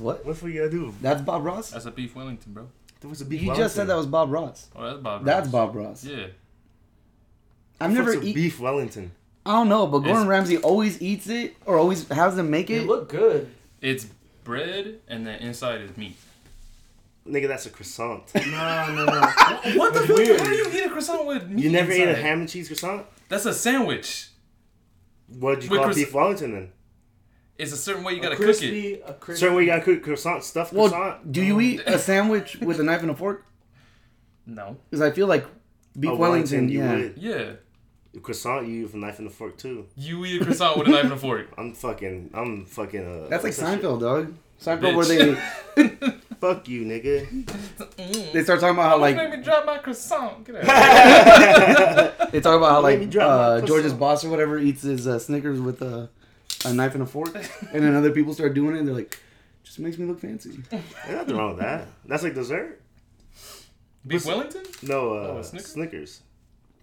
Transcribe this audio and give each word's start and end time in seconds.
What? 0.00 0.24
What 0.24 0.32
the 0.34 0.40
fuck 0.40 0.48
you 0.50 0.58
gotta 0.60 0.70
do? 0.70 0.94
That's 1.00 1.22
Bob 1.22 1.44
Ross. 1.44 1.70
That's 1.70 1.84
a 1.86 1.90
beef 1.90 2.14
Wellington, 2.16 2.52
bro. 2.52 2.68
There 3.00 3.08
was 3.10 3.20
a 3.20 3.24
beef. 3.24 3.42
You 3.42 3.54
just 3.54 3.74
said 3.74 3.86
that 3.86 3.96
was 3.96 4.06
Bob 4.06 4.30
Ross. 4.32 4.68
Oh, 4.76 4.82
that's 4.84 4.98
Bob. 5.00 5.20
Ross. 5.20 5.26
That's 5.26 5.48
Bob 5.48 5.74
Ross. 5.76 6.04
Yeah. 6.04 6.26
I've 7.80 7.92
never 7.92 8.12
a 8.12 8.20
eat. 8.22 8.34
beef 8.34 8.60
Wellington. 8.60 9.12
I 9.46 9.52
don't 9.52 9.68
know, 9.70 9.86
but 9.86 9.98
Gordon 10.00 10.16
It's- 10.22 10.26
Ramsay 10.28 10.58
always 10.58 11.00
eats 11.00 11.26
it 11.28 11.56
or 11.64 11.78
always 11.78 12.06
has 12.08 12.36
them 12.36 12.50
make 12.50 12.68
It 12.68 12.82
it. 12.82 12.86
looked 12.86 13.10
good. 13.10 13.48
It's 13.80 14.06
bread 14.44 14.98
and 15.08 15.26
the 15.26 15.42
inside 15.42 15.80
is 15.80 15.96
meat. 15.96 16.16
Nigga, 17.26 17.48
that's 17.48 17.64
a 17.66 17.70
croissant. 17.70 18.24
No, 18.34 18.94
no, 18.94 19.04
no. 19.06 19.20
What 19.78 19.94
the 19.94 20.00
fuck? 20.06 20.16
weird. 20.16 20.40
How 20.40 20.46
do 20.50 20.54
you 20.56 20.68
eat 20.72 20.84
a 20.86 20.90
croissant 20.90 21.26
with 21.26 21.48
meat? 21.48 21.64
You 21.64 21.70
never 21.70 21.90
ate 21.92 22.02
a 22.02 22.08
inside? 22.10 22.22
ham 22.22 22.40
and 22.40 22.48
cheese 22.48 22.66
croissant? 22.68 23.06
That's 23.28 23.46
a 23.46 23.54
sandwich. 23.54 24.28
What'd 25.38 25.64
you 25.64 25.70
With 25.70 25.78
call 25.78 25.84
croiss- 25.86 25.96
beef 25.96 26.12
Wellington 26.12 26.52
then? 26.52 26.72
It's 27.60 27.72
a 27.72 27.76
certain 27.76 28.02
way 28.04 28.14
you 28.14 28.20
a 28.20 28.22
gotta 28.22 28.36
cook 28.36 28.42
it. 28.44 28.46
crispy, 28.46 29.00
a 29.06 29.12
crispy. 29.14 29.40
Certain 29.40 29.56
way 29.56 29.62
you 29.64 29.68
gotta 29.68 29.82
cook 29.82 30.02
croissant, 30.02 30.42
stuffed 30.44 30.72
Well, 30.72 30.88
croissant. 30.88 31.30
do 31.32 31.42
you 31.42 31.60
eat 31.60 31.80
a 31.86 31.98
sandwich 31.98 32.56
with 32.60 32.80
a 32.80 32.82
knife 32.82 33.02
and 33.02 33.10
a 33.10 33.14
fork? 33.14 33.44
No. 34.46 34.76
Because 34.90 35.02
I 35.02 35.10
feel 35.10 35.26
like 35.26 35.46
beef 35.98 36.10
A 36.10 36.14
Wellington, 36.14 36.68
you 36.68 36.78
yeah. 36.80 36.94
would. 36.94 37.14
Yeah. 37.18 37.52
Croissant, 38.22 38.66
you 38.66 38.74
use 38.74 38.92
a 38.94 38.96
knife 38.98 39.18
and 39.20 39.28
a 39.28 39.30
fork 39.30 39.56
too. 39.56 39.86
You 39.96 40.24
eat 40.24 40.42
a 40.42 40.44
croissant 40.44 40.78
with 40.78 40.88
a 40.88 40.90
knife 40.90 41.04
and 41.04 41.12
a 41.12 41.16
fork. 41.28 41.48
I'm 41.56 41.74
fucking, 41.74 42.30
I'm 42.34 42.64
fucking. 42.66 43.06
Uh, 43.06 43.28
That's 43.28 43.44
like 43.44 43.52
what's 43.52 43.58
that 43.58 43.80
Seinfeld, 43.80 44.00
dog. 44.00 44.34
Seinfeld, 44.60 44.80
Bitch. 44.80 44.96
where 44.96 45.04
they 45.06 45.34
shit? 46.00 46.14
Fuck 46.40 46.68
you, 46.68 46.84
nigga. 46.86 48.32
they 48.32 48.42
start 48.42 48.60
talking 48.60 48.74
about 48.74 48.88
how 48.88 48.98
Like, 48.98 49.14
like 49.16 49.30
me 49.38 49.42
drop 49.44 49.66
my 49.66 49.76
croissant. 49.78 50.42
Get 50.44 50.56
out. 50.64 52.30
they 52.32 52.40
talk 52.40 52.56
about 52.56 52.70
how 52.70 52.80
Let 52.80 52.98
me 52.98 53.04
like 53.04 53.10
drop 53.10 53.28
my 53.28 53.34
uh, 53.34 53.48
croissant. 53.50 53.66
George's 53.68 53.92
boss 53.92 54.24
or 54.24 54.30
whatever 54.30 54.58
eats 54.58 54.82
his 54.82 55.06
uh, 55.06 55.18
Snickers 55.18 55.60
with 55.60 55.82
a, 55.82 56.08
a 56.64 56.72
knife 56.72 56.94
and 56.94 57.02
a 57.02 57.06
fork, 57.06 57.34
and 57.72 57.82
then 57.84 57.94
other 57.94 58.10
people 58.10 58.34
start 58.34 58.54
doing 58.54 58.76
it. 58.76 58.80
and 58.80 58.88
They're 58.88 58.94
like, 58.94 59.18
just 59.64 59.78
makes 59.78 59.98
me 59.98 60.06
look 60.06 60.20
fancy. 60.20 60.60
There's 60.70 60.82
nothing 61.10 61.36
wrong 61.36 61.50
with 61.56 61.60
that. 61.60 61.86
That's 62.06 62.22
like 62.22 62.34
dessert. 62.34 62.80
Beef 64.06 64.24
Wellington? 64.24 64.62
No, 64.82 65.12
uh, 65.14 65.26
Oh, 65.38 65.42
Snickers? 65.42 65.72
Snickers? 65.72 66.20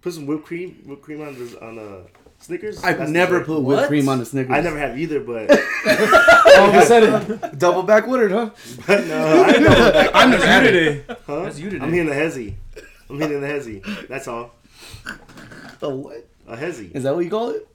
Put 0.02 0.12
some 0.14 0.26
whipped 0.26 0.44
cream, 0.46 0.82
whipped 0.86 1.02
cream 1.02 1.20
on 1.20 1.34
the, 1.34 1.60
on 1.64 1.78
uh, 1.78 2.06
Snickers. 2.38 2.82
I've 2.84 2.98
That's 2.98 3.10
never 3.10 3.40
dessert. 3.40 3.46
put 3.46 3.62
whipped 3.62 3.80
What? 3.82 3.88
cream 3.88 4.08
on 4.08 4.20
a 4.20 4.24
Snickers. 4.24 4.52
I 4.54 4.60
never 4.60 4.78
have 4.78 4.96
either, 4.98 5.18
but 5.20 5.50
All 5.50 6.68
of 6.70 6.74
a 6.74 6.82
sudden, 6.86 7.58
double 7.58 7.82
back 7.82 8.06
Woodard, 8.06 8.30
huh? 8.30 8.50
no, 8.88 9.42
I 9.46 9.58
know. 9.58 10.10
I've 10.14 10.30
never 10.30 10.46
had 10.46 10.64
it. 10.66 10.72
today. 10.72 11.16
Huh? 11.26 11.42
That's 11.42 11.58
you 11.58 11.70
today. 11.70 11.84
I'm 11.84 11.92
hitting 11.92 12.08
the 12.08 12.14
hezzy. 12.14 12.54
I'm 13.10 13.18
hitting 13.20 13.40
the 13.40 13.46
hezzy. 13.48 14.06
That's 14.08 14.28
all. 14.28 14.52
A 15.82 15.88
what? 15.88 16.28
A 16.46 16.56
hezzy. 16.56 16.94
Is 16.94 17.02
that 17.02 17.14
what 17.14 17.24
you 17.24 17.30
call 17.30 17.50
it? 17.50 17.66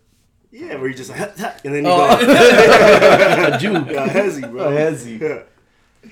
Yeah, 0.55 0.75
where 0.75 0.87
you 0.87 0.93
just 0.93 1.09
and 1.11 1.73
then 1.73 1.83
you 1.83 1.89
Oh. 1.91 2.07
go. 2.19 3.53
a 3.55 3.57
Jew. 3.59 3.73
Yeah, 3.73 4.05
a 4.05 4.07
hezzy, 4.07 4.49
bro. 4.49 4.65
A 4.67 4.71
hezzy. 4.71 5.19
Yeah. 5.19 5.43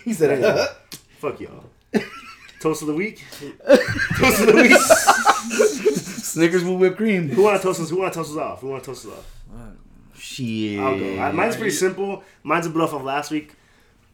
He 0.03 0.13
said, 0.13 0.41
Yeah. 0.41 0.65
Fuck 1.19 1.39
y'all. 1.39 1.65
Toast 2.59 2.81
of 2.81 2.87
the 2.87 2.93
week. 2.95 3.23
toast 4.17 4.41
of 4.41 4.47
the 4.47 4.53
week. 4.61 4.71
Snickers 6.21 6.63
with 6.63 6.79
whipped 6.79 6.97
cream. 6.97 7.29
Who 7.29 7.43
want 7.43 7.57
to 7.61 7.63
toast 7.63 7.79
us? 7.81 7.89
Who 7.91 7.97
want 7.99 8.13
to 8.13 8.19
toast 8.19 8.31
us 8.31 8.37
off? 8.37 8.61
Who 8.61 8.69
want 8.69 8.83
to 8.83 8.89
toast 8.91 9.05
us 9.05 9.11
off? 9.13 9.25
Shit. 10.17 10.79
I'll 10.79 10.97
go. 10.99 11.19
I, 11.19 11.31
mine's 11.31 11.55
pretty 11.55 11.71
simple. 11.71 12.23
Mine's 12.43 12.65
a 12.65 12.69
bluff 12.69 12.93
of 12.93 13.03
last 13.03 13.31
week. 13.31 13.53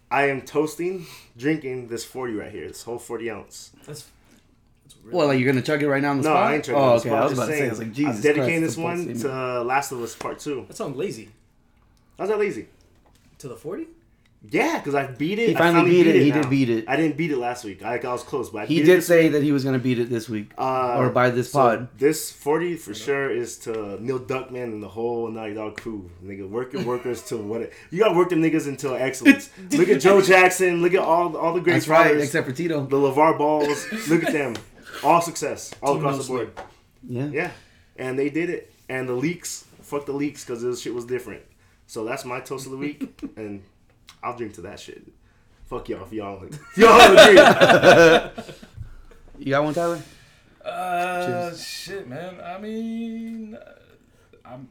I 0.09 0.29
am 0.29 0.41
toasting, 0.41 1.05
drinking 1.37 1.89
this 1.89 2.05
40 2.05 2.33
right 2.33 2.51
here. 2.51 2.67
This 2.67 2.83
whole 2.83 2.97
40 2.97 3.29
ounce. 3.31 3.71
That's, 3.85 3.87
that's 3.87 4.05
really 5.07 5.17
Well, 5.17 5.27
like 5.27 5.39
you're 5.39 5.51
gonna 5.51 5.61
chug 5.63 5.81
it 5.83 5.87
right 5.89 6.01
now 6.01 6.11
on 6.11 6.17
the 6.17 6.23
No, 6.23 6.29
spot? 6.35 6.43
I 6.43 6.55
ain't 6.55 6.63
drinking 6.63 6.83
Oh, 6.85 6.93
this 6.93 7.01
okay. 7.01 7.09
spot. 7.09 7.19
I 7.19 7.23
was 7.23 7.31
Just 7.31 7.39
about 7.41 7.45
to 7.45 7.51
say, 7.51 7.55
I 7.55 7.59
saying. 7.59 7.69
was 7.71 7.79
like, 7.79 7.93
Jesus 7.93 8.15
I'm 8.15 8.21
dedicating 8.21 8.59
Christ, 8.61 8.75
this 8.75 8.77
one 8.83 9.07
fuck's 9.07 9.21
to 9.21 9.33
uh, 9.33 9.63
Last 9.63 9.91
of 9.91 10.01
Us 10.01 10.15
Part 10.15 10.39
2. 10.39 10.65
that 10.67 10.77
sounds 10.77 10.95
lazy. 10.97 11.29
How's 12.17 12.29
that 12.29 12.39
lazy? 12.39 12.67
To 13.39 13.47
the 13.47 13.55
40? 13.55 13.87
Yeah, 14.49 14.77
because 14.77 14.93
I 14.93 15.07
beat 15.07 15.39
it. 15.39 15.49
He 15.49 15.55
I 15.55 15.57
finally 15.57 15.89
beat 15.89 16.07
it. 16.07 16.21
He 16.21 16.29
now. 16.29 16.41
did 16.41 16.49
beat 16.49 16.69
it. 16.69 16.85
I 16.87 16.95
didn't 16.95 17.17
beat 17.17 17.31
it 17.31 17.37
last 17.37 17.65
week. 17.65 17.83
I, 17.83 17.97
I 17.97 18.11
was 18.13 18.21
close, 18.23 18.51
but 18.51 18.61
I 18.61 18.65
He 18.67 18.79
beat 18.79 18.85
did 18.85 18.99
it. 18.99 19.01
say 19.01 19.27
that 19.29 19.41
he 19.43 19.51
was 19.51 19.63
gonna 19.65 19.79
beat 19.79 19.97
it 19.99 20.09
this 20.11 20.29
week 20.29 20.51
Uh, 20.57 20.95
or 20.99 21.09
by 21.09 21.31
this 21.31 21.51
so 21.51 21.59
pod. 21.59 21.89
This 21.97 22.31
40 22.31 22.75
for 22.77 22.93
sure 22.93 23.29
is 23.31 23.57
to 23.59 23.97
Neil 24.01 24.19
Druckmann 24.19 24.63
and 24.65 24.81
the 24.81 24.87
whole 24.87 25.27
Naughty 25.29 25.55
Dog 25.55 25.75
crew. 25.81 26.11
Nigga, 26.23 26.47
work 26.47 26.71
your 26.71 26.83
workers 26.83 27.23
to 27.23 27.37
what 27.37 27.61
it, 27.61 27.73
you 27.89 27.99
gotta 27.99 28.15
work 28.15 28.29
them 28.29 28.41
niggas 28.41 28.67
until 28.67 28.93
excellence. 28.95 29.49
look 29.71 29.89
at 29.89 29.99
Joe 30.01 30.21
Jackson. 30.21 30.81
Look 30.83 30.93
at 30.93 30.99
all 30.99 31.35
all 31.35 31.53
the 31.53 31.59
great 31.59 31.73
That's 31.73 31.87
right, 31.87 32.15
except 32.15 32.47
for 32.47 32.53
Tito. 32.53 32.85
the 32.85 32.95
LeVar 32.95 33.37
Balls. 33.39 33.87
Look 34.07 34.23
at 34.23 34.33
them, 34.33 34.53
all 35.03 35.21
success, 35.21 35.73
all 35.81 35.95
Team 35.95 36.05
across 36.05 36.25
the 36.25 36.33
board. 36.33 36.51
Yeah. 37.07 37.27
Yeah, 37.27 37.51
and 37.97 38.17
they 38.17 38.29
did 38.29 38.49
it. 38.49 38.73
And 38.89 39.07
the 39.07 39.13
leaks, 39.13 39.65
fuck 39.81 40.05
the 40.05 40.13
leaks, 40.13 40.43
because 40.45 40.61
this 40.61 40.81
shit 40.81 40.93
was 40.93 41.05
different. 41.05 41.43
So 41.87 42.03
that's 42.05 42.25
my 42.25 42.39
toast 42.39 42.65
of 42.65 42.71
the 42.71 42.77
week, 42.77 43.21
and 43.35 43.63
I'll 44.23 44.35
drink 44.35 44.53
to 44.55 44.61
that 44.61 44.79
shit. 44.79 45.03
Fuck 45.65 45.89
y'all 45.89 46.03
if 46.03 46.13
y'all 46.13 46.41
if 46.43 46.77
y'all 46.77 46.99
agree. 47.01 48.43
You 49.39 49.51
got 49.51 49.63
one, 49.65 49.73
Tyler? 49.75 50.01
Uh, 50.65 51.55
shit, 51.55 52.07
man. 52.07 52.41
I 52.43 52.57
mean, 52.57 53.55
uh, 53.55 53.73
I'm. 54.43 54.67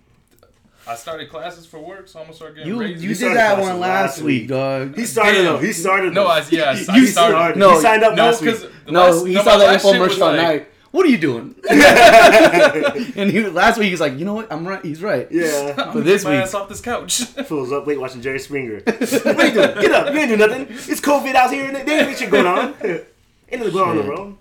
I 0.89 0.95
started 0.95 1.29
classes 1.31 1.67
for 1.67 1.79
work, 1.81 2.07
so 2.09 2.21
I'm 2.21 2.27
gonna 2.27 2.37
start 2.37 2.55
getting 2.55 2.73
You 2.73 2.81
raises. 2.81 3.03
you 3.05 3.15
started 3.15 3.35
did 3.35 3.41
that 3.41 3.59
one 3.61 3.81
last 3.81 4.19
last 4.19 4.23
week, 4.23 4.43
week. 4.43 4.49
dog. 4.49 4.97
He 4.97 5.05
started 5.05 5.33
Damn. 5.39 5.45
though. 5.45 5.59
He 5.59 5.73
started. 5.73 6.15
No. 6.15 6.27
I, 6.27 6.45
yeah, 6.51 6.63
I, 6.65 6.73
You 6.73 6.79
I 6.79 6.83
started. 7.07 7.07
started. 7.09 7.59
No, 7.59 7.75
he 7.75 7.81
signed 7.81 8.05
up 8.05 8.15
No, 8.15 8.25
last 8.27 8.43
week. 8.43 8.55
because 8.55 8.71
No, 8.89 9.25
he 9.25 9.35
saw 9.35 9.59
the 9.59 9.65
infomercial 9.65 10.31
at 10.31 10.37
night. 10.37 10.69
What 10.93 11.05
are 11.05 11.09
you 11.11 11.19
doing? 11.19 11.55
and 11.71 13.31
he 13.31 13.45
last 13.49 13.79
week 13.79 13.87
he 13.87 13.91
was 13.91 14.01
like, 14.01 14.17
you 14.19 14.25
know 14.25 14.35
what? 14.35 14.51
I'm 14.53 14.67
right. 14.67 14.83
He's 14.85 15.03
right. 15.03 15.27
Yeah. 15.31 15.75
But 15.93 16.05
this 16.05 16.25
my 16.25 16.31
week- 16.31 16.41
ass 16.43 16.55
off 16.55 16.69
this 16.69 16.81
couch. 16.81 17.23
Fools 17.25 17.73
up 17.73 17.87
late 17.87 18.01
watching 18.01 18.23
Jerry 18.23 18.39
Springer. 18.39 18.81
what 18.81 18.97
are 19.27 19.47
you 19.47 19.53
doing? 19.53 19.75
Get 19.81 19.91
up. 19.93 20.15
You 20.15 20.21
ain't 20.21 20.31
do 20.31 20.37
nothing. 20.37 20.67
It's 20.71 21.01
COVID 21.01 21.35
out 21.35 21.53
here. 21.53 21.67
and 21.67 21.87
There 21.87 22.09
ain't 22.09 22.17
shit 22.19 22.31
going 22.31 22.47
on. 22.47 22.75
ain't 22.83 23.05
nothing 23.53 23.73
going 23.73 23.77
on 23.77 23.91
in 23.91 23.97
the 23.97 24.03
Shit. 24.05 24.07
world. 24.09 24.37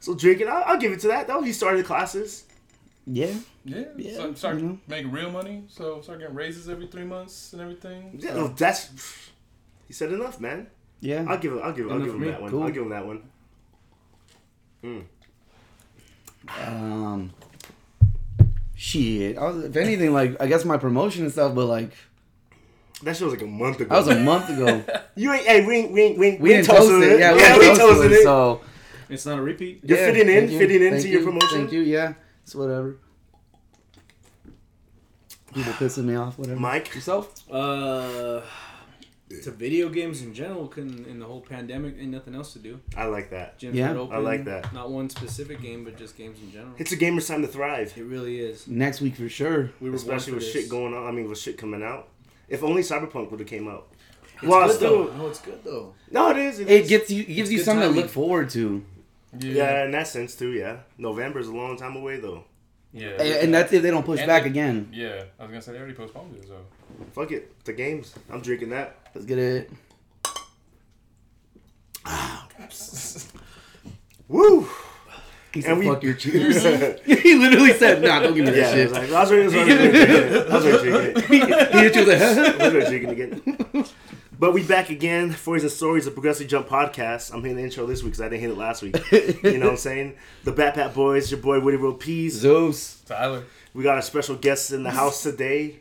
So 0.00 0.14
drinking, 0.14 0.48
I'll, 0.48 0.62
I'll 0.66 0.78
give 0.78 0.92
it 0.92 1.00
to 1.00 1.08
that 1.08 1.26
though. 1.26 1.42
He 1.42 1.52
started 1.52 1.84
classes. 1.84 2.44
Yeah. 3.10 3.32
yeah, 3.64 3.84
Yeah, 3.96 4.16
so 4.16 4.34
start 4.34 4.56
you 4.58 4.62
know. 4.62 4.78
making 4.86 5.10
real 5.10 5.30
money. 5.30 5.64
So 5.68 6.00
start 6.02 6.18
getting 6.20 6.34
raises 6.34 6.68
every 6.68 6.86
three 6.88 7.04
months 7.04 7.52
and 7.54 7.62
everything. 7.62 8.18
Yeah, 8.18 8.30
So- 8.32 8.36
no, 8.40 8.48
that's. 8.48 8.90
He 9.86 9.94
said 9.94 10.12
enough, 10.12 10.38
man. 10.40 10.66
Yeah. 11.00 11.24
I'll 11.26 11.38
give 11.38 11.52
him. 11.52 11.60
I'll 11.62 11.72
give. 11.72 11.90
I'll 11.90 11.98
give 11.98 12.14
him 12.14 12.20
me. 12.20 12.30
that 12.30 12.42
one. 12.42 12.50
Cool. 12.50 12.62
I'll 12.64 12.70
give 12.70 12.82
him 12.82 12.90
that 12.90 13.06
one. 13.06 13.22
Um. 16.66 17.30
Shit. 18.76 19.36
I 19.38 19.44
was, 19.44 19.64
if 19.64 19.76
anything, 19.76 20.12
like 20.12 20.40
I 20.40 20.46
guess 20.46 20.64
my 20.64 20.76
promotion 20.76 21.24
and 21.24 21.32
stuff, 21.32 21.54
but 21.54 21.66
like 21.66 21.90
That 23.02 23.16
shit 23.16 23.24
was 23.24 23.34
like 23.34 23.42
a 23.42 23.46
month 23.46 23.80
ago. 23.80 23.88
that 23.88 24.06
was 24.06 24.08
a 24.16 24.20
month 24.20 24.48
ago. 24.50 24.84
you 25.16 25.32
ain't. 25.32 25.46
Hey, 25.46 25.64
we 25.66 25.76
ain't. 25.76 25.92
We 25.92 26.02
ain't. 26.02 26.18
We, 26.18 26.26
ain't, 26.28 26.40
We 26.40 26.48
didn't 26.50 26.66
toast 26.66 26.80
toasting 26.88 27.02
it. 27.02 27.18
Yeah, 27.18 27.32
we 27.34 27.40
yeah, 27.40 27.58
we 27.58 27.64
ain't 27.66 27.78
toast 27.78 27.92
toasting 27.94 28.10
it. 28.12 28.14
it. 28.14 28.22
So 28.22 28.60
It's 29.08 29.26
not 29.26 29.38
a 29.38 29.42
repeat? 29.42 29.80
You're 29.82 29.98
yeah, 29.98 30.06
fitting 30.06 30.28
in, 30.28 30.50
you, 30.50 30.58
fitting 30.58 30.82
into 30.82 30.98
thank 30.98 31.06
your 31.12 31.20
you, 31.20 31.26
promotion. 31.26 31.58
Thank 31.58 31.72
you. 31.72 31.80
Yeah. 31.80 32.14
It's 32.48 32.54
whatever. 32.54 32.96
People 35.52 35.70
pissing 35.74 36.04
me 36.04 36.14
off. 36.14 36.38
Whatever. 36.38 36.58
Mike. 36.58 36.94
yourself. 36.94 37.44
Uh, 37.52 38.40
to 39.42 39.50
video 39.50 39.90
games 39.90 40.22
in 40.22 40.32
general, 40.32 40.66
couldn't 40.66 41.06
in 41.06 41.18
the 41.20 41.26
whole 41.26 41.42
pandemic, 41.42 41.96
ain't 42.00 42.10
nothing 42.10 42.34
else 42.34 42.54
to 42.54 42.58
do. 42.58 42.80
I 42.96 43.04
like 43.04 43.28
that. 43.32 43.60
Gyms 43.60 43.74
Yeah, 43.74 43.92
wide 43.92 44.14
I 44.14 44.18
like 44.20 44.44
that. 44.46 44.72
Not 44.72 44.90
one 44.90 45.10
specific 45.10 45.60
game, 45.60 45.84
but 45.84 45.98
just 45.98 46.16
games 46.16 46.40
in 46.40 46.50
general. 46.50 46.72
It's 46.78 46.90
a 46.90 46.96
gamer's 46.96 47.28
time 47.28 47.42
to 47.42 47.48
thrive. 47.48 47.92
It 47.94 48.04
really 48.04 48.40
is. 48.40 48.66
Next 48.66 49.02
week 49.02 49.16
for 49.16 49.28
sure. 49.28 49.70
We 49.78 49.90
were 49.90 49.96
especially 49.96 50.32
born 50.32 50.38
with 50.40 50.50
for 50.50 50.58
shit 50.58 50.70
going 50.70 50.94
on. 50.94 51.06
I 51.06 51.10
mean, 51.10 51.28
with 51.28 51.38
shit 51.38 51.58
coming 51.58 51.82
out. 51.82 52.08
If 52.48 52.62
only 52.64 52.80
Cyberpunk 52.80 53.30
would 53.30 53.40
have 53.40 53.48
came 53.50 53.68
out. 53.68 53.88
It's 54.36 54.44
well, 54.44 54.66
good 54.68 54.76
still, 54.76 55.04
though. 55.08 55.16
No, 55.18 55.26
it's 55.26 55.40
good 55.42 55.62
though. 55.64 55.94
no, 56.10 56.30
it 56.30 56.38
is. 56.38 56.60
It 56.60 56.70
is. 56.70 56.88
gets 56.88 57.10
you. 57.10 57.24
It 57.24 57.26
gives 57.26 57.40
It's 57.40 57.50
you 57.50 57.58
good 57.58 57.64
something 57.66 57.82
to 57.82 57.88
timing. 57.88 58.02
look 58.04 58.10
forward 58.10 58.48
to. 58.50 58.86
Yeah, 59.38 59.84
in 59.84 59.90
that 59.92 60.06
sense 60.06 60.34
too. 60.36 60.52
Yeah, 60.52 60.78
November's 60.98 61.48
a 61.48 61.52
long 61.52 61.76
time 61.76 61.96
away 61.96 62.18
though. 62.20 62.44
yeah, 62.92 63.08
And, 63.10 63.20
and 63.44 63.54
that's 63.54 63.72
if 63.72 63.82
they 63.82 63.90
don't 63.90 64.04
push 64.06 64.20
And 64.20 64.26
back 64.28 64.44
they- 64.44 64.50
again. 64.50 64.88
yeah. 64.92 65.24
I 65.38 65.42
was 65.42 65.50
gonna 65.50 65.62
say 65.62 65.72
they 65.72 65.78
already 65.78 65.94
postponed 65.94 66.34
it, 66.36 66.46
so 66.48 66.56
Fuck 67.12 67.32
it, 67.32 67.64
the 67.64 67.72
games. 67.74 68.14
I'm 68.30 68.40
drinking 68.40 68.70
that. 68.70 68.96
Let's 69.14 69.26
get 69.26 69.38
it. 69.38 69.70
Woo! 74.28 74.68
He 75.52 75.64
And 75.64 75.78
we- 75.78 75.86
"Fuck 75.86 76.02
your 76.02 76.14
cheers." 76.14 76.62
he 77.04 77.34
literally 77.34 77.72
said, 77.72 78.02
"Nah, 78.02 78.20
don't 78.20 78.34
give 78.34 78.44
me 78.44 78.50
that 78.50 78.56
Yeah, 78.58 78.68
I 78.68 78.72
shit." 78.74 78.88
was, 78.90 78.98
like, 78.98 79.10
I 79.12 79.20
was 79.20 79.30
ready. 79.30 79.42
I 79.42 79.46
was 79.46 79.54
ready 79.54 79.92
to 79.92 79.98
it. 80.36 80.50
I 80.50 80.54
was 80.54 80.64
ready 80.64 80.78
to 80.78 80.82
drink 81.28 81.48
it. 81.50 81.72
he 81.72 81.78
hit 81.78 81.94
you 81.96 82.06
with 82.06 82.22
I 82.22 82.24
a. 82.24 82.28
was 82.28 82.74
ready 82.74 82.80
to 82.80 82.88
drink 82.90 83.04
it 83.04 83.12
again. 83.12 83.84
But 84.38 84.52
we 84.54 84.62
back 84.62 84.90
again. 84.90 85.32
Stories 85.34 85.64
and 85.64 85.72
Stories, 85.72 86.04
the 86.04 86.12
Progressive 86.12 86.46
Jump 86.46 86.68
podcast. 86.68 87.32
I'm 87.34 87.40
hitting 87.42 87.56
the 87.56 87.62
intro 87.64 87.86
this 87.86 88.02
week 88.04 88.12
because 88.12 88.20
I 88.20 88.28
didn't 88.28 88.42
hit 88.42 88.50
it 88.50 88.56
last 88.56 88.82
week. 88.82 88.94
You 89.42 89.58
know 89.58 89.66
what 89.66 89.70
I'm 89.72 89.76
saying? 89.76 90.14
The 90.44 90.52
Bat 90.52 90.74
Pat 90.74 90.94
Boys, 90.94 91.30
your 91.30 91.40
boy 91.40 91.58
Woody 91.58 91.76
World 91.76 91.98
Peas. 91.98 92.34
Zeus. 92.34 93.00
Tyler. 93.06 93.44
We 93.74 93.82
got 93.82 93.98
a 93.98 94.02
special 94.02 94.36
guest 94.36 94.70
in 94.72 94.84
the 94.84 94.90
house 94.92 95.24
today. 95.24 95.80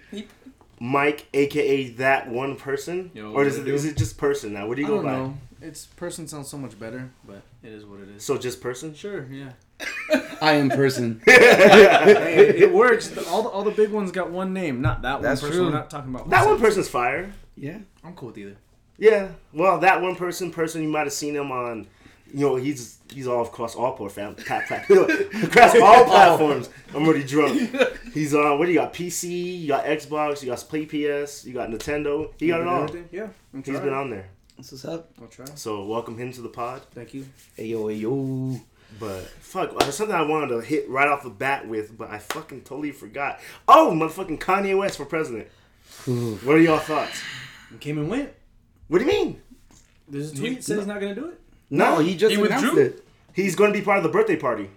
Mike, 0.80 1.28
aka 1.34 1.90
that 1.92 2.30
one 2.30 2.56
person, 2.56 3.10
Yo, 3.14 3.32
or 3.32 3.46
is 3.46 3.58
it 3.58 3.68
it 3.68 3.74
is 3.74 3.86
it 3.86 3.98
just 3.98 4.18
person 4.18 4.54
now? 4.54 4.68
What 4.68 4.78
do 4.78 4.84
I 4.84 4.86
you 4.86 4.88
go 4.92 4.96
don't 5.02 5.06
by? 5.06 5.12
know. 5.12 5.38
It's 5.62 5.86
person 5.88 6.28
sounds 6.28 6.50
so 6.50 6.58
much 6.58 6.80
better, 6.80 7.10
but 7.26 7.42
it 7.64 7.72
is 7.72 7.84
what 7.84 8.00
it 8.02 8.10
is. 8.10 8.24
So 8.24 8.38
just 8.38 8.62
person. 8.62 8.94
Sure, 8.94 9.26
yeah. 9.32 9.54
I 10.42 10.54
am 10.54 10.70
person. 10.70 11.22
Hey, 11.26 12.50
it 12.60 12.72
works. 12.72 13.08
The- 13.10 13.26
all 13.28 13.42
the 13.44 13.50
all 13.50 13.64
the 13.64 13.72
big 13.72 13.90
ones 13.92 14.12
got 14.12 14.30
one 14.32 14.54
name, 14.54 14.82
not 14.82 15.02
that 15.04 15.14
one 15.16 15.22
That's 15.24 15.42
person. 15.42 15.56
true. 15.58 15.66
We're 15.66 15.72
not 15.74 15.90
talking 15.90 16.14
about 16.14 16.30
That 16.30 16.46
one 16.46 16.60
person's 16.60 16.90
fire. 16.90 17.34
Yeah. 17.56 17.80
I'm 18.08 18.16
cool 18.16 18.30
with 18.30 18.38
either. 18.38 18.56
Yeah. 18.98 19.30
Well, 19.54 19.80
that 19.80 20.02
one 20.02 20.16
person, 20.16 20.52
person 20.52 20.82
you 20.82 20.90
might 20.90 21.04
have 21.04 21.14
seen 21.14 21.36
him 21.36 21.52
on. 21.52 21.88
You 22.34 22.42
know, 22.46 22.56
he's 22.58 22.98
he's 23.10 23.26
all 23.28 23.46
across 23.46 23.76
all 23.76 23.94
platform, 23.94 24.36
plat, 24.36 24.68
plat, 24.68 24.84
across 24.90 25.76
all 25.80 26.04
platforms. 26.06 26.70
I'm 26.94 27.06
already 27.06 27.24
drunk. 27.24 27.74
He's 28.14 28.34
on. 28.34 28.60
What 28.60 28.66
do 28.66 28.72
you 28.74 28.80
got? 28.80 28.94
PC. 28.94 29.60
You 29.62 29.68
got 29.70 29.86
Xbox. 29.86 30.42
You 30.42 30.50
got 30.50 30.60
Play 30.68 30.86
PS. 30.86 31.46
You 31.46 31.54
got 31.54 31.70
Nintendo. 31.70 32.32
He 32.38 32.48
got 32.48 32.62
it 32.62 32.68
all. 32.68 32.90
Yeah, 33.12 33.28
I'm 33.54 33.64
He's 33.64 33.66
trying. 33.76 33.84
been 33.86 33.94
on 33.94 34.10
there. 34.10 34.28
What's 34.58 34.72
what's 34.74 34.84
up? 34.86 35.10
I'll 35.22 35.28
try. 35.28 35.46
So 35.56 35.86
welcome 35.86 36.18
him 36.18 36.34
to 36.34 36.42
the 36.42 36.50
pod. 36.50 36.82
Thank 36.94 37.14
you. 37.14 37.28
Hey 37.56 37.68
yo, 37.68 37.88
hey 37.88 37.96
yo. 37.96 38.60
But 39.00 39.22
fuck, 39.40 39.78
there's 39.80 39.96
something 39.96 40.16
I 40.16 40.22
wanted 40.24 40.48
to 40.50 40.60
hit 40.62 40.90
right 40.90 41.08
off 41.08 41.24
the 41.24 41.30
bat 41.30 41.68
with, 41.68 41.98
but 41.98 42.10
I 42.10 42.20
fucking 42.20 42.62
totally 42.64 42.92
forgot. 42.92 43.40
Oh, 43.70 43.92
motherfucking 43.94 44.40
Kanye 44.40 44.78
West 44.78 44.98
for 44.98 45.06
president. 45.06 45.48
What 46.06 46.56
are 46.56 46.60
y'all 46.60 46.80
thoughts? 46.80 47.22
It 47.74 47.80
came 47.80 47.98
and 47.98 48.10
went. 48.10 48.30
What 48.88 49.00
do 49.00 49.06
you 49.06 49.12
mean? 49.12 49.42
There's 50.08 50.32
a 50.32 50.36
He- 50.36 50.40
tweet 50.40 50.64
said 50.64 50.78
he's 50.78 50.88
not 50.88 51.00
gonna 51.02 51.16
do 51.16 51.26
it. 51.30 51.40
No, 51.70 52.00
he 52.00 52.16
just 52.16 52.34
He 52.36 52.42
announced 52.42 52.64
withdrew? 52.66 52.82
it. 52.84 53.04
He's 53.34 53.56
going 53.56 53.74
to 53.74 53.78
be 53.78 53.84
part 53.84 53.98
of 53.98 54.04
the 54.04 54.10
birthday 54.10 54.38
party. 54.38 54.70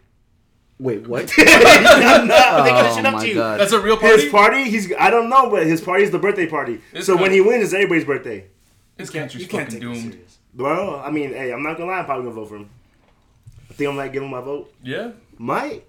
Wait, 0.79 1.07
what? 1.07 1.33
I'm 1.39 2.27
not 2.27 2.65
making 2.65 2.83
this 2.83 2.93
oh 2.93 2.97
shit 2.97 3.07
up 3.07 3.15
to 3.15 3.21
oh 3.21 3.23
you. 3.23 3.35
god. 3.35 3.61
That's 3.61 3.73
a 3.73 3.81
real 3.81 3.97
party. 3.97 4.23
His 4.23 4.31
party, 4.33 4.65
he's 4.65 4.93
I 4.99 5.09
don't 5.11 5.29
know, 5.31 5.49
but 5.51 5.67
his 5.67 5.81
party 5.81 6.03
is 6.05 6.11
the 6.11 6.19
birthday 6.19 6.47
party. 6.47 6.81
It's 6.93 7.07
so 7.07 7.17
when 7.17 7.31
he 7.33 7.41
wins, 7.41 7.65
it's 7.65 7.73
everybody's 7.75 8.05
birthday. 8.05 8.47
This 8.97 9.09
You 9.09 9.13
can't, 9.13 9.23
country's 9.31 9.43
you 9.45 9.49
can't 9.49 9.69
fucking 9.73 9.81
take 9.81 9.89
this 9.89 10.01
doomed. 10.03 10.13
serious. 10.15 10.39
Well, 10.57 10.97
I 10.97 11.11
mean, 11.11 11.31
hey, 11.33 11.53
I'm 11.53 11.63
not 11.63 11.77
gonna 11.79 11.91
lie, 11.91 11.99
I'm 12.01 12.05
probably 12.07 12.25
gonna 12.25 12.35
vote 12.35 12.49
for 12.49 12.57
him. 12.57 12.69
I 13.71 13.73
think 13.75 13.89
I 13.91 13.93
might 13.95 14.13
give 14.13 14.23
him 14.23 14.31
my 14.31 14.41
vote. 14.41 14.75
Yeah. 14.83 15.13
Might. 15.39 15.85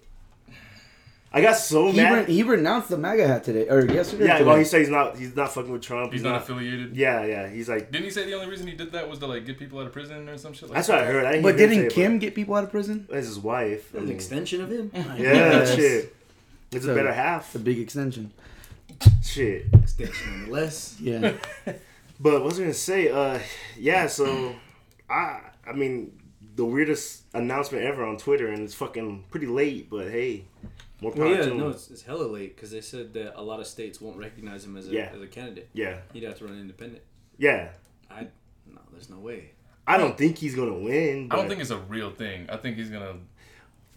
I 1.33 1.41
got 1.41 1.55
so 1.55 1.91
He, 1.91 1.97
mad. 1.97 2.27
re- 2.27 2.33
he 2.33 2.43
renounced 2.43 2.89
the 2.89 2.97
MAGA 2.97 3.25
hat 3.25 3.43
today 3.45 3.67
or 3.69 3.85
yesterday. 3.85 4.25
or 4.25 4.27
yeah, 4.27 4.33
today. 4.39 4.47
well, 4.47 4.57
he 4.57 4.65
said 4.65 4.79
he's 4.81 4.89
not. 4.89 5.17
He's 5.17 5.33
not 5.35 5.53
fucking 5.53 5.71
with 5.71 5.81
Trump. 5.81 6.11
He's 6.11 6.23
not 6.23 6.41
affiliated. 6.41 6.95
Yeah, 6.95 7.23
yeah. 7.25 7.47
He's 7.47 7.69
like. 7.69 7.89
Didn't 7.91 8.03
he 8.05 8.11
say 8.11 8.25
the 8.25 8.33
only 8.33 8.47
reason 8.47 8.67
he 8.67 8.73
did 8.73 8.91
that 8.91 9.09
was 9.09 9.19
to 9.19 9.27
like 9.27 9.45
get 9.45 9.57
people 9.57 9.79
out 9.79 9.87
of 9.87 9.93
prison 9.93 10.27
or 10.27 10.37
some 10.37 10.51
shit 10.51 10.63
like 10.69 10.75
That's 10.75 10.87
that? 10.89 10.95
what 10.99 11.03
I 11.03 11.05
heard. 11.07 11.25
I 11.25 11.31
didn't 11.31 11.43
but 11.43 11.55
hear 11.57 11.63
him 11.63 11.69
didn't 11.69 11.81
say 11.83 11.87
it, 11.87 11.93
Kim 12.05 12.19
get 12.19 12.35
people 12.35 12.55
out 12.55 12.65
of 12.65 12.71
prison? 12.71 13.05
but 13.07 13.15
That's 13.15 13.27
his 13.27 13.39
wife. 13.39 13.95
I 13.95 13.99
An 13.99 14.09
extension 14.11 14.61
of 14.61 14.69
him. 14.69 14.91
yeah, 14.93 15.15
Yes. 15.17 15.75
shit. 15.75 16.15
It's 16.71 16.85
a 16.85 16.93
better 16.93 17.13
half. 17.13 17.45
It's 17.47 17.55
a 17.55 17.59
big 17.59 17.79
extension. 17.79 18.31
Shit. 19.23 19.67
extension 19.73 20.31
nonetheless. 20.39 20.97
Yeah. 21.01 21.33
But 22.19 22.33
what 22.33 22.43
was 22.43 22.59
I 22.59 22.63
gonna 22.63 22.73
say? 22.75 23.09
Uh, 23.09 23.39
yeah. 23.79 24.05
So, 24.05 24.53
I 25.09 25.39
I 25.65 25.71
mean, 25.73 26.11
the 26.55 26.63
weirdest 26.65 27.23
announcement 27.33 27.83
ever 27.83 28.05
on 28.05 28.17
Twitter, 28.17 28.47
and 28.49 28.59
it's 28.61 28.75
fucking 28.75 29.23
pretty 29.31 29.47
late. 29.47 29.89
But 29.89 30.11
hey, 30.11 30.45
more 31.01 31.11
power 31.11 31.25
Well, 31.25 31.31
yeah, 31.35 31.41
to 31.45 31.51
him. 31.51 31.57
no, 31.57 31.69
it's, 31.69 31.89
it's 31.91 32.03
hella 32.03 32.23
late 32.25 32.55
because 32.55 32.71
they 32.71 32.79
said 32.81 33.13
that 33.15 33.37
a 33.37 33.41
lot 33.41 33.59
of 33.59 33.67
states 33.67 33.99
won't 33.99 34.17
recognize 34.17 34.63
him 34.63 34.77
as 34.77 34.87
a, 34.87 34.91
Yeah. 34.91 35.09
as 35.13 35.21
a 35.21 35.27
candidate. 35.27 35.69
yeah, 35.73 35.97
He'd 36.13 36.23
have 36.23 36.37
to 36.37 36.45
run 36.45 36.59
independent. 36.59 37.01
yeah. 37.37 37.69
I 38.09 38.27
no, 38.67 38.79
there's 38.91 39.09
no 39.09 39.17
way. 39.17 39.51
I 39.87 39.97
don't 39.97 40.17
think 40.17 40.37
he's 40.37 40.55
gonna 40.55 40.77
win. 40.77 41.27
I 41.31 41.35
don't 41.35 41.47
think 41.49 41.59
it's 41.61 41.71
a 41.71 41.77
real 41.77 42.11
thing. 42.11 42.45
I 42.49 42.57
think 42.57 42.77
he's 42.77 42.89
gonna. 42.89 43.15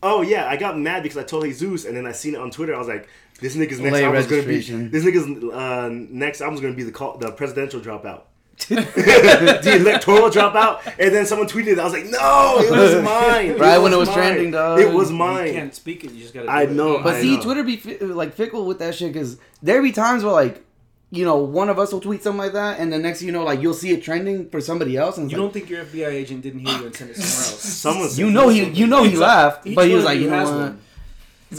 Oh 0.03 0.23
yeah, 0.23 0.47
I 0.49 0.57
got 0.57 0.79
mad 0.79 1.03
because 1.03 1.19
I 1.19 1.25
told 1.25 1.45
Jesus, 1.45 1.85
and 1.85 1.97
then 1.97 2.07
I 2.07 2.13
seen 2.13 2.35
it 2.35 2.41
on 2.41 2.51
Twitter. 2.51 2.75
I 2.75 2.79
was 2.79 2.89
like, 2.89 3.09
"This 3.41 3.57
nigga's 3.57 3.81
next 3.81 3.93
Late 3.95 4.05
album's 4.05 4.27
gonna 4.27 4.43
be 4.43 4.59
this 4.61 5.05
nigga's 5.05 5.53
uh, 5.53 5.89
next 5.91 6.41
album's 6.41 6.61
gonna 6.61 6.75
be 6.75 6.83
the 6.85 6.93
call, 6.93 7.19
the 7.19 7.33
presidential 7.33 7.81
dropout, 7.81 8.23
the 8.59 9.77
electoral 9.81 10.31
dropout." 10.31 10.81
And 10.99 11.15
then 11.15 11.27
someone 11.27 11.49
tweeted. 11.49 11.79
I 11.79 11.85
was 11.85 11.93
like, 11.93 12.07
"No, 12.07 12.57
it 12.61 12.71
was 12.71 13.03
mine." 13.05 13.47
It 13.51 13.59
Right 13.61 13.79
when 13.79 13.93
it 13.93 13.97
was 13.99 14.09
mine. 14.09 14.17
trending, 14.19 14.51
dog. 14.53 14.81
It 14.81 14.93
was 14.93 15.11
mine. 15.11 15.47
You 15.49 15.53
can't 15.55 15.75
speak 15.75 16.05
it. 16.05 16.13
You 16.13 16.21
just 16.23 16.35
gotta. 16.35 16.51
I 16.51 16.67
do 16.67 16.73
it. 16.73 16.75
know. 16.75 17.03
But 17.03 17.17
I 17.17 17.21
see, 17.21 17.37
know. 17.37 17.43
Twitter 17.43 17.63
be 17.65 17.77
fi- 17.77 17.99
like 18.05 18.35
fickle 18.35 18.67
with 18.67 18.79
that 18.79 18.95
shit 18.95 19.13
because 19.13 19.39
there 19.63 19.83
be 19.83 19.93
times 19.93 20.25
where 20.25 20.33
like, 20.33 20.65
you 21.11 21.25
know, 21.25 21.37
one 21.37 21.69
of 21.69 21.79
us 21.79 21.93
will 21.93 22.01
tweet 22.01 22.23
something 22.23 22.39
like 22.39 22.53
that, 22.53 22.79
and 22.81 22.93
the 22.93 22.99
next 22.99 23.19
thing 23.21 23.27
you 23.29 23.33
know, 23.33 23.45
like 23.45 23.61
you'll 23.61 23.75
see 23.75 23.91
it 23.93 24.03
trending 24.03 24.49
for 24.51 24.61
somebody 24.61 24.97
else, 24.97 25.17
and 25.19 25.31
You 25.31 25.37
like, 25.39 25.45
don't 25.45 25.53
think 25.53 25.71
your 25.71 25.85
FBI 25.85 26.09
agent 26.09 26.43
didn't 26.43 26.61
hear 26.67 26.79
you 26.79 26.87
and 26.87 26.95
sent 26.97 27.11
it 27.11 27.17
somewhere 27.17 27.53
else? 27.53 27.61
Someone 27.63 28.09
said 28.09 28.19
you 28.19 28.31
know 28.31 28.49
he, 28.49 28.65
you 28.65 28.87
know 28.87 29.03
he 29.05 29.17
laughed, 29.17 29.65
but 29.75 29.87
he 29.89 29.95
was 29.95 30.05
like, 30.05 30.17
of 30.17 30.23
you 30.23 30.31
know 30.31 30.77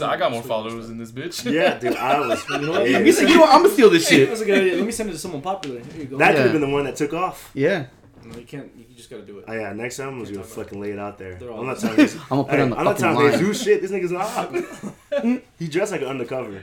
what? 0.00 0.08
one. 0.10 0.10
He's 0.10 0.10
like, 0.10 0.10
I 0.10 0.16
got 0.18 0.32
more 0.32 0.42
followers 0.42 0.88
than 0.88 0.98
this 0.98 1.12
bitch. 1.12 1.50
Yeah, 1.50 1.78
dude, 1.78 1.96
I 1.96 2.20
was. 2.26 2.48
You 2.48 2.58
know 2.58 2.70
what? 2.72 2.88
Yeah. 2.90 3.00
He's 3.00 3.18
like, 3.18 3.28
you 3.28 3.34
know, 3.36 3.40
what? 3.42 3.50
I'm 3.54 3.62
gonna 3.62 3.74
steal 3.74 3.90
this 3.90 4.08
Hey, 4.08 4.16
shit. 4.18 4.28
that's 4.28 4.40
a 4.40 4.44
good 4.44 4.58
idea. 4.58 4.76
Let 4.76 4.86
me 4.86 4.92
send 4.92 5.10
it 5.10 5.12
to 5.12 5.18
someone 5.18 5.42
popular. 5.42 5.80
Here 5.80 6.02
you 6.02 6.04
go. 6.06 6.18
That 6.18 6.34
could 6.34 6.42
have 6.44 6.52
been 6.52 6.60
the 6.60 6.68
one 6.68 6.84
that 6.84 6.96
took 6.96 7.12
off. 7.12 7.50
Yeah, 7.54 7.86
no, 8.24 8.36
you 8.38 8.44
can't. 8.44 8.70
You 8.76 8.84
just 8.96 9.10
gotta 9.10 9.22
do 9.22 9.38
it. 9.38 9.44
Oh, 9.48 9.52
yeah, 9.52 9.72
next 9.72 9.96
time 9.98 10.18
was 10.18 10.28
Can't 10.30 10.42
gonna 10.42 10.48
fucking 10.54 10.80
lay 10.80 10.90
it 10.90 10.98
out 10.98 11.18
there. 11.18 11.38
I'm 11.50 11.66
not 11.66 11.78
telling 11.80 11.98
you. 12.00 12.04
I'm 12.04 12.28
gonna 12.28 12.44
put 12.44 12.50
Hey, 12.52 12.58
it 12.58 12.62
on 12.62 12.70
the 12.70 12.76
I'm 12.78 12.84
not 12.84 12.98
fucking 12.98 13.14
telling 13.14 13.30
line. 13.30 13.38
Jesus 13.38 13.62
shit. 13.62 13.82
This 13.82 13.90
nigga's 13.90 14.10
not. 14.12 14.28
Hot. 14.28 15.42
He 15.58 15.68
dressed 15.68 15.92
like 15.92 16.02
an 16.02 16.08
undercover. 16.08 16.62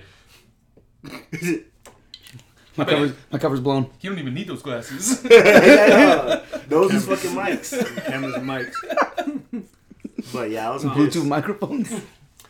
My 2.76 2.86
cover's, 2.86 3.14
my 3.32 3.38
cover's 3.38 3.60
blown. 3.60 3.90
You 4.02 4.10
don't 4.10 4.18
even 4.20 4.34
need 4.34 4.48
those 4.48 4.62
glasses. 4.64 5.24
yeah, 5.30 6.42
those 6.68 6.92
is 6.94 7.06
fucking 7.06 7.32
mics. 7.32 8.06
Cameras 8.06 8.34
and 8.36 8.48
mics. 8.50 9.64
But 10.34 10.50
yeah, 10.50 10.70
I 10.70 10.74
was 10.74 10.84
Bluetooth 10.84 11.28
microphones. 11.28 11.92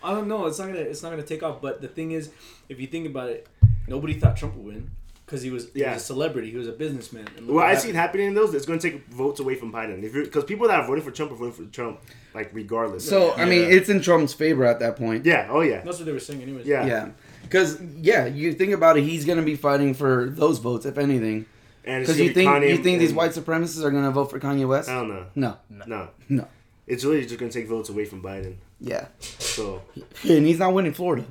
I 0.04 0.14
don't 0.14 0.28
know. 0.28 0.46
It's 0.48 0.60
not 0.60 0.68
gonna. 0.68 0.80
It's 0.80 1.02
not 1.04 1.10
gonna 1.12 1.24
take 1.24 1.44
off. 1.44 1.62
But 1.62 1.82
the 1.82 1.88
thing 1.88 2.12
is, 2.12 2.30
if 2.70 2.80
you 2.80 2.88
think 2.88 3.08
about 3.08 3.30
it, 3.30 3.48
nobody 3.88 4.14
thought 4.14 4.36
Trump 4.38 4.56
would 4.56 4.66
win 4.66 4.92
because 5.26 5.42
he 5.42 5.50
was. 5.50 5.70
He 5.74 5.80
Yeah. 5.82 5.94
was 5.94 6.02
a 6.02 6.06
celebrity. 6.06 6.52
He 6.52 6.58
was 6.58 6.68
a 6.68 6.72
businessman. 6.74 7.28
And 7.38 7.48
Well, 7.48 7.56
what 7.58 7.66
I 7.66 7.76
see 7.76 7.90
it 7.90 7.96
happened. 7.96 7.98
happening 7.98 8.28
in 8.28 8.34
those. 8.34 8.54
It's 8.54 8.66
going 8.66 8.80
to 8.80 8.90
take 8.92 9.08
votes 9.08 9.40
away 9.40 9.56
from 9.56 9.72
Biden. 9.72 10.04
If 10.04 10.14
you're 10.14 10.26
because 10.26 10.44
people 10.44 10.68
that 10.68 10.80
are 10.80 10.86
voting 10.88 11.04
for 11.04 11.12
Trump 11.12 11.32
are 11.32 11.36
voting 11.36 11.54
for 11.54 11.72
Trump, 11.72 12.00
like 12.36 12.50
regardless. 12.54 13.08
So 13.08 13.34
I 13.34 13.46
mean, 13.46 13.70
it's 13.72 13.90
in 13.90 14.02
Trump's 14.02 14.34
favor 14.34 14.66
at 14.66 14.80
that 14.80 14.96
point. 14.98 15.26
yeah, 15.26 15.48
oh 15.50 15.62
yeah, 15.62 15.82
That's 15.84 15.98
what 16.00 16.06
they 16.06 16.12
were 16.12 16.20
saying, 16.20 16.42
anyways. 16.42 16.66
yeah, 16.68 16.86
Yeah, 16.86 17.10
because 17.44 17.80
yeah, 18.02 18.26
you 18.26 18.54
think 18.54 18.74
about 18.74 18.98
it, 18.98 19.04
he's 19.04 19.24
gonna 19.26 19.42
be 19.42 19.56
fighting 19.56 19.94
for 19.94 20.28
those 20.30 20.60
votes, 20.60 20.86
if 20.86 20.98
anything. 20.98 21.46
And 21.86 22.02
Because 22.04 22.16
gonna 22.16 22.28
you 22.30 22.34
think 22.34 22.50
Kanye 22.50 22.70
you 22.70 22.78
think 22.78 23.00
these 23.00 23.12
white 23.14 23.32
supremacists 23.32 23.84
are 23.84 23.92
gonna 23.92 24.12
vote 24.12 24.32
for 24.32 24.40
Kanye 24.40 24.66
West? 24.66 24.88
I 24.90 24.96
don't 24.96 25.10
know. 25.10 25.26
No, 25.36 25.58
No, 25.86 26.08
no, 26.30 26.48
it's 26.88 27.04
really 27.06 27.22
just 27.26 27.38
going 27.40 27.52
to 27.52 27.60
take 27.60 27.68
votes 27.70 27.90
away 27.90 28.06
from 28.06 28.22
Biden. 28.22 28.56
yeah, 28.80 29.08
So 29.20 29.82
and 30.24 30.46
he's 30.46 30.60
not 30.60 30.74
winning 30.74 30.94
Florida. 30.94 31.26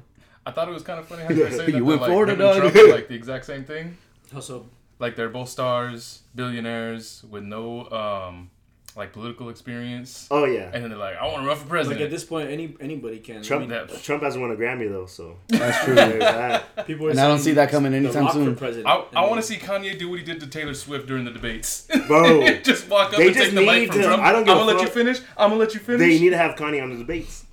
I 0.44 0.50
thought 0.50 0.69
it 0.69 0.72
was 0.72 0.82
kind 0.82 0.99
of 0.99 1.06
funny 1.06 1.22
how 1.22 1.28
they 1.28 1.34
were 1.37 1.50
saying 1.50 1.70
that 1.72 1.76
You 1.78 1.84
they're, 1.87 1.96
like, 1.99 2.06
Florida, 2.08 2.37
dog. 2.37 2.56
Trump 2.60 2.75
are, 2.76 2.93
like 2.93 3.08
the 3.08 3.14
exact 3.14 3.44
same 3.44 3.64
thing. 3.64 3.96
Also, 4.34 4.66
Like 4.99 5.14
they're 5.16 5.28
both 5.28 5.49
stars, 5.49 6.22
billionaires 6.34 7.25
with 7.31 7.44
no 7.44 7.88
um 7.90 8.50
like 8.94 9.12
political 9.12 9.48
experience, 9.48 10.26
oh 10.30 10.44
yeah, 10.44 10.70
and 10.72 10.82
then 10.82 10.90
they're 10.90 10.98
like, 10.98 11.16
I 11.16 11.26
want 11.26 11.42
to 11.42 11.48
run 11.48 11.56
for 11.56 11.66
president. 11.66 12.00
like 12.00 12.04
at 12.06 12.10
this 12.10 12.24
point, 12.24 12.50
any 12.50 12.74
anybody 12.80 13.18
can. 13.20 13.42
Trump 13.42 13.70
I 13.70 13.84
mean, 13.86 14.00
Trump 14.02 14.22
hasn't 14.22 14.42
won 14.42 14.50
a 14.50 14.56
Grammy 14.56 14.88
though. 14.88 15.06
So 15.06 15.36
That's 15.48 15.84
true. 15.84 15.94
that. 15.94 16.76
people 16.86 17.06
are 17.06 17.10
And 17.10 17.20
I 17.20 17.28
don't 17.28 17.38
see 17.38 17.52
that 17.52 17.70
coming 17.70 17.92
The 17.92 17.98
anytime 17.98 18.24
Rock 18.24 18.32
for 18.34 18.44
soon. 18.44 18.56
president. 18.56 18.88
I, 18.88 19.04
I 19.14 19.26
want 19.28 19.40
to 19.40 19.46
see 19.46 19.56
Kanye 19.56 19.98
do 19.98 20.10
what 20.10 20.18
he 20.18 20.24
did 20.24 20.40
to 20.40 20.46
Taylor 20.46 20.74
Swift 20.74 21.06
during 21.06 21.24
the 21.24 21.30
debates. 21.30 21.86
Bro, 22.06 22.46
just 22.62 22.88
walk 22.88 23.12
up 23.12 23.18
They 23.18 23.28
and 23.28 23.36
take 23.36 23.54
the 23.54 23.64
mic 23.64 23.88
from 23.92 24.00
to- 24.00 24.06
Trump. 24.06 24.22
I 24.22 24.32
don't 24.32 24.44
give 24.44 24.56
I'm 24.56 24.66
gonna 24.66 24.72
let 24.78 24.82
you 24.82 24.88
finish. 24.88 25.20
I'm 25.38 25.50
gonna 25.50 25.61
let 25.61 25.75
you 25.75 25.80
finish. 25.80 26.00
they 26.00 26.18
need 26.20 26.30
to 26.30 26.38
have 26.38 26.56
Kanye 26.56 26.82
on 26.82 26.90
the 26.90 26.96
debates. 26.96 27.46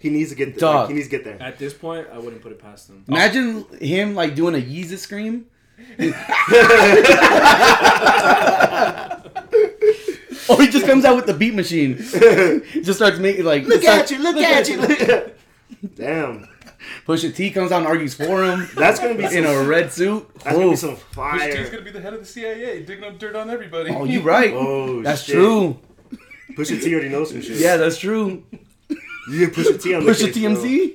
He 0.00 0.10
needs 0.10 0.30
to 0.30 0.36
get 0.36 0.50
there. 0.50 0.60
Dog. 0.60 0.74
Like, 0.82 0.88
he 0.90 0.94
needs 0.94 1.08
to 1.08 1.10
get 1.10 1.24
there. 1.24 1.42
At 1.42 1.58
this 1.58 1.74
point, 1.74 2.06
I 2.12 2.18
wouldn't 2.18 2.40
put 2.40 2.52
it 2.52 2.60
past 2.60 2.88
him. 2.88 3.04
Oh. 3.08 3.12
Imagine 3.14 3.64
him 3.80 4.14
like 4.14 4.34
doing 4.34 4.54
a 4.54 4.58
Yeezus 4.58 4.98
scream. 4.98 5.46
or 10.50 10.60
he 10.62 10.68
just 10.68 10.86
comes 10.86 11.04
out 11.04 11.16
with 11.16 11.26
the 11.26 11.34
beat 11.34 11.54
machine. 11.54 11.96
just 12.82 12.94
starts 12.94 13.18
making 13.18 13.44
like 13.44 13.64
Look 13.64 13.82
starts- 13.82 14.12
at 14.12 14.18
you! 14.18 14.22
Look 14.22 14.36
at 14.36 14.68
you! 14.68 14.76
Look 14.78 15.00
at 15.00 15.34
Damn, 15.94 16.48
Pusha 17.06 17.34
T 17.34 17.50
comes 17.50 17.70
out 17.72 17.78
and 17.78 17.86
argues 17.86 18.14
for 18.14 18.42
him 18.44 18.68
that's 18.74 18.98
gonna 18.98 19.14
be 19.14 19.24
in 19.24 19.44
some, 19.44 19.46
a 19.46 19.62
red 19.64 19.92
suit. 19.92 20.26
that's 20.34 20.44
gonna 20.56 20.66
be 20.66 20.72
Oof. 20.72 20.78
some 20.78 20.96
Pusha 20.96 21.52
T's 21.54 21.68
gonna 21.70 21.82
be 21.82 21.90
the 21.90 22.00
head 22.00 22.14
of 22.14 22.20
the 22.20 22.26
CIA, 22.26 22.82
digging 22.82 23.04
up 23.04 23.18
dirt 23.18 23.36
on 23.36 23.50
everybody. 23.50 23.90
Oh, 23.90 24.04
you 24.04 24.20
right. 24.22 24.52
Oh, 24.54 25.02
That's 25.02 25.22
shit. 25.22 25.34
true. 25.36 25.78
Pusha 26.56 26.82
T 26.82 26.92
already 26.94 27.10
knows 27.10 27.30
some 27.30 27.42
shit. 27.42 27.58
Yeah, 27.58 27.76
that's 27.76 27.98
true. 27.98 28.42
you 29.30 29.46
get 29.46 29.54
Pusha 29.54 29.80
T 29.80 29.94
on 29.94 30.04
the 30.04 30.10
Pusha 30.12 30.32
case, 30.32 30.40
bro. 30.40 30.54
TMZ. 30.54 30.94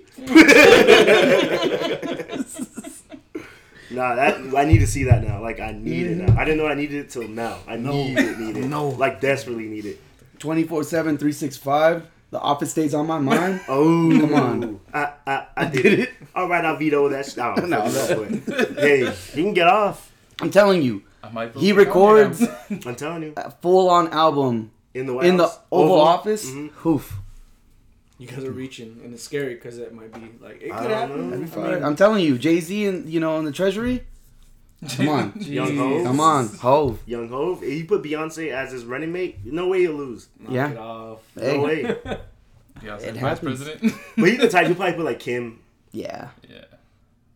Nah, 3.94 4.16
that 4.16 4.56
I 4.56 4.66
need 4.66 4.80
to 4.80 4.88
see 4.88 5.04
that 5.06 5.24
now. 5.24 5.42
Like 5.42 5.60
I 5.60 5.72
need 5.72 6.08
it 6.08 6.18
now. 6.18 6.36
I 6.40 6.46
didn't 6.46 6.58
know 6.58 6.68
I 6.68 6.74
needed 6.74 7.06
it 7.06 7.10
till 7.10 7.28
now. 7.28 7.58
I 7.68 7.76
need 7.78 8.18
it, 8.18 8.40
need 8.40 8.58
it. 8.58 8.66
No. 8.66 8.90
like 8.90 9.22
desperately 9.22 9.66
need 9.68 9.86
it. 9.86 10.00
24 10.40 10.84
7, 10.84 11.18
365. 11.18 12.08
The 12.32 12.40
office 12.40 12.72
stays 12.72 12.94
on 12.96 13.06
my 13.06 13.20
mind. 13.20 13.62
Oh, 13.68 14.10
Come 14.20 14.34
on. 14.34 14.80
I 14.94 15.12
I, 15.28 15.46
I 15.56 15.66
did, 15.66 15.84
did 15.84 15.94
it. 15.94 16.00
it. 16.00 16.10
All 16.36 16.50
right, 16.50 16.66
I'll 16.66 16.76
veto 16.78 17.08
that. 17.10 17.28
Sh- 17.28 17.38
oh, 17.38 17.54
No, 17.66 17.86
no, 17.88 18.24
hey, 18.82 19.02
you 19.36 19.44
can 19.44 19.54
get 19.54 19.68
off. 19.68 20.12
I'm 20.42 20.50
telling 20.50 20.82
you, 20.82 21.04
I 21.24 21.30
might 21.30 21.54
vote 21.54 21.60
he 21.62 21.72
records. 21.74 22.42
I'm 22.72 22.96
telling 22.96 23.22
you. 23.24 23.34
a 23.38 23.52
full 23.52 23.88
on 23.90 24.08
album 24.10 24.72
In 24.96 25.06
the 25.06 25.14
White 25.14 25.26
in 25.28 25.38
the 25.38 25.44
House. 25.48 25.60
Oval, 25.72 26.02
Office. 26.02 26.50
Mhm. 26.50 26.72
Hoof. 26.72 27.20
You 28.20 28.27
guys 28.27 28.43
are 28.43 28.51
reaching, 28.51 29.00
and 29.03 29.13
it's 29.13 29.24
scary 29.24 29.55
because 29.55 29.77
it 29.79 29.93
might 29.93 30.13
be 30.13 30.29
like 30.39 30.62
it 30.62 30.72
could 30.72 30.91
happen. 30.91 31.29
Know, 31.32 31.36
I 31.63 31.72
mean, 31.74 31.84
I'm 31.84 31.96
telling 31.96 32.24
you, 32.24 32.38
Jay 32.38 32.60
Z 32.60 32.86
and 32.86 33.10
you 33.10 33.20
know 33.20 33.38
in 33.39 33.46
the 33.46 33.51
Treasury. 33.51 34.03
Come 34.98 35.10
on, 35.10 35.34
Young 35.39 35.77
Hov. 35.77 36.03
come 36.03 36.20
on, 36.20 36.48
Hov. 36.58 37.00
Young 37.05 37.29
Hov. 37.29 37.63
If 37.63 37.70
he 37.70 37.84
put 37.84 38.03
Beyonce 38.03 38.50
as 38.51 38.72
his 38.72 38.86
running 38.86 39.12
mate, 39.12 39.39
no 39.46 39.67
way 39.70 39.82
he'll 39.82 39.93
lose. 39.93 40.27
knock 40.39 40.51
Yeah. 40.53 40.72
it 40.72 40.77
off. 40.77 41.20
Hey. 41.36 41.58
No 41.58 41.63
way. 41.63 41.98
Yeah, 42.84 42.96
It 42.98 43.13
vice 43.13 43.17
happens. 43.22 43.63
president. 43.63 43.93
But 44.17 44.25
he's 44.29 44.39
the 44.39 44.50
type 44.50 44.65
he'll 44.67 44.75
probably 44.75 44.96
put 44.96 45.05
like 45.05 45.20
Kim. 45.20 45.60
Yeah, 45.93 46.29
yeah. 46.50 46.65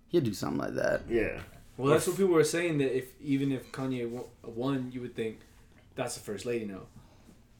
he'll 0.10 0.22
do 0.22 0.34
something 0.34 0.57
like 0.60 0.74
that. 0.75 1.03
Yeah. 1.10 1.39
Well, 1.77 1.93
that's 1.93 2.05
what 2.07 2.17
people 2.17 2.34
were 2.34 2.43
saying 2.43 2.79
that 2.79 2.96
if 2.98 3.05
even 3.22 3.51
if 3.53 3.72
Kanye 3.72 4.10
wo- 4.10 4.27
won, 4.43 4.91
you 4.93 5.00
would 5.01 5.15
think 5.15 5.39
that's 5.96 6.15
the 6.15 6.22
first 6.22 6.46
lady 6.46 6.65
now. 6.65 6.81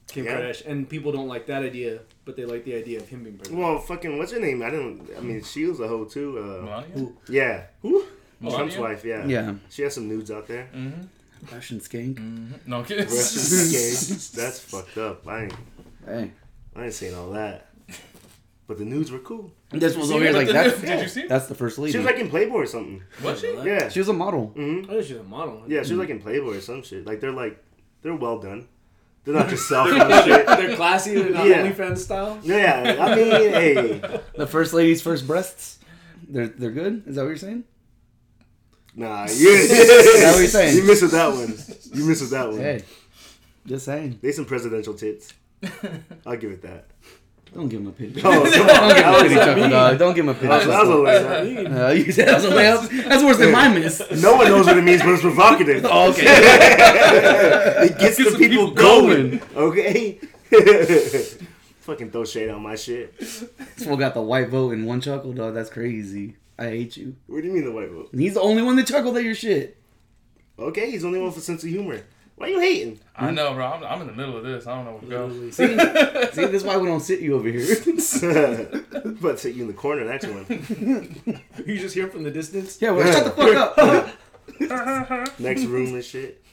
Kim 0.08 0.24
Yeah. 0.24 0.40
Kardashian, 0.40 0.66
and 0.68 0.88
people 0.88 1.12
don't 1.12 1.28
like 1.28 1.46
that 1.46 1.62
idea, 1.62 2.00
but 2.24 2.34
they 2.36 2.44
like 2.46 2.64
the 2.64 2.74
idea 2.74 2.98
of 2.98 3.08
him 3.08 3.24
being 3.24 3.36
president. 3.36 3.62
Well, 3.62 3.78
fucking, 3.78 4.16
what's 4.18 4.32
her 4.32 4.40
name? 4.40 4.62
I 4.62 4.70
didn't. 4.70 5.08
I 5.16 5.20
mean, 5.20 5.42
she 5.42 5.66
was 5.66 5.80
a 5.80 5.88
hoe 5.88 6.04
too. 6.06 6.38
Uh, 6.38 6.64
Melania? 6.64 7.12
yeah, 7.28 7.62
who? 7.82 8.04
Melania? 8.40 8.56
Trump's 8.58 8.76
wife. 8.78 9.04
Yeah. 9.04 9.26
Yeah. 9.26 9.54
She 9.68 9.82
has 9.82 9.94
some 9.94 10.08
nudes 10.08 10.30
out 10.30 10.46
there. 10.48 10.68
Mm-hmm. 10.74 11.54
Russian 11.54 11.78
skank. 11.80 12.14
mm-hmm. 12.16 12.52
No, 12.70 12.82
kidding. 12.82 13.04
Russian 13.06 13.70
gay. 13.70 14.42
That's 14.42 14.60
fucked 14.60 14.98
up. 14.98 15.26
I 15.28 15.42
ain't. 15.44 15.54
Hey. 16.06 16.30
I 16.74 16.84
ain't 16.84 16.94
saying 16.94 17.14
all 17.14 17.30
that. 17.32 17.66
But 18.66 18.76
the 18.78 18.84
nudes 18.84 19.10
were 19.10 19.18
cool. 19.20 19.50
This 19.70 19.96
was 19.96 20.10
over 20.10 20.22
here 20.24 20.32
like 20.32 20.46
the- 20.46 20.52
that's 20.52 20.80
Did 20.80 21.00
you 21.02 21.08
see? 21.08 21.26
that's 21.26 21.46
the 21.46 21.54
first 21.54 21.78
lady. 21.78 21.92
She 21.92 21.98
was 21.98 22.06
like 22.06 22.16
in 22.18 22.28
Playboy 22.28 22.56
or 22.58 22.66
something. 22.66 23.02
Was 23.22 23.40
she? 23.40 23.54
Yeah. 23.64 23.88
she 23.88 23.98
was 24.00 24.08
a 24.08 24.12
model. 24.12 24.52
Mm-hmm. 24.56 24.90
I 24.90 24.94
know 24.94 25.02
she's 25.02 25.16
a 25.16 25.22
model. 25.22 25.62
Yeah, 25.66 25.82
she 25.82 25.92
was 25.94 26.00
like 26.00 26.10
in 26.10 26.20
Playboy 26.20 26.56
or 26.56 26.60
some 26.60 26.82
shit. 26.82 27.06
Like 27.06 27.20
they're 27.20 27.32
like, 27.32 27.62
they're 28.02 28.14
well 28.14 28.38
done. 28.38 28.68
They're 29.28 29.36
not 29.36 29.50
just 29.50 29.70
selfie 29.70 30.00
and 30.00 30.24
shit. 30.24 30.46
They're 30.46 30.74
classy. 30.74 31.14
They're 31.20 31.28
not 31.32 31.46
Yeah. 31.46 31.70
OnlyFans 31.70 31.98
style. 31.98 32.38
Yeah, 32.42 32.96
I 32.98 33.14
mean, 33.14 33.26
hey, 33.30 34.20
The 34.38 34.46
first 34.46 34.72
lady's 34.72 35.02
first 35.02 35.26
breasts. 35.26 35.80
They're 36.26 36.46
they're 36.46 36.70
good. 36.70 37.02
Is 37.06 37.16
that 37.16 37.24
what 37.24 37.28
you're 37.28 37.36
saying? 37.36 37.64
nah, 38.94 39.24
you. 39.30 39.68
that 39.68 40.30
what 40.32 40.38
you're 40.38 40.46
saying? 40.46 40.76
You 40.78 40.82
missed 40.84 41.02
with 41.02 41.10
that 41.10 41.28
one. 41.30 41.54
You 41.92 42.06
missed 42.06 42.22
with 42.22 42.30
that 42.30 42.48
one. 42.48 42.58
Hey, 42.58 42.82
just 43.66 43.84
saying. 43.84 44.18
They 44.22 44.32
some 44.32 44.46
presidential 44.46 44.94
tits. 44.94 45.34
I'll 46.24 46.38
give 46.38 46.50
it 46.52 46.62
that. 46.62 46.86
Don't 47.54 47.68
give 47.68 47.80
him 47.80 47.86
a 47.88 47.92
pity. 47.92 48.20
Oh. 48.24 48.30
Don't 48.32 48.44
give 48.44 48.54
him 48.54 48.66
That 48.66 49.06
a 49.06 49.12
was, 49.12 49.22
pity, 49.32 49.34
Chuckle 49.36 49.68
Dog. 49.70 49.98
Don't 49.98 50.14
give 50.14 50.24
him 50.24 50.28
a 50.30 50.34
pity. 50.34 50.46
that 50.48 50.66
was 50.66 50.88
a 50.88 50.92
layup. 50.92 51.78
Uh, 51.88 51.90
you 51.92 52.12
said 52.12 52.28
that 52.28 52.34
was 52.34 52.44
a 52.44 52.50
layup. 52.50 53.04
That's 53.08 53.22
worse 53.24 53.38
than 53.38 53.52
my 53.52 53.68
miss. 53.68 54.02
No 54.22 54.36
one 54.36 54.46
knows 54.48 54.66
what 54.66 54.76
it 54.78 54.82
means, 54.84 55.00
but 55.02 55.10
it's 55.12 55.22
provocative. 55.22 55.84
Oh, 55.88 56.10
okay. 56.10 56.24
it 56.26 57.98
gets 57.98 58.16
the 58.16 58.24
Gets 58.24 58.32
the 58.32 58.38
people, 58.38 58.68
people 58.68 58.74
going. 58.74 59.40
Okay. 59.56 60.18
Fucking 61.80 62.10
throw 62.10 62.24
shade 62.24 62.50
on 62.50 62.62
my 62.62 62.76
shit. 62.76 63.18
This 63.18 63.44
fool 63.78 63.96
got 63.96 64.14
the 64.14 64.20
white 64.22 64.48
vote 64.48 64.72
in 64.72 64.84
one 64.84 65.00
chuckle 65.00 65.32
dog. 65.32 65.54
That's 65.54 65.70
crazy. 65.70 66.36
I 66.58 66.64
hate 66.66 66.96
you. 66.96 67.16
What 67.26 67.40
do 67.42 67.46
you 67.48 67.54
mean 67.54 67.64
the 67.64 67.72
white 67.72 67.90
vote? 67.90 68.10
He's 68.12 68.34
the 68.34 68.40
only 68.40 68.62
one 68.62 68.76
that 68.76 68.86
chuckled 68.86 69.16
at 69.16 69.22
your 69.24 69.34
shit. 69.34 69.76
Okay, 70.58 70.90
he's 70.90 71.02
the 71.02 71.06
only 71.06 71.20
one 71.20 71.28
with 71.28 71.38
a 71.38 71.40
sense 71.40 71.62
of 71.62 71.70
humor. 71.70 72.02
Why 72.38 72.46
you 72.46 72.60
hating? 72.60 73.00
I 73.16 73.32
know, 73.32 73.52
bro. 73.52 73.66
I'm, 73.66 73.82
I'm 73.82 74.00
in 74.02 74.06
the 74.06 74.12
middle 74.12 74.36
of 74.36 74.44
this. 74.44 74.68
I 74.68 74.76
don't 74.76 74.84
know 74.84 74.92
where 74.92 75.00
to 75.00 75.06
go. 75.08 75.50
See, 75.50 75.66
see, 76.32 76.46
this 76.46 76.62
is 76.62 76.64
why 76.64 76.76
we 76.76 76.86
don't 76.86 77.00
sit 77.00 77.18
you 77.20 77.34
over 77.34 77.48
here. 77.48 77.66
but 79.20 79.40
sit 79.40 79.56
you 79.56 79.62
in 79.62 79.66
the 79.66 79.74
corner. 79.74 80.04
Next 80.04 80.26
one. 80.26 81.42
You 81.66 81.78
just 81.78 81.94
hear 81.96 82.06
from 82.06 82.22
the 82.22 82.30
distance. 82.30 82.80
yeah, 82.80 82.92
well, 82.92 83.12
shut 83.12 83.36
the 83.36 84.16
fuck 84.60 85.28
up. 85.28 85.40
Next 85.40 85.64
room 85.64 85.94
and 85.94 86.04
shit. 86.04 86.44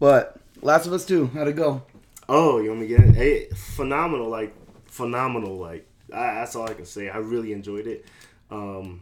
but 0.00 0.40
Last 0.60 0.86
of 0.86 0.92
Us 0.92 1.06
Two, 1.06 1.28
how'd 1.28 1.46
it 1.46 1.54
go? 1.54 1.82
Oh, 2.28 2.60
you 2.60 2.70
want 2.70 2.80
me 2.80 2.88
to 2.88 2.96
get 2.96 3.06
it? 3.06 3.14
Hey, 3.14 3.46
phenomenal! 3.54 4.28
Like 4.28 4.52
phenomenal! 4.86 5.56
Like 5.56 5.86
I, 6.12 6.34
that's 6.34 6.56
all 6.56 6.68
I 6.68 6.74
can 6.74 6.84
say. 6.84 7.08
I 7.08 7.18
really 7.18 7.52
enjoyed 7.52 7.86
it. 7.86 8.04
Um, 8.50 9.00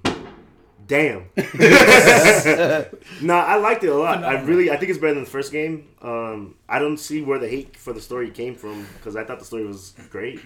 damn. 0.86 1.30
nah, 3.22 3.44
I 3.44 3.56
liked 3.56 3.84
it 3.84 3.88
a 3.88 3.94
lot. 3.94 4.24
I 4.24 4.40
really, 4.42 4.70
I 4.70 4.76
think 4.76 4.90
it's 4.90 4.98
better 4.98 5.14
than 5.14 5.24
the 5.24 5.30
first 5.30 5.52
game. 5.52 5.88
Um, 6.02 6.56
I 6.68 6.78
don't 6.78 6.98
see 6.98 7.22
where 7.22 7.38
the 7.38 7.48
hate 7.48 7.76
for 7.76 7.92
the 7.92 8.00
story 8.00 8.30
came 8.30 8.54
from 8.54 8.86
because 8.96 9.16
I 9.16 9.24
thought 9.24 9.38
the 9.38 9.44
story 9.44 9.64
was 9.66 9.94
great. 10.10 10.40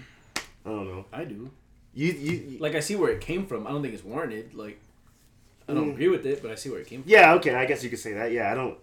I 0.64 0.68
don't 0.70 0.86
know. 0.88 1.04
I 1.12 1.24
do. 1.24 1.50
You, 1.94 2.12
you, 2.12 2.32
you 2.32 2.58
Like 2.58 2.74
I 2.74 2.80
see 2.80 2.96
where 2.96 3.10
it 3.10 3.20
came 3.20 3.46
from. 3.46 3.66
I 3.66 3.70
don't 3.70 3.82
think 3.82 3.94
it's 3.94 4.04
warranted. 4.04 4.54
Like 4.54 4.78
I 5.68 5.74
don't 5.74 5.88
Mm. 5.90 5.94
agree 5.94 6.08
with 6.08 6.24
it, 6.26 6.40
but 6.42 6.50
I 6.50 6.54
see 6.54 6.70
where 6.70 6.80
it 6.80 6.86
came 6.86 7.02
from. 7.02 7.10
yeah, 7.10 7.34
okay. 7.34 7.54
I 7.54 7.66
guess 7.66 7.82
you 7.84 7.90
could 7.90 7.98
say 7.98 8.12
that. 8.14 8.32
Yeah, 8.32 8.50
I 8.50 8.54
don't. 8.54 8.78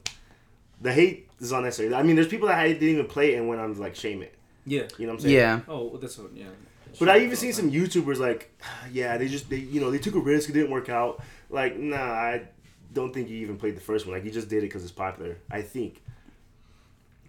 The 0.81 0.91
hate 0.93 1.29
is 1.39 1.51
unnecessary. 1.51 1.93
I 1.95 2.03
mean, 2.03 2.15
there's 2.15 2.27
people 2.27 2.47
that 2.49 2.59
I 2.59 2.73
didn't 2.73 2.89
even 2.89 3.05
play 3.07 3.33
it 3.33 3.37
and 3.37 3.47
went 3.47 3.61
on 3.61 3.73
to 3.73 3.79
like 3.81 3.95
shame 3.95 4.21
it. 4.21 4.33
Yeah. 4.65 4.83
You 4.97 5.05
know 5.07 5.13
what 5.13 5.19
I'm 5.19 5.21
saying? 5.21 5.35
Yeah, 5.35 5.59
Oh, 5.67 5.85
well, 5.85 5.99
that's 5.99 6.17
what. 6.17 6.31
Yeah. 6.35 6.45
But 6.99 7.09
I 7.09 7.19
even 7.19 7.35
seen 7.35 7.53
some 7.53 7.71
YouTubers 7.71 8.17
like, 8.17 8.51
yeah, 8.91 9.17
they 9.17 9.27
just 9.27 9.49
they 9.49 9.57
you 9.57 9.81
know 9.81 9.91
they 9.91 9.99
took 9.99 10.15
a 10.15 10.19
risk, 10.19 10.49
it 10.49 10.53
didn't 10.53 10.71
work 10.71 10.89
out. 10.89 11.21
Like, 11.49 11.77
nah, 11.77 11.97
I 11.97 12.43
don't 12.93 13.13
think 13.13 13.27
he 13.27 13.35
even 13.37 13.57
played 13.57 13.75
the 13.75 13.81
first 13.81 14.05
one. 14.05 14.15
Like, 14.15 14.23
he 14.23 14.31
just 14.31 14.49
did 14.49 14.57
it 14.59 14.61
because 14.67 14.83
it's 14.83 14.91
popular. 14.91 15.37
I 15.51 15.61
think. 15.61 16.01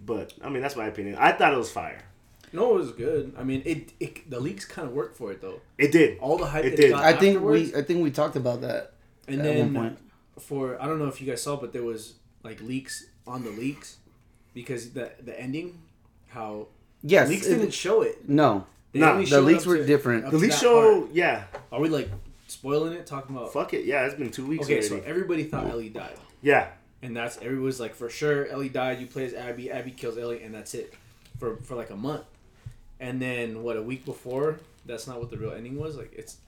But 0.04 0.32
I 0.42 0.49
mean, 0.49 0.62
that's 0.62 0.76
my 0.76 0.87
opinion. 0.87 1.16
I 1.18 1.32
thought 1.32 1.52
it 1.52 1.56
was 1.56 1.70
fire. 1.70 2.02
No, 2.52 2.75
it 2.75 2.78
was 2.78 2.92
good. 2.92 3.35
I 3.37 3.42
mean, 3.42 3.62
it, 3.64 3.92
it 3.99 4.30
the 4.30 4.38
leaks 4.40 4.64
kind 4.64 4.87
of 4.87 4.94
worked 4.94 5.16
for 5.16 5.32
it 5.32 5.40
though. 5.40 5.61
It 5.78 5.90
did. 5.92 6.18
All 6.20 6.38
the 6.38 6.46
hype 6.46 6.64
It 6.64 6.70
that 6.70 6.76
did. 6.76 6.90
got 6.92 7.04
I 7.04 7.12
think 7.14 7.42
we 7.42 7.75
I 7.75 7.82
think 7.82 8.02
we 8.02 8.11
talked 8.11 8.37
about 8.37 8.61
that 8.61 8.92
and 9.26 9.40
at 9.40 9.44
then 9.44 9.73
one 9.75 9.88
point. 9.88 9.99
for 10.38 10.80
I 10.80 10.87
don't 10.87 10.99
know 10.99 11.08
if 11.08 11.20
you 11.20 11.26
guys 11.26 11.42
saw, 11.42 11.56
but 11.56 11.73
there 11.73 11.82
was 11.82 12.14
like 12.44 12.61
leaks 12.62 13.06
on 13.26 13.42
the 13.42 13.50
leaks 13.50 13.96
because 14.54 14.90
the 14.90 15.11
the 15.23 15.38
ending, 15.38 15.78
how 16.28 16.68
Yes, 17.02 17.28
leaks 17.28 17.46
it- 17.46 17.56
didn't 17.58 17.75
show 17.75 18.02
it. 18.02 18.28
no, 18.28 18.61
They 18.61 18.64
Nah, 19.00 19.18
the 19.18 19.24
the 19.26 19.40
leaks 19.40 19.66
were 19.66 19.76
to- 19.78 19.86
different. 19.86 20.24
The 20.26 20.30
to 20.32 20.36
leak 20.38 20.52
show, 20.52 21.00
part. 21.02 21.12
yeah. 21.12 21.44
Are 21.72 21.80
we 21.80 21.88
like 21.88 22.08
spoiling 22.48 22.92
it? 22.92 23.06
Talking 23.06 23.36
about 23.36 23.52
Fuck 23.52 23.74
it, 23.74 23.84
yeah. 23.84 24.04
It's 24.06 24.14
been 24.14 24.30
two 24.30 24.46
weeks 24.46 24.64
okay, 24.64 24.74
already. 24.74 24.88
so 24.88 25.02
everybody 25.04 25.44
thought 25.44 25.66
Ellie 25.66 25.88
died, 25.88 26.16
yeah, 26.42 26.68
and 27.02 27.16
that's 27.16 27.38
everyone's 27.38 27.80
like 27.80 27.94
for 27.94 28.08
sure 28.08 28.46
Ellie 28.46 28.68
died. 28.68 29.00
You 29.00 29.06
play 29.06 29.24
as 29.26 29.34
Abby, 29.34 29.70
Abby 29.70 29.90
kills 29.90 30.16
Ellie, 30.18 30.42
and 30.42 30.54
that's 30.54 30.74
it 30.74 30.94
for 31.38 31.56
for 31.58 31.74
like 31.74 31.90
a 31.90 31.96
month. 31.96 32.22
And 32.98 33.20
then 33.20 33.62
what 33.62 33.76
a 33.76 33.82
week 33.82 34.04
before, 34.06 34.58
that's 34.86 35.06
not 35.06 35.18
what 35.20 35.30
the 35.30 35.36
real 35.36 35.52
ending 35.52 35.78
was. 35.78 35.96
Like 35.96 36.12
it's, 36.14 36.38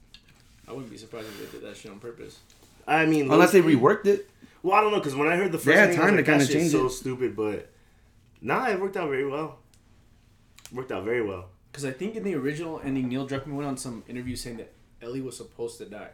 I 0.67 0.71
wouldn't 0.71 0.89
be 0.89 0.97
surprised 0.97 1.27
if 1.27 1.51
they 1.51 1.59
did 1.59 1.67
that 1.67 1.77
shit 1.77 1.91
on 1.91 1.99
purpose. 1.99 2.39
I 2.87 3.05
mean, 3.05 3.31
Unless 3.31 3.51
they 3.51 3.61
reworked 3.61 4.07
it. 4.07 4.27
Well, 4.63 4.73
I 4.75 4.81
don't 4.81 4.91
know 4.91 4.97
because 4.97 5.15
when 5.15 5.27
I 5.27 5.35
heard 5.35 5.51
the 5.51 5.57
first, 5.59 5.67
They 5.67 5.73
had 5.75 5.83
I 5.83 5.87
was 5.89 5.95
time 5.97 6.15
like, 6.15 6.25
to 6.25 6.31
kinda 6.31 6.39
that 6.45 6.51
shit's 6.51 6.59
change 6.63 6.71
so 6.71 6.87
it. 6.87 6.89
stupid, 6.89 7.35
but 7.35 7.69
nah, 8.41 8.67
it 8.67 8.79
worked 8.81 8.97
out 8.97 9.09
very 9.09 9.27
well. 9.27 9.59
Worked 10.73 10.91
out 10.91 11.03
very 11.03 11.21
well. 11.21 11.49
Because 11.71 11.85
I 11.85 11.91
think 11.91 12.15
in 12.15 12.23
the 12.23 12.35
original 12.35 12.81
ending, 12.83 13.09
Neil 13.09 13.27
Druckmann 13.27 13.53
went 13.55 13.67
on 13.67 13.77
some 13.77 14.03
interview 14.07 14.35
saying 14.35 14.57
that 14.57 14.71
Ellie 15.01 15.21
was 15.21 15.37
supposed 15.37 15.77
to 15.77 15.85
die, 15.85 16.09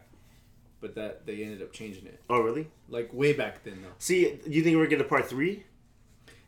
but 0.80 0.94
that 0.94 1.26
they 1.26 1.42
ended 1.42 1.62
up 1.62 1.72
changing 1.72 2.06
it. 2.06 2.20
Oh, 2.28 2.40
really? 2.40 2.68
Like 2.88 3.10
way 3.12 3.32
back 3.32 3.64
then, 3.64 3.82
though. 3.82 3.88
See, 3.98 4.38
you 4.46 4.62
think 4.62 4.76
we're 4.76 4.84
gonna 4.84 4.96
get 4.96 5.00
a 5.00 5.04
part 5.08 5.26
three? 5.26 5.64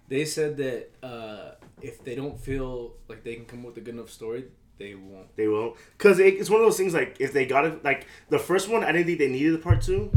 They 0.08 0.24
said 0.24 0.56
that 0.58 0.90
uh, 1.02 1.50
if 1.82 2.02
they 2.04 2.14
don't 2.14 2.38
feel 2.38 2.94
like 3.08 3.24
they 3.24 3.34
can 3.34 3.44
come 3.44 3.60
up 3.60 3.66
with 3.66 3.76
a 3.78 3.80
good 3.80 3.94
enough 3.94 4.10
story, 4.10 4.44
they 4.78 4.94
won't. 4.94 5.34
They 5.36 5.48
won't, 5.48 5.76
cause 5.98 6.18
it, 6.18 6.34
it's 6.34 6.48
one 6.48 6.60
of 6.60 6.66
those 6.66 6.76
things. 6.78 6.94
Like 6.94 7.16
if 7.18 7.32
they 7.32 7.46
got 7.46 7.64
it, 7.66 7.84
like 7.84 8.06
the 8.28 8.38
first 8.38 8.68
one, 8.68 8.84
I 8.84 8.92
didn't 8.92 9.06
think 9.06 9.18
they 9.18 9.28
needed 9.28 9.54
a 9.54 9.58
part 9.58 9.82
two. 9.82 10.10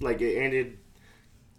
Like 0.00 0.20
it 0.20 0.36
ended, 0.36 0.78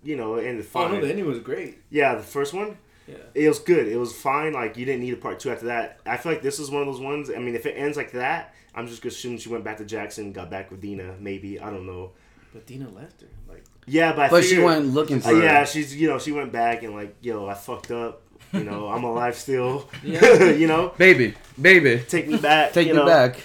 you 0.03 0.15
know, 0.15 0.36
it 0.36 0.46
ended 0.46 0.67
Oh 0.75 0.88
no, 0.88 1.01
the 1.01 1.10
ending 1.10 1.25
was 1.25 1.39
great. 1.39 1.79
yeah, 1.89 2.15
the 2.15 2.24
first 2.24 2.53
one, 2.53 2.77
Yeah. 3.10 3.18
it 3.34 3.48
was 3.50 3.60
good. 3.60 3.88
It 3.88 3.98
was 3.98 4.13
fine. 4.16 4.54
Like 4.54 4.78
you 4.78 4.86
didn't 4.86 5.01
need 5.01 5.13
a 5.13 5.18
part 5.18 5.39
two 5.39 5.51
after 5.51 5.66
that. 5.68 6.00
I 6.06 6.18
feel 6.18 6.32
like 6.32 6.42
this 6.42 6.60
is 6.60 6.70
one 6.70 6.82
of 6.82 6.88
those 6.88 7.01
ones. 7.01 7.30
I 7.36 7.39
mean, 7.39 7.56
if 7.56 7.66
it 7.66 7.72
ends 7.72 7.98
like 7.98 8.12
that, 8.12 8.54
I'm 8.75 8.88
just 8.88 9.01
gonna 9.01 9.12
assume 9.12 9.38
she 9.38 9.50
went 9.50 9.63
back 9.63 9.78
to 9.78 9.86
Jackson, 9.86 10.32
got 10.32 10.50
back 10.50 10.70
with 10.72 10.82
Dina. 10.82 11.16
Maybe 11.20 11.60
I 11.60 11.70
don't 11.70 11.86
know. 11.86 12.12
But 12.54 12.66
Dina 12.66 12.89
left 12.89 13.22
her. 13.22 13.28
Like 13.48 13.63
Yeah, 13.88 14.13
but 14.13 14.25
I 14.25 14.30
But 14.30 14.44
she 14.44 14.60
went 14.60 14.88
looking 14.88 15.20
for 15.22 15.30
Uh, 15.30 15.42
yeah, 15.42 15.66
she's 15.66 15.96
you 15.96 16.08
know 16.08 16.20
she 16.20 16.32
went 16.32 16.51
back 16.51 16.84
and 16.84 16.94
like 16.94 17.16
yo 17.22 17.48
I 17.48 17.54
fucked 17.56 17.92
up. 17.92 18.22
You 18.54 18.63
know 18.63 18.88
I'm 18.88 19.04
alive 19.04 19.36
still. 19.36 19.89
Yeah. 20.04 20.44
you 20.51 20.68
know 20.68 20.94
Baby, 20.98 21.36
baby, 21.60 22.04
take 22.08 22.28
me 22.28 22.38
back. 22.38 22.74
take 22.74 22.88
you 22.88 22.94
me 22.94 23.00
know? 23.00 23.06
back. 23.06 23.39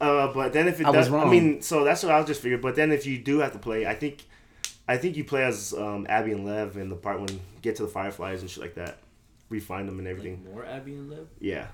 Uh, 0.00 0.32
but 0.32 0.52
then 0.52 0.68
if 0.68 0.78
it 0.80 0.86
I 0.86 0.90
was 0.90 1.08
does, 1.08 1.14
I 1.14 1.24
mean, 1.24 1.62
so 1.62 1.82
that's 1.82 2.02
what 2.02 2.12
I 2.12 2.18
was 2.18 2.26
just 2.26 2.42
figured. 2.42 2.60
But 2.60 2.76
then 2.76 2.92
if 2.92 3.06
you 3.06 3.18
do 3.18 3.38
have 3.38 3.52
to 3.52 3.58
play, 3.58 3.86
I 3.86 3.94
think, 3.94 4.26
I 4.88 4.96
think 4.96 5.16
you 5.16 5.24
play 5.24 5.44
as 5.44 5.72
um, 5.74 6.06
Abby 6.08 6.32
and 6.32 6.44
Lev 6.46 6.76
in 6.76 6.88
the 6.88 6.96
part 6.96 7.18
when 7.20 7.28
you 7.28 7.40
get 7.62 7.76
to 7.76 7.82
the 7.82 7.88
Fireflies 7.88 8.40
and 8.42 8.50
shit 8.50 8.62
like 8.62 8.74
that, 8.76 8.98
refine 9.48 9.86
them 9.86 9.98
and 9.98 10.06
everything. 10.08 10.42
like 10.44 10.54
more 10.54 10.64
Abby 10.64 10.92
and 10.94 11.10
Lev. 11.10 11.26
Yeah, 11.40 11.66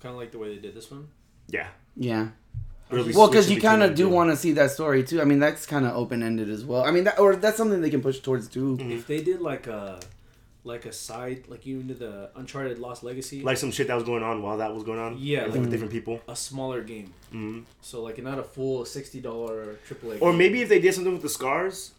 kind 0.00 0.14
of 0.14 0.20
like 0.20 0.32
the 0.32 0.38
way 0.38 0.54
they 0.54 0.60
did 0.60 0.74
this 0.74 0.90
one. 0.90 1.08
yeah. 1.48 1.68
Yeah. 1.96 2.28
Early 2.90 3.12
Well, 3.14 3.28
because 3.28 3.50
you 3.50 3.60
kind 3.60 3.82
of 3.82 3.94
do 3.94 4.08
want 4.08 4.30
to 4.30 4.36
see 4.36 4.52
that 4.52 4.70
story 4.72 5.02
too. 5.04 5.20
I 5.20 5.24
mean, 5.24 5.38
that's 5.38 5.64
kind 5.64 5.86
of 5.86 5.96
open 5.96 6.22
ended 6.22 6.50
as 6.50 6.64
well. 6.64 6.84
I 6.84 6.90
mean, 6.90 7.04
that 7.04 7.18
or 7.18 7.34
that's 7.36 7.56
something 7.56 7.80
they 7.80 7.88
can 7.90 8.02
push 8.02 8.18
towards 8.20 8.46
too. 8.48 8.76
Mhm. 8.76 8.90
If 8.90 9.06
they 9.06 9.22
did 9.22 9.40
like 9.40 9.66
a 9.68 10.00
like 10.64 10.84
a 10.86 10.92
side 10.92 11.44
like 11.48 11.64
you 11.66 11.78
into 11.80 11.94
the 11.94 12.30
Uncharted 12.36 12.78
Lost 12.78 13.02
Legacy, 13.04 13.42
like 13.42 13.56
some 13.58 13.70
shit 13.70 13.86
that 13.86 13.94
was 13.94 14.04
going 14.04 14.22
on 14.22 14.42
while 14.42 14.58
that 14.58 14.74
was 14.74 14.82
going 14.82 14.98
on. 14.98 15.16
Yeah, 15.18 15.42
like 15.42 15.52
like- 15.52 15.60
with 15.60 15.70
different 15.70 15.92
people. 15.92 16.20
a 16.28 16.36
smaller 16.36 16.82
game. 16.82 17.12
hmm 17.30 17.60
So 17.80 18.02
like 18.02 18.22
not 18.22 18.38
a 18.38 18.42
full 18.42 18.84
sixty 18.84 19.20
dollar 19.20 19.78
AAA. 19.88 20.18
Or 20.20 20.30
game. 20.30 20.38
maybe 20.38 20.60
if 20.62 20.68
they 20.68 20.78
did 20.80 20.92
something 20.94 21.12
with 21.12 21.22
the 21.22 21.28
scars, 21.30 21.92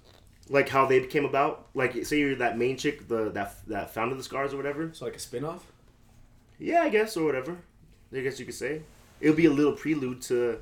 like 0.50 0.70
how 0.70 0.86
they 0.86 1.06
came 1.06 1.25
about. 1.25 1.68
Like 1.74 2.06
say 2.06 2.20
you're 2.20 2.36
that 2.36 2.58
main 2.58 2.78
chick, 2.78 3.08
the 3.08 3.30
that 3.32 3.56
that 3.68 3.94
founded 3.94 4.20
the 4.20 4.24
scars 4.24 4.54
or 4.54 4.58
whatever. 4.58 4.92
so 4.94 5.06
like 5.06 5.16
a 5.16 5.20
spin 5.20 5.44
off. 5.46 5.66
Yeah, 6.60 6.82
I 6.82 6.90
guess 6.90 7.18
or 7.18 7.25
whatever. 7.25 7.58
I 8.14 8.22
guess 8.22 8.40
you 8.40 8.46
could 8.46 8.56
say 8.56 8.82
it'll 9.20 9.36
be 9.36 9.46
a 9.46 9.52
little 9.52 9.74
prelude 9.74 10.22
to 10.24 10.60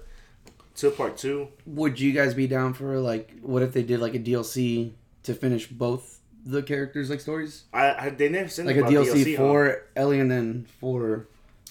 to 0.75 0.91
part 0.91 1.17
two. 1.17 1.49
Would 1.65 1.99
you 1.99 2.11
guys 2.13 2.33
be 2.33 2.47
down 2.47 2.73
for 2.73 2.97
like, 2.99 3.31
what 3.41 3.61
if 3.61 3.73
they 3.73 3.83
did 3.83 3.99
like 3.99 4.15
a 4.15 4.19
DLC 4.19 4.93
to 5.23 5.33
finish 5.33 5.67
both 5.67 6.19
the 6.45 6.61
characters 6.63 7.09
like 7.09 7.21
stories, 7.21 7.63
I, 7.73 8.07
I 8.07 8.09
they 8.09 8.27
never 8.29 8.49
said 8.49 8.65
like 8.65 8.75
a 8.75 8.79
about 8.79 8.91
DLC, 8.91 9.23
DLC 9.23 9.37
huh? 9.37 9.43
for 9.43 9.83
Ellie 9.95 10.19
and 10.19 10.29
then 10.29 10.67
for 10.79 11.27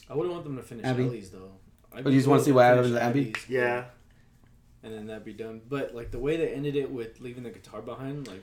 I 0.08 0.14
wouldn't 0.14 0.32
want 0.32 0.44
them 0.44 0.56
to 0.56 0.62
finish 0.62 0.84
Abby. 0.84 1.04
Ellie's 1.04 1.30
though. 1.30 1.50
I'd 1.92 2.06
Oh, 2.06 2.10
you 2.10 2.16
just 2.16 2.28
wanna 2.28 2.42
see 2.42 2.52
what 2.52 2.64
happens 2.64 2.92
to 2.92 3.02
Abby? 3.02 3.20
Abby's, 3.32 3.48
Yeah. 3.48 3.84
And 4.84 4.92
then 4.92 5.06
that'd 5.06 5.24
be 5.24 5.32
done. 5.32 5.60
But 5.68 5.94
like 5.94 6.10
the 6.10 6.18
way 6.18 6.36
they 6.36 6.48
ended 6.48 6.76
it 6.76 6.90
with 6.90 7.20
leaving 7.20 7.44
the 7.44 7.50
guitar 7.50 7.82
behind, 7.82 8.26
like 8.28 8.42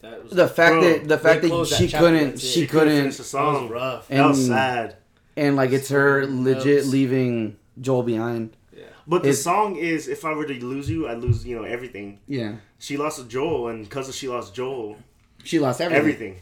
That 0.00 0.22
was 0.22 0.32
The 0.32 0.48
fact 0.48 0.72
Bro, 0.72 0.80
that 0.82 1.08
the 1.08 1.18
fact 1.18 1.42
that 1.42 1.48
closed 1.48 1.72
that 1.72 1.76
she 1.78 1.88
couldn't 1.96 2.38
she 2.40 2.46
She 2.46 2.66
couldn't 2.66 2.88
couldn't 2.88 2.98
finish 3.02 3.16
the 3.16 3.22
that 3.22 3.28
song. 3.28 3.62
was 3.62 3.70
rough. 3.72 4.08
That 4.08 4.26
was 4.26 4.38
And- 4.40 4.48
sad. 4.48 4.96
and 5.36 5.56
like 5.56 5.70
it's 5.72 5.88
her 5.90 6.26
legit 6.26 6.76
Notes. 6.78 6.88
leaving 6.88 7.56
Joel 7.80 8.02
behind. 8.02 8.56
Yeah. 8.76 8.84
But 9.06 9.22
the 9.22 9.28
It- 9.30 9.34
song 9.34 9.76
is, 9.76 10.08
if 10.08 10.24
I 10.24 10.32
were 10.34 10.44
to 10.46 10.64
lose 10.64 10.90
you, 10.90 11.08
I'd 11.08 11.18
lose, 11.18 11.46
you 11.46 11.56
know, 11.56 11.62
everything. 11.64 12.18
Yeah, 12.26 12.56
She 12.78 12.96
lost 12.96 13.26
Joel, 13.28 13.68
and 13.68 13.84
because 13.84 14.14
she 14.14 14.28
lost 14.28 14.54
Joel, 14.54 14.96
she 15.44 15.58
lost 15.58 15.80
everything 15.80 15.98
everything. 16.00 16.36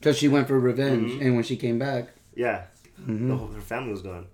because 0.00 0.16
she 0.18 0.26
went 0.28 0.48
for 0.48 0.58
revenge, 0.58 1.12
Mhm. 1.12 1.20
and 1.26 1.34
when 1.34 1.44
she 1.44 1.56
came 1.56 1.78
back, 1.78 2.08
Yeah, 2.34 2.64
Mhm. 3.00 3.28
the 3.28 3.36
whole, 3.36 3.48
her 3.48 3.60
family 3.60 3.92
was 3.92 4.02
gone. 4.02 4.26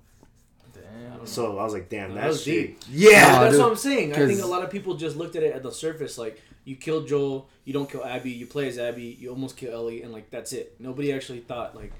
Damn. 1.18 1.26
So 1.26 1.58
I 1.58 1.64
was 1.64 1.72
like, 1.72 1.88
damn, 1.88 2.14
That 2.14 2.22
that's 2.22 2.28
was 2.34 2.44
deep. 2.44 2.80
deep. 2.80 2.88
Yeah, 2.90 3.32
Nah, 3.32 3.40
that's 3.40 3.52
dude, 3.54 3.62
what 3.62 3.70
I'm 3.70 3.76
saying. 3.76 4.12
I 4.14 4.26
think 4.26 4.42
a 4.42 4.46
lot 4.46 4.62
of 4.62 4.70
people 4.70 4.94
just 4.94 5.16
looked 5.16 5.36
at 5.36 5.42
it 5.42 5.54
at 5.54 5.62
the 5.62 5.72
surface, 5.72 6.18
like 6.18 6.40
you 6.64 6.76
killed 6.76 7.08
Joel, 7.08 7.48
you 7.64 7.72
don't 7.72 7.90
kill 7.90 8.04
Abby, 8.04 8.30
you 8.30 8.46
play 8.46 8.68
as 8.68 8.78
Abby, 8.78 9.16
you 9.20 9.30
almost 9.30 9.56
kill 9.56 9.72
Ellie, 9.72 10.02
and 10.02 10.12
like 10.12 10.30
that's 10.30 10.52
it. 10.52 10.74
Nobody 10.78 11.12
actually 11.12 11.40
thought 11.40 11.74
like 11.74 11.92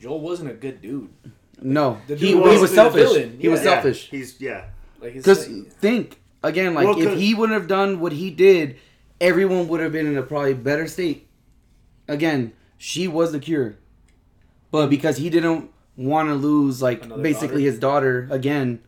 Joel 0.00 0.20
wasn't 0.20 0.50
a 0.50 0.54
good 0.54 0.80
dude. 0.82 1.10
no, 1.60 1.98
The 2.06 2.16
he, 2.16 2.32
dude 2.32 2.42
he 2.42 2.48
was 2.50 2.60
was 2.60 2.74
selfish. 2.74 3.02
villain. 3.02 3.38
He 3.40 3.48
was 3.48 3.60
Yeah. 3.60 3.64
selfish. 3.74 4.08
He's 4.10 4.40
yeah. 4.40 4.64
Like 5.00 5.12
his 5.12 5.24
Because 5.24 5.46
think 5.80 6.18
again, 6.42 6.74
like 6.74 6.86
Well, 6.86 6.98
if 6.98 7.08
'cause- 7.08 7.18
he 7.20 7.34
wouldn't 7.34 7.58
have 7.58 7.68
done 7.68 8.00
what 8.00 8.12
he 8.12 8.30
did, 8.30 8.76
everyone 9.20 9.68
would 9.68 9.80
have 9.80 9.92
been 9.92 10.06
in 10.06 10.16
a 10.16 10.22
probably 10.22 10.54
better 10.54 10.86
state. 10.86 11.26
Again, 12.08 12.52
she 12.78 13.08
was 13.08 13.32
the 13.32 13.38
cure, 13.38 13.76
but 14.70 14.88
because 14.88 15.16
he 15.16 15.28
didn't 15.30 15.70
want 15.96 16.28
to 16.28 16.34
lose, 16.34 16.82
like 16.82 17.04
Another 17.04 17.22
basically 17.22 17.48
daughter? 17.64 17.70
his 17.70 17.78
daughter 17.78 18.28
again, 18.30 18.80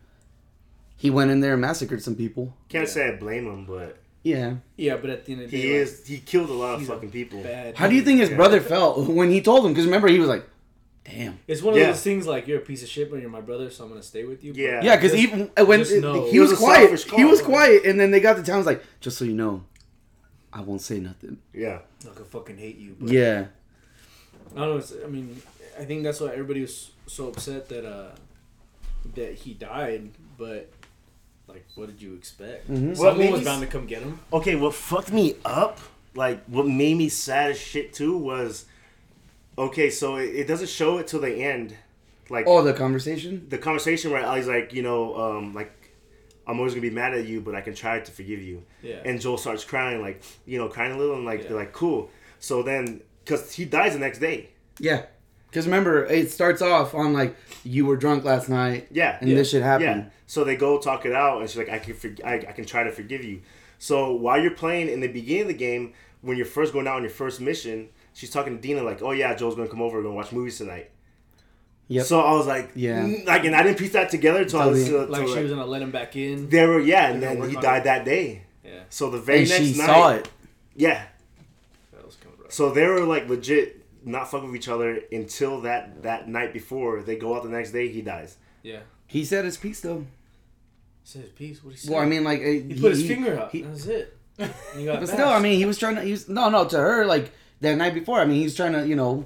he 0.97 1.09
went 1.09 1.31
in 1.31 1.39
there 1.39 1.53
and 1.53 1.61
massacred 1.61 2.03
some 2.03 2.15
people. 2.15 2.53
Can't 2.69 2.87
Yeah. 2.87 2.93
say 2.93 3.07
I 3.09 3.11
blame 3.15 3.45
him, 3.47 3.65
but 3.65 3.97
Yeah. 4.23 4.55
yeah, 4.77 4.97
but 4.97 5.09
at 5.09 5.25
the 5.25 5.33
end 5.33 5.41
of 5.43 5.51
the 5.51 5.57
day, 5.57 5.63
he 5.63 5.73
like, 5.73 5.81
is. 5.87 6.07
He 6.07 6.17
killed 6.19 6.49
a 6.49 6.53
lot 6.53 6.75
of 6.81 6.85
fucking 6.87 7.11
people. 7.11 7.41
bad. 7.41 7.75
How 7.75 7.87
do 7.87 7.95
you 7.95 8.01
think 8.01 8.19
his 8.19 8.29
Yeah. 8.29 8.35
brother 8.35 8.59
felt 8.61 9.07
when 9.07 9.31
he 9.31 9.41
told 9.41 9.65
him? 9.65 9.71
Because 9.73 9.85
remember, 9.85 10.07
he 10.09 10.19
was 10.19 10.27
like, 10.29 10.45
"Damn." 11.05 11.39
It's 11.47 11.63
one 11.63 11.73
of 11.73 11.79
Yeah. 11.79 11.87
those 11.87 12.03
things 12.03 12.27
like 12.27 12.47
you're 12.47 12.57
a 12.59 12.61
piece 12.61 12.83
of 12.83 12.89
shit, 12.89 13.09
but 13.09 13.21
you're 13.21 13.29
my 13.29 13.41
brother, 13.41 13.69
so 13.69 13.83
I'm 13.85 13.89
gonna 13.89 14.03
stay 14.03 14.25
with 14.25 14.43
you. 14.43 14.51
But 14.51 14.59
Yeah. 14.59 14.81
Yeah, 14.83 14.95
because 14.97 15.15
even 15.15 15.49
when 15.65 15.79
just 15.79 15.95
know. 16.01 16.29
he 16.29 16.39
was, 16.39 16.49
was 16.51 16.59
quiet, 16.59 16.89
selfish 16.99 17.11
he 17.15 17.23
was 17.25 17.39
call. 17.41 17.49
quiet, 17.51 17.85
and 17.85 17.99
then 17.99 18.11
they 18.11 18.19
got 18.19 18.35
to 18.37 18.43
town. 18.43 18.57
Was 18.57 18.65
like, 18.67 18.83
just 18.99 19.17
so 19.17 19.23
you 19.25 19.33
know, 19.33 19.63
I 20.51 20.61
won't 20.61 20.81
say 20.81 20.99
nothing. 20.99 21.37
Yeah, 21.53 21.79
I 22.05 22.13
could 22.13 22.25
fucking 22.27 22.57
hate 22.57 22.77
you. 22.77 22.95
But 22.99 23.09
Yeah. 23.09 23.45
I 24.55 24.59
don't 24.59 24.69
know. 24.69 24.77
It's, 24.77 24.93
I 25.03 25.07
mean, 25.07 25.41
I 25.79 25.85
think 25.85 26.03
that's 26.03 26.19
why 26.19 26.27
everybody 26.29 26.61
was 26.61 26.91
so 27.07 27.27
upset 27.29 27.69
that 27.69 27.85
uh 27.85 28.11
that 29.15 29.33
he 29.35 29.53
died. 29.53 30.09
But 30.37 30.69
like, 31.47 31.65
what 31.75 31.87
did 31.87 32.01
you 32.01 32.13
expect? 32.15 32.69
Mhm. 32.69 32.95
Someone 32.95 33.17
made 33.17 33.31
was 33.31 33.43
bound 33.43 33.61
to 33.61 33.67
come 33.67 33.85
get 33.87 34.01
him. 34.03 34.19
Okay, 34.31 34.55
what 34.55 34.73
fucked 34.73 35.11
me 35.11 35.35
up, 35.45 35.79
like 36.15 36.43
what 36.45 36.67
made 36.67 36.97
me 36.97 37.09
sad 37.09 37.51
as 37.51 37.59
shit 37.59 37.93
too, 37.93 38.17
was 38.17 38.65
okay. 39.57 39.89
So 39.89 40.17
it, 40.17 40.35
it 40.35 40.47
doesn't 40.47 40.69
show 40.69 40.97
it 40.97 41.07
till 41.07 41.21
the 41.21 41.33
end, 41.33 41.75
like 42.29 42.45
Oh, 42.47 42.61
the 42.63 42.73
conversation. 42.73 43.45
the 43.49 43.57
conversation 43.57 44.11
where 44.11 44.25
Ali's 44.25 44.47
like, 44.47 44.73
you 44.73 44.81
know, 44.83 45.15
um, 45.15 45.53
like 45.53 45.71
I'm 46.47 46.57
always 46.59 46.73
gonna 46.73 46.81
be 46.81 46.89
mad 46.89 47.13
at 47.13 47.25
you, 47.25 47.41
but 47.41 47.55
I 47.55 47.61
can 47.61 47.73
try 47.75 47.99
to 47.99 48.11
forgive 48.11 48.41
you. 48.41 48.63
Yeah. 48.81 49.01
And 49.05 49.19
Joel 49.21 49.37
starts 49.37 49.63
crying, 49.63 50.01
like 50.01 50.21
you 50.45 50.57
know, 50.57 50.67
crying 50.67 50.91
a 50.91 50.97
little, 50.97 51.15
and 51.15 51.25
like 51.25 51.41
Yeah. 51.43 51.47
they're 51.49 51.57
like, 51.57 51.73
cool. 51.73 52.09
So 52.39 52.63
then, 52.63 53.01
because 53.23 53.51
he 53.53 53.65
dies 53.65 53.93
the 53.93 53.99
next 53.99 54.19
day. 54.19 54.49
Yeah. 54.79 55.05
Because 55.49 55.65
remember, 55.65 56.05
it 56.05 56.31
starts 56.31 56.61
off 56.61 56.93
on 56.93 57.13
like 57.13 57.35
you 57.63 57.85
were 57.85 57.97
drunk 57.97 58.23
last 58.23 58.49
night, 58.49 58.87
Yeah. 58.91 59.17
and 59.19 59.29
this 59.31 59.49
shit 59.51 59.63
happened. 59.63 60.03
Yeah. 60.05 60.09
So 60.27 60.43
they 60.43 60.55
go 60.55 60.79
talk 60.79 61.05
it 61.05 61.11
out, 61.13 61.39
and 61.41 61.49
she's 61.49 61.57
like, 61.57 61.69
"I 61.69 61.79
can, 61.79 61.93
for- 61.95 62.13
I, 62.25 62.35
I 62.35 62.51
can 62.53 62.65
try 62.65 62.83
to 62.83 62.91
forgive 62.91 63.23
you." 63.23 63.41
So 63.79 64.11
while 64.13 64.39
you're 64.41 64.51
playing 64.51 64.89
in 64.89 64.99
the 64.99 65.07
beginning 65.07 65.43
of 65.43 65.47
the 65.49 65.53
game, 65.55 65.93
when 66.21 66.37
you're 66.37 66.45
first 66.45 66.71
going 66.73 66.87
out 66.87 66.97
on 66.97 67.01
your 67.01 67.09
first 67.11 67.41
mission, 67.41 67.89
she's 68.13 68.29
talking 68.29 68.55
to 68.55 68.61
Dina 68.61 68.83
like, 68.83 69.01
"Oh 69.01 69.11
yeah, 69.11 69.33
Joel's 69.33 69.55
gonna 69.55 69.67
come 69.69 69.81
over, 69.81 69.97
we're 69.97 70.03
gonna 70.03 70.15
watch 70.15 70.31
movies 70.31 70.57
tonight." 70.59 70.91
Yep. 71.87 72.05
So 72.05 72.19
I 72.21 72.33
was 72.33 72.45
like, 72.45 72.69
Yeah. 72.75 73.01
mm, 73.01 73.25
like, 73.25 73.45
and 73.45 73.55
I 73.55 73.63
didn't 73.63 73.79
piece 73.79 73.93
that 73.93 74.11
together 74.11 74.41
until 74.43 74.59
I 74.59 74.65
was 74.67 74.87
the- 74.87 75.07
Like 75.07 75.25
to, 75.25 75.33
she 75.33 75.41
was 75.41 75.49
gonna 75.51 75.65
let 75.65 75.81
him 75.81 75.89
back 75.89 76.15
in. 76.15 76.47
They 76.49 76.65
were 76.67 76.79
yeah, 76.79 77.09
and 77.09 77.23
then 77.23 77.49
he 77.49 77.55
died 77.55 77.79
it. 77.79 77.83
that 77.85 78.05
day. 78.05 78.43
Yeah, 78.63 78.81
So 78.89 79.09
the 79.09 79.17
very 79.17 79.39
and 79.39 79.49
next 79.49 79.63
she 79.63 79.77
night, 79.79 79.85
saw 79.87 80.09
it. 80.11 80.29
yeah. 80.75 81.05
that 81.93 82.05
was 82.05 82.15
kind 82.17 82.35
of. 82.45 82.53
So 82.53 82.69
they 82.69 82.85
were 82.85 82.99
like 83.05 83.27
legit 83.27 83.78
not 84.03 84.29
fucking 84.31 84.47
with 84.51 84.55
each 84.61 84.67
other 84.69 85.01
until 85.11 85.61
that 85.61 86.03
that 86.03 86.27
night 86.29 86.53
before 86.53 87.01
they 87.01 87.15
go 87.15 87.35
out 87.35 87.43
the 87.43 87.49
next 87.49 87.71
day. 87.71 87.87
He 87.89 88.01
dies. 88.01 88.37
Yeah. 88.63 88.79
He 89.07 89.25
said 89.25 89.45
his 89.45 89.57
piece 89.57 89.81
though. 89.81 89.99
He 91.03 91.05
said 91.05 91.21
his 91.23 91.31
piece. 91.31 91.63
What 91.63 91.71
he 91.71 91.77
say? 91.77 91.93
Well, 91.93 92.01
I 92.01 92.05
mean, 92.05 92.23
like 92.23 92.41
he, 92.41 92.61
he 92.61 92.79
put 92.81 92.91
his 92.91 93.01
he- 93.01 93.07
finger 93.07 93.39
up. 93.39 93.51
he- 93.51 93.61
That's 93.63 93.85
it. 93.85 94.15
He 94.75 94.85
got 94.85 94.99
but 95.01 95.09
still, 95.09 95.27
I 95.27 95.39
mean, 95.39 95.57
he 95.57 95.65
was 95.65 95.77
trying 95.77 95.95
to. 95.95 96.01
He 96.01 96.11
was 96.11 96.29
no, 96.29 96.49
no 96.49 96.65
to 96.65 96.77
her 96.77 97.05
like 97.05 97.31
that 97.61 97.75
night 97.75 97.93
before. 97.93 98.19
I 98.19 98.25
mean, 98.25 98.37
he 98.37 98.43
was 98.45 98.55
trying 98.55 98.71
to, 98.73 98.87
you 98.87 98.95
know, 98.95 99.25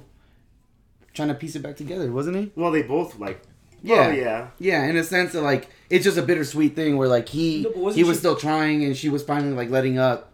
trying 1.12 1.28
to 1.28 1.34
piece 1.34 1.54
it 1.54 1.60
back 1.62 1.76
together, 1.76 2.10
wasn't 2.10 2.36
he? 2.36 2.50
Well, 2.56 2.70
they 2.72 2.82
both 2.82 3.18
like. 3.18 3.40
Yeah. 3.82 4.10
Yeah. 4.10 4.14
yeah. 4.14 4.48
Yeah, 4.58 4.86
in 4.86 4.96
a 4.96 5.04
sense 5.04 5.32
that 5.32 5.42
like 5.42 5.68
it's 5.90 6.04
just 6.04 6.16
a 6.18 6.22
bittersweet 6.22 6.74
thing 6.74 6.96
where 6.96 7.06
like 7.08 7.28
he 7.28 7.62
No, 7.62 7.90
he 7.90 8.02
was 8.02 8.16
she- 8.16 8.18
still 8.20 8.34
trying 8.36 8.82
and 8.84 8.96
she 8.96 9.08
was 9.08 9.22
finally 9.22 9.52
like 9.54 9.70
letting 9.70 9.98
up, 9.98 10.32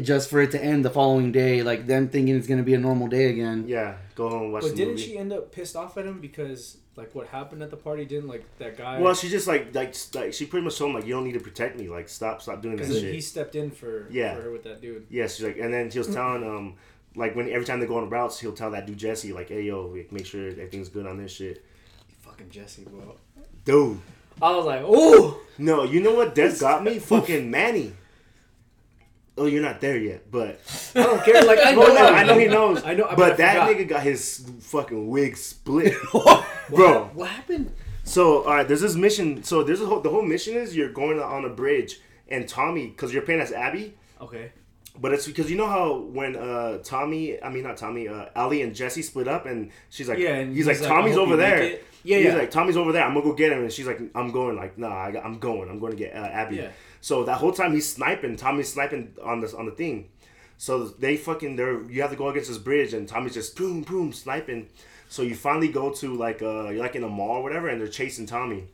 just 0.00 0.30
for 0.30 0.40
it 0.40 0.50
to 0.52 0.62
end 0.62 0.84
the 0.84 0.90
following 0.90 1.32
day, 1.32 1.62
like 1.62 1.86
them 1.86 2.08
thinking 2.08 2.36
it's 2.36 2.46
gonna 2.46 2.62
be 2.62 2.74
a 2.74 2.78
normal 2.78 3.08
day 3.08 3.26
again. 3.30 3.64
Yeah. 3.68 3.96
Go 4.14 4.28
home 4.30 4.42
and 4.44 4.52
watch 4.52 4.62
But 4.62 4.70
the 4.70 4.76
didn't 4.76 4.94
movie. 4.94 5.02
she 5.02 5.18
end 5.18 5.32
up 5.32 5.52
pissed 5.52 5.76
off 5.76 5.96
at 5.98 6.06
him 6.06 6.20
because 6.20 6.78
like 6.96 7.14
what 7.14 7.26
happened 7.28 7.62
at 7.62 7.70
the 7.70 7.76
party? 7.76 8.04
Didn't 8.04 8.28
like 8.28 8.44
that 8.58 8.76
guy? 8.78 9.00
Well, 9.00 9.14
she 9.14 9.28
just 9.28 9.46
like 9.46 9.74
like 9.74 9.94
like 10.14 10.32
she 10.32 10.46
pretty 10.46 10.64
much 10.64 10.78
told 10.78 10.90
him 10.90 10.96
like 10.96 11.06
you 11.06 11.14
don't 11.14 11.24
need 11.24 11.32
to 11.34 11.40
protect 11.40 11.78
me. 11.78 11.88
Like 11.88 12.08
stop 12.08 12.40
stop 12.42 12.62
doing 12.62 12.76
that 12.76 12.82
because 12.86 13.00
shit. 13.00 13.14
he 13.14 13.20
stepped 13.20 13.54
in 13.54 13.70
for 13.70 14.06
Yeah. 14.10 14.34
for 14.36 14.42
her 14.42 14.50
with 14.50 14.62
that 14.64 14.80
dude. 14.80 15.06
Yeah, 15.10 15.26
she's 15.26 15.44
like, 15.44 15.58
and 15.58 15.72
then 15.72 15.90
she 15.90 15.98
was 15.98 16.08
telling 16.14 16.44
um 16.44 16.74
like 17.14 17.36
when 17.36 17.50
every 17.50 17.66
time 17.66 17.80
they 17.80 17.86
go 17.86 17.98
on 17.98 18.08
routes, 18.08 18.40
he'll 18.40 18.52
tell 18.54 18.70
that 18.70 18.86
dude 18.86 18.96
Jesse 18.98 19.32
like, 19.34 19.48
hey 19.50 19.62
yo, 19.62 19.86
like, 19.88 20.10
make 20.12 20.24
sure 20.24 20.48
everything's 20.48 20.88
good 20.88 21.06
on 21.06 21.18
this 21.18 21.32
shit. 21.32 21.62
Fucking 22.22 22.48
Jesse, 22.48 22.84
bro. 22.84 23.16
Dude, 23.66 24.00
I 24.40 24.56
was 24.56 24.64
like, 24.64 24.82
oh, 24.84 25.38
no, 25.58 25.84
you 25.84 26.00
know 26.00 26.14
what? 26.14 26.34
Death 26.34 26.58
got 26.60 26.82
me 26.82 26.98
fucking 26.98 27.50
Manny. 27.50 27.92
Oh, 29.38 29.46
you're 29.46 29.62
not 29.62 29.80
there 29.80 29.96
yet, 29.96 30.30
but 30.30 30.60
I 30.94 31.02
don't 31.02 31.24
care. 31.24 31.42
Like 31.42 31.58
I 31.64 31.72
know, 31.74 31.86
no, 31.86 32.06
I 32.06 32.22
know 32.24 32.38
he 32.38 32.46
knows. 32.48 32.84
I 32.84 32.94
know, 32.94 33.06
but 33.08 33.16
but 33.16 33.32
I 33.32 33.36
that 33.36 33.68
nigga 33.70 33.88
got 33.88 34.02
his 34.02 34.44
fucking 34.60 35.08
wig 35.08 35.36
split, 35.36 35.94
What 36.12 36.44
bro. 36.68 37.04
what 37.14 37.30
happened? 37.30 37.72
So, 38.04 38.42
all 38.42 38.54
right, 38.56 38.66
there's 38.68 38.80
this 38.82 38.94
mission. 38.94 39.42
So, 39.42 39.62
there's 39.62 39.80
a 39.80 39.86
whole, 39.86 40.00
the 40.00 40.10
whole 40.10 40.22
mission 40.22 40.54
is 40.56 40.76
you're 40.76 40.92
going 40.92 41.18
on 41.20 41.44
a 41.44 41.48
bridge, 41.48 42.00
and 42.28 42.46
Tommy, 42.48 42.88
because 42.88 43.12
you're 43.12 43.22
playing 43.22 43.40
as 43.40 43.52
Abby, 43.52 43.94
Okay. 44.20 44.52
but 45.00 45.14
it's 45.14 45.26
because 45.26 45.50
you 45.50 45.56
know 45.56 45.68
how 45.68 45.96
when 45.98 46.36
uh 46.36 46.78
Tommy, 46.84 47.42
I 47.42 47.48
mean 47.48 47.62
not 47.62 47.78
Tommy, 47.78 48.08
uh 48.08 48.26
Ali 48.36 48.60
and 48.60 48.74
Jesse 48.74 49.00
split 49.02 49.28
up, 49.28 49.46
and 49.46 49.70
she's 49.88 50.08
like, 50.10 50.18
Yeah, 50.18 50.34
and 50.34 50.48
he's, 50.54 50.66
he's 50.66 50.66
like, 50.66 50.80
like, 50.80 50.88
Tommy's 50.88 51.16
over 51.16 51.36
there. 51.36 51.78
Yeah, 52.04 52.16
he's 52.18 52.26
yeah. 52.26 52.34
like, 52.34 52.50
Tommy's 52.50 52.76
over 52.76 52.90
there. 52.92 53.04
I'm 53.04 53.14
gonna 53.14 53.24
go 53.24 53.32
get 53.32 53.52
him, 53.52 53.60
and 53.62 53.72
she's 53.72 53.86
like, 53.86 54.00
I'm 54.14 54.30
going. 54.32 54.56
Like, 54.56 54.76
nah, 54.76 54.88
I, 54.92 55.22
I'm 55.24 55.38
going. 55.38 55.70
I'm 55.70 55.78
going 55.78 55.92
to 55.92 55.98
get 55.98 56.14
uh, 56.14 56.18
Abby. 56.18 56.56
Yeah. 56.56 56.70
So 57.02 57.24
that 57.24 57.38
whole 57.38 57.52
time 57.52 57.74
he's 57.74 57.86
sniping. 57.88 58.36
Tommy's 58.36 58.72
sniping 58.72 59.14
on 59.22 59.40
this 59.40 59.52
on 59.52 59.66
the 59.66 59.72
thing. 59.72 60.08
So 60.56 60.84
they 60.84 61.16
fucking 61.16 61.56
they're 61.56 61.82
you 61.90 62.00
have 62.00 62.12
to 62.12 62.16
go 62.16 62.28
against 62.28 62.48
this 62.48 62.58
bridge, 62.58 62.94
and 62.94 63.06
Tommy's 63.06 63.34
just 63.34 63.56
boom 63.56 63.82
boom 63.82 64.12
sniping. 64.12 64.68
So 65.08 65.22
you 65.22 65.34
finally 65.34 65.68
go 65.68 65.90
to 65.92 66.14
like 66.14 66.40
uh 66.40 66.70
you're 66.70 66.82
like 66.82 66.94
in 66.96 67.02
a 67.02 67.08
mall 67.08 67.38
or 67.38 67.42
whatever, 67.42 67.68
and 67.68 67.80
they're 67.80 67.88
chasing 67.88 68.24
Tommy. 68.24 68.68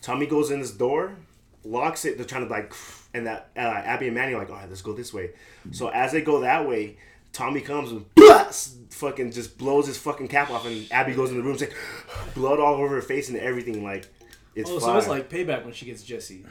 Tommy 0.00 0.26
goes 0.26 0.52
in 0.52 0.60
this 0.60 0.70
door, 0.70 1.16
locks 1.64 2.04
it. 2.04 2.16
They're 2.16 2.24
trying 2.26 2.46
to 2.46 2.50
like, 2.50 2.72
and 3.12 3.26
that 3.26 3.50
uh, 3.56 3.60
Abby 3.60 4.06
and 4.06 4.14
Manny 4.14 4.32
are 4.34 4.38
like, 4.38 4.50
all 4.50 4.54
right, 4.56 4.68
let's 4.68 4.80
go 4.80 4.92
this 4.92 5.12
way. 5.12 5.30
So 5.72 5.88
as 5.88 6.12
they 6.12 6.22
go 6.22 6.40
that 6.40 6.68
way, 6.68 6.96
Tommy 7.32 7.60
comes 7.60 7.90
and 7.90 8.06
fucking 8.90 9.32
just 9.32 9.58
blows 9.58 9.88
his 9.88 9.98
fucking 9.98 10.28
cap 10.28 10.50
off, 10.50 10.64
and 10.64 10.86
Abby 10.92 11.14
goes 11.14 11.32
in 11.32 11.36
the 11.38 11.42
room, 11.42 11.56
like 11.56 11.74
blood 12.36 12.60
all 12.60 12.74
over 12.74 12.94
her 12.94 13.02
face 13.02 13.28
and 13.28 13.36
everything. 13.38 13.82
Like, 13.82 14.06
it's 14.54 14.70
Oh, 14.70 14.78
so 14.78 14.96
it's 14.96 15.08
like 15.08 15.28
payback 15.28 15.64
when 15.64 15.74
she 15.74 15.86
gets 15.86 16.04
Jesse. 16.04 16.44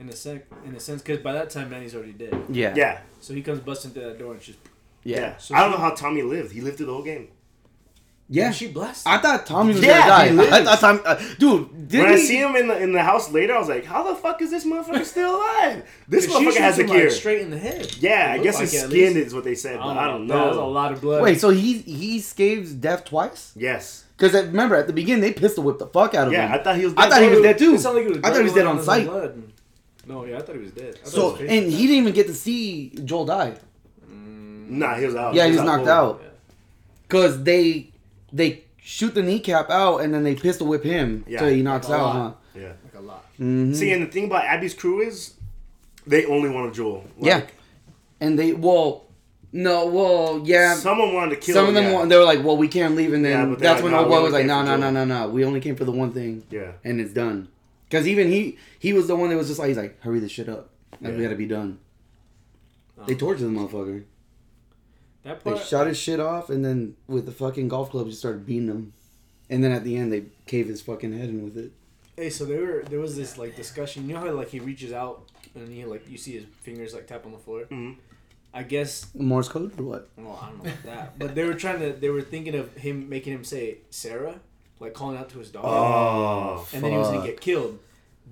In 0.00 0.08
a 0.08 0.12
sec, 0.12 0.46
in 0.66 0.74
a 0.74 0.80
sense, 0.80 1.00
because 1.02 1.22
by 1.22 1.32
that 1.32 1.50
time 1.50 1.70
Manny's 1.70 1.94
already 1.94 2.12
dead. 2.12 2.34
Yeah. 2.50 2.74
yeah, 2.76 3.00
So 3.20 3.34
he 3.34 3.42
comes 3.42 3.60
busting 3.60 3.92
through 3.92 4.04
that 4.04 4.18
door 4.18 4.32
and 4.32 4.42
she's 4.42 4.56
yeah. 5.04 5.18
Yeah. 5.20 5.36
So 5.36 5.54
I 5.54 5.60
don't 5.60 5.70
she- 5.72 5.78
know 5.78 5.84
how 5.84 5.94
Tommy 5.94 6.22
lived. 6.22 6.52
He 6.52 6.60
lived 6.60 6.76
through 6.78 6.86
the 6.86 6.92
whole 6.94 7.02
game. 7.04 7.28
Yeah. 8.28 8.50
she 8.50 8.68
blessed. 8.68 9.06
I 9.06 9.18
thought 9.18 9.44
Tommy 9.46 9.74
was 9.74 9.82
Yeah, 9.84 10.26
gonna 10.26 10.42
he 10.42 10.48
die. 10.50 10.58
I 10.60 10.64
thought 10.64 10.80
Tommy, 10.80 11.00
uh, 11.04 11.20
dude, 11.38 11.88
did 11.88 12.00
when 12.00 12.08
I 12.12 12.16
he? 12.16 12.26
see 12.26 12.38
him 12.38 12.56
in 12.56 12.66
the 12.68 12.78
in 12.80 12.92
the 12.92 13.02
house 13.02 13.30
later, 13.30 13.54
I 13.54 13.58
was 13.58 13.68
like, 13.68 13.84
how 13.84 14.02
the 14.04 14.14
fuck 14.14 14.40
is 14.40 14.50
this 14.50 14.64
motherfucker 14.64 15.04
still 15.04 15.36
alive? 15.36 15.84
This 16.08 16.26
motherfucker 16.26 16.42
shoots 16.44 16.56
has 16.56 16.78
a 16.78 16.82
him, 16.82 16.88
like, 16.88 16.98
cure. 16.98 17.10
straight 17.10 17.42
in 17.42 17.50
the 17.50 17.58
head. 17.58 17.94
yeah, 18.00 18.34
It 18.34 18.40
I 18.40 18.42
guess 18.42 18.54
like 18.54 18.70
his 18.70 18.82
skin 18.84 19.16
is 19.18 19.34
what 19.34 19.44
they 19.44 19.54
said, 19.54 19.74
I 19.76 19.78
but 19.82 19.94
don't, 19.94 19.98
I 19.98 20.06
don't 20.06 20.26
know. 20.26 20.34
That 20.38 20.48
was 20.48 20.56
a 20.56 20.62
lot 20.64 20.92
of 20.92 21.00
blood. 21.02 21.22
Wait, 21.22 21.40
so 21.40 21.50
he 21.50 21.78
he 21.78 22.16
escapes 22.16 22.70
death 22.70 23.04
twice? 23.04 23.52
Yes. 23.54 24.04
Because 24.16 24.32
remember 24.46 24.76
at 24.76 24.86
the 24.86 24.92
beginning 24.94 25.20
they 25.20 25.32
pistol 25.34 25.64
whipped 25.64 25.80
the 25.80 25.86
fuck 25.88 26.14
out 26.14 26.28
of 26.28 26.32
Yeah, 26.32 26.46
him. 26.46 26.52
Yeah, 26.52 26.56
I 26.58 26.62
thought 26.62 26.76
he 26.76 26.84
was. 26.86 26.94
I 26.96 27.08
thought 27.10 27.22
he 27.22 27.28
was 27.28 27.40
dead 27.42 27.58
too. 27.58 27.76
Like 27.76 28.08
was 28.08 28.18
I 28.18 28.20
thought 28.30 28.36
he 28.36 28.42
was 28.44 28.54
dead 28.54 28.66
on 28.66 28.76
his 28.78 28.86
sight. 28.86 29.08
Blood. 30.06 30.16
No, 30.16 30.24
yeah, 30.24 30.38
I 30.38 30.42
thought 30.42 30.56
he 30.56 30.62
was 30.62 30.72
dead. 30.72 30.94
I 30.94 30.98
thought 31.04 31.08
So 31.10 31.30
his 31.34 31.48
face 31.48 31.62
and 31.62 31.72
he 31.72 31.86
didn't 31.86 31.96
even 32.02 32.12
get 32.14 32.26
to 32.26 32.34
see 32.34 32.90
Joel 33.04 33.24
die 33.26 33.54
Nah, 34.08 34.94
he 34.96 35.04
was 35.06 35.14
out. 35.14 35.34
Yeah, 35.34 35.46
he 35.46 35.52
was 35.52 35.62
knocked 35.62 35.84
cold. 35.86 35.88
out. 35.88 36.20
Yeah. 36.22 36.28
because 37.02 37.42
they 37.42 37.90
they 38.32 38.62
shoot 38.80 39.14
the 39.14 39.22
kneecap 39.22 39.68
out 39.70 39.98
and 39.98 40.12
then 40.14 40.22
they 40.24 40.34
pistol 40.34 40.66
whip 40.66 40.82
him 40.82 41.24
Yeah. 41.28 41.40
till 41.40 41.48
he 41.50 41.62
knocks 41.62 41.88
Like 41.88 41.98
a 42.00 42.02
out. 42.02 42.12
Huh? 42.12 42.32
Yeah. 42.60 42.72
Like 42.84 42.94
a 42.96 43.00
lot. 43.00 43.24
Mhm. 43.38 43.74
See, 43.76 43.92
and 43.92 44.02
the 44.06 44.10
thing 44.10 44.24
about 44.24 44.44
Abby's 44.44 44.74
crew 44.74 45.00
is, 45.02 45.34
they 46.06 46.24
only 46.26 46.48
want 46.50 46.70
a 46.70 46.74
Joel. 46.74 47.04
Like, 47.18 47.26
yeah, 47.28 47.42
and 48.20 48.38
they 48.38 48.52
well 48.54 49.04
No, 49.54 49.84
well, 49.86 50.40
yeah. 50.46 50.74
Someone 50.74 51.12
wanted 51.12 51.34
to 51.34 51.36
kill. 51.36 51.54
Some 51.54 51.64
of 51.64 51.68
him, 51.70 51.74
them, 51.74 51.84
yeah. 51.92 51.98
wa- 51.98 52.04
they 52.06 52.16
were 52.16 52.24
like, 52.24 52.42
"Well, 52.42 52.56
we 52.56 52.68
can't 52.68 52.96
leave," 52.96 53.12
and 53.12 53.22
then 53.22 53.32
Yeah, 53.32 53.44
but 53.44 53.58
they're 53.58 53.68
that's 53.68 53.82
like, 53.82 53.84
when 53.84 53.92
"Nah, 53.92 53.98
old 53.98 54.06
we 54.06 54.10
boy 54.12 54.16
only 54.16 54.24
was 54.24 54.32
like, 54.32 54.40
came 54.40 54.46
"No, 54.48 54.58
for 54.60 54.64
no, 54.64 54.76
no, 54.76 54.80
Joel." 54.80 55.06
no, 55.06 55.26
no. 55.26 55.28
We 55.28 55.44
only 55.44 55.60
came 55.60 55.76
for 55.76 55.84
the 55.84 55.92
one 55.92 56.10
thing, 56.12 56.42
Yeah. 56.50 56.72
and 56.84 56.98
it's 57.02 57.12
done." 57.12 57.48
Because 57.92 58.08
even 58.08 58.28
he, 58.28 58.56
he 58.78 58.94
was 58.94 59.06
the 59.06 59.14
one 59.14 59.28
that 59.28 59.36
was 59.36 59.48
just 59.48 59.58
like, 59.58 59.68
"He's 59.68 59.76
like, 59.76 60.00
hurry 60.00 60.18
this 60.18 60.32
shit 60.32 60.48
up. 60.48 60.70
Like, 61.02 61.14
we 61.14 61.22
gotta 61.22 61.34
be 61.36 61.44
done." 61.46 61.78
Um, 62.98 63.04
They 63.06 63.14
tortured 63.14 63.44
the 63.44 63.50
motherfucker. 63.50 64.04
that 65.24 65.44
They 65.44 65.58
shot 65.58 65.88
his 65.88 65.98
shit 65.98 66.18
off, 66.18 66.48
and 66.48 66.64
then 66.64 66.96
with 67.06 67.26
the 67.26 67.32
fucking 67.32 67.68
golf 67.68 67.90
club, 67.90 68.06
just 68.06 68.20
started 68.20 68.46
beating 68.46 68.68
him. 68.68 68.94
And 69.50 69.62
then 69.62 69.72
at 69.72 69.84
the 69.84 69.94
end, 69.98 70.10
they 70.10 70.24
cave 70.46 70.68
his 70.68 70.80
fucking 70.80 71.12
head 71.12 71.28
in 71.28 71.44
with 71.44 71.58
it. 71.58 71.72
Hey, 72.16 72.30
so 72.30 72.46
there 72.46 72.62
were 72.62 72.82
there 72.88 72.98
was 72.98 73.14
this 73.14 73.36
like 73.36 73.56
discussion. 73.56 74.08
You 74.08 74.14
know 74.14 74.20
how 74.20 74.30
like 74.32 74.48
he 74.48 74.60
reaches 74.60 74.94
out 74.94 75.28
and 75.54 75.68
he 75.70 75.84
like 75.84 76.08
you 76.08 76.16
see 76.16 76.32
his 76.32 76.44
fingers 76.62 76.94
like 76.94 77.06
tap 77.06 77.26
on 77.26 77.32
the 77.32 77.38
floor. 77.38 77.64
Mhm. 77.70 77.96
I 78.54 78.62
guess. 78.62 79.14
Morse 79.14 79.48
code 79.48 79.78
or 79.78 79.82
what? 79.82 80.08
Well, 80.16 80.38
I 80.42 80.46
don't 80.48 80.64
know 80.64 80.70
about 80.70 80.82
that, 80.84 81.18
but 81.18 81.34
they 81.34 81.44
were 81.44 81.54
trying 81.54 81.80
to. 81.80 81.92
They 81.92 82.08
were 82.08 82.22
thinking 82.22 82.54
of 82.54 82.74
him 82.76 83.10
making 83.10 83.34
him 83.34 83.44
say 83.44 83.78
Sarah, 83.90 84.40
like 84.82 84.94
calling 84.94 85.16
out 85.16 85.30
to 85.30 85.38
his 85.38 85.50
daughter, 85.50 85.68
Oh, 85.68 86.66
and 86.74 86.82
then 86.84 86.92
he 86.92 86.98
was 86.98 87.08
gonna 87.08 87.26
get 87.26 87.40
killed. 87.40 87.78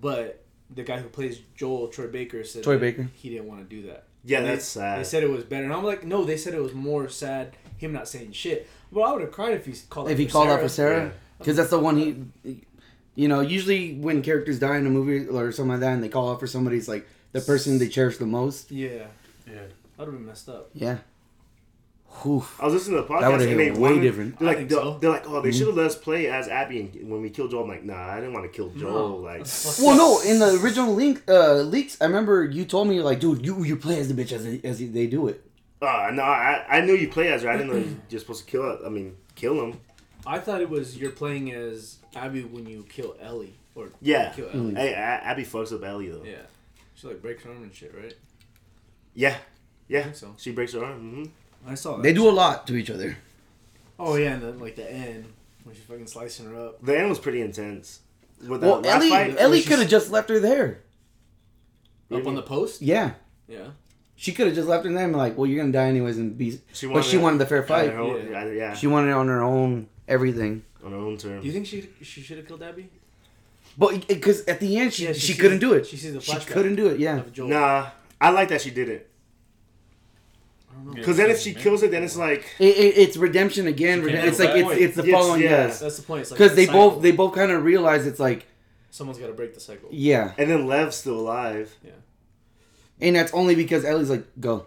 But 0.00 0.42
the 0.74 0.82
guy 0.82 0.98
who 0.98 1.08
plays 1.08 1.40
Joel, 1.56 1.88
Troy 1.88 2.06
Baker, 2.08 2.44
said 2.44 2.62
Troy 2.64 2.78
Baker. 2.78 3.08
he 3.14 3.30
didn't 3.30 3.46
want 3.48 3.68
to 3.68 3.76
do 3.76 3.86
that. 3.88 4.04
yeah, 4.24 4.38
And 4.38 4.46
they- 4.46 4.50
that's 4.52 4.64
sad. 4.66 5.00
They 5.00 5.04
said 5.04 5.22
it 5.22 5.30
was 5.30 5.44
better, 5.44 5.64
and 5.64 5.72
I'm 5.72 5.84
like, 5.84 6.04
no, 6.04 6.24
they 6.24 6.36
said 6.36 6.54
it 6.54 6.62
was 6.62 6.74
more 6.74 7.08
sad 7.08 7.56
him 7.78 7.92
not 7.92 8.06
saying 8.08 8.32
shit. 8.32 8.68
Well, 8.90 9.08
I 9.08 9.12
would 9.12 9.22
have 9.22 9.32
cried 9.32 9.54
if 9.54 9.64
he 9.64 9.72
called. 9.88 10.08
out 10.08 10.12
If 10.12 10.18
he 10.18 10.26
for 10.26 10.32
called 10.32 10.44
Sarah. 10.48 10.56
out 10.58 10.62
for 10.62 10.68
Sarah, 10.68 11.12
because 11.38 11.56
that's 11.56 11.70
the 11.70 11.78
one 11.78 11.96
he. 12.44 12.60
You 13.14 13.26
know, 13.28 13.40
usually 13.40 13.94
when 13.94 14.20
characters 14.22 14.58
die 14.58 14.76
in 14.78 14.86
a 14.86 14.90
movie 14.90 15.26
or 15.26 15.50
something 15.50 15.70
like 15.72 15.80
that, 15.80 15.94
and 15.94 16.02
they 16.02 16.08
call 16.10 16.30
out 16.30 16.40
for 16.40 16.46
somebody, 16.46 16.76
it's 16.76 16.88
like 16.88 17.06
the 17.32 17.40
person 17.40 17.78
they 17.78 17.88
cherish 17.88 18.18
the 18.18 18.26
most. 18.26 18.70
Yeah, 18.70 19.06
Yeah. 19.46 19.54
that 19.96 19.98
would 19.98 20.04
have 20.06 20.12
been 20.14 20.26
messed 20.26 20.48
up. 20.48 20.70
Yeah. 20.74 20.98
Oof. 22.26 22.60
I 22.60 22.66
was 22.66 22.74
listening 22.74 22.96
to 23.00 23.02
the 23.02 23.08
podcast 23.08 23.20
That 23.20 23.32
would've 23.32 23.48
and 23.50 23.60
hit 23.60 23.74
they 23.74 23.80
way 23.80 23.88
wanted- 23.90 24.00
different. 24.02 24.38
They're 24.38 24.48
like, 24.48 24.68
they're, 24.68 24.78
so. 24.78 24.98
they're 24.98 25.10
like, 25.10 25.26
oh, 25.28 25.40
they 25.40 25.48
Mhm. 25.50 25.58
should 25.58 25.66
have 25.68 25.76
let 25.76 25.86
us 25.86 25.96
play 25.96 26.26
as 26.26 26.48
Abby 26.48 26.80
and 26.80 27.10
when 27.10 27.22
we 27.22 27.30
killed 27.30 27.50
Joel. 27.50 27.62
I'm 27.62 27.68
like, 27.70 27.84
nah, 27.84 28.08
I 28.12 28.16
didn't 28.16 28.34
want 28.34 28.44
to 28.44 28.54
kill 28.54 28.68
Joel. 28.70 29.20
Like, 29.20 29.46
Well, 29.80 29.96
no, 29.96 30.20
in 30.20 30.38
the 30.38 30.60
original 30.62 30.94
link 30.94 31.22
uh, 31.28 31.54
leaks, 31.62 31.96
I 32.00 32.04
remember 32.06 32.44
you 32.44 32.64
told 32.66 32.88
me 32.88 33.00
like, 33.00 33.20
dude, 33.20 33.44
you 33.46 33.62
you 33.64 33.76
play 33.76 33.98
as 34.00 34.08
the 34.08 34.14
bitch 34.22 34.32
as 34.32 34.44
as 34.64 34.78
they 34.78 35.06
do 35.06 35.28
it. 35.28 35.42
uh, 35.80 36.10
no, 36.12 36.22
I, 36.22 36.64
I 36.68 36.80
knew 36.82 36.92
you 36.94 37.08
play 37.08 37.32
as 37.32 37.42
her. 37.42 37.48
I 37.48 37.56
didn't 37.56 37.72
know 37.72 37.96
you're 38.10 38.20
supposed 38.20 38.44
to 38.44 38.50
kill 38.50 38.62
her. 38.64 38.78
I 38.84 38.90
mean, 38.90 39.16
kill 39.34 39.54
him. 39.64 39.80
I 40.26 40.38
thought 40.38 40.60
it 40.60 40.68
was 40.68 40.98
you're 40.98 41.12
playing 41.12 41.52
as 41.52 41.96
Abby 42.14 42.42
when 42.42 42.66
you 42.66 42.84
kill 42.90 43.16
Ellie 43.22 43.54
or 43.74 43.88
Yeah. 44.02 44.30
kill 44.34 44.48
Mm. 44.48 44.54
Ellie. 44.54 44.74
Hey, 44.74 44.92
A- 44.92 44.96
Abby 45.30 45.44
fucks 45.44 45.72
up 45.72 45.82
Ellie 45.82 46.10
though. 46.10 46.22
Yeah, 46.22 46.42
she 46.94 47.06
like 47.06 47.22
breaks 47.22 47.44
her 47.44 47.50
arm 47.50 47.62
and 47.62 47.74
shit, 47.74 47.94
right? 47.96 48.12
Yeah. 49.14 49.30
I 49.30 49.38
Yeah. 49.88 50.02
think 50.02 50.16
so. 50.16 50.34
She 50.36 50.50
breaks 50.52 50.74
her 50.74 50.84
arm. 50.84 50.98
hmm 51.00 51.24
I 51.66 51.74
saw 51.74 51.96
that. 51.96 52.02
They 52.02 52.12
do 52.12 52.28
a 52.28 52.30
lot 52.30 52.66
to 52.68 52.76
each 52.76 52.90
other. 52.90 53.16
Oh 53.98 54.16
yeah, 54.16 54.32
and 54.34 54.42
then 54.42 54.58
like 54.58 54.76
the 54.76 54.90
end 54.90 55.26
when 55.64 55.74
she's 55.74 55.84
fucking 55.84 56.06
slicing 56.06 56.46
her 56.50 56.68
up. 56.68 56.84
The 56.84 56.98
end 56.98 57.08
was 57.08 57.18
pretty 57.18 57.42
intense. 57.42 58.00
With 58.46 58.62
the 58.62 58.66
Well, 58.68 58.86
Ellie 58.86 59.10
fight, 59.10 59.36
Ellie 59.38 59.62
could 59.62 59.78
have 59.80 59.88
just 59.88 60.10
left 60.10 60.30
her 60.30 60.40
there. 60.40 60.80
Up 62.10 62.26
on 62.26 62.34
the 62.34 62.42
post. 62.42 62.80
Yeah, 62.82 63.12
Yeah. 63.46 63.68
she 64.16 64.32
could 64.32 64.46
have 64.46 64.56
just 64.56 64.66
left 64.66 64.84
her 64.84 64.92
there 64.92 65.04
and 65.04 65.12
be 65.12 65.18
like, 65.18 65.36
well, 65.38 65.46
you're 65.46 65.60
gonna 65.62 65.72
die 65.72 65.86
anyways, 65.86 66.16
and 66.18 66.36
be. 66.36 66.58
she 66.72 66.86
But 66.86 67.04
she 67.04 67.18
wanted 67.18 67.38
the 67.38 67.46
fair 67.46 67.62
fight. 67.62 67.90
own- 67.90 68.26
Yeah. 68.30 68.44
yeah. 68.46 68.52
yeah, 68.52 68.74
She 68.74 68.86
wanted 68.88 69.10
it 69.10 69.14
on 69.14 69.28
her 69.28 69.42
own 69.42 69.86
everything. 70.08 70.64
on 70.82 70.90
her 70.92 70.98
own 70.98 71.18
terms. 71.18 71.42
Do 71.42 71.46
you 71.46 71.52
think 71.52 71.66
she 71.66 71.88
she 72.02 72.22
should 72.22 72.38
have 72.38 72.48
killed 72.48 72.62
Abby? 72.62 72.88
But 73.78 74.08
because 74.08 74.44
at 74.46 74.58
the 74.58 74.76
end 74.78 74.92
she 74.94 75.04
Yeah, 75.04 75.12
she, 75.12 75.20
she 75.20 75.34
couldn't 75.34 75.60
do 75.60 75.74
it. 75.74 75.86
she 75.86 75.96
sees 75.98 76.14
the 76.14 76.20
She 76.20 76.34
couldn't 76.40 76.74
do 76.76 76.86
it. 76.88 76.98
Yeah. 76.98 77.18
Of 77.18 77.38
Nah, 77.38 77.90
I 78.20 78.30
like 78.30 78.48
that 78.48 78.62
she 78.62 78.70
did 78.70 78.88
it. 78.88 79.06
I 79.06 79.06
don't 79.06 79.08
know. 79.10 80.58
Yeah. 80.58 80.59
Because 80.94 81.16
then 81.18 81.30
if 81.30 81.38
she 81.40 81.52
kills 81.54 81.82
it, 81.82 81.90
then 81.90 82.02
it's 82.02 82.16
like 82.16 82.44
It, 82.58 82.76
it, 82.76 82.98
it's 82.98 83.16
redemption 83.16 83.66
again. 83.66 84.02
She 84.02 84.10
It's 84.14 84.38
like 84.38 84.50
it's, 84.56 84.70
it's 84.72 84.96
the 84.96 85.02
It's- 85.02 85.12
following 85.14 85.42
yeah. 85.42 85.50
yes. 85.66 85.80
That's 85.80 85.96
the 85.96 86.02
point. 86.02 86.22
It's 86.22 86.30
like 86.30 86.38
Because 86.38 86.56
they 86.56 86.66
cycle. 86.66 86.90
both 86.90 87.02
they 87.02 87.12
both 87.12 87.34
kind 87.34 87.50
of 87.50 87.62
realize 87.64 88.06
it's 88.06 88.20
like 88.20 88.46
someone's 88.90 89.18
got 89.18 89.28
to 89.28 89.32
break 89.34 89.54
the 89.54 89.60
cycle. 89.60 89.88
yeah, 89.92 90.32
and 90.38 90.50
then 90.50 90.66
Lev's 90.66 90.96
still 90.96 91.18
alive. 91.20 91.76
Yeah. 91.84 91.92
And 93.00 93.16
that's 93.16 93.32
only 93.32 93.54
because 93.54 93.84
Ellie's 93.84 94.10
like 94.10 94.26
go 94.40 94.66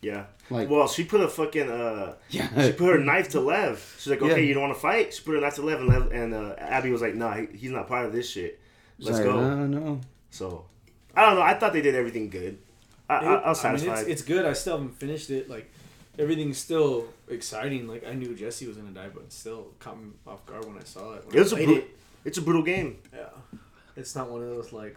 Yeah. 0.00 0.24
like 0.50 0.68
Well, 0.70 0.88
she 0.88 1.04
put 1.04 1.20
a 1.20 1.28
fucking 1.28 1.68
uh 1.70 2.14
yeah. 2.30 2.48
she 2.66 2.72
put 2.72 2.88
her 2.94 2.98
knife 2.98 3.28
to 3.30 3.40
Lev. 3.40 3.96
She's 3.98 4.10
like, 4.10 4.20
Yeah. 4.20 4.28
okay, 4.32 4.44
you 4.44 4.54
don't 4.54 4.62
want 4.62 4.74
to 4.74 4.80
fight? 4.80 5.12
She 5.14 5.22
put 5.22 5.34
her 5.34 5.40
knife 5.40 5.56
to 5.56 5.62
Lev, 5.62 5.80
and 5.80 5.88
Lev 5.88 6.12
and 6.12 6.34
uh, 6.34 6.54
Abby 6.58 6.90
was 6.90 7.02
like, 7.02 7.14
nah, 7.14 7.34
he, 7.34 7.46
he's 7.56 7.70
not 7.70 7.88
part 7.88 8.06
of 8.06 8.12
this 8.12 8.28
shit. 8.30 8.60
Let's 8.98 9.18
Sorry, 9.18 9.28
go. 9.30 9.40
No, 9.40 9.66
no. 9.66 10.00
So, 10.30 10.66
I 11.14 11.26
don't 11.26 11.34
know. 11.36 11.42
I 11.42 11.54
thought 11.54 11.72
they 11.72 11.82
did 11.82 11.94
everything 11.94 12.30
good. 12.30 12.58
I, 13.08 13.14
I, 13.16 13.34
I 13.34 13.48
was 13.50 13.64
I 13.64 13.72
mean, 13.74 13.88
it's, 13.90 14.02
it's 14.02 14.22
good. 14.22 14.44
I 14.44 14.52
still 14.52 14.74
haven't 14.78 14.98
finished 14.98 15.30
it. 15.30 15.48
Like 15.50 15.70
everything's 16.18 16.58
still 16.58 17.06
exciting. 17.28 17.86
Like 17.88 18.06
I 18.06 18.14
knew 18.14 18.34
Jesse 18.34 18.66
was 18.66 18.76
gonna 18.76 18.90
die, 18.90 19.08
but 19.12 19.24
it 19.24 19.32
still 19.32 19.68
caught 19.78 20.00
me 20.00 20.10
off 20.26 20.44
guard 20.46 20.64
when 20.66 20.78
I 20.78 20.84
saw 20.84 21.14
it. 21.14 21.26
When 21.26 21.36
It 21.36 21.40
was 21.40 21.52
I 21.52 21.60
a 21.60 21.64
played 21.64 21.76
bru- 21.80 21.90
it's 22.24 22.38
a 22.38 22.42
brutal 22.42 22.62
game. 22.62 22.98
Yeah, 23.14 23.26
it's 23.96 24.14
not 24.14 24.30
one 24.30 24.42
of 24.42 24.48
those 24.48 24.72
like. 24.72 24.96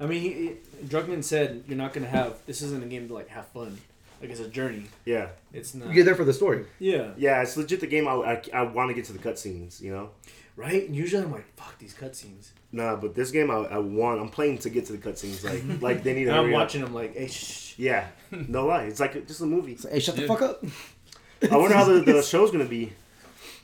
I 0.00 0.06
mean, 0.06 0.20
he, 0.20 0.32
he, 0.32 0.56
Druckmann 0.86 1.22
said 1.22 1.64
you're 1.68 1.78
not 1.78 1.92
gonna 1.92 2.08
have. 2.08 2.34
This 2.46 2.62
isn't 2.62 2.82
a 2.82 2.86
game 2.86 3.08
to 3.08 3.14
like 3.14 3.28
have 3.28 3.46
fun. 3.48 3.78
Like 4.20 4.30
it's 4.30 4.40
a 4.40 4.48
journey. 4.48 4.86
Yeah, 5.04 5.28
It's 5.52 5.74
not. 5.74 5.92
You're 5.92 6.04
there 6.04 6.14
for 6.14 6.24
the 6.24 6.32
story. 6.32 6.64
Yeah. 6.78 7.10
yeah. 7.16 7.42
It's 7.42 7.56
legit 7.56 7.80
the 7.80 7.86
game. 7.86 8.08
I, 8.08 8.12
I, 8.12 8.42
I 8.54 8.62
want 8.62 8.88
to 8.88 8.94
get 8.94 9.04
to 9.06 9.12
the 9.12 9.18
cutscenes. 9.18 9.80
You 9.80 9.92
know. 9.92 10.10
Right. 10.56 10.86
And 10.86 10.94
usually 10.94 11.22
I'm 11.24 11.32
like, 11.32 11.46
fuck 11.56 11.78
these 11.78 11.94
cutscenes. 11.94 12.50
Nah, 12.70 12.96
but 12.96 13.14
this 13.14 13.30
game 13.30 13.50
I, 13.50 13.54
I 13.56 13.78
want. 13.78 14.20
I'm 14.20 14.28
playing 14.28 14.58
to 14.58 14.70
get 14.70 14.86
to 14.86 14.92
the 14.92 14.98
cutscenes. 14.98 15.42
Like 15.44 15.82
like 15.82 16.02
they 16.04 16.14
need 16.14 16.24
to. 16.24 16.30
And 16.30 16.38
I'm 16.38 16.44
hurry 16.44 16.54
up. 16.54 16.60
watching 16.60 16.82
them 16.82 16.94
like, 16.94 17.14
hey, 17.16 17.26
shh. 17.28 17.74
Yeah, 17.78 18.06
no 18.30 18.66
lie. 18.72 18.84
It's 18.84 19.00
like 19.00 19.26
just 19.26 19.40
a 19.40 19.46
movie. 19.46 19.76
So, 19.76 19.88
hey, 19.90 19.98
shut 20.00 20.16
the 20.16 20.26
fuck 20.28 20.42
up. 20.42 20.64
I 21.50 21.56
wonder 21.56 21.74
how 21.76 21.84
the, 21.84 22.00
the 22.00 22.22
show's 22.32 22.50
gonna 22.52 22.64
be. 22.64 22.92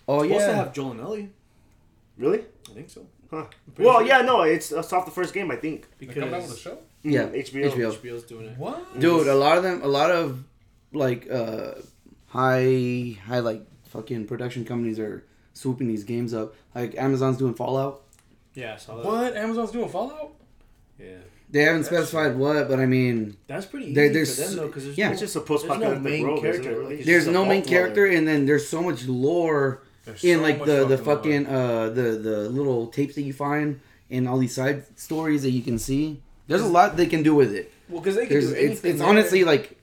Oh 0.09 0.23
Supposed 0.23 0.41
to 0.47 0.51
yeah. 0.51 0.57
have 0.57 0.73
Joel 0.73 0.91
and 0.93 1.01
Ellie. 1.01 1.31
Really? 2.19 2.41
I 2.69 2.73
think 2.75 2.91
so. 2.91 3.07
Huh. 3.31 3.45
Well, 3.79 3.99
sure. 4.01 4.07
yeah, 4.09 4.23
no, 4.23 4.43
it's, 4.43 4.73
it's 4.73 4.93
off 4.93 5.05
the 5.05 5.13
first 5.13 5.33
game, 5.33 5.51
I 5.53 5.57
think. 5.57 5.87
They 5.99 6.07
come 6.07 6.25
out 6.35 6.43
with 6.43 6.45
a 6.47 6.49
Because 6.49 6.59
show? 6.61 6.79
Yeah, 7.03 7.27
Mm, 7.27 7.49
HBO. 7.49 7.71
HBO. 7.71 7.93
HBO's 7.93 8.25
doing 8.25 8.47
it. 8.47 8.59
What? 8.59 8.99
Dude, 8.99 9.29
a 9.29 9.35
lot 9.35 9.57
of 9.57 9.63
them, 9.63 9.83
a 9.83 9.87
lot 9.89 10.11
of 10.11 10.43
like 10.93 11.31
uh 11.31 11.75
high, 12.27 13.17
high 13.25 13.39
like 13.39 13.63
fucking 13.91 14.27
production 14.27 14.65
companies 14.65 14.99
are 14.99 15.25
swooping 15.61 15.89
these 15.89 16.05
games 16.05 16.33
up. 16.35 16.55
Like 16.75 16.95
Amazon's 16.97 17.37
doing 17.39 17.55
Fallout. 17.55 18.03
Yeah, 18.55 18.75
I 18.75 18.77
saw 18.79 18.97
that. 18.97 19.05
What? 19.05 19.37
Amazon's 19.37 19.71
doing 19.71 19.89
Fallout? 19.89 20.33
Yeah. 20.99 21.17
They 21.53 21.63
haven't 21.63 21.85
specified 21.85 22.37
what, 22.37 22.69
but 22.69 22.79
I 22.79 22.87
mean, 22.87 23.37
That's 23.49 23.67
pretty 23.67 23.87
easy 23.87 23.95
There- 24.09 24.25
for 24.27 24.41
them 24.43 24.57
though, 24.57 24.67
because 24.69 24.97
yeah. 24.97 25.07
no, 25.09 25.13
It's 25.13 25.21
just 25.21 25.35
a 25.37 25.41
there's 25.41 25.49
no 25.51 25.55
post-apocalyptic 25.57 26.03
main 26.03 26.23
world, 26.23 26.45
isn't 26.45 26.63
character. 26.63 26.83
it, 26.83 26.97
Like, 26.97 27.05
there's 27.05 27.27
no 27.27 27.45
main 27.45 27.63
character, 27.65 28.07
and 28.07 28.27
then 28.29 28.47
there's 28.47 28.69
so 28.69 28.83
much 28.83 29.07
lore 29.07 29.83
There's 30.05 30.23
in 30.25 30.39
so 30.39 30.43
like 30.43 30.59
much 30.59 30.67
the 30.69 30.77
the 30.87 30.97
lore. 30.97 30.99
fucking 31.17 31.47
uh 31.47 31.89
the 31.91 32.03
the 32.29 32.49
little 32.51 32.87
tapes 32.87 33.15
that 33.17 33.23
you 33.23 33.33
find 33.33 33.81
and 34.11 34.29
all 34.29 34.39
these 34.39 34.55
side 34.55 34.85
stories 34.99 35.43
that 35.43 35.51
you 35.51 35.63
can 35.63 35.79
see. 35.79 36.21
There's 36.47 36.63
a 36.63 36.67
lot 36.69 36.97
they 36.97 37.07
can 37.07 37.23
do 37.25 37.35
with 37.35 37.53
it. 37.53 37.73
Well, 37.89 38.01
because 38.01 38.15
they 38.17 38.27
can 38.27 38.31
There's 38.35 38.47
do 38.49 38.53
it's 38.55 38.63
anything. 38.65 38.91
it's 38.93 39.01
there. 39.01 39.09
honestly 39.09 39.43
like 39.45 39.77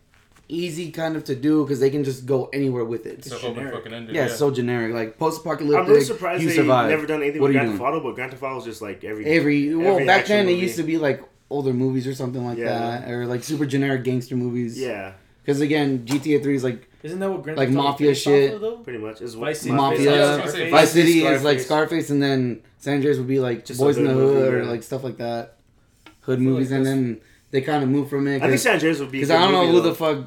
easy 0.49 0.91
kind 0.91 1.15
of 1.15 1.23
to 1.25 1.35
do 1.35 1.63
because 1.63 1.79
they 1.79 1.89
can 1.89 2.03
just 2.03 2.25
go 2.25 2.49
anywhere 2.53 2.85
with 2.85 3.05
it. 3.05 3.19
It's 3.19 3.27
It's 3.27 3.41
so 3.41 3.47
open 3.49 3.55
generic. 3.63 3.75
fucking 3.75 3.93
ended. 3.93 4.15
Yeah, 4.15 4.21
Yeah, 4.21 4.27
it's 4.27 4.37
so 4.37 4.49
generic. 4.51 4.93
Like 4.93 5.17
post-apocalyptic. 5.17 5.79
I'm 5.83 5.87
really 5.89 6.03
surprised 6.03 6.41
you 6.43 6.49
they 6.49 6.55
survive. 6.55 6.89
never 6.89 7.05
done 7.05 7.21
anything 7.21 7.41
What 7.41 7.49
with 7.49 7.57
are 7.57 7.59
you 7.63 7.65
Grand 7.67 7.79
Theft? 7.79 7.87
Auto, 7.93 7.99
but 8.03 8.15
Grand 8.15 8.31
Theft 8.31 8.43
Auto 8.43 8.55
was 8.55 8.65
just 8.65 8.81
like 8.81 9.03
every. 9.03 9.25
Every 9.25 9.75
well, 9.75 9.93
every 9.93 10.05
back 10.05 10.21
action 10.21 10.37
then 10.45 10.49
it 10.49 10.59
used 10.59 10.77
to 10.77 10.83
be 10.83 10.97
like 10.97 11.21
older 11.49 11.73
movies 11.73 12.07
or 12.07 12.13
something 12.13 12.45
like 12.45 12.57
Yeah. 12.57 12.99
that, 13.01 13.09
or 13.11 13.25
like 13.25 13.43
super 13.43 13.65
generic 13.65 14.03
gangster 14.03 14.35
movies. 14.35 14.79
Yeah, 14.79 15.13
Because 15.43 15.59
again, 15.61 16.05
GTA 16.05 16.41
Three 16.43 16.55
is 16.55 16.63
like 16.63 16.87
Isn't 17.03 17.19
that 17.19 17.29
what 17.29 17.43
Grand 17.43 17.57
Like 17.57 17.67
Theft 17.69 17.79
Auto 17.79 17.87
mafia 17.89 18.15
shit. 18.15 18.61
though? 18.61 18.77
pretty 18.77 18.99
much. 18.99 19.21
Is 19.21 19.33
Vice 19.35 19.61
City. 19.61 19.73
Mafia. 19.75 20.11
I 20.11 20.27
was 20.29 20.37
gonna 20.37 20.51
say, 20.51 20.69
Vice 20.71 20.91
City 20.91 21.23
is 21.25 21.43
like 21.43 21.59
Scarface. 21.59 21.65
Scarface, 21.65 22.09
and 22.09 22.21
then 22.23 22.61
San 22.79 22.95
Andreas 22.95 23.17
would 23.17 23.27
be 23.27 23.39
like 23.39 23.65
Just 23.65 23.79
Boys 23.79 23.97
in 23.97 24.05
the 24.05 24.13
hood 24.13 24.33
movie, 24.35 24.47
or 24.55 24.63
yeah. 24.63 24.69
like 24.69 24.83
stuff 24.83 25.03
like 25.03 25.17
that. 25.17 25.55
Hood 26.21 26.39
movies, 26.41 26.71
like 26.71 26.77
and 26.77 26.85
this- 26.85 26.93
then 26.93 27.21
they 27.51 27.61
kind 27.61 27.81
of 27.83 27.89
moved 27.89 28.09
from 28.09 28.27
it. 28.27 28.37
I 28.37 28.39
think 28.39 28.43
Because 28.43 28.63
San 28.63 28.73
Andreas 28.73 28.99
would 28.99 29.11
be. 29.11 29.19
a 29.21 29.23
I 29.23 29.27
good 29.27 29.33
don't 29.39 29.51
know 29.53 29.67
who 29.67 29.81
though. 29.81 29.89
the 29.89 29.95
fuck 29.95 30.17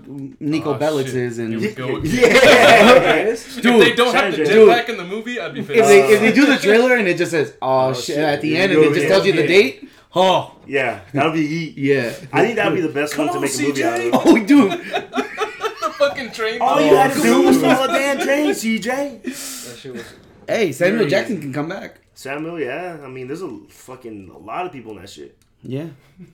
Niko 0.41 0.67
Oh, 0.67 0.79
Bellic 0.79 1.07
shit. 1.07 1.15
is, 1.17 1.39
and 1.39 1.61
Here 1.61 1.73
go. 1.73 1.99
Yeah. 2.03 2.29
Yes. 2.29 3.57
If 3.59 3.63
they 3.63 3.95
don't 3.95 4.13
San 4.13 4.25
have 4.25 4.37
the 4.37 4.43
Andreas. 4.45 4.69
jetpack 4.69 4.89
in 4.89 4.97
the 4.97 5.05
movie, 5.05 5.39
I'd 5.41 5.53
be 5.55 5.63
pissed. 5.63 5.89
they 5.89 6.13
if 6.15 6.21
they 6.21 6.33
do 6.33 6.47
the 6.47 6.57
trailer 6.57 6.97
and 6.97 7.07
it 7.07 7.19
just 7.19 7.31
says 7.33 7.55
oh, 7.61 7.89
Oh, 7.89 7.93
shit, 7.93 8.05
shit. 8.17 8.19
at 8.19 8.41
the 8.41 8.49
Here 8.51 8.63
end 8.63 8.73
and 8.73 8.83
it 8.85 8.95
just 8.95 9.09
tells 9.09 9.27
you 9.27 9.33
the 9.35 9.47
date. 9.47 9.89
Oh 10.15 10.57
yeah, 10.67 11.01
that 11.13 11.25
would 11.27 11.35
be 11.35 11.47
heat. 11.47 11.77
yeah. 11.79 12.13
I 12.33 12.43
think 12.45 12.57
that 12.57 12.67
would 12.71 12.75
be 12.77 12.81
the 12.81 12.89
best 12.93 13.15
Come 13.15 13.27
one 13.27 13.35
to 13.35 13.39
on, 13.39 13.43
make 13.43 13.55
a 13.55 13.63
movie 13.63 13.85
out 13.85 13.99
CJ. 14.01 14.09
of. 14.09 14.27
Oh 14.27 14.45
dude, 14.45 14.73
the 15.81 15.95
fucking 15.99 16.31
train. 16.33 16.61
All 16.61 16.81
you 16.81 16.97
had 16.97 17.13
to 17.13 17.21
do 17.23 17.43
was 17.43 17.61
follow 17.61 17.87
the 17.87 17.93
damn 17.93 18.19
train, 18.19 18.51
CJ. 18.51 19.23
That 19.23 19.79
shit 19.79 19.93
was. 19.93 20.05
hey 20.49 20.73
Samuel 20.73 21.07
Jackson 21.09 21.41
can 21.41 21.53
come 21.53 21.69
back. 21.69 22.01
Samuel, 22.15 22.59
yeah. 22.59 22.99
I 23.05 23.09
mean, 23.09 23.29
there's 23.29 23.43
a 23.43 23.57
fucking 23.69 24.31
a 24.35 24.39
lot 24.39 24.67
of 24.67 24.73
people 24.73 24.93
in 24.97 25.03
that 25.03 25.11
shit. 25.11 25.37
Yeah, 25.63 25.89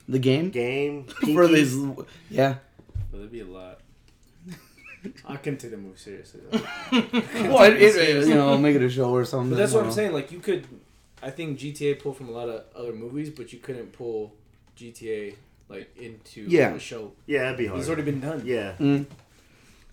the 0.07 0.19
game 0.19 0.49
Game, 0.49 1.03
Pinky. 1.19 1.33
for 1.35 1.47
these. 1.47 1.75
Yeah. 2.29 2.55
But 3.11 3.17
there'd 3.19 3.31
be 3.31 3.41
a 3.41 3.45
lot. 3.45 3.79
I 5.25 5.35
couldn't 5.37 5.59
take 5.59 5.71
the 5.71 5.77
movie 5.77 5.97
seriously. 5.97 6.41
Well, 6.91 7.63
it, 7.63 7.81
it, 7.81 8.27
you 8.27 8.35
know, 8.35 8.57
make 8.57 8.75
it 8.75 8.81
a 8.81 8.89
show 8.89 9.11
or 9.11 9.25
something. 9.25 9.51
But 9.51 9.57
that's 9.57 9.73
what 9.73 9.79
I 9.79 9.81
I'm 9.81 9.87
don't 9.87 9.95
saying. 9.95 10.13
Like 10.13 10.31
you 10.31 10.39
could, 10.39 10.65
I 11.21 11.29
think 11.29 11.59
GTA 11.59 11.99
pulled 12.01 12.17
from 12.17 12.29
a 12.29 12.31
lot 12.31 12.49
of 12.49 12.63
other 12.75 12.93
movies, 12.93 13.29
but 13.29 13.51
you 13.53 13.59
couldn't 13.59 13.91
pull 13.93 14.33
GTA 14.77 15.35
like 15.69 15.95
into 15.97 16.41
Yeah. 16.47 16.73
a 16.73 16.79
show. 16.79 17.11
Yeah, 17.25 17.43
that'd 17.43 17.57
be 17.57 17.67
hard. 17.67 17.79
It's 17.79 17.89
already 17.89 18.03
been 18.03 18.21
done. 18.21 18.43
Yeah. 18.45 18.73
know. 18.79 18.99
Mm. 18.99 19.05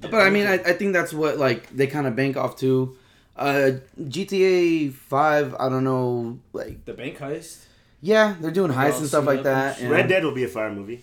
But 0.01 0.15
I 0.15 0.31
mean, 0.31 0.47
I, 0.47 0.55
I 0.55 0.73
think 0.75 0.93
that's 0.93 1.13
what 1.13 1.39
like 1.39 1.69
they 1.71 1.87
kind 1.87 2.07
of 2.07 2.15
bank 2.15 2.37
off 2.37 2.57
to. 2.59 2.97
Uh, 3.37 3.73
GTA 4.01 4.93
Five, 4.93 5.55
I 5.59 5.69
don't 5.69 5.83
know, 5.85 6.39
like 6.53 6.85
The 6.85 6.93
bank 6.95 7.19
heist. 7.19 7.64
Yeah, 8.13 8.35
they're 8.41 8.51
doing 8.61 8.71
heists 8.71 8.99
and 8.99 9.09
stuff 9.09 9.25
like 9.27 9.43
that. 9.45 9.77
and 9.79 9.85
and- 9.87 9.93
Red 9.93 10.09
Dead 10.09 10.23
will 10.25 10.33
be 10.43 10.45
a 10.45 10.49
fire 10.49 10.71
movie. 10.71 10.97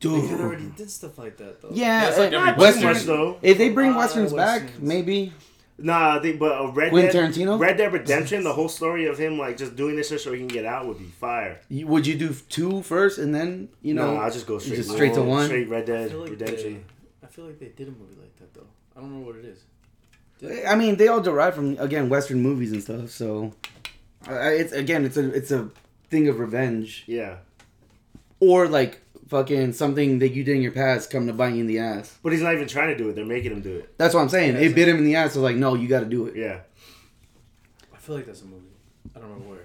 They 0.00 0.10
dude. 0.10 0.20
kind 0.28 0.34
of 0.34 0.40
already 0.40 0.66
did 0.76 0.90
stuff 0.90 1.16
like 1.18 1.36
that 1.38 1.60
though. 1.62 1.68
Yeah, 1.72 1.84
Yeah, 2.02 2.08
it's 2.08 2.18
like 2.18 2.32
uh, 2.32 2.36
every 2.36 2.46
Not 2.50 2.58
Western. 2.58 2.82
too 2.82 2.88
much 2.94 3.02
though. 3.04 3.38
If 3.42 3.56
they 3.58 3.68
bring 3.70 3.92
Uh, 3.92 3.98
westerns 3.98 4.32
back, 4.32 4.62
Westerns. 4.62 4.82
maybe. 4.82 5.32
Nah, 5.76 6.18
they, 6.20 6.32
but 6.32 6.52
uh, 6.52 6.70
Red 6.72 6.90
Quentin 6.90 7.12
Dead, 7.12 7.32
Tarantino? 7.32 7.58
Red 7.58 7.76
Dead 7.78 7.92
Redemption, 7.92 8.44
the 8.44 8.52
whole 8.52 8.68
story 8.68 9.06
of 9.06 9.18
him 9.18 9.38
like 9.38 9.56
just 9.56 9.74
doing 9.76 9.96
this 9.96 10.08
just 10.10 10.22
so 10.24 10.32
he 10.32 10.38
can 10.38 10.46
get 10.46 10.64
out 10.64 10.86
would 10.86 10.98
be 10.98 11.10
fire. 11.26 11.58
You- 11.68 11.86
Would 11.88 12.06
you 12.06 12.16
do 12.16 12.32
two 12.56 12.82
first 12.82 13.18
and 13.18 13.34
then 13.34 13.68
you 13.82 13.92
know? 13.94 14.14
no, 14.14 14.20
I'll 14.20 14.30
just 14.30 14.46
go 14.46 14.58
straight, 14.58 14.76
just 14.76 14.90
straight 14.90 15.14
to 15.14 15.22
one? 15.22 15.46
Straight 15.46 15.68
Red 15.68 15.82
I 15.84 15.86
Dead 15.92 16.10
feel 16.10 16.20
like 16.20 16.30
Redemption. 16.30 16.72
They, 17.20 17.26
I 17.26 17.30
feel 17.30 17.44
like 17.46 17.58
they 17.58 17.68
did 17.80 17.88
a 17.88 17.90
movie 17.92 18.16
like 18.20 18.36
that 18.40 18.52
though. 18.54 18.66
I 18.96 19.00
don't 19.00 19.12
know 19.20 19.26
what 19.26 19.36
it 19.36 19.44
is. 19.46 19.58
Did 20.38 20.64
I 20.66 20.74
mean, 20.76 20.96
they 20.96 21.08
all 21.08 21.20
derive 21.22 21.54
from 21.54 21.76
again 21.78 22.08
Western 22.08 22.40
movies 22.42 22.70
and 22.72 22.82
stuff. 22.82 23.10
So, 23.10 23.52
I 24.28 24.50
it's 24.62 24.72
again, 24.72 25.04
it's 25.06 25.16
a 25.16 25.28
it's 25.32 25.50
a 25.50 25.70
thing 26.14 26.28
of 26.28 26.38
revenge 26.38 27.02
Yeah, 27.08 27.38
or 28.38 28.68
like 28.68 29.00
fucking 29.28 29.72
something 29.72 30.20
that 30.20 30.28
you 30.32 30.44
did 30.44 30.54
in 30.56 30.62
your 30.62 30.70
past 30.72 31.10
come 31.10 31.26
to 31.26 31.32
bite 31.32 31.54
you 31.54 31.60
in 31.62 31.66
the 31.66 31.78
ass. 31.80 32.16
but 32.22 32.32
he's 32.32 32.42
not 32.42 32.54
even 32.54 32.68
trying 32.68 32.88
to 32.88 32.96
do 32.96 33.08
it. 33.08 33.14
They're 33.16 33.24
making 33.24 33.50
him 33.52 33.62
do 33.62 33.76
it. 33.78 33.98
That's 33.98 34.14
what 34.14 34.20
I'm 34.20 34.28
saying. 34.28 34.54
Yeah, 34.54 34.60
it 34.60 34.74
bit 34.74 34.86
him 34.88 34.98
in 34.98 35.04
the 35.04 35.16
ass. 35.16 35.32
So 35.32 35.40
like, 35.40 35.56
no, 35.56 35.74
you 35.74 35.88
got 35.88 36.00
to 36.00 36.06
do 36.06 36.26
it. 36.26 36.36
Yeah, 36.36 36.60
I 37.92 37.96
feel 37.96 38.14
like 38.14 38.26
that's 38.26 38.42
a 38.42 38.46
movie. 38.46 38.62
I 39.16 39.18
don't 39.18 39.30
know 39.30 39.50
where. 39.50 39.64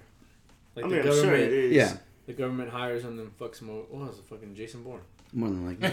Like 0.76 0.86
I 0.86 0.90
the 0.90 0.96
I'm 1.00 1.04
government, 1.06 1.24
sure 1.26 1.36
it 1.36 1.54
is. 1.54 1.72
Yeah, 1.74 1.94
the 2.26 2.34
government 2.34 2.70
hires 2.72 3.04
him 3.04 3.20
and 3.20 3.38
fucks 3.38 3.62
him 3.62 3.70
over. 3.70 3.82
What 3.90 4.08
was 4.10 4.18
it? 4.20 4.26
Fucking 4.26 4.56
Jason 4.56 4.82
Bourne. 4.84 5.02
more 5.34 5.50
than 5.50 5.66
likely 5.68 5.92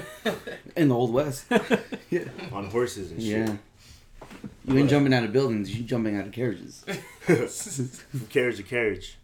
in 0.77 0.88
the 0.88 0.95
old 0.95 1.12
west. 1.12 1.45
yeah. 2.11 2.25
on 2.53 2.66
horses 2.66 3.11
and 3.11 3.21
shit. 3.21 3.49
Yeah, 3.49 3.57
you 4.64 4.79
ain't 4.79 4.88
jumping 4.88 5.12
out 5.12 5.25
of 5.25 5.33
buildings. 5.33 5.77
You 5.77 5.85
jumping 5.85 6.16
out 6.16 6.27
of 6.27 6.33
carriages. 6.33 6.85
From 7.27 8.27
carriage 8.29 8.57
to 8.59 8.62
carriage. 8.62 9.19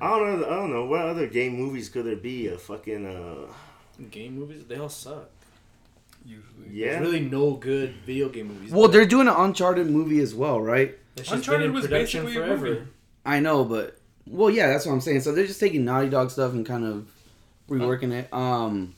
I 0.00 0.18
don't 0.18 0.40
know. 0.40 0.46
I 0.46 0.50
don't 0.50 0.72
know 0.72 0.84
what 0.86 1.00
other 1.02 1.26
game 1.26 1.54
movies 1.54 1.88
could 1.88 2.06
there 2.06 2.16
be. 2.16 2.48
A 2.48 2.58
fucking 2.58 3.06
uh, 3.06 3.52
Game 4.10 4.38
movies, 4.38 4.64
they 4.66 4.76
all 4.76 4.88
suck. 4.88 5.30
Usually. 6.26 6.68
yeah. 6.70 6.92
There's 6.98 7.00
really 7.02 7.20
no 7.20 7.52
good 7.52 7.94
video 8.06 8.28
game 8.28 8.48
movies. 8.48 8.72
Well, 8.72 8.88
they're 8.88 9.04
doing 9.04 9.28
an 9.28 9.34
Uncharted 9.36 9.90
movie 9.90 10.20
as 10.20 10.34
well, 10.34 10.60
right? 10.60 10.96
It's 11.16 11.30
Uncharted 11.30 11.70
was 11.70 11.86
production 11.86 12.24
basically 12.24 12.42
a 12.42 12.46
forever. 12.46 12.66
movie. 12.66 12.86
I 13.26 13.40
know, 13.40 13.64
but 13.64 13.98
well, 14.26 14.50
yeah, 14.50 14.68
that's 14.68 14.86
what 14.86 14.92
I'm 14.92 15.00
saying. 15.00 15.20
So 15.20 15.32
they're 15.32 15.46
just 15.46 15.60
taking 15.60 15.84
Naughty 15.84 16.08
Dog 16.08 16.30
stuff 16.30 16.52
and 16.54 16.64
kind 16.64 16.84
of 16.84 17.06
reworking 17.68 18.12
it. 18.12 18.32
Um, 18.32 18.94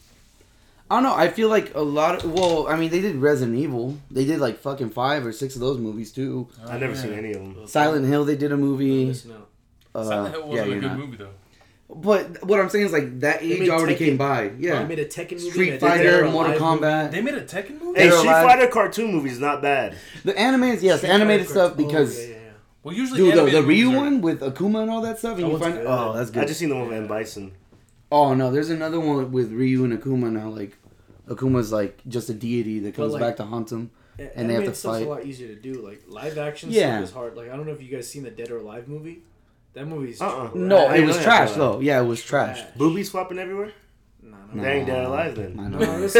I 0.90 0.96
don't 0.96 1.02
know. 1.02 1.14
I 1.14 1.29
feel 1.29 1.48
like 1.48 1.74
a 1.74 1.81
lot 1.81 2.24
of 2.24 2.33
well, 2.33 2.68
I 2.68 2.76
mean, 2.76 2.90
they 2.90 3.00
did 3.00 3.16
Resident 3.16 3.59
Evil. 3.59 3.98
They 4.11 4.24
did 4.24 4.38
like 4.38 4.59
fucking 4.61 4.90
five 4.90 5.26
or 5.26 5.33
six 5.33 5.57
of 5.57 5.61
those 5.61 5.79
movies 5.79 6.12
too. 6.12 6.48
I've 6.66 6.81
never 6.81 6.94
seen 6.94 7.12
any 7.12 7.33
of 7.33 7.40
them. 7.40 7.66
Silent 7.66 8.07
Hill, 8.07 8.24
they 8.24 8.37
did 8.37 8.52
a 8.52 8.57
movie. 8.57 9.07
Listen 9.07 9.33
out. 9.33 9.48
Uh, 9.96 10.04
Silent 10.04 10.35
Hill 10.35 10.42
yeah, 10.42 10.48
wasn't 10.48 10.68
you're 10.68 10.76
a 10.76 10.80
good 10.80 10.87
not. 10.88 10.98
movie 10.98 11.16
though. 11.16 11.30
But 11.88 12.44
what 12.44 12.59
I'm 12.61 12.68
saying 12.68 12.87
is 12.87 12.92
like 12.92 13.20
that 13.20 13.42
age 13.42 13.61
made 13.61 13.68
already 13.70 13.94
Tekken. 13.94 13.98
came 13.98 14.16
by. 14.16 14.50
Yeah, 14.59 14.80
they 14.82 14.87
made 14.88 14.98
a 14.98 15.04
Tekken 15.04 15.32
movie. 15.32 15.50
Street 15.50 15.68
and 15.74 15.76
a 15.76 15.80
Dead 15.80 15.88
Fighter, 15.88 16.24
or 16.24 16.30
Mortal 16.30 16.52
Alive 16.59 16.80
Kombat. 16.80 17.11
They 17.12 17.20
made 17.22 17.35
a 17.35 17.42
Tekken 17.44 17.80
movie. 17.80 18.00
Hey, 18.00 18.06
Dead 18.09 18.12
or 18.14 18.18
Street 18.18 18.30
Alive. 18.30 18.46
Fighter 18.46 18.66
cartoon 18.68 19.12
movies 19.12 19.38
not 19.38 19.62
bad. 19.62 19.96
The 20.24 20.37
animated, 20.37 20.82
yes, 20.82 20.98
Street 20.98 21.11
animated 21.11 21.46
Fighter 21.46 21.59
stuff 21.59 21.68
cartoon- 21.76 21.87
because 21.87 22.18
Oh, 22.18 22.22
yeah, 22.22 22.28
yeah, 22.28 22.35
yeah. 22.35 22.40
Well, 22.82 22.94
usually 22.94 23.20
dude, 23.20 23.35
the, 23.38 23.50
the 23.50 23.62
Ryu 23.62 23.90
are- 23.92 23.96
one 23.96 24.20
with 24.20 24.40
Akuma 24.40 24.82
and 24.82 24.90
all 24.90 25.00
that 25.02 25.18
stuff, 25.20 25.38
and 25.38 25.44
That 25.46 25.50
you 25.52 25.59
find 25.59 25.74
good. 25.74 25.87
oh 25.87 26.12
that's 26.14 26.30
good. 26.30 26.42
I 26.42 26.46
just 26.46 26.59
seen 26.59 26.70
the 26.70 26.74
one 26.76 26.88
with 26.88 26.96
M 26.98 27.06
Bison. 27.06 27.52
Oh 28.11 28.35
no, 28.35 28.50
there's 28.50 28.70
another 28.70 28.98
one 28.98 29.30
with 29.30 29.52
Ryu 29.52 29.85
and 29.85 29.92
Akuma 29.96 30.30
now. 30.32 30.48
Like 30.48 30.76
Akuma's 31.28 31.70
like 31.72 32.00
just 32.09 32.28
a 32.30 32.35
deity 32.35 32.80
that 32.80 32.94
comes 32.96 33.12
like- 33.12 33.20
back 33.20 33.37
to 33.37 33.44
haunt 33.44 33.70
him. 33.70 33.90
And 34.18 34.28
they 34.28 34.30
have 34.32 34.35
to 34.35 34.40
animated 34.70 34.76
stuff's 34.76 34.98
fight. 34.98 35.06
a 35.06 35.11
lot 35.11 35.24
easier 35.26 35.48
to 35.48 35.54
do. 35.56 35.74
Like 35.87 36.02
live 36.09 36.37
action 36.38 36.70
Yeah. 36.70 36.96
stuff 36.96 37.04
is 37.11 37.14
hard. 37.14 37.37
Like 37.37 37.50
I 37.50 37.56
don't 37.56 37.66
know 37.66 37.72
if 37.72 37.82
you 37.82 37.94
guys 37.94 38.09
seen 38.09 38.22
the 38.24 38.30
Dead 38.30 38.50
or 38.50 38.56
Alive 38.59 38.88
movie. 38.88 39.22
That 39.76 39.86
movie's 39.86 40.22
Uh-uh. 40.22 40.48
trash. 40.48 40.54
No, 40.54 40.86
I 40.86 40.96
it 40.96 41.04
was 41.04 41.22
trash 41.22 41.52
though. 41.52 41.80
Yeah, 41.80 42.00
it 42.00 42.06
was 42.06 42.22
trash. 42.24 42.62
Boobies 42.78 43.10
flopping 43.10 43.38
everywhere. 43.38 43.72
Nah, 44.22 44.36
No. 44.48 44.54
no. 44.54 44.62
They 44.62 44.72
ain't 44.72 44.86
dead 44.86 45.04
alive 45.04 45.34
then. 45.36 45.60
I 45.60 45.68
No, 45.68 45.78
know. 45.78 46.00
there's, 46.00 46.14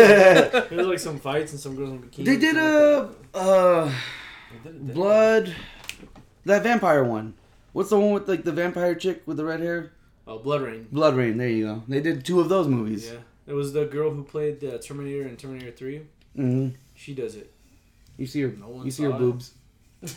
like, 0.52 0.68
there's 0.68 0.86
like 0.86 0.98
some 0.98 1.18
fights 1.18 1.52
and 1.52 1.60
some 1.60 1.74
girls 1.74 1.90
in 1.92 2.02
bikinis. 2.02 2.24
They 2.26 2.36
did 2.36 2.56
a 2.58 3.08
uh 3.34 3.84
like 3.86 4.62
that. 4.62 4.72
They 4.80 4.86
did 4.86 4.94
blood 4.94 5.54
that 6.44 6.62
vampire 6.64 7.02
one. 7.02 7.32
What's 7.72 7.88
the 7.88 7.98
one 7.98 8.12
with 8.12 8.28
like 8.28 8.44
the 8.44 8.52
vampire 8.52 8.94
chick 8.94 9.22
with 9.26 9.38
the 9.38 9.44
red 9.46 9.60
hair? 9.60 9.92
Oh, 10.28 10.38
BloodRayne. 10.38 10.90
Blood 10.90 11.14
Rain. 11.16 11.38
There 11.38 11.48
you 11.48 11.64
go. 11.66 11.82
They 11.88 12.00
did 12.00 12.24
two 12.26 12.40
of 12.40 12.48
those 12.50 12.66
movies. 12.68 13.06
Yeah, 13.10 13.20
it 13.46 13.52
was 13.54 13.72
the 13.72 13.84
girl 13.86 14.10
who 14.10 14.22
played 14.22 14.62
uh, 14.64 14.76
Terminator 14.78 15.26
in 15.28 15.36
Terminator 15.36 15.70
Three. 15.70 15.98
Mm-hmm. 16.36 16.74
She 16.94 17.14
does 17.14 17.36
it. 17.36 17.52
You 18.18 18.26
see 18.26 18.42
her. 18.42 18.48
No 18.48 18.68
one 18.68 18.84
you 18.84 18.90
see 18.90 19.04
her 19.04 19.10
saw 19.10 19.16
it. 19.16 19.20
boobs. 19.20 19.52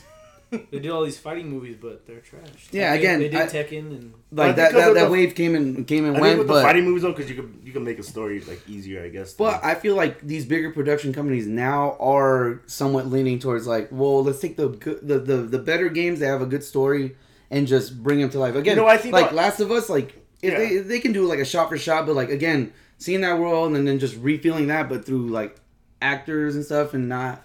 They 0.72 0.80
did 0.80 0.90
all 0.90 1.04
these 1.04 1.18
fighting 1.18 1.50
movies, 1.50 1.76
but 1.80 2.08
they're 2.08 2.20
trash. 2.22 2.70
Yeah, 2.72 2.96
Tekken- 2.96 3.00
again, 3.00 3.20
they 3.20 3.30
did 3.30 3.40
I- 3.42 3.46
Tekken 3.48 3.80
and 3.92 4.14
Like 4.32 4.56
that. 4.56 4.74
That, 4.74 4.94
that 4.96 5.06
the- 5.06 5.10
wave 5.12 5.36
came 5.36 5.56
and 5.56 5.88
came 5.88 6.06
and 6.06 6.14
I 6.18 6.20
think 6.20 6.22
went. 6.22 6.38
with 6.40 6.48
the 6.48 6.62
fighting 6.62 6.86
movies 6.86 7.04
though, 7.04 7.12
because 7.14 7.30
you 7.30 7.36
can 7.36 7.62
you 7.64 7.72
can 7.72 7.84
make 7.84 8.00
a 8.00 8.04
story 8.04 8.42
like 8.42 8.62
easier, 8.68 9.04
I 9.04 9.10
guess. 9.10 9.34
But 9.34 9.64
I 9.64 9.76
feel 9.76 9.96
like 9.96 10.22
these 10.22 10.46
bigger 10.46 10.72
production 10.72 11.14
companies 11.14 11.46
now 11.48 11.98
are 12.00 12.62
somewhat 12.66 13.08
leaning 13.08 13.38
towards 13.40 13.68
like, 13.68 13.90
well, 13.92 14.24
let's 14.24 14.40
take 14.40 14.58
the 14.58 14.70
good, 14.70 15.08
the, 15.08 15.20
the 15.20 15.38
the 15.38 15.60
better 15.60 15.90
games 15.90 16.20
that 16.20 16.28
have 16.28 16.42
a 16.42 16.46
good 16.48 16.64
story 16.64 17.16
and 17.52 17.68
just 17.68 18.02
bring 18.04 18.20
them 18.20 18.30
to 18.32 18.40
life 18.40 18.56
again. 18.56 18.76
You 18.78 18.82
know, 18.84 18.88
I 18.88 18.98
think 18.98 19.14
like 19.14 19.26
what- 19.28 19.36
Last 19.36 19.60
of 19.60 19.72
Us, 19.72 19.90
like 19.90 20.16
if 20.42 20.52
Yeah. 20.54 20.58
they 20.60 20.66
if 20.68 20.88
they 20.88 21.00
can 21.00 21.12
do 21.14 21.26
like 21.28 21.40
a 21.40 21.46
shot 21.46 21.70
for 21.70 21.78
shot, 21.78 22.06
but 22.08 22.16
like 22.16 22.30
again, 22.30 22.74
seeing 22.98 23.22
that 23.22 23.38
world 23.40 23.76
and 23.76 23.88
then 23.88 24.00
just 24.00 24.16
refilling 24.18 24.68
that, 24.68 24.90
but 24.90 25.06
through 25.06 25.30
like 25.30 25.56
actors 26.02 26.56
and 26.56 26.64
stuff, 26.66 26.94
and 26.94 27.10
not, 27.10 27.44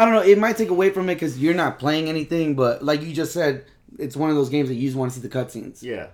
I 0.00 0.04
don't 0.06 0.14
know, 0.14 0.22
it 0.22 0.38
might 0.38 0.56
take 0.56 0.70
away 0.70 0.90
from 0.90 1.08
it 1.10 1.14
because 1.16 1.38
you're 1.38 1.54
not 1.54 1.78
playing 1.78 2.08
anything. 2.08 2.54
But 2.54 2.82
like 2.82 3.02
you 3.02 3.12
just 3.12 3.32
said, 3.32 3.64
it's 3.98 4.16
one 4.16 4.30
of 4.30 4.36
those 4.36 4.48
games 4.48 4.68
that 4.68 4.74
you 4.76 4.88
just 4.88 4.96
want 4.96 5.12
to 5.12 5.20
see 5.20 5.26
the 5.26 5.32
cutscenes. 5.32 5.82
yeah. 5.82 6.08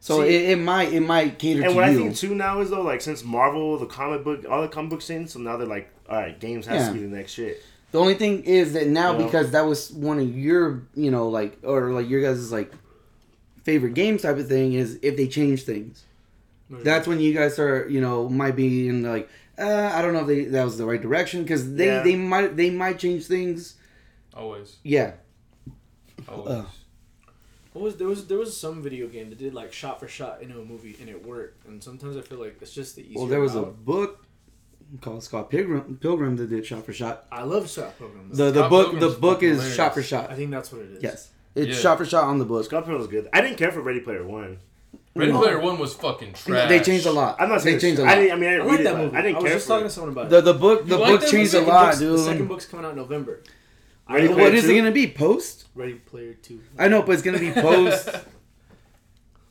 So 0.00 0.22
See- 0.22 0.34
it, 0.34 0.50
it 0.50 0.56
might 0.58 0.92
it 0.92 1.00
might 1.00 1.38
cater 1.38 1.60
And 1.62 1.70
to 1.70 1.76
what 1.76 1.84
I 1.84 1.94
think 1.94 2.16
too 2.16 2.34
now 2.34 2.60
is 2.60 2.70
though, 2.70 2.82
like 2.82 3.00
since 3.00 3.22
Marvel, 3.22 3.78
the 3.78 3.86
comic 3.86 4.24
book, 4.24 4.44
all 4.50 4.62
the 4.62 4.68
comic 4.68 4.90
books 4.90 5.10
in, 5.10 5.28
so 5.28 5.38
now 5.38 5.56
they're 5.56 5.66
like, 5.66 5.90
all 6.08 6.16
right, 6.16 6.38
games 6.40 6.66
has 6.66 6.80
Yeah. 6.82 6.88
to 6.88 6.94
be 6.94 7.00
the 7.00 7.14
next 7.16 7.32
shit. 7.32 7.62
The 7.92 8.00
only 8.00 8.14
thing 8.14 8.42
is 8.44 8.72
that 8.72 8.88
now 8.88 9.12
You 9.12 9.18
know? 9.18 9.24
because 9.26 9.50
that 9.52 9.66
was 9.66 9.92
one 9.92 10.18
of 10.18 10.36
your, 10.36 10.82
you 10.94 11.10
know, 11.10 11.28
like 11.28 11.58
or 11.62 11.92
like 11.92 12.08
your 12.08 12.20
guys' 12.22 12.50
like 12.50 12.72
favorite 13.62 13.94
games 13.94 14.22
type 14.22 14.38
of 14.38 14.48
thing 14.48 14.72
is 14.72 14.98
if 15.02 15.16
they 15.16 15.28
change 15.28 15.62
things. 15.64 16.04
That's 16.70 17.06
when 17.06 17.20
you 17.20 17.34
guys 17.34 17.58
are, 17.58 17.86
you 17.88 18.00
know, 18.00 18.28
might 18.30 18.56
be 18.56 18.88
in 18.88 19.02
like, 19.02 19.28
uh, 19.62 19.92
I 19.94 20.02
don't 20.02 20.12
know 20.12 20.20
if 20.20 20.26
they, 20.26 20.44
that 20.46 20.64
was 20.64 20.76
the 20.78 20.84
right 20.86 21.00
direction 21.00 21.42
because 21.42 21.74
they 21.74 21.86
Yeah. 21.86 22.02
they 22.02 22.16
might 22.16 22.56
they 22.56 22.70
might 22.70 22.98
change 22.98 23.26
things. 23.26 23.76
Always. 24.34 24.76
Yeah, 24.82 25.12
Always. 26.28 26.48
Uh. 26.48 26.64
What 27.72 27.82
was 27.84 27.96
there 27.96 28.06
was 28.06 28.26
there 28.26 28.38
was 28.38 28.54
some 28.56 28.82
video 28.82 29.06
game 29.08 29.30
that 29.30 29.38
did 29.38 29.54
like 29.54 29.72
shot 29.72 29.98
for 29.98 30.06
shot 30.08 30.42
into 30.42 30.60
a 30.60 30.64
movie 30.64 30.96
and 31.00 31.08
it 31.08 31.24
worked. 31.26 31.66
And 31.66 31.82
sometimes 31.82 32.16
I 32.16 32.20
feel 32.20 32.38
like 32.38 32.58
it's 32.60 32.72
just 32.74 32.96
the 32.96 33.02
easier. 33.02 33.18
well, 33.18 33.26
there 33.26 33.40
was 33.40 33.54
a 33.54 33.62
book 33.62 34.26
called 35.00 35.22
Scott 35.22 35.48
Pilgrim 35.48 35.96
Pilgrim 36.00 36.36
that 36.36 36.50
did 36.50 36.66
shot 36.66 36.84
for 36.84 36.92
shot. 36.92 37.26
I 37.32 37.44
love 37.44 37.70
shot 37.70 37.98
Pilgrim. 37.98 38.28
The 38.30 38.50
the 38.50 38.60
Scott 38.60 38.70
book 38.70 39.00
the 39.00 39.08
book 39.08 39.42
is 39.42 39.52
hilarious. 39.56 39.74
shot 39.76 39.94
for 39.94 40.02
shot. 40.02 40.30
I 40.30 40.34
think 40.34 40.50
that's 40.50 40.70
what 40.70 40.82
it 40.82 40.90
is. 40.92 41.02
Yes, 41.02 41.30
it's 41.54 41.68
Yeah. 41.68 41.82
shot 41.82 41.96
for 41.98 42.04
shot 42.04 42.24
on 42.24 42.38
the 42.38 42.44
book. 42.44 42.64
Scott 42.66 42.84
Pilgrim 42.84 42.98
was 42.98 43.08
good. 43.08 43.26
I 43.32 43.40
didn't 43.40 43.56
care 43.56 43.72
for 43.72 43.80
Ready 43.80 44.00
Player 44.00 44.22
One. 44.26 44.58
Ready 45.14 45.30
No. 45.32 45.40
Player 45.40 45.60
One 45.60 45.78
was 45.78 45.92
fucking 45.94 46.32
trash. 46.32 46.68
They 46.68 46.80
changed 46.80 47.04
a 47.06 47.12
lot. 47.12 47.36
I'm 47.38 47.48
not 47.50 47.60
saying 47.60 47.76
they 47.76 47.80
changed 47.82 48.00
a 48.00 48.04
lot. 48.04 48.14
didn't, 48.14 48.32
I 48.32 48.36
mean, 48.36 48.44
I 48.48 48.52
I 48.52 48.54
didn't 48.56 48.68
like 48.68 48.76
read 48.78 48.86
that 48.86 48.94
it. 48.94 48.98
movie. 48.98 49.16
I 49.16 49.22
didn't 49.22 49.34
was 49.36 49.44
care 49.44 49.52
just 49.54 49.66
for 49.66 49.68
talking 49.72 49.84
it. 49.84 49.88
to 49.88 49.94
someone 49.94 50.12
about 50.12 50.30
The 50.30 50.38
it. 50.38 50.42
the 50.42 50.54
book 50.54 50.82
the 50.86 50.94
You 50.94 51.00
like 51.00 51.10
book 51.12 51.20
that 51.20 51.30
changed 51.30 51.54
a 51.54 51.60
lot, 51.60 51.98
dude. 51.98 52.18
The 52.18 52.22
second 52.24 52.48
book's 52.48 52.64
coming 52.66 52.86
out 52.86 52.92
in 52.92 52.96
November. 52.96 53.42
Ready 54.08 54.28
what 54.28 54.36
Player 54.38 54.52
is 54.54 54.68
it 54.68 54.74
gonna 54.76 54.90
be? 54.90 55.06
Post? 55.06 55.66
Ready 55.74 55.94
Player 55.94 56.34
Two. 56.34 56.60
I 56.78 56.88
know, 56.88 57.02
but 57.02 57.12
it's 57.12 57.22
gonna 57.22 57.38
be 57.38 57.50
post. 57.68 58.08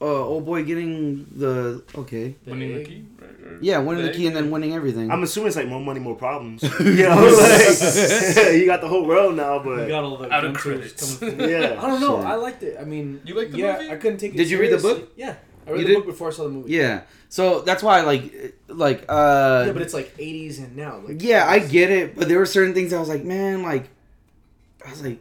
uh, 0.02 0.06
old 0.06 0.46
boy 0.46 0.64
getting 0.64 1.28
the 1.36 1.84
okay. 1.96 2.36
The 2.44 2.52
Winning 2.52 2.74
the 2.76 2.84
key. 2.84 3.06
right? 3.20 3.30
Or- 3.30 3.58
Yeah, 3.62 3.78
winning 3.80 4.04
the 4.04 4.10
egg? 4.10 4.16
key 4.16 4.26
and 4.28 4.36
then 4.36 4.50
winning 4.50 4.74
everything. 4.74 5.12
I'm 5.12 5.22
assuming 5.22 5.48
it's 5.50 5.56
like 5.58 5.68
more 5.68 5.80
money, 5.80 6.00
more 6.00 6.16
problems. 6.16 6.64
you 6.80 7.04
know, 7.04 7.16
like 7.16 8.54
you 8.58 8.66
got 8.66 8.82
the 8.82 8.88
whole 8.88 9.06
world 9.06 9.36
now, 9.36 9.60
We 9.62 9.76
but 9.76 9.88
got 9.88 10.04
all 10.04 10.18
the 10.18 10.32
Out 10.34 10.44
of 10.44 10.54
gunters 10.56 11.18
credits. 11.20 11.22
yeah. 11.22 11.78
I 11.82 11.88
don't 11.88 12.02
know. 12.02 12.18
Shit. 12.18 12.26
I 12.28 12.36
liked 12.36 12.64
it. 12.64 12.78
I 12.80 12.84
mean, 12.84 13.22
You 13.26 13.36
like 13.36 13.52
the 13.52 13.58
yeah, 13.60 13.78
movie? 13.78 13.92
I 13.92 13.96
couldn't 13.98 14.18
take 14.18 14.34
it. 14.34 14.38
Did 14.38 14.50
you 14.50 14.60
read 14.60 14.72
the 14.72 14.78
book? 14.80 15.12
Yeah, 15.16 15.36
I 15.68 15.72
read 15.72 15.80
You 15.82 15.88
the 15.88 15.94
did? 15.94 15.96
book 15.98 16.06
before 16.08 16.30
I 16.30 16.32
saw 16.32 16.44
the 16.44 16.50
movie. 16.50 16.74
yeah, 16.74 17.02
so 17.30 17.62
that's 17.62 17.84
why 17.84 18.02
like 18.02 18.56
like 18.68 19.06
uh 19.10 19.64
yeah, 19.68 19.72
but 19.74 19.82
it's 19.82 19.94
like 19.94 20.16
80s 20.18 20.60
and 20.60 20.76
now. 20.76 21.02
Like, 21.08 21.22
yeah, 21.22 21.48
I 21.48 21.60
get 21.60 21.90
it, 21.90 22.16
but 22.16 22.28
there 22.28 22.40
were 22.40 22.46
certain 22.46 22.74
things 22.74 22.94
I 22.94 23.00
was 23.00 23.10
like, 23.10 23.24
man, 23.24 23.62
like 23.64 23.90
I 24.86 24.90
was 24.90 25.02
like 25.04 25.20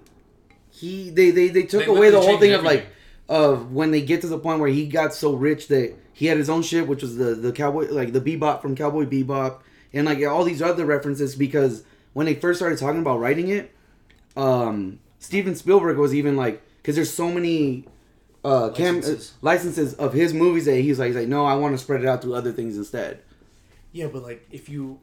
he 0.71 1.11
they 1.11 1.31
they, 1.31 1.49
they 1.49 1.63
took 1.65 1.85
They 1.85 1.87
away 1.87 2.11
the 2.11 2.19
literally 2.19 2.27
whole 2.27 2.39
thing 2.39 2.51
changed 2.51 2.59
of 2.61 2.65
like 2.65 2.79
everything. 2.81 2.95
of 3.29 3.73
when 3.73 3.91
they 3.91 4.01
get 4.03 4.21
to 4.23 4.29
the 4.29 4.39
point 4.39 4.61
where 4.61 4.71
he 4.71 4.87
got 4.87 5.13
so 5.15 5.35
rich 5.35 5.69
that 5.69 5.95
he 6.13 6.27
had 6.27 6.39
his 6.39 6.51
own 6.51 6.63
ship, 6.63 6.87
which 6.87 7.03
was 7.03 7.17
the 7.17 7.35
the 7.35 7.53
cowboy 7.53 7.89
like 7.91 8.13
the 8.13 8.21
bebop 8.21 8.63
from 8.63 8.75
Cowboy 8.77 9.05
Bebop, 9.05 9.61
and 9.93 10.07
like 10.07 10.23
all 10.25 10.45
these 10.45 10.63
other 10.63 10.85
references 10.87 11.35
because 11.37 11.85
when 12.13 12.27
they 12.27 12.35
first 12.35 12.59
started 12.59 12.79
talking 12.79 13.01
about 13.01 13.21
writing 13.21 13.49
it, 13.49 13.73
um, 14.37 14.99
Steven 15.19 15.55
Spielberg 15.55 15.97
was 15.99 16.15
even 16.15 16.37
like 16.37 16.63
because 16.79 16.95
there's 16.95 17.13
so 17.13 17.31
many 17.31 17.85
uh, 18.45 18.71
cam- 18.71 18.97
Licenses. 18.97 19.31
uh, 19.33 19.37
licenses 19.43 19.95
of 19.95 20.13
his 20.13 20.33
movies 20.33 20.65
that 20.65 20.77
he's 20.77 20.99
like 20.99 21.09
he's 21.09 21.17
like 21.17 21.29
no 21.29 21.45
I 21.45 21.55
want 21.55 21.75
to 21.75 21.79
spread 21.79 22.01
it 22.03 22.07
out 22.07 22.23
through 22.23 22.35
other 22.35 22.53
things 22.53 22.77
instead. 22.77 23.21
Yeah, 23.93 24.07
but 24.07 24.23
like 24.23 24.47
if 24.51 24.69
you 24.69 24.99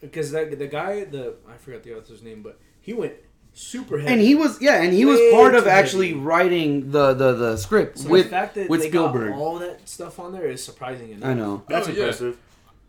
because 0.00 0.32
that 0.32 0.58
the 0.58 0.66
guy 0.66 1.04
the 1.04 1.34
I 1.48 1.56
forgot 1.56 1.82
the 1.82 1.96
author's 1.96 2.22
name, 2.22 2.42
but 2.42 2.58
he 2.80 2.92
went 2.92 3.12
super 3.52 3.98
heavy. 3.98 4.12
And 4.12 4.20
he 4.20 4.34
was 4.34 4.60
yeah, 4.62 4.82
and 4.82 4.92
he 4.92 5.04
was 5.04 5.18
Way 5.18 5.32
part 5.32 5.54
of 5.54 5.64
too 5.64 5.70
actually 5.70 6.14
writing 6.14 6.90
the 6.90 7.14
the 7.14 7.32
the 7.34 7.56
script 7.56 7.98
so 7.98 8.08
with 8.08 8.24
the 8.24 8.30
fact 8.30 8.54
that 8.56 8.68
with 8.68 8.80
they 8.82 8.88
Spielberg. 8.88 9.30
got 9.32 9.38
all 9.38 9.58
that 9.58 9.88
stuff 9.88 10.18
on 10.18 10.32
there 10.32 10.46
is 10.48 10.64
surprising 10.64 11.10
enough. 11.10 11.28
I 11.28 11.34
know. 11.34 11.62
That's 11.68 11.86
Oh, 11.88 11.90
yeah. 11.92 11.98
impressive. 11.98 12.38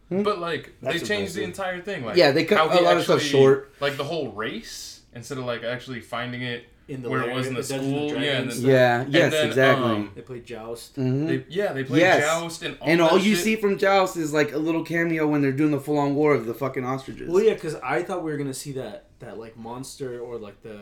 But 0.10 0.40
like 0.40 0.74
That's 0.82 1.00
they 1.02 1.06
changed 1.08 1.36
the 1.36 1.44
entire 1.44 1.80
thing. 1.82 2.06
Like 2.06 2.18
Yeah, 2.18 2.32
they 2.32 2.44
cut 2.46 2.58
how 2.58 2.70
a 2.70 2.78
he 2.78 2.84
lot 2.84 2.98
of 2.98 3.04
stuff 3.04 3.22
short. 3.22 3.72
Like 3.80 3.98
the 3.98 4.04
whole 4.04 4.30
race 4.32 5.02
instead 5.14 5.38
of 5.38 5.46
like 5.46 5.64
actually 5.64 6.00
finding 6.02 6.42
it 6.42 6.66
In 6.92 7.02
the 7.04 7.10
where 7.10 7.22
it 7.30 7.34
was 7.34 7.48
in 7.48 7.54
the 7.54 7.62
Dungeons 7.62 7.72
and 7.72 8.10
school. 8.10 8.22
Yeah, 8.22 8.38
and 8.40 8.52
then, 8.52 8.62
Yeah, 8.62 9.02
and 9.02 9.14
yes, 9.14 9.32
then, 9.32 9.48
exactly. 9.48 9.86
um, 9.92 10.12
They 10.14 10.22
played 10.22 10.46
Joust. 10.46 10.96
Mhm. 10.98 11.28
they, 11.28 11.46
yeah, 11.50 11.72
they 11.74 11.84
played 11.86 12.02
Yes. 12.02 12.24
Joust 12.26 12.64
and 12.64 12.78
all 12.82 12.88
and 12.90 13.02
all 13.02 13.18
you 13.18 13.36
shit. 13.36 13.44
see 13.46 13.56
from 13.56 13.78
Joust 13.78 14.18
is 14.18 14.34
like 14.34 14.52
a 14.52 14.58
little 14.58 14.84
cameo 14.84 15.26
when 15.28 15.42
they're 15.42 15.54
doing 15.54 15.72
the 15.72 15.80
full 15.80 15.98
on 15.98 16.16
war 16.16 16.34
of 16.34 16.46
the 16.46 16.54
fucking 16.54 16.84
ostriches. 16.86 17.30
Well, 17.30 17.44
yeah, 17.44 17.54
because 17.54 17.76
I 17.76 18.04
thought 18.04 18.24
we 18.24 18.32
were 18.32 18.38
gonna 18.38 18.54
see 18.54 18.74
that 18.74 19.06
that 19.20 19.40
like 19.40 19.56
monster 19.58 20.20
or 20.20 20.38
like 20.38 20.62
the 20.64 20.78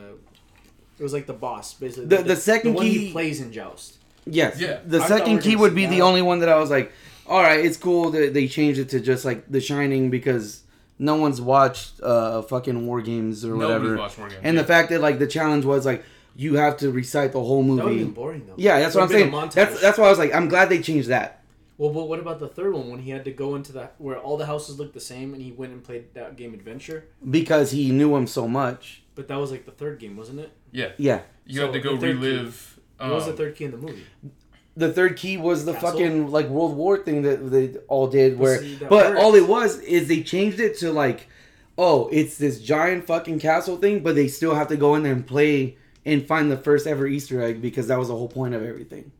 it 0.97 1.03
was 1.03 1.13
like 1.13 1.27
the 1.27 1.33
boss 1.33 1.73
basically. 1.75 2.05
The- 2.07 2.23
the 2.23 2.35
second 2.35 2.71
the 2.71 2.77
one 2.77 2.85
key- 2.87 2.97
he 3.07 3.11
plays 3.11 3.39
in 3.39 3.51
Joust. 3.53 3.97
Yes. 4.25 4.59
Yeah. 4.59 4.79
The 4.85 4.99
I 5.01 5.07
second 5.07 5.39
key 5.39 5.55
would 5.55 5.71
see 5.71 5.75
be 5.75 5.85
the 5.85 6.01
only 6.01 6.21
one 6.21 6.39
that 6.39 6.49
I 6.49 6.57
was 6.57 6.69
like, 6.71 6.91
all 7.27 7.41
right, 7.41 7.63
it's 7.63 7.77
cool 7.77 8.09
that 8.11 8.33
they 8.33 8.47
changed 8.47 8.79
it 8.79 8.89
to 8.89 8.99
just 8.99 9.25
like 9.25 9.43
The 9.49 9.61
Shining 9.61 10.09
because 10.09 10.61
no 10.99 11.15
one's 11.15 11.41
watched 11.41 11.99
uh 12.03 12.41
fucking 12.43 12.85
war 12.85 13.01
games 13.01 13.43
or 13.45 13.49
Nobody's 13.55 13.67
whatever. 13.81 13.97
watched 13.97 14.17
War 14.19 14.27
Games, 14.29 14.41
And 14.43 14.55
yeah. 14.55 14.61
the 14.61 14.67
fact 14.67 14.89
that 14.89 15.01
like 15.01 15.17
the 15.19 15.27
challenge 15.27 15.65
was 15.65 15.85
like 15.85 16.03
you 16.35 16.55
have 16.55 16.77
to 16.77 16.91
recite 16.91 17.31
the 17.31 17.39
whole 17.43 17.63
That 17.63 17.69
would 17.71 17.79
have 17.79 17.87
movie. 17.89 18.03
been 18.03 18.13
boring 18.13 18.45
though. 18.45 18.53
Yeah, 18.57 18.79
that's 18.79 18.93
what 18.95 19.01
I'm 19.03 19.07
Would've 19.07 19.21
saying. 19.21 19.31
been 19.31 19.39
a 19.39 19.47
montage. 19.47 19.53
That's 19.53 19.81
that's 19.81 19.97
why 19.97 20.05
I 20.05 20.09
was 20.09 20.19
like, 20.19 20.33
I'm 20.35 20.47
glad 20.47 20.69
they 20.69 20.81
changed 20.81 21.09
that. 21.09 21.43
Well, 21.77 21.91
but 21.91 22.09
what 22.09 22.19
about 22.19 22.39
the 22.39 22.47
third 22.49 22.73
one 22.73 22.89
when 22.89 22.99
he 22.99 23.09
had 23.11 23.23
to 23.25 23.31
go 23.31 23.55
into 23.55 23.71
that 23.73 23.95
where 23.99 24.17
all 24.19 24.35
the 24.35 24.45
houses 24.45 24.77
looked 24.77 24.93
the 24.93 24.99
same 24.99 25.33
and 25.33 25.41
he 25.41 25.51
went 25.53 25.71
and 25.71 25.81
played 25.83 26.13
that 26.13 26.35
game 26.35 26.53
Adventure? 26.53 27.05
Because 27.29 27.71
he 27.71 27.91
knew 27.91 28.15
him 28.17 28.27
so 28.27 28.47
much. 28.49 29.01
But 29.15 29.27
that 29.29 29.37
was 29.37 29.49
like 29.51 29.65
the 29.65 29.71
third 29.71 29.97
game, 29.99 30.17
wasn't 30.17 30.41
it? 30.41 30.51
yeah, 30.71 30.89
Yeah. 30.97 31.21
you 31.45 31.59
So 31.61 31.65
had 31.67 31.73
to 31.73 31.79
go 31.79 31.95
the 31.95 32.01
third 32.07 32.19
key- 32.19 32.27
relive. 32.27 32.79
What 32.97 33.09
was 33.11 33.25
the 33.25 33.31
um, 33.31 33.37
third 33.37 33.55
key 33.55 33.63
in 33.65 33.71
the 33.71 33.77
movie? 33.77 34.03
The 34.79 34.91
third 34.93 35.17
key 35.17 35.37
was 35.37 35.65
the 35.65 35.73
Castle? 35.73 35.91
fucking 35.91 36.31
like 36.31 36.47
World 36.47 36.75
War 36.75 36.97
thing 36.97 37.21
that 37.23 37.51
they 37.51 37.75
all 37.87 38.07
did 38.07 38.37
But 38.37 38.43
where 38.43 38.59
see, 38.59 38.75
that 38.75 38.89
but 38.89 39.11
works. 39.11 39.21
all 39.21 39.35
it 39.35 39.47
was 39.47 39.79
is 39.81 40.07
they 40.07 40.23
changed 40.23 40.59
it 40.59 40.77
to 40.79 40.91
like 40.91 41.27
oh, 41.77 42.09
it's 42.11 42.37
this 42.37 42.59
giant 42.61 43.07
fucking 43.07 43.39
castle 43.39 43.77
thing, 43.77 44.01
but 44.01 44.13
they 44.13 44.27
still 44.27 44.53
have 44.53 44.67
to 44.67 44.75
go 44.75 44.95
in 44.95 45.03
there 45.03 45.13
and 45.13 45.25
play 45.25 45.77
and 46.05 46.27
find 46.27 46.51
the 46.51 46.57
first 46.57 46.85
ever 46.85 47.07
Easter 47.07 47.41
egg 47.41 47.61
because 47.61 47.87
that 47.87 47.97
was 47.97 48.09
the 48.09 48.15
whole 48.15 48.27
point 48.27 48.53
of 48.53 48.61
everything. 48.63 49.11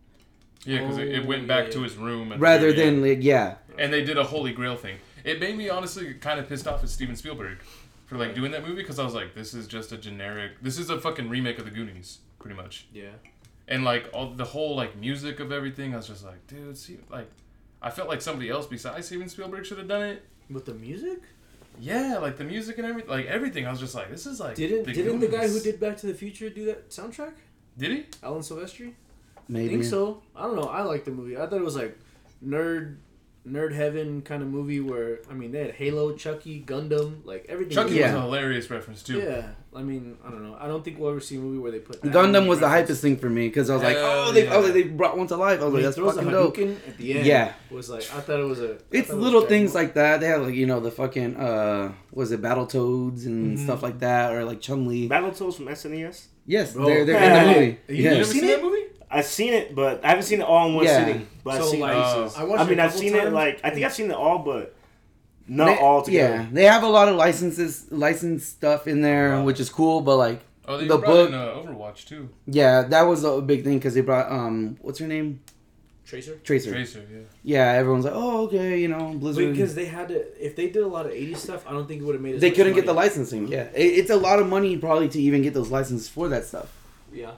Yeah, 0.66 0.82
because 0.82 0.98
it, 0.98 1.08
it 1.08 1.26
went 1.26 1.44
Oh, 1.44 1.48
back 1.48 1.66
yeah. 1.68 1.72
to 1.72 1.82
his 1.84 1.96
room. 1.96 2.34
Rather 2.38 2.74
than 2.74 3.02
like 3.02 3.20
yeah. 3.22 3.56
and 3.78 3.94
they 3.94 4.04
did 4.04 4.18
a 4.18 4.24
Holy 4.26 4.52
Grail 4.52 4.76
thing. 4.76 4.98
It 5.24 5.40
made 5.40 5.56
me 5.58 5.70
honestly 5.70 6.14
kind 6.16 6.38
of 6.40 6.50
pissed 6.50 6.68
off 6.68 6.84
at 6.84 6.90
Steven 6.90 7.16
Spielberg 7.16 7.60
for 8.08 8.18
like 8.18 8.36
doing 8.36 8.52
that 8.52 8.62
movie 8.68 8.82
because 8.82 9.00
I 9.00 9.04
was 9.06 9.14
like, 9.14 9.36
this 9.36 9.54
is 9.54 9.66
just 9.68 9.92
a 9.94 9.98
generic. 9.98 10.54
This 10.62 10.78
is 10.78 10.90
a 10.90 11.00
fucking 11.00 11.30
remake 11.30 11.60
of 11.60 11.66
the 11.66 11.72
Goonies, 11.72 12.20
pretty 12.40 12.56
much. 12.58 12.88
Yeah. 12.94 13.10
And 13.70 13.86
like 13.86 14.10
all 14.14 14.32
the 14.32 14.44
whole 14.44 14.76
like 14.76 14.98
music 14.98 15.40
of 15.40 15.52
everything, 15.52 15.94
I 15.94 15.98
was 15.98 16.08
just 16.08 16.26
like, 16.26 16.46
dude, 16.48 16.76
see, 16.76 16.98
like, 17.10 17.30
I 17.82 17.92
felt 17.92 18.10
like 18.10 18.22
somebody 18.22 18.50
else 18.50 18.66
besides 18.66 19.06
Steven 19.06 19.30
Spielberg 19.30 19.66
should 19.66 19.78
have 19.78 19.88
done 19.88 20.02
it. 20.02 20.26
With 20.50 20.66
the 20.66 20.74
music? 20.74 21.20
Yeah, 21.80 22.18
like 22.18 22.38
the 22.38 22.44
music 22.44 22.80
and 22.80 22.88
everything, 22.88 23.12
like 23.12 23.28
everything. 23.28 23.68
I 23.68 23.72
was 23.72 23.80
just 23.80 23.94
like, 23.94 24.10
this 24.10 24.26
is 24.26 24.40
like. 24.40 24.56
Didn't 24.56 24.86
the 24.86 24.94
didn't 24.94 25.20
the 25.20 25.28
guy 25.28 25.48
who 25.48 25.60
did 25.60 25.80
Back 25.80 25.98
to 25.98 26.08
the 26.08 26.16
Future 26.16 26.50
do 26.50 26.66
that 26.66 26.90
soundtrack? 26.90 27.34
Did 27.78 27.92
he? 27.92 28.06
Alan 28.24 28.42
Silvestri? 28.42 28.94
Maybe. 29.48 29.68
I 29.68 29.70
think 29.70 29.84
so. 29.86 30.24
I 30.36 30.42
don't 30.44 30.56
know. 30.56 30.64
I 30.64 30.82
like 30.82 31.06
the 31.06 31.12
movie. 31.12 31.38
I 31.38 31.46
thought 31.46 31.54
it 31.60 31.64
was 31.64 31.76
like 31.76 31.98
nerd 32.46 32.98
nerd 33.48 33.74
heaven 33.74 34.22
kind 34.22 34.42
of 34.44 34.50
movie 34.50 34.80
where 34.80 35.20
I 35.30 35.34
mean 35.34 35.52
they 35.52 35.60
had 35.62 35.72
Halo, 35.72 36.14
Chucky, 36.14 36.62
Gundam, 36.66 37.26
like 37.26 37.46
everything. 37.50 37.76
Chucky 37.76 37.96
Yeah. 37.96 38.08
was 38.14 38.16
a 38.16 38.22
hilarious 38.22 38.70
reference 38.70 39.02
too. 39.04 39.20
Yeah. 39.20 39.50
I 39.76 39.84
mean, 39.84 40.18
I 40.26 40.30
don't 40.32 40.44
know. 40.44 40.58
I 40.60 40.68
don't 40.68 40.84
think 40.84 40.98
we'll 41.00 41.12
ever 41.12 41.20
see 41.20 41.36
a 41.36 41.40
movie 41.40 41.60
where 41.60 41.72
they 41.72 41.78
put 41.80 42.02
that 42.02 42.12
Gundam 42.12 42.42
in 42.44 42.48
was 42.48 42.60
the 42.60 42.66
reference. 42.66 42.90
hypest 43.00 43.02
thing 43.02 43.18
for 43.18 43.30
me 43.30 43.48
because 43.48 43.70
I 43.70 43.76
was 43.76 43.84
like, 43.84 43.98
Hell 43.98 44.06
oh, 44.08 44.32
they, 44.32 44.48
I 44.48 44.54
yeah. 44.54 44.58
like, 44.60 44.74
they 44.74 44.84
brought 44.84 45.16
one 45.18 45.28
to 45.28 45.36
life. 45.36 45.62
I 45.62 45.66
was 45.66 45.74
When 45.74 45.84
like, 45.84 45.84
that's 45.84 45.96
throws 45.96 46.16
the 46.16 46.22
fucking 46.24 46.32
dope. 46.34 46.58
Hadouken 46.58 46.88
at 46.88 46.98
the 46.98 47.14
end. 47.18 47.26
Yeah. 47.28 47.54
Was 47.70 47.90
like 47.90 48.02
I 48.14 48.20
thought 48.22 48.40
it 48.40 48.44
was 48.44 48.60
a. 48.62 48.78
It's 48.92 49.08
thought 49.10 49.18
it 49.18 49.20
little 49.22 49.42
things 49.42 49.74
like 49.76 49.94
that. 49.94 50.20
They 50.22 50.28
have 50.28 50.42
like 50.42 50.56
you 50.56 50.66
know 50.66 50.80
the 50.80 50.92
fucking 50.92 51.36
uh 51.38 51.92
was 52.12 52.32
it 52.32 52.42
Battle 52.42 52.66
Toads 52.68 53.26
and 53.26 53.58
Mhm. 53.58 53.64
stuff 53.64 53.84
like 53.84 54.00
that 54.00 54.34
or 54.34 54.44
like 54.44 54.60
Chun 54.60 54.88
Li. 54.88 55.08
Battle 55.08 55.32
Toads 55.32 55.56
from 55.58 55.68
SNES. 55.68 56.28
Yes, 56.48 56.74
Bro. 56.74 56.86
they're 56.88 57.06
they're 57.06 57.24
in 57.24 57.48
the 57.48 57.54
movie. 57.54 57.78
You 57.90 57.96
You 57.96 58.04
Yes. 58.04 58.14
never 58.14 58.26
seen 58.26 58.42
seen 58.42 58.50
that 58.50 58.64
movie? 58.64 58.84
I've 59.12 59.26
seen 59.26 59.54
it, 59.54 59.74
but 59.76 60.04
I 60.04 60.10
haven't 60.10 60.24
seen 60.26 60.42
it 60.42 60.46
all 60.48 60.68
in 60.70 60.76
one 60.76 60.86
Yeah. 60.86 61.06
sitting. 61.06 61.28
But 61.44 61.56
I've 61.56 61.64
So, 61.64 61.72
seen 61.72 61.80
like, 61.80 61.94
pieces. 61.94 62.38
I 62.38 62.44
watched 62.44 62.62
I 62.62 62.64
mean, 62.66 62.74
it 62.74 62.80
a 62.80 62.84
I've 62.84 62.90
couple 62.92 63.00
seen 63.02 63.16
it 63.16 63.34
like 63.34 63.60
I 63.64 63.70
think 63.72 63.86
I've 63.86 63.94
seen 63.94 64.12
it 64.12 64.16
all, 64.16 64.40
but 64.40 64.76
not 65.48 65.66
They- 65.66 65.78
all 65.78 66.02
together. 66.04 66.36
Yeah, 66.36 66.46
they 66.52 66.64
have 66.66 66.84
a 66.84 66.88
lot 66.90 67.08
of 67.08 67.16
licenses, 67.16 67.86
licensed 67.90 68.50
stuff 68.50 68.88
in 68.88 69.02
there, 69.02 69.32
Wow. 69.32 69.44
which 69.46 69.60
is 69.60 69.70
cool. 69.70 70.02
But 70.02 70.18
like, 70.18 70.40
Oh, 70.68 70.78
they 70.78 70.88
The 70.88 70.98
brought 71.00 71.08
book- 71.08 71.30
in 71.30 71.34
uh, 71.36 71.48
Overwatch 71.56 72.06
too. 72.06 72.30
yeah, 72.46 72.84
that 72.84 73.02
was 73.02 73.24
a 73.24 73.42
big 73.42 73.64
thing 73.64 73.80
because 73.80 73.96
they 73.96 74.02
brought 74.02 74.32
um, 74.32 74.78
what's 74.82 75.00
her 75.00 75.08
name, 75.08 75.40
Tracer. 76.06 76.36
Tracer. 76.44 76.72
Tracer, 76.72 77.02
yeah. 77.12 77.20
Yeah, 77.44 77.72
everyone's 77.80 78.06
like, 78.06 78.14
oh 78.16 78.44
okay, 78.46 78.80
you 78.80 78.88
know, 78.88 79.14
Blizzard. 79.16 79.52
Because 79.52 79.74
they 79.74 79.86
had 79.86 80.10
to, 80.10 80.18
if 80.46 80.56
they 80.56 80.68
did 80.70 80.84
a 80.84 80.88
lot 80.88 81.08
of 81.08 81.12
'80s 81.12 81.38
stuff, 81.38 81.66
I 81.68 81.72
don't 81.72 81.88
think 81.88 82.02
it 82.02 82.06
would 82.06 82.14
have 82.14 82.22
made. 82.22 82.36
As 82.36 82.42
they 82.42 82.50
much 82.50 82.58
couldn't 82.58 82.74
get 82.76 82.86
the 82.86 82.94
licensing. 82.94 83.48
Yeah, 83.48 83.64
it, 83.74 83.82
it's 83.84 84.12
a 84.12 84.16
lot 84.16 84.38
of 84.38 84.48
money 84.48 84.78
probably 84.78 85.10
to 85.10 85.20
even 85.20 85.42
get 85.42 85.56
those 85.56 85.72
licenses 85.72 86.08
for 86.08 86.30
that 86.30 86.46
stuff. 86.46 86.72
Yeah. 87.12 87.32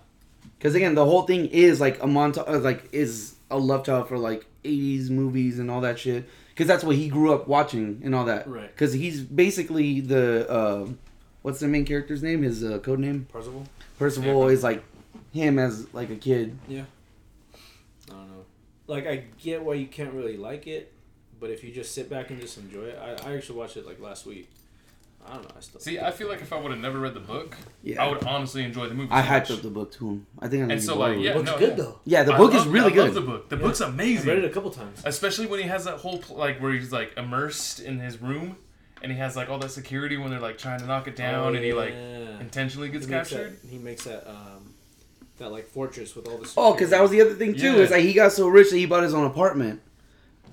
Because 0.62 0.76
again, 0.76 0.94
the 0.94 1.04
whole 1.04 1.24
thing 1.24 1.48
is 1.48 1.82
like 1.82 1.98
a 2.04 2.06
montage, 2.06 2.62
like 2.62 2.88
is 2.92 3.34
a 3.50 3.58
love 3.58 3.84
child 3.84 4.08
for 4.08 4.20
like 4.20 4.46
'80s 4.64 5.10
movies 5.10 5.58
and 5.58 5.72
all 5.72 5.82
that 5.82 5.98
shit. 5.98 6.30
Because 6.50 6.68
that's 6.68 6.84
what 6.84 6.96
he 6.96 7.10
grew 7.10 7.34
up 7.34 7.48
watching 7.48 8.00
and 8.04 8.14
all 8.14 8.26
that. 8.26 8.48
Right. 8.48 8.68
Because 8.68 8.94
he's 8.94 9.22
basically 9.22 10.02
the 10.02 10.48
uh, 10.48 10.88
what's 11.42 11.62
the 11.62 11.68
main 11.68 11.84
character's 11.84 12.22
name? 12.22 12.44
His 12.44 12.64
uh, 12.64 12.78
code 12.78 13.00
name. 13.00 13.26
Parzival. 13.32 13.66
Percival 13.98 14.50
is 14.50 14.62
like 14.62 14.84
him 15.34 15.58
as 15.58 15.92
like 15.96 16.12
a 16.12 16.16
kid. 16.16 16.56
Yeah. 16.68 16.84
I 18.12 18.14
don't 18.14 18.30
know. 18.30 18.46
Like 18.86 19.08
I 19.08 19.24
get 19.40 19.64
why 19.64 19.74
you 19.74 19.88
can't 19.88 20.14
really 20.14 20.38
like 20.38 20.68
it, 20.68 20.94
but 21.40 21.50
if 21.50 21.64
you 21.64 21.72
just 21.72 21.96
sit 21.96 22.08
back 22.08 22.30
and 22.30 22.40
just 22.40 22.60
enjoy 22.60 22.84
it, 22.84 23.00
I, 23.02 23.32
I 23.32 23.36
actually 23.36 23.58
watched 23.58 23.78
it 23.78 23.88
like 23.88 24.00
last 24.00 24.28
week. 24.28 24.48
I 25.28 25.34
don't 25.34 25.44
know. 25.44 25.50
I 25.58 25.60
still 25.62 25.80
See, 25.80 26.00
I 26.00 26.12
feel 26.12 26.28
like 26.30 26.42
if 26.42 26.52
I 26.52 26.60
would 26.60 26.72
have 26.72 26.80
never 26.82 27.00
read 27.00 27.14
the 27.14 27.20
book, 27.20 27.56
Yeah. 27.84 28.04
I 28.04 28.10
would 28.10 28.24
honestly 28.24 28.64
enjoy 28.64 28.88
the 28.88 28.94
movie. 28.96 29.10
I 29.12 29.22
so 29.22 29.28
hyped 29.30 29.40
much. 29.50 29.52
up 29.52 29.62
the 29.62 29.70
book 29.70 29.92
too. 29.92 30.26
I 30.40 30.48
think 30.48 30.64
I'm 30.64 30.72
And 30.72 30.80
gonna 30.80 30.82
so, 30.82 30.94
be 30.96 31.00
like, 31.00 31.14
bored 31.14 31.24
yeah, 31.26 31.36
with 31.38 31.48
it. 31.48 31.50
Looks 31.50 31.52
no, 31.52 31.68
good 31.68 31.78
yeah. 31.78 31.84
though. 31.84 32.00
yeah, 32.06 32.24
the 32.24 32.34
I 32.34 32.38
book 32.38 32.54
love- 32.54 32.62
is 32.62 32.68
really 32.68 32.92
I 32.92 32.96
good. 32.96 33.06
love 33.06 33.14
the 33.14 33.22
book. 33.22 33.50
The 33.50 33.56
Yeah. 33.58 33.62
book's 33.62 33.82
I 33.82 33.90
read 33.90 34.38
it 34.40 34.46
a 34.46 34.50
couple 34.50 34.72
times. 34.72 35.02
Especially 35.06 35.46
when 35.48 35.60
he 35.62 35.68
has 35.68 35.86
that 35.86 35.98
whole 35.98 36.18
pl- 36.20 36.38
like 36.38 36.60
where 36.60 36.72
he's 36.74 36.92
like 36.92 37.14
immersed 37.18 37.80
in 37.80 38.00
his 38.00 38.22
room, 38.22 38.58
and 39.02 39.12
he 39.12 39.18
has 39.18 39.36
like 39.36 39.50
all 39.50 39.60
that 39.60 39.72
security 39.72 40.18
when 40.18 40.30
they're 40.32 40.40
like 40.40 40.58
trying 40.58 40.80
to 40.80 40.86
knock 40.86 41.08
it 41.08 41.16
down, 41.16 41.46
Oh, 41.46 41.48
and 41.54 41.64
he 41.64 41.74
like 41.74 41.94
yeah. 41.94 42.40
intentionally 42.40 42.90
gets 42.90 43.06
he 43.06 43.12
makes 43.12 43.30
captured. 43.30 43.62
That, 43.62 43.70
he 43.70 43.78
makes 43.78 44.04
that 44.06 44.28
um, 44.30 44.74
that 45.38 45.52
like 45.52 45.66
fortress 45.68 46.16
with 46.16 46.28
all 46.28 46.38
the. 46.38 46.52
Oh, 46.58 46.74
because 46.74 46.90
that 46.92 47.02
was 47.02 47.12
the 47.12 47.22
other 47.22 47.34
thing 47.36 47.54
too. 47.56 47.74
Yeah. 47.74 47.78
Is 47.84 47.92
like 47.92 48.02
he 48.04 48.14
got 48.14 48.32
so 48.32 48.48
rich 48.48 48.70
that 48.72 48.78
he 48.78 48.86
bought 48.86 49.04
his 49.04 49.14
own 49.14 49.26
apartment 49.26 49.82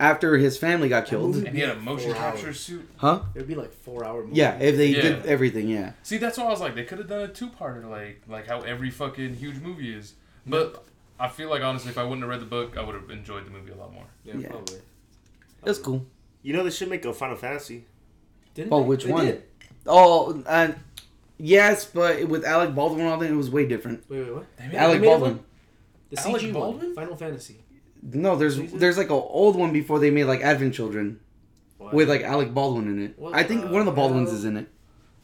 after 0.01 0.37
his 0.39 0.57
family 0.59 0.89
got 0.89 1.07
killed. 1.07 1.35
movie- 1.35 1.47
And 1.47 1.57
he 1.57 1.63
had 1.63 1.77
a 1.77 1.81
motion 1.81 2.11
four 2.13 2.21
capture 2.21 2.47
hours. 2.49 2.61
suit. 2.61 2.89
Huh? 2.97 3.23
It 3.35 3.39
would 3.39 3.49
be 3.49 3.55
like 3.55 3.73
four 3.73 4.05
hour. 4.05 4.23
Movie. 4.25 4.37
Yeah, 4.37 4.59
if 4.59 4.77
they 4.77 4.89
Yeah. 4.89 5.03
did 5.03 5.27
everything, 5.27 5.69
yeah. 5.69 5.93
See, 6.03 6.17
that's 6.19 6.39
why 6.39 6.45
I 6.45 6.51
was 6.51 6.61
like, 6.61 6.75
they 6.75 6.85
could 6.85 6.99
have 6.99 7.09
done 7.09 7.23
a 7.23 7.29
two-parter, 7.29 7.89
like 7.89 8.23
like 8.29 8.47
how 8.47 8.61
every 8.63 8.91
fucking 8.91 9.35
huge 9.35 9.61
movie 9.61 9.95
is. 9.95 10.15
But 10.47 10.85
I 11.21 11.29
feel 11.29 11.51
like 11.51 11.63
honestly, 11.63 11.91
if 11.91 11.99
I 11.99 12.03
wouldn't 12.05 12.21
have 12.23 12.31
read 12.31 12.41
the 12.41 12.47
book, 12.47 12.77
I 12.77 12.83
would 12.85 12.95
have 12.95 13.11
enjoyed 13.11 13.45
the 13.47 13.51
movie 13.51 13.73
a 13.73 13.77
lot 13.77 13.93
more. 13.93 14.05
yeah, 14.25 14.35
Yeah. 14.39 14.49
probably. 14.49 14.79
That's 15.65 15.79
cool. 15.79 16.07
You 16.43 16.53
know 16.55 16.63
they 16.65 16.71
should 16.71 16.89
make 16.89 17.05
a 17.05 17.13
Final 17.13 17.37
Fantasy. 17.37 17.85
Didn't 18.55 18.73
Oh, 18.73 18.81
they? 18.83 18.89
which 18.89 19.05
They 19.05 19.13
one? 19.13 19.27
did. 19.27 19.43
Oh, 19.87 20.43
and 20.49 20.77
yes, 21.39 21.85
but 21.87 22.25
with 22.29 22.45
Alec 22.45 22.75
Baldwin 22.75 23.01
and 23.01 23.09
all 23.11 23.19
that, 23.19 23.31
it 23.31 23.35
was 23.35 23.51
way 23.51 23.67
different. 23.67 24.05
Wait, 24.09 24.21
wait, 24.23 24.35
what? 24.35 24.47
They 24.57 24.67
made 24.69 24.75
Alec 24.77 24.95
they 24.95 25.01
made 25.01 25.07
Baldwin. 25.07 25.31
one? 25.33 25.45
The 26.11 26.21
Alec 26.21 26.43
CG 26.43 26.53
Baldwin? 26.53 26.87
one, 26.87 26.95
Final 26.95 27.17
Fantasy. 27.17 27.57
No, 28.03 28.37
there's 28.37 28.57
Season? 28.57 28.79
there's 28.79 28.97
like 28.99 29.09
an 29.11 29.13
old 29.13 29.57
one 29.57 29.73
before 29.73 29.99
they 29.99 30.11
made 30.11 30.25
like 30.25 30.41
Advent 30.41 30.75
Children 30.75 31.21
What? 31.79 31.93
with 31.95 32.09
like 32.09 32.23
Alec 32.23 32.53
Baldwin 32.55 32.87
in 32.89 33.03
it. 33.05 33.19
What 33.19 33.35
I 33.35 33.43
think 33.43 33.63
the 33.63 33.69
one 33.69 33.81
of 33.81 33.87
the 33.87 33.93
Baldwins 33.93 34.31
hell? 34.31 34.39
is 34.39 34.45
in 34.45 34.57
it. 34.57 34.69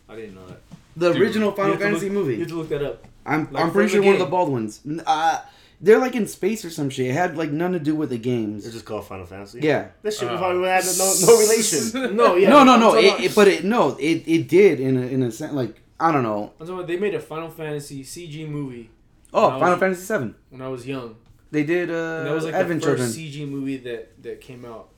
I 0.08 0.16
didn't 0.16 0.34
know 0.34 0.46
that. 0.46 0.60
The 0.96 1.12
Dude, 1.12 1.22
original 1.22 1.52
Final 1.52 1.76
Fantasy 1.76 2.06
look- 2.08 2.14
movie. 2.14 2.34
You 2.34 2.40
have 2.40 2.48
to 2.48 2.54
look 2.56 2.68
that 2.68 2.82
up. 2.82 3.04
I'm 3.26 3.50
like 3.52 3.64
I'm 3.64 3.70
pretty 3.72 3.88
sure 3.90 4.00
the 4.00 4.06
one 4.06 4.14
of 4.16 4.20
the. 4.20 4.26
Baldwins. 4.26 4.80
Uh, 5.06 5.40
they're 5.80 5.98
like 5.98 6.14
in 6.14 6.26
space 6.26 6.64
or 6.64 6.70
some 6.70 6.88
shit. 6.90 7.06
It 7.06 7.12
had 7.14 7.36
like 7.36 7.50
none 7.50 7.72
to 7.72 7.78
do 7.80 7.94
with 7.94 8.10
the 8.10 8.18
games. 8.18 8.58
It's 8.58 8.66
games. 8.66 8.74
just 8.74 8.84
called 8.86 9.06
Final 9.06 9.26
Fantasy. 9.26 9.60
Yeah. 9.62 9.88
That 10.02 10.12
shit 10.14 10.28
Uh. 10.28 10.36
probably 10.36 10.68
had 10.68 10.84
no, 10.98 11.14
no 11.26 11.38
relation. 11.40 12.16
No, 12.16 12.36
yeah. 12.36 12.48
no, 12.50 12.64
no, 12.64 12.78
no. 12.78 12.94
It, 12.96 13.20
it, 13.24 13.34
but 13.34 13.48
it 13.48 13.64
no, 13.64 13.96
it, 13.98 14.22
it 14.26 14.46
did 14.48 14.78
in 14.80 14.96
a, 14.96 15.02
in 15.06 15.22
a 15.22 15.32
sense. 15.32 15.52
Like 15.52 15.80
I 15.98 16.12
don't 16.12 16.22
know. 16.22 16.52
I'm 16.60 16.66
talking 16.66 16.74
about 16.74 16.86
they 16.86 16.96
made 16.96 17.14
a 17.14 17.20
Final 17.20 17.50
Fantasy 17.50 18.02
CG 18.04 18.48
movie 18.48 18.90
Oh, 19.32 19.50
Final 19.58 19.72
it- 19.74 19.80
Fantasy 19.80 20.02
Seven. 20.02 20.34
when 20.50 20.62
I 20.62 20.68
was 20.68 20.86
young. 20.86 21.16
They 21.50 21.62
did 21.64 21.90
uh, 21.90 21.94
And 21.94 22.26
that 22.26 22.34
was 22.34 22.44
like 22.44 22.54
Advent 22.54 22.82
the 22.82 22.88
first 22.88 23.14
Children. 23.16 23.32
CG 23.32 23.48
movie 23.48 23.76
that 23.78 24.22
that 24.22 24.40
came 24.40 24.64
out. 24.64 24.88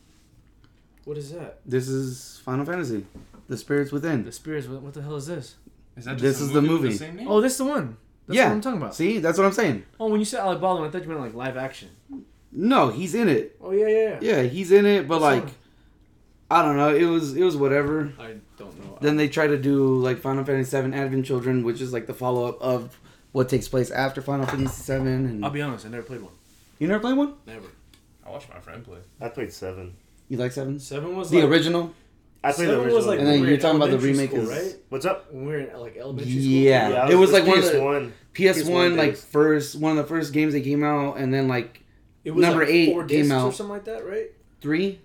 What 1.04 1.16
is 1.18 1.32
that? 1.32 1.60
This 1.66 1.88
is 1.88 2.40
Final 2.44 2.64
Fantasy. 2.64 3.04
The 3.48 3.56
Spirits 3.56 3.92
Within. 3.92 4.24
The 4.24 4.32
spirits. 4.32 4.66
What, 4.66 4.82
what 4.82 4.94
the 4.94 5.02
hell 5.02 5.14
is 5.16 5.26
this? 5.26 5.54
Is 5.96 6.04
that 6.06 6.12
just 6.12 6.22
This 6.22 6.40
a 6.40 6.44
is 6.44 6.52
the 6.52 6.60
movie? 6.62 6.72
movie. 6.72 6.82
With 6.88 6.98
the 6.98 7.04
same 7.04 7.16
name? 7.16 7.28
Oh, 7.28 7.40
this 7.40 7.52
is 7.52 7.58
the 7.58 7.64
one. 7.64 7.96
That's 8.26 8.36
Yeah. 8.36 8.46
what 8.48 8.52
I'm 8.54 8.60
talking 8.60 8.78
about. 8.82 8.94
See, 8.94 9.18
that's 9.20 9.38
what 9.38 9.46
I'm 9.46 9.52
saying. 9.52 9.84
Oh, 10.00 10.08
when 10.08 10.18
you 10.20 10.24
said 10.24 10.40
Alec 10.40 10.60
Baldwin, 10.60 10.88
I 10.88 10.90
thought 10.90 11.02
you 11.02 11.08
meant 11.08 11.20
like 11.20 11.34
live 11.34 11.56
action. 11.56 11.90
No, 12.50 12.88
he's 12.90 13.14
in 13.14 13.28
it. 13.28 13.56
Oh 13.62 13.70
yeah, 13.72 13.86
yeah, 13.86 14.18
yeah. 14.20 14.36
Yeah, 14.36 14.42
he's 14.42 14.72
in 14.72 14.84
it, 14.86 15.06
but 15.06 15.20
What 15.20 15.32
like, 15.34 15.42
song? 15.44 15.54
I 16.50 16.62
don't 16.62 16.76
know. 16.76 16.94
It 16.94 17.04
was 17.04 17.36
it 17.36 17.42
was 17.44 17.56
whatever. 17.56 18.12
I 18.18 18.34
don't 18.58 18.78
know. 18.84 18.98
Then 19.00 19.16
they 19.16 19.28
try 19.28 19.46
to 19.46 19.56
do 19.58 19.96
like 19.98 20.18
Final 20.18 20.44
Fantasy 20.44 20.80
VII 20.80 20.92
Advent 20.94 21.24
Children, 21.26 21.62
which 21.64 21.80
is 21.80 21.92
like 21.92 22.06
the 22.06 22.14
follow 22.14 22.46
up 22.48 22.60
of 22.60 22.98
what 23.36 23.50
takes 23.50 23.68
place 23.68 23.90
after 23.90 24.22
Final 24.22 24.46
Fantasy 24.46 24.90
VII. 24.92 24.98
And 24.98 25.44
I'll 25.44 25.50
be 25.50 25.60
honest, 25.60 25.84
I 25.84 25.90
never 25.90 26.02
played 26.04 26.22
one. 26.22 26.32
you 26.78 26.88
never 26.88 27.00
played 27.00 27.16
one? 27.18 27.34
Never. 27.46 27.66
I 28.26 28.30
watched 28.30 28.48
my 28.48 28.58
friend 28.60 28.82
play. 28.82 28.98
I 29.20 29.28
played 29.28 29.52
seven. 29.52 29.94
You 30.30 30.38
like 30.38 30.52
seven? 30.52 30.80
Seven 30.80 31.14
was 31.14 31.30
The 31.30 31.42
like, 31.42 31.50
original? 31.50 31.92
I 32.42 32.52
played 32.52 32.68
the 32.68 32.76
original. 32.78 32.96
was 32.96 33.06
like 33.06 33.18
And 33.18 33.26
then 33.28 33.34
when 33.34 33.40
we 33.42 33.46
were 33.48 33.52
you're 33.52 33.60
talking 33.60 33.76
about 33.76 33.90
the 33.90 33.96
elementary 33.98 34.12
remake 34.12 34.30
school, 34.30 34.50
is- 34.50 34.72
right? 34.72 34.80
What's 34.88 35.04
up? 35.04 35.30
When 35.32 35.44
we 35.46 35.52
were 35.52 35.58
in 35.58 35.70
uh, 35.74 35.78
like 35.78 35.96
elementary 35.98 36.32
school. 36.32 36.42
Yeah. 36.50 36.88
Yeah, 36.88 37.10
it 37.10 37.14
was 37.16 37.30
the 37.30 37.38
like 37.40 37.46
one 37.46 37.58
of 37.58 37.64
the- 37.64 37.70
PS1. 37.72 38.12
PS1, 38.34 38.96
like 38.96 39.10
days. 39.10 39.24
first 39.24 39.76
one 39.76 39.90
of 39.92 39.98
the 39.98 40.08
first 40.08 40.32
games 40.32 40.54
that 40.54 40.62
came 40.62 40.82
out, 40.82 41.18
and 41.18 41.32
then 41.32 41.46
like 41.46 41.82
It 42.24 42.30
was 42.30 42.42
Number 42.42 42.60
like 42.64 42.70
eight 42.74 42.92
four 42.92 43.04
came 43.04 43.28
discs 43.28 43.34
or 43.34 43.52
something 43.52 43.68
like 43.74 43.84
that, 43.84 44.06
right? 44.06 44.30
three. 44.62 44.98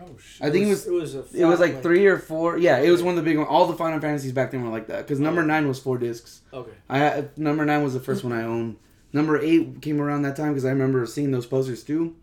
Oh 0.00 0.16
shit. 0.18 0.46
I 0.46 0.50
think 0.50 0.66
it 0.66 0.70
was 0.70 0.86
It 0.86 0.92
was 0.92 1.14
a. 1.14 1.18
it 1.18 1.44
was 1.46 1.58
flat, 1.58 1.60
like 1.60 1.82
three 1.82 2.06
or 2.06 2.18
four. 2.18 2.58
Yeah, 2.58 2.78
it 2.78 2.90
was 2.90 3.02
one 3.02 3.16
of 3.16 3.24
the 3.24 3.28
big 3.28 3.38
ones. 3.38 3.48
All 3.50 3.66
the 3.66 3.76
Final 3.76 3.98
Fantasies 4.00 4.32
back 4.32 4.50
then 4.50 4.62
were 4.62 4.70
like 4.70 4.88
that 4.88 5.06
because 5.06 5.20
number 5.20 5.42
nine 5.42 5.66
was 5.66 5.78
four 5.78 5.96
discs. 5.98 6.42
Okay. 6.52 6.72
I 6.90 7.24
number 7.36 7.64
nine 7.64 7.82
was 7.82 7.94
the 7.94 8.00
first 8.00 8.22
one 8.24 8.32
I 8.32 8.42
owned. 8.42 8.76
Number 9.12 9.40
eight 9.40 9.80
came 9.80 10.00
around 10.00 10.22
that 10.22 10.36
time 10.36 10.48
because 10.48 10.64
I 10.66 10.70
remember 10.70 11.06
seeing 11.06 11.30
those 11.30 11.46
posters 11.46 11.82
too. 11.82 12.14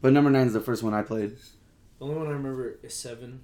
But 0.00 0.12
number 0.12 0.30
nine 0.30 0.46
is 0.46 0.52
the 0.52 0.60
first 0.60 0.82
one 0.82 0.94
I 0.94 1.02
played. 1.02 1.36
The 1.98 2.04
only 2.04 2.16
one 2.16 2.26
I 2.28 2.30
remember 2.32 2.78
is 2.82 2.94
seven, 2.94 3.40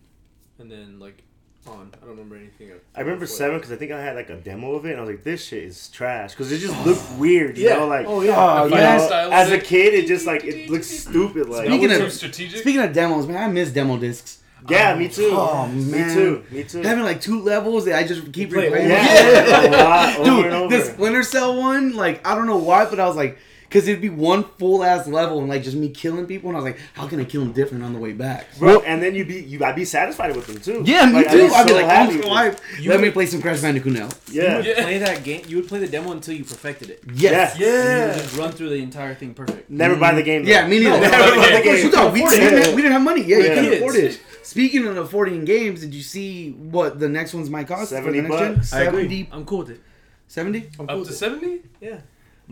and 0.59 0.71
then 0.71 1.01
like 1.01 1.25
on. 1.67 1.91
I 1.95 2.01
don't 2.01 2.11
remember 2.11 2.37
anything. 2.37 2.71
of- 2.73 2.79
I 2.95 3.01
remember 3.01 3.27
seven 3.27 3.57
because 3.59 3.73
I 3.73 3.77
think 3.77 3.93
I 3.93 4.01
had 4.03 4.17
like 4.17 4.31
a 4.31 4.37
demo 4.37 4.73
of 4.75 4.85
it, 4.87 4.91
and 4.93 4.99
I 4.99 5.01
was 5.03 5.11
like, 5.11 5.23
"This 5.25 5.45
shit 5.47 5.63
is 5.65 5.89
trash" 5.89 6.31
because 6.33 6.51
it 6.53 6.59
just 6.59 6.75
looked 6.87 7.03
weird, 7.19 7.57
you 7.59 7.67
Yeah. 7.69 7.77
know. 7.79 7.87
Like, 7.87 8.07
Oh 8.07 8.21
yeah. 8.23 8.35
Oh, 8.63 8.67
you 8.67 8.75
yeah. 8.75 8.97
know, 8.97 9.31
as 9.33 9.51
a 9.51 9.59
kid, 9.59 9.95
it 9.95 10.07
just 10.07 10.27
like 10.27 10.45
it 10.45 10.69
looks 10.71 10.87
stupid. 10.89 11.49
Like, 11.49 11.67
Speaking 11.67 11.93
of- 11.93 12.13
strategic. 12.13 12.61
Speaking 12.61 12.81
of 12.81 12.93
demos, 12.93 13.27
man, 13.27 13.37
I 13.51 13.53
miss 13.53 13.71
demo 13.71 13.97
discs. 13.99 14.39
yeah, 14.69 14.95
me 14.97 15.09
too. 15.09 15.31
Oh, 15.33 15.67
man, 15.67 15.91
me 16.09 16.15
too. 16.15 16.45
Me 16.53 16.63
too. 16.65 16.83
Having 16.83 17.05
like 17.05 17.21
two 17.21 17.41
levels 17.43 17.85
that 17.87 17.97
I 17.97 18.05
just 18.07 18.33
keep 18.33 18.51
You 18.51 18.57
play 18.57 18.71
replaying. 18.71 18.89
yeah, 18.91 19.67
a 19.67 19.71
lot, 19.71 20.17
over 20.19 20.25
Dude, 20.25 20.45
and 20.47 20.55
over. 20.55 20.79
the 20.79 20.85
Splinter 20.85 21.23
Cell 21.25 21.57
one, 21.59 21.95
like 21.97 22.27
I 22.27 22.35
don't 22.37 22.47
know 22.47 22.59
why, 22.59 22.85
but 22.85 23.01
I 23.01 23.07
was 23.07 23.17
like, 23.17 23.39
because 23.73 23.89
it'd 23.89 24.03
be 24.03 24.11
one 24.11 24.45
full 24.59 24.85
ass 24.85 25.07
level 25.09 25.39
and 25.39 25.49
like 25.49 25.63
just 25.63 25.77
me 25.77 25.89
killing 25.89 26.27
people, 26.27 26.51
and 26.51 26.57
I 26.59 26.61
was 26.61 26.73
like, 26.73 26.81
how 26.93 27.09
can 27.09 27.19
I 27.21 27.25
kill 27.25 27.41
them 27.41 27.53
different 27.53 27.83
on 27.83 27.95
the 27.95 27.99
way 27.99 28.13
back? 28.13 28.47
Bro, 28.59 28.81
and 28.83 29.03
then 29.03 29.15
you'd 29.15 29.29
be 29.29 29.43
you 29.43 29.65
I'd 29.65 29.75
be 29.77 29.87
satisfied 29.87 30.37
with 30.37 30.47
them 30.47 30.59
too. 30.61 30.83
Yeah, 30.85 31.07
me 31.07 31.15
Like, 31.15 31.31
too. 31.31 31.49
be 31.49 31.55
I'd 31.55 31.65
be 31.65 31.71
so 31.71 31.77
like, 31.77 31.87
happy 31.87 32.11
I'm 32.13 32.17
with 32.19 32.27
so 32.27 32.39
it. 32.77 32.83
You 32.83 32.91
Let 32.91 33.01
me 33.01 33.11
play 33.11 33.25
some 33.27 33.41
Crash 33.41 33.61
Bandicoot 33.63 33.93
now. 33.95 34.11
Yeah. 34.31 34.51
You 34.51 34.57
would 34.59 34.67
Yeah. 34.67 34.83
play 34.83 34.99
that 34.99 35.25
game. 35.25 35.45
You 35.49 35.57
would 35.57 35.69
play 35.69 35.79
the 35.79 35.89
demo 35.89 36.13
until 36.13 36.35
you 36.35 36.45
perfected 36.45 36.91
it. 36.91 37.03
Yes. 37.15 37.59
You 37.59 37.67
Yeah. 37.67 38.07
would 38.09 38.15
just 38.23 38.37
run 38.37 38.53
through 38.53 38.69
the 38.69 38.77
entire 38.77 39.15
thing 39.15 39.33
perfect. 39.33 39.71
Never 39.71 39.97
buy 39.97 40.13
the 40.15 40.23
game. 40.23 40.45
though. 40.45 40.51
Yeah, 40.51 40.67
me 40.67 40.81
neither. 40.81 41.01
Never 41.01 41.05
No, 41.05 41.11
buy 41.11 41.17
the 41.17 41.57
of 41.59 41.63
course 41.65 41.65
game. 41.65 41.87
You 41.87 41.91
know, 41.93 42.11
we, 42.11 42.21
afford 42.21 42.31
didn't 42.33 42.59
it. 42.59 42.65
have, 42.67 42.75
we 42.75 42.83
didn't 42.83 42.93
have 42.93 43.03
money. 43.03 43.23
Yeah, 43.23 43.37
you 43.39 43.43
Yeah. 43.45 43.55
couldn't 43.55 43.73
afford 43.75 43.97
it. 43.97 44.21
Speaking 44.43 44.87
of 44.87 44.97
affording 44.99 45.45
games, 45.47 45.81
did 45.81 45.95
you 45.95 46.03
see 46.03 46.51
what 46.51 46.99
the 47.01 47.09
next 47.09 47.33
ones 47.33 47.49
might 47.49 47.67
cost? 47.69 47.89
70 47.91 48.21
the 48.21 48.29
next 48.29 48.39
gen? 48.41 48.55
bucks. 48.55 48.73
I 48.75 48.83
agree. 48.83 49.03
70? 49.05 49.29
I'm 49.33 49.45
cool 49.47 49.59
with 49.61 49.71
it. 49.71 49.81
70? 50.29 50.69
Up 50.89 51.05
to 51.05 51.13
seventy. 51.13 51.61
Yeah. 51.81 51.99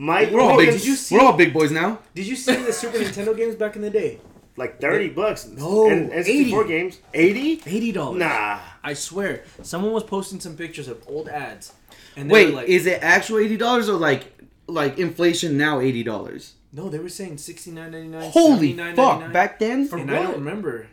Mike, 0.00 0.30
We're 0.30 0.40
all 0.40 0.56
big. 0.56 0.70
did 0.70 0.84
you 0.86 0.96
see- 0.96 1.14
We're 1.14 1.20
all 1.20 1.36
big 1.36 1.52
boys 1.52 1.70
now. 1.70 1.98
Did 2.14 2.26
you 2.26 2.34
see 2.34 2.56
the 2.56 2.72
Super 2.72 2.96
Nintendo 2.98 3.36
games 3.36 3.54
back 3.54 3.76
in 3.76 3.82
the 3.82 3.90
day? 3.90 4.18
like 4.56 4.80
thirty 4.80 5.08
bucks? 5.08 5.46
No, 5.46 5.88
and, 5.88 6.10
and 6.10 6.26
80. 6.26 6.64
games. 6.68 6.98
Eighty? 7.14 7.62
Eighty 7.66 7.92
dollars. 7.92 8.18
Nah. 8.18 8.58
I 8.82 8.94
swear, 8.94 9.44
someone 9.62 9.92
was 9.92 10.04
posting 10.04 10.40
some 10.40 10.56
pictures 10.56 10.88
of 10.88 11.02
old 11.06 11.28
ads, 11.28 11.72
and 12.16 12.28
they 12.30 12.34
Wait, 12.34 12.46
were 12.48 12.56
like, 12.60 12.68
is 12.68 12.86
it 12.86 12.98
actual 13.02 13.38
eighty 13.38 13.56
dollars 13.58 13.88
or 13.88 13.98
like 13.98 14.24
like 14.66 14.98
inflation 14.98 15.56
now 15.58 15.80
eighty 15.80 16.02
dollars? 16.02 16.54
no, 16.72 16.88
they 16.88 16.98
were 16.98 17.08
saying 17.08 17.36
sixty 17.38 17.70
nine 17.70 17.90
ninety 17.92 18.08
nine. 18.08 18.30
Holy 18.30 18.72
fuck! 18.94 19.32
Back 19.32 19.58
then, 19.58 19.86
For 19.86 19.98
and 19.98 20.10
I 20.10 20.22
don't 20.22 20.34
remember, 20.34 20.86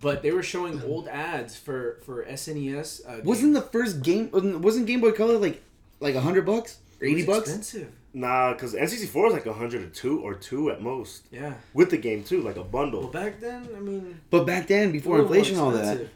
but 0.00 0.22
they 0.22 0.30
were 0.32 0.42
showing 0.42 0.82
old 0.82 1.06
ads 1.08 1.56
for 1.56 1.98
for 2.06 2.24
SNES. 2.24 3.02
Uh, 3.06 3.20
wasn't 3.24 3.54
the 3.54 3.62
first 3.62 4.02
game 4.02 4.30
wasn't 4.32 4.86
Game 4.86 5.00
Boy 5.00 5.12
Color 5.12 5.38
like 5.38 5.62
like 6.00 6.14
a 6.14 6.20
hundred 6.20 6.46
bucks 6.46 6.78
or 7.00 7.06
it 7.06 7.12
was 7.12 7.18
eighty 7.22 7.26
bucks? 7.26 7.48
Expensive. 7.48 7.92
Nah, 8.14 8.52
because 8.54 8.72
N64 8.74 9.26
is 9.28 9.32
like 9.34 9.44
102 9.46 10.20
or 10.20 10.34
2 10.34 10.70
at 10.70 10.80
most. 10.80 11.26
Yeah. 11.30 11.54
With 11.74 11.90
the 11.90 11.98
game 11.98 12.22
too, 12.24 12.40
like 12.40 12.56
a 12.56 12.64
bundle. 12.64 13.00
Well, 13.02 13.10
bundle. 13.10 13.30
back 13.30 13.40
then, 13.40 13.68
I 13.76 13.80
mean, 13.80 14.20
But 14.30 14.46
back 14.46 14.66
then, 14.68 14.90
before 14.92 15.20
inflation, 15.20 15.58
all 15.58 15.70
that. 15.72 15.80
expensive. 15.80 16.10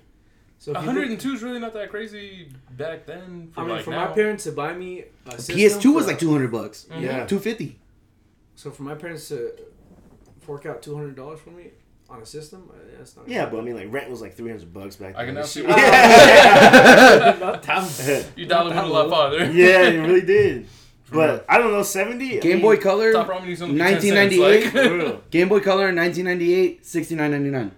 So 0.58 0.70
if 0.72 0.76
you 0.78 0.82
hundred 0.84 1.00
look- 1.02 1.10
and 1.10 1.20
two 1.20 1.32
is 1.34 1.42
really 1.42 1.58
not 1.58 1.72
that 1.74 1.90
crazy 1.90 2.48
back 2.76 3.06
then. 3.06 3.50
For 3.54 3.60
I 3.60 3.64
mean, 3.64 3.76
like 3.76 3.84
for 3.84 3.90
now. 3.92 4.06
my 4.08 4.12
parents 4.12 4.44
to 4.44 4.52
buy 4.52 4.72
me 4.74 5.04
a 5.26 5.32
system 5.32 5.56
PS2 5.56 5.94
was 5.94 6.06
like 6.06 6.18
two 6.18 6.30
hundred 6.32 6.52
bucks, 6.52 6.86
Mhm. 6.90 7.00
Yeah. 7.02 7.26
two 7.26 7.38
fifty. 7.38 7.78
So 8.56 8.70
for 8.70 8.82
my 8.82 8.94
parents 8.94 9.28
to 9.28 9.52
fork 10.40 10.66
out 10.66 10.82
two 10.82 10.94
hundred 10.94 11.16
dollars 11.16 11.40
for 11.40 11.48
me 11.50 11.70
on 12.10 12.20
a 12.20 12.26
system, 12.26 12.68
uh, 12.70 12.74
that's 12.98 13.16
not. 13.16 13.26
Yeah, 13.28 13.46
but 13.46 13.58
I 13.58 13.62
mean, 13.62 13.74
like 13.74 13.90
rent 13.90 14.10
was 14.10 14.20
like 14.20 14.34
300 14.34 14.72
bucks 14.74 14.96
back 14.96 15.14
then. 15.14 15.22
I 15.22 15.24
can 15.26 15.34
now 15.34 15.42
see. 15.44 15.62
Yeah. 18.06 18.22
You 18.36 18.46
dialed 18.46 18.72
it 18.72 18.76
a 18.76 18.86
lot 18.86 19.08
farther. 19.08 19.50
yeah, 19.50 19.82
it 19.88 19.98
really 20.06 20.22
did. 20.26 20.66
But 21.12 21.44
I 21.48 21.58
don't 21.58 21.72
know, 21.72 21.82
70? 21.82 22.38
I 22.38 22.40
Game 22.40 22.52
mean, 22.54 22.62
Boy 22.62 22.76
Color, 22.76 23.12
Stop 23.12 23.26
promising 23.26 23.56
something. 23.56 23.78
1998. 23.78 24.64
1998. 24.74 25.30
Game 25.30 25.48
Boy 25.48 25.60
Color, 25.60 25.92
nineteen 25.92 26.24
ninety 26.26 26.54
eight, 26.54 26.86
sixty 26.86 27.14
nine 27.14 27.30
ninety 27.32 27.50
nine. 27.50 27.72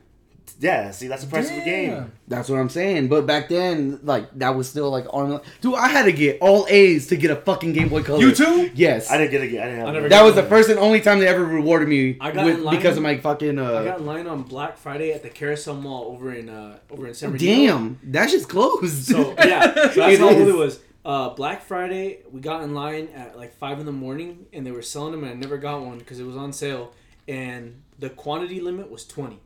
Yeah, 0.60 0.92
see, 0.92 1.08
that's 1.08 1.24
the 1.24 1.28
price 1.30 1.50
of 1.50 1.56
the 1.56 1.64
game. 1.64 2.12
That's 2.28 2.48
what 2.48 2.60
I'm 2.60 2.68
saying. 2.68 3.08
But 3.08 3.26
back 3.26 3.48
then, 3.48 3.98
like 4.04 4.30
that 4.38 4.50
was 4.54 4.68
still 4.68 4.90
like 4.90 5.06
arm. 5.12 5.40
Dude, 5.60 5.74
I 5.74 5.88
had 5.88 6.04
to 6.04 6.12
get 6.12 6.38
all 6.40 6.66
A's 6.70 7.08
to 7.08 7.16
get 7.16 7.32
a 7.32 7.36
fucking 7.36 7.72
Game 7.72 7.88
Boy 7.88 8.04
Color. 8.04 8.20
You 8.20 8.32
too? 8.32 8.70
Yes. 8.72 9.10
I 9.10 9.18
didn't 9.18 9.32
get 9.32 9.40
it. 9.42 9.44
I 9.60 9.64
didn't 9.64 9.78
have 9.78 9.86
I 9.86 9.90
it. 9.90 9.94
never 9.94 10.08
that 10.10 10.22
was 10.22 10.36
the 10.36 10.44
first 10.44 10.68
and 10.70 10.78
only 10.78 11.00
time 11.00 11.18
they 11.18 11.26
ever 11.26 11.44
rewarded 11.44 11.88
me 11.88 12.16
I 12.20 12.30
got 12.30 12.44
with 12.44 12.58
in 12.58 12.64
line- 12.64 12.76
because 12.76 12.96
of 12.96 13.02
my 13.02 13.18
fucking. 13.18 13.58
I 13.58 13.84
got 13.84 13.94
uh 13.94 13.96
in 13.98 14.06
line 14.06 14.26
on 14.28 14.42
Black 14.44 14.76
Friday 14.78 15.10
at 15.12 15.24
the 15.24 15.30
Carousel 15.30 15.74
Mall 15.74 16.04
over 16.04 16.32
in 16.32 16.48
uh 16.48 16.78
over 16.92 17.08
in 17.08 17.14
San 17.14 17.30
Bernardino. 17.30 17.72
Damn, 17.72 17.98
that 18.04 18.30
shit's 18.30 18.46
closed. 18.46 19.06
So 19.06 19.34
yeah, 19.38 19.62
so 19.74 19.74
that's 19.74 19.96
It 19.96 20.20
how 20.20 20.28
old 20.28 20.36
is. 20.38 20.48
it 20.48 20.54
was. 20.56 20.78
Uh, 21.04 21.30
Black 21.30 21.62
Friday, 21.64 22.20
we 22.30 22.40
got 22.40 22.62
in 22.62 22.74
line 22.74 23.08
at 23.14 23.36
like 23.36 23.54
five 23.56 23.80
in 23.80 23.86
the 23.86 23.92
morning, 23.92 24.46
and 24.52 24.64
they 24.64 24.70
were 24.70 24.82
selling 24.82 25.12
them, 25.12 25.24
and 25.24 25.32
I 25.32 25.34
never 25.34 25.58
got 25.58 25.82
one 25.82 25.98
because 25.98 26.20
it 26.20 26.24
was 26.24 26.36
on 26.36 26.52
sale, 26.52 26.92
and 27.26 27.82
the 27.98 28.08
quantity 28.10 28.60
limit 28.60 28.90
was 28.90 29.04
twenty. 29.04 29.40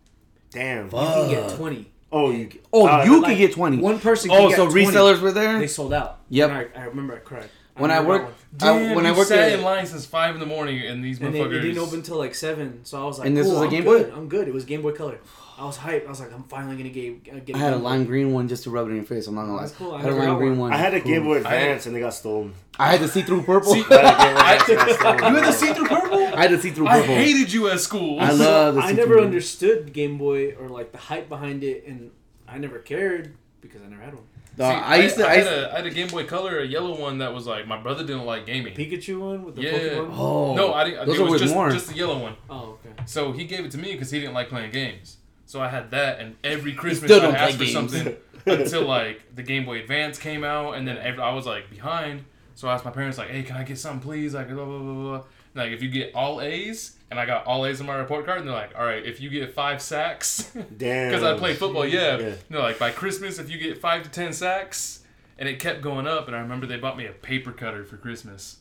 Damn. 0.50 0.86
You 0.86 0.90
can 0.90 1.30
get 1.30 1.56
twenty. 1.56 1.90
Oh, 2.12 2.30
you. 2.30 2.50
oh, 2.72 2.86
uh, 2.86 3.04
you 3.04 3.20
like, 3.20 3.32
could 3.32 3.38
get 3.38 3.52
twenty. 3.52 3.78
One 3.78 3.98
person. 3.98 4.30
oh, 4.30 4.48
could 4.48 4.56
so 4.56 4.70
20. 4.70 4.86
resellers 4.86 5.20
were 5.20 5.32
there. 5.32 5.58
They 5.58 5.66
sold 5.66 5.92
out. 5.92 6.20
Yep. 6.28 6.50
I, 6.50 6.80
I 6.80 6.84
remember 6.84 7.14
I 7.16 7.18
cried. 7.18 7.48
when 7.76 7.90
I 7.90 7.94
never 7.94 8.04
got 8.04 8.08
worked, 8.08 8.24
one. 8.24 8.34
I, 8.60 8.78
Damn, 8.78 8.94
when 8.94 9.06
I 9.06 9.10
you 9.10 9.16
worked 9.16 9.28
sat 9.28 9.38
at, 9.38 9.58
in 9.58 9.64
line 9.64 9.86
since 9.86 10.06
five 10.06 10.34
in 10.34 10.40
the 10.40 10.46
morning, 10.46 10.86
and 10.86 11.02
these 11.04 11.20
and 11.20 11.34
they, 11.34 11.40
motherfuckers. 11.40 11.58
it 11.58 11.60
didn't 11.62 11.78
open 11.78 11.94
until 11.96 12.18
like 12.18 12.34
seven, 12.34 12.84
so 12.84 13.02
I 13.02 13.04
was 13.04 13.18
like, 13.18 13.28
And 13.28 13.36
this 13.36 13.46
cool, 13.46 13.54
was 13.54 13.62
a 13.62 13.64
I'm 13.64 13.70
Game 13.70 13.84
good. 13.84 14.10
Boy? 14.10 14.16
I'm 14.16 14.28
good. 14.28 14.46
It 14.48 14.54
was 14.54 14.64
Game 14.64 14.82
Boy 14.82 14.92
Color. 14.92 15.18
I 15.58 15.64
was 15.64 15.78
hyped. 15.78 16.06
I 16.06 16.10
was 16.10 16.20
like, 16.20 16.32
I'm 16.34 16.42
finally 16.44 16.76
gonna 16.76 16.90
get. 16.90 17.34
Uh, 17.34 17.38
get 17.40 17.56
I 17.56 17.58
had 17.58 17.72
a 17.72 17.76
lime 17.78 18.04
green 18.04 18.32
one 18.32 18.46
just 18.46 18.64
to 18.64 18.70
rub 18.70 18.86
it 18.88 18.90
in 18.90 18.96
your 18.96 19.04
face. 19.06 19.26
I'm 19.26 19.34
not 19.34 19.42
gonna 19.42 19.54
lie. 19.54 19.60
That's 19.62 19.72
cool. 19.74 19.92
I 19.94 19.98
I 19.98 20.02
had 20.02 20.12
a 20.12 20.14
lime 20.16 20.26
got 20.26 20.36
green 20.38 20.50
one. 20.52 20.58
one. 20.58 20.72
I 20.72 20.76
had 20.76 20.94
a 20.94 21.00
Game 21.00 21.24
Boy 21.24 21.36
Cool. 21.42 21.46
Advance 21.46 21.86
and 21.86 21.96
they 21.96 22.00
got 22.00 22.14
stolen. 22.14 22.54
I 22.78 22.88
had 22.92 23.00
the 23.00 23.08
see-through 23.08 23.42
purple. 23.44 23.72
See- 23.72 23.84
I 23.90 23.94
had 23.94 24.10
a 24.14 24.18
Game 24.24 24.34
Boy 24.34 24.40
Advance 24.40 24.68
and 24.68 24.78
got 24.78 24.98
stolen. 24.98 25.18
You 25.34 25.40
had 25.40 25.46
the 25.48 25.52
see-through 25.52 25.86
purple? 25.88 26.18
I 26.26 26.42
had 26.42 26.50
the 26.50 26.60
see-through 26.60 26.86
purple. 26.86 27.14
I 27.14 27.16
hated 27.16 27.52
you 27.52 27.68
at 27.70 27.80
school. 27.80 28.20
I 28.20 28.30
love 28.32 28.74
the 28.74 28.80
I 28.82 28.88
see-through 28.88 28.96
never 29.02 29.14
purple. 29.14 29.24
understood 29.26 29.92
Game 29.92 30.18
Boy 30.18 30.54
or 30.54 30.68
like 30.68 30.92
the 30.92 30.98
hype 30.98 31.28
behind 31.30 31.64
it, 31.64 31.86
and 31.86 32.10
I 32.46 32.58
never 32.58 32.78
cared 32.78 33.34
because 33.62 33.80
I 33.82 33.86
never 33.88 34.02
had 34.02 34.14
one. 34.14 34.24
Uh, 34.58 34.62
See, 34.70 34.74
I 34.76 34.96
used 34.96 35.16
to. 35.16 35.26
I, 35.26 35.30
I 35.30 35.34
had 35.36 35.38
used 35.44 35.52
a, 35.52 35.72
I 35.72 35.76
had 35.76 35.86
a 35.86 35.90
Game 35.90 36.08
Boy 36.08 36.24
Color, 36.26 36.58
a 36.60 36.66
yellow 36.66 36.98
one 36.98 37.18
that 37.18 37.32
was 37.34 37.46
like 37.46 37.66
my 37.66 37.78
brother 37.78 38.04
didn't 38.04 38.24
like 38.24 38.46
gaming. 38.46 38.74
Pikachu 38.74 39.20
one 39.20 39.44
with 39.44 39.56
the 39.56 39.62
Yeah. 39.62 39.70
Pokemon. 39.72 40.14
Oh, 40.18 40.54
no, 40.54 40.72
I 40.74 40.84
didn't. 40.84 41.06
Those 41.06 41.18
it 41.18 41.22
are 41.22 41.30
was 41.30 41.40
just, 41.42 41.54
more. 41.54 41.70
just 41.70 41.88
the 41.88 41.94
yellow 41.94 42.18
one. 42.18 42.36
Oh, 42.50 42.78
okay. 42.84 42.94
So 43.06 43.32
he 43.32 43.44
gave 43.44 43.64
it 43.66 43.70
to 43.72 43.78
me 43.78 43.92
because 43.92 44.10
he 44.10 44.18
didn't 44.18 44.34
like 44.34 44.48
playing 44.48 44.70
games. 44.70 45.18
So 45.46 45.60
I 45.60 45.68
had 45.68 45.90
that, 45.92 46.18
and 46.20 46.36
every 46.44 46.72
Christmas 46.72 47.10
I 47.10 47.26
asked 47.28 47.56
for 47.56 47.64
games. 47.64 47.72
something 47.72 48.16
until 48.46 48.82
like 48.84 49.34
the 49.34 49.42
Game 49.42 49.64
Boy 49.64 49.80
Advance 49.80 50.18
came 50.18 50.44
out, 50.44 50.72
and 50.74 50.86
then 50.86 50.98
every, 50.98 51.22
I 51.22 51.32
was 51.32 51.46
like 51.46 51.70
behind. 51.70 52.24
So 52.54 52.68
I 52.68 52.74
asked 52.74 52.84
my 52.84 52.90
parents 52.90 53.16
like, 53.18 53.30
"Hey, 53.30 53.42
can 53.42 53.56
I 53.56 53.62
get 53.62 53.78
something, 53.78 54.00
please?" 54.00 54.34
Like 54.34 54.48
blah 54.48 54.64
blah 54.64 54.78
blah 54.78 54.94
blah. 54.94 55.22
Like 55.54 55.72
if 55.72 55.82
you 55.82 55.88
get 55.88 56.14
all 56.14 56.40
A's, 56.40 56.96
and 57.10 57.20
I 57.20 57.26
got 57.26 57.46
all 57.46 57.64
A's 57.64 57.80
on 57.80 57.86
my 57.86 57.94
report 57.96 58.26
card, 58.26 58.40
and 58.40 58.48
they're 58.48 58.54
like, 58.54 58.76
"All 58.76 58.84
right, 58.84 59.04
if 59.04 59.20
you 59.20 59.30
get 59.30 59.54
five 59.54 59.80
sacks." 59.80 60.50
Damn. 60.76 61.10
because 61.10 61.22
I 61.22 61.38
played 61.38 61.58
football. 61.58 61.86
Yeah. 61.86 62.18
Yeah. 62.18 62.34
No, 62.50 62.60
like 62.60 62.78
by 62.78 62.90
Christmas, 62.90 63.38
if 63.38 63.48
you 63.50 63.58
get 63.58 63.78
five 63.78 64.02
to 64.02 64.10
ten 64.10 64.32
sacks, 64.32 65.00
and 65.38 65.48
it 65.48 65.58
kept 65.58 65.80
going 65.80 66.06
up. 66.06 66.26
And 66.26 66.36
I 66.36 66.40
remember 66.40 66.66
they 66.66 66.76
bought 66.76 66.96
me 66.96 67.06
a 67.06 67.12
paper 67.12 67.52
cutter 67.52 67.84
for 67.84 67.96
Christmas. 67.96 68.58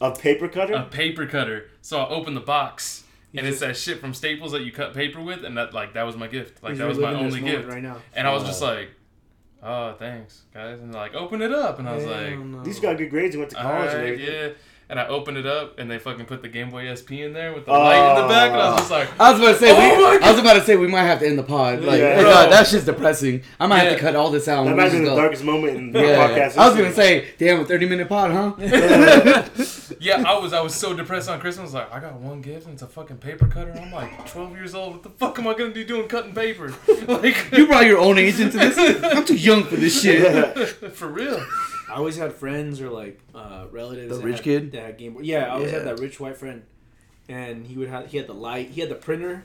A 0.00 0.10
paper 0.10 0.48
cutter? 0.48 0.74
A 0.74 0.82
paper 0.84 1.26
cutter. 1.26 1.70
So 1.80 2.00
I 2.00 2.08
opened 2.08 2.36
the 2.36 2.40
box, 2.40 3.01
and 3.40 3.46
it's 3.46 3.60
just- 3.60 3.60
that 3.60 3.76
shit 3.76 4.00
from 4.00 4.14
Staples 4.14 4.52
that 4.52 4.62
you 4.62 4.72
cut 4.72 4.94
paper 4.94 5.20
with, 5.20 5.44
and 5.44 5.56
that 5.56 5.72
like 5.74 5.94
that 5.94 6.04
was 6.04 6.16
my 6.16 6.26
gift. 6.26 6.62
Like 6.62 6.76
that 6.76 6.88
was 6.88 6.98
my 6.98 7.14
only 7.14 7.40
gift. 7.40 7.68
right 7.68 7.82
now. 7.82 7.96
And 8.14 8.26
I 8.26 8.32
was 8.32 8.44
just 8.44 8.60
like, 8.62 8.90
"Oh, 9.62 9.94
thanks, 9.98 10.42
guys." 10.52 10.80
And 10.80 10.92
like, 10.94 11.14
"Open 11.14 11.40
it 11.42 11.52
up," 11.52 11.78
and 11.78 11.88
I 11.88 11.94
was 11.94 12.04
like. 12.04 12.30
Hell 12.30 12.44
no. 12.44 12.62
These 12.62 12.80
got 12.80 12.98
good 12.98 13.10
grades 13.10 13.34
and 13.34 13.40
went 13.40 13.50
to 13.52 13.58
All 13.58 13.64
college 13.64 13.90
and 13.92 13.98
right, 14.02 14.12
everything. 14.12 14.34
yeah. 14.34 14.48
And 14.88 15.00
I 15.00 15.06
opened 15.06 15.38
it 15.38 15.46
up, 15.46 15.78
and 15.78 15.90
they 15.90 15.98
fucking 15.98 16.26
put 16.26 16.42
the 16.42 16.48
Game 16.48 16.68
Boy 16.68 16.92
SP 16.92 17.24
in 17.24 17.32
there 17.32 17.54
with 17.54 17.64
the 17.64 17.70
oh. 17.70 17.78
light 17.78 18.10
in 18.14 18.22
the 18.22 18.28
back, 18.28 18.50
and 18.50 18.60
I 18.60 18.70
was 18.72 18.80
just 18.80 18.90
like, 18.90 19.08
I 19.18 19.30
was 19.32 19.40
about 19.40 19.52
to 19.52 19.58
say. 19.58 19.70
Oh 19.70 20.10
we, 20.18 20.18
I 20.22 20.30
was 20.30 20.38
about 20.38 20.52
to 20.54 20.64
say 20.64 20.76
we 20.76 20.86
might 20.86 21.04
have 21.04 21.20
to 21.20 21.26
end 21.26 21.38
the 21.38 21.42
pod. 21.44 21.80
Like, 21.80 21.98
Yeah. 21.98 22.20
God, 22.20 22.52
that's 22.52 22.72
just 22.72 22.84
depressing. 22.84 23.42
I 23.58 23.66
might 23.68 23.78
have 23.78 23.94
to 23.94 23.98
cut 23.98 24.16
all 24.16 24.30
this 24.30 24.48
out. 24.48 24.64
That 24.64 24.76
might 24.76 24.76
we 24.76 24.82
have 24.82 24.92
been 24.92 25.00
just 25.04 25.10
the 25.10 25.16
go. 25.16 25.22
darkest 25.22 25.44
moment 25.44 25.76
in 25.78 25.92
the 25.92 26.00
Yeah, 26.00 26.28
podcast. 26.28 26.58
I 26.58 26.68
was 26.68 26.76
gonna 26.76 26.92
say, 26.92 27.28
damn, 27.38 27.60
a 27.60 27.64
thirty 27.64 27.88
minute 27.88 28.06
pod, 28.06 28.32
huh? 28.32 29.48
Yeah, 30.00 30.22
I 30.26 30.38
was 30.38 30.52
I 30.52 30.60
was 30.60 30.74
so 30.74 30.94
depressed 30.94 31.28
on 31.28 31.40
Christmas. 31.40 31.72
Like, 31.72 31.92
I 31.92 32.00
got 32.00 32.14
one 32.14 32.40
gift 32.40 32.66
and 32.66 32.74
it's 32.74 32.82
a 32.82 32.86
fucking 32.86 33.18
paper 33.18 33.46
cutter. 33.46 33.72
I'm 33.80 33.92
like 33.92 34.30
12 34.30 34.52
years 34.56 34.74
old. 34.74 34.92
What 34.94 35.02
the 35.02 35.10
fuck 35.10 35.38
am 35.38 35.46
I 35.46 35.54
gonna 35.54 35.70
be 35.70 35.84
doing 35.84 36.08
cutting 36.08 36.34
paper? 36.34 36.72
Like, 37.06 37.50
You 37.52 37.66
brought 37.66 37.86
your 37.86 37.98
own 37.98 38.18
age 38.18 38.38
into 38.40 38.58
this. 38.58 38.76
I'm 39.04 39.24
too 39.24 39.36
young 39.36 39.64
for 39.64 39.76
this 39.76 40.02
shit. 40.02 40.68
for 40.94 41.08
real. 41.08 41.44
I 41.90 41.94
always 41.96 42.16
had 42.16 42.32
friends 42.32 42.80
or 42.80 42.90
like 42.90 43.20
uh, 43.34 43.66
relatives. 43.70 44.16
The 44.18 44.24
rich 44.24 44.36
had, 44.36 44.44
kid? 44.44 44.72
that 44.72 44.82
had 44.82 44.98
Game 44.98 45.14
Boy. 45.14 45.20
Yeah, 45.22 45.46
I 45.46 45.50
always 45.50 45.70
had 45.72 45.84
that 45.84 45.98
rich 46.00 46.18
white 46.20 46.36
friend, 46.36 46.62
and 47.28 47.66
he 47.66 47.76
would 47.76 47.88
have 47.88 48.06
he 48.10 48.16
had 48.18 48.26
the 48.26 48.34
light. 48.34 48.70
He 48.70 48.80
had 48.80 48.88
the 48.90 48.94
printer. 48.94 49.44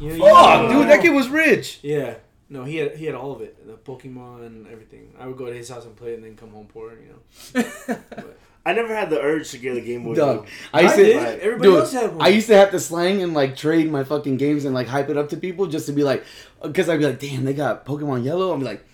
You 0.00 0.08
know, 0.08 0.14
you 0.14 0.20
Fuck, 0.22 0.62
know- 0.70 0.80
dude, 0.80 0.88
that 0.90 1.02
kid 1.02 1.10
was 1.10 1.28
rich. 1.28 1.78
Yeah. 1.82 2.14
No, 2.48 2.64
he 2.64 2.76
had 2.76 2.96
he 2.96 3.06
had 3.06 3.14
all 3.14 3.32
of 3.32 3.40
it, 3.40 3.66
the 3.66 3.74
Pokemon 3.74 4.46
and 4.46 4.66
everything. 4.68 5.14
I 5.18 5.26
would 5.26 5.36
go 5.36 5.46
to 5.46 5.52
his 5.54 5.68
house 5.68 5.84
and 5.84 5.96
play 5.96 6.12
it, 6.12 6.14
and 6.16 6.24
then 6.24 6.36
come 6.36 6.50
home 6.50 6.66
poor. 6.72 6.92
You 6.92 7.08
know. 7.56 7.96
I 8.66 8.72
never 8.72 8.94
had 8.94 9.10
the 9.10 9.20
urge 9.20 9.50
to 9.50 9.58
get 9.58 9.76
a 9.76 9.80
Game 9.80 10.04
Boy. 10.04 10.14
Dog. 10.14 10.46
I 10.72 10.80
used 10.82 10.94
I 10.94 10.96
to. 10.96 11.04
did. 11.04 11.40
Everybody 11.40 11.70
Dude, 11.70 11.80
else 11.80 11.92
had 11.92 12.14
one. 12.14 12.24
I 12.24 12.28
used 12.28 12.46
to 12.46 12.56
have 12.56 12.70
to 12.70 12.80
slang 12.80 13.22
and 13.22 13.34
like 13.34 13.56
trade 13.56 13.90
my 13.90 14.04
fucking 14.04 14.38
games 14.38 14.64
and 14.64 14.74
like 14.74 14.86
hype 14.86 15.10
it 15.10 15.18
up 15.18 15.28
to 15.30 15.36
people 15.36 15.66
just 15.66 15.86
to 15.86 15.92
be 15.92 16.02
like, 16.02 16.24
because 16.62 16.88
I'd 16.88 16.98
be 16.98 17.04
like, 17.04 17.18
damn, 17.18 17.44
they 17.44 17.52
got 17.52 17.84
Pokemon 17.84 18.24
Yellow. 18.24 18.52
I'm 18.52 18.62
like, 18.62 18.84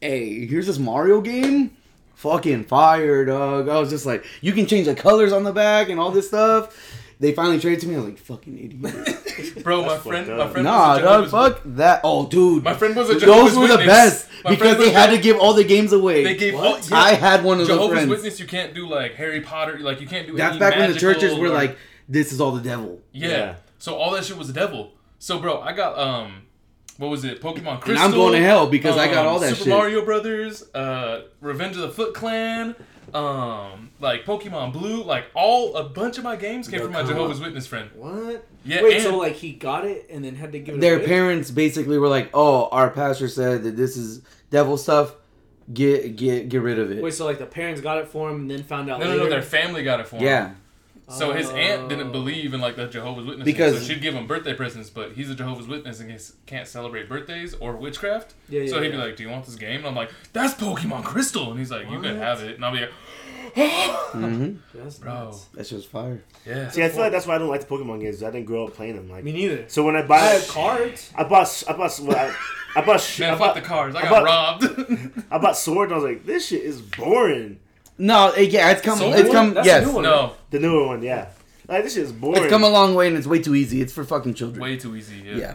hey, 0.00 0.46
here's 0.46 0.68
this 0.68 0.78
Mario 0.78 1.20
game, 1.20 1.76
fucking 2.14 2.64
fire, 2.64 3.24
dog. 3.24 3.68
I 3.68 3.80
was 3.80 3.90
just 3.90 4.06
like, 4.06 4.24
you 4.40 4.52
can 4.52 4.66
change 4.66 4.86
the 4.86 4.94
colors 4.94 5.32
on 5.32 5.42
the 5.42 5.52
back 5.52 5.88
and 5.88 5.98
all 5.98 6.12
this 6.12 6.28
stuff. 6.28 6.76
They 7.18 7.32
finally 7.32 7.58
traded 7.58 7.80
to 7.80 7.88
me. 7.88 7.94
I 7.94 7.98
was 7.98 8.06
like, 8.08 8.18
fucking 8.18 8.58
idiot. 8.58 9.62
Bro, 9.64 9.82
my 9.82 9.88
That's 9.88 10.02
friend, 10.02 10.26
fucked 10.26 10.38
my 10.38 10.48
friend 10.50 10.64
nah, 10.64 10.88
was 10.88 10.98
a 10.98 11.02
dog, 11.02 11.24
Jehovah's 11.24 11.30
fuck 11.30 11.62
that. 11.76 12.00
Oh, 12.04 12.26
dude, 12.26 12.62
My 12.62 12.74
friend 12.74 12.94
was 12.94 13.08
a 13.08 13.18
Jehovah's 13.18 13.54
those 13.54 13.58
were 13.58 13.76
the 13.76 13.84
best 13.84 14.28
My 14.44 14.50
because 14.50 14.76
they 14.76 14.90
had 14.90 15.10
to 15.10 15.18
give 15.18 15.38
all 15.38 15.54
the 15.54 15.64
games 15.64 15.92
away. 15.92 16.24
They 16.24 16.36
gave 16.36 16.54
What? 16.54 16.66
all, 16.66 16.78
yeah, 16.90 16.96
I 17.04 17.14
had 17.14 17.42
one 17.42 17.60
of 17.60 17.66
those 17.66 17.76
Jehovah's 17.76 17.96
friends. 17.96 18.10
Witness. 18.10 18.38
You 18.40 18.46
can't 18.46 18.74
do 18.74 18.86
like 18.86 19.14
Harry 19.14 19.40
Potter. 19.40 19.78
Like 19.78 20.00
you 20.02 20.06
can't 20.06 20.26
do. 20.26 20.36
That's 20.36 20.52
any 20.52 20.60
back 20.60 20.72
when 20.72 20.88
the 20.88 20.94
magical 20.94 21.12
churches 21.14 21.38
were 21.38 21.46
or- 21.46 21.54
like, 21.54 21.78
this 22.08 22.32
is 22.32 22.40
all 22.40 22.52
the 22.52 22.62
devil. 22.62 23.00
Yeah. 23.12 23.28
Yeah. 23.28 23.54
So 23.78 23.94
all 23.94 24.10
that 24.12 24.24
shit 24.24 24.36
was 24.36 24.48
the 24.48 24.52
devil. 24.54 24.92
So 25.18 25.38
bro, 25.38 25.60
I 25.60 25.72
got 25.72 25.98
um, 25.98 26.42
what 26.98 27.08
was 27.08 27.24
it? 27.24 27.40
Pokemon 27.40 27.80
Crystal. 27.80 28.04
I'm 28.04 28.12
going 28.12 28.32
to 28.34 28.40
hell 28.46 28.66
because 28.66 28.96
I 28.96 29.06
got 29.06 29.26
um, 29.26 29.32
all 29.32 29.38
that 29.40 29.50
Super 29.50 29.64
shit. 29.64 29.68
Mario 29.68 30.04
Brothers, 30.04 30.62
uh, 30.74 31.22
Revenge 31.40 31.76
of 31.76 31.82
the 31.82 31.90
Foot 31.90 32.14
Clan, 32.14 32.76
um, 33.16 33.90
like 34.00 34.24
Pokemon 34.24 34.72
Blue, 34.72 35.02
like 35.02 35.24
all 35.34 35.74
a 35.76 35.84
bunch 35.88 36.18
of 36.18 36.24
my 36.24 36.36
games 36.36 36.68
came 36.68 36.80
Yo, 36.80 36.84
from 36.84 36.92
my 36.92 37.00
come 37.00 37.08
Jehovah's 37.08 37.38
on. 37.38 37.44
Witness 37.46 37.66
friend. 37.66 37.90
What? 37.94 38.46
Yeah, 38.64 38.82
Wait, 38.82 38.94
and 38.94 39.02
so 39.02 39.16
like 39.16 39.34
he 39.34 39.52
got 39.52 39.84
it 39.86 40.06
and 40.10 40.24
then 40.24 40.34
had 40.34 40.52
to 40.52 40.58
give 40.58 40.74
it 40.74 40.78
to 40.78 40.80
their 40.80 40.96
away? 40.96 41.06
parents 41.06 41.50
basically 41.50 41.98
were 41.98 42.08
like, 42.08 42.30
"Oh, 42.34 42.68
our 42.70 42.90
pastor 42.90 43.28
said 43.28 43.62
that 43.64 43.76
this 43.76 43.96
is 43.96 44.22
devil 44.50 44.76
stuff. 44.76 45.14
Get 45.72 46.16
get 46.16 46.48
get 46.48 46.62
rid 46.62 46.78
of 46.78 46.90
it." 46.90 47.02
Wait, 47.02 47.14
so 47.14 47.24
like 47.24 47.38
the 47.38 47.46
parents 47.46 47.80
got 47.80 47.98
it 47.98 48.08
for 48.08 48.28
him 48.30 48.42
and 48.42 48.50
then 48.50 48.62
found 48.62 48.90
out 48.90 49.00
no, 49.00 49.06
no, 49.06 49.12
later? 49.12 49.24
no, 49.24 49.30
their 49.30 49.42
family 49.42 49.82
got 49.82 50.00
it 50.00 50.08
for 50.08 50.16
him. 50.16 50.22
yeah, 50.24 50.54
So 51.08 51.32
his 51.32 51.48
aunt 51.50 51.82
Oh. 51.82 51.88
didn't 51.88 52.10
believe 52.10 52.52
in 52.52 52.60
like 52.60 52.74
the 52.76 52.86
Jehovah's 52.86 53.24
Witnesses, 53.26 53.44
Because- 53.52 53.78
so 53.78 53.84
she'd 53.92 54.02
give 54.02 54.14
him 54.14 54.26
birthday 54.26 54.54
presents. 54.54 54.90
But 54.90 55.12
he's 55.12 55.30
a 55.30 55.34
Jehovah's 55.36 55.68
Witness 55.68 56.00
and 56.00 56.10
he 56.10 56.18
can't 56.46 56.66
celebrate 56.66 57.08
birthdays 57.08 57.54
or 57.54 57.76
witchcraft. 57.76 58.34
Yeah, 58.48 58.62
yeah, 58.62 58.70
so 58.70 58.82
he'd 58.82 58.86
yeah. 58.88 58.92
be 58.92 58.96
like, 58.98 59.16
"Do 59.16 59.22
you 59.22 59.28
want 59.28 59.46
this 59.46 59.54
game?" 59.54 59.78
And 59.78 59.86
I'm 59.86 59.94
like, 59.94 60.10
"That's 60.32 60.54
Pokemon 60.54 61.04
Crystal," 61.04 61.50
and 61.50 61.58
he's 61.60 61.70
like, 61.70 61.88
"You 61.90 62.00
can 62.00 62.18
What? 62.18 62.26
have 62.26 62.42
it." 62.42 62.56
And 62.56 62.64
I'll 62.64 62.72
be 62.72 62.80
like, 62.80 62.90
Mm-hmm. 63.56 64.56
That's 64.74 64.98
"Bro, 64.98 65.12
nuts. 65.26 65.46
that's 65.54 65.70
just 65.70 65.88
fire. 65.88 66.22
yeah." 66.44 66.70
See, 66.70 66.82
I 66.82 66.88
feel 66.88 67.00
like 67.00 67.12
that's 67.12 67.26
why 67.26 67.36
I 67.36 67.38
don't 67.38 67.48
like 67.48 67.66
the 67.66 67.74
Pokemon 67.74 68.00
games. 68.00 68.22
I 68.22 68.30
didn't 68.30 68.46
grow 68.46 68.66
up 68.66 68.74
playing 68.74 68.96
them. 68.96 69.08
Like, 69.10 69.24
Me 69.24 69.32
neither. 69.32 69.64
so 69.68 69.84
when 69.84 69.96
I 69.96 70.00
I 70.00 70.06
buy, 70.06 70.18
had 70.18 70.48
cards. 70.48 71.12
I 71.14 71.24
bought, 71.24 71.64
I 71.68 71.72
bought, 71.72 72.00
well, 72.02 72.16
I, 72.16 72.80
I 72.80 72.84
bought, 72.84 73.00
sh- 73.00 73.20
Man, 73.20 73.34
I 73.34 73.38
fuck 73.38 73.46
bought, 73.48 73.54
the 73.54 73.60
cars. 73.62 73.94
I 73.94 74.00
I 74.00 74.02
got 74.02 74.10
bought- 74.10 74.24
robbed. 74.24 75.22
I 75.30 75.38
bought 75.38 75.56
Sword, 75.56 75.90
and 75.90 75.92
I 75.94 75.96
was 76.02 76.04
like, 76.04 76.26
this 76.26 76.48
shit 76.48 76.62
is 76.62 76.80
boring. 76.82 77.58
No, 77.98 78.28
it, 78.32 78.50
yeah, 78.50 78.70
it's 78.72 78.82
come. 78.82 78.98
So 78.98 79.12
it's 79.12 79.24
what? 79.24 79.32
come. 79.32 79.54
That's 79.54 79.66
a 79.66 79.70
yes, 79.70 79.86
new 79.86 79.94
one. 79.94 80.02
no, 80.04 80.32
The 80.50 80.58
newer 80.58 80.86
one, 80.86 81.02
yeah. 81.02 81.28
Like 81.68 81.82
this 81.84 81.94
shit 81.94 82.04
is 82.04 82.12
boring. 82.12 82.42
it's 82.42 82.50
come 82.50 82.62
a 82.62 82.68
long 82.68 82.94
way 82.94 83.08
and 83.08 83.16
it's 83.16 83.26
way 83.26 83.40
too 83.40 83.54
easy. 83.54 83.80
It's 83.80 83.92
for 83.92 84.04
fucking 84.04 84.34
children. 84.34 84.62
way 84.62 84.76
too 84.76 84.94
easy. 84.94 85.16
Yeah. 85.24 85.36
yeah, 85.36 85.54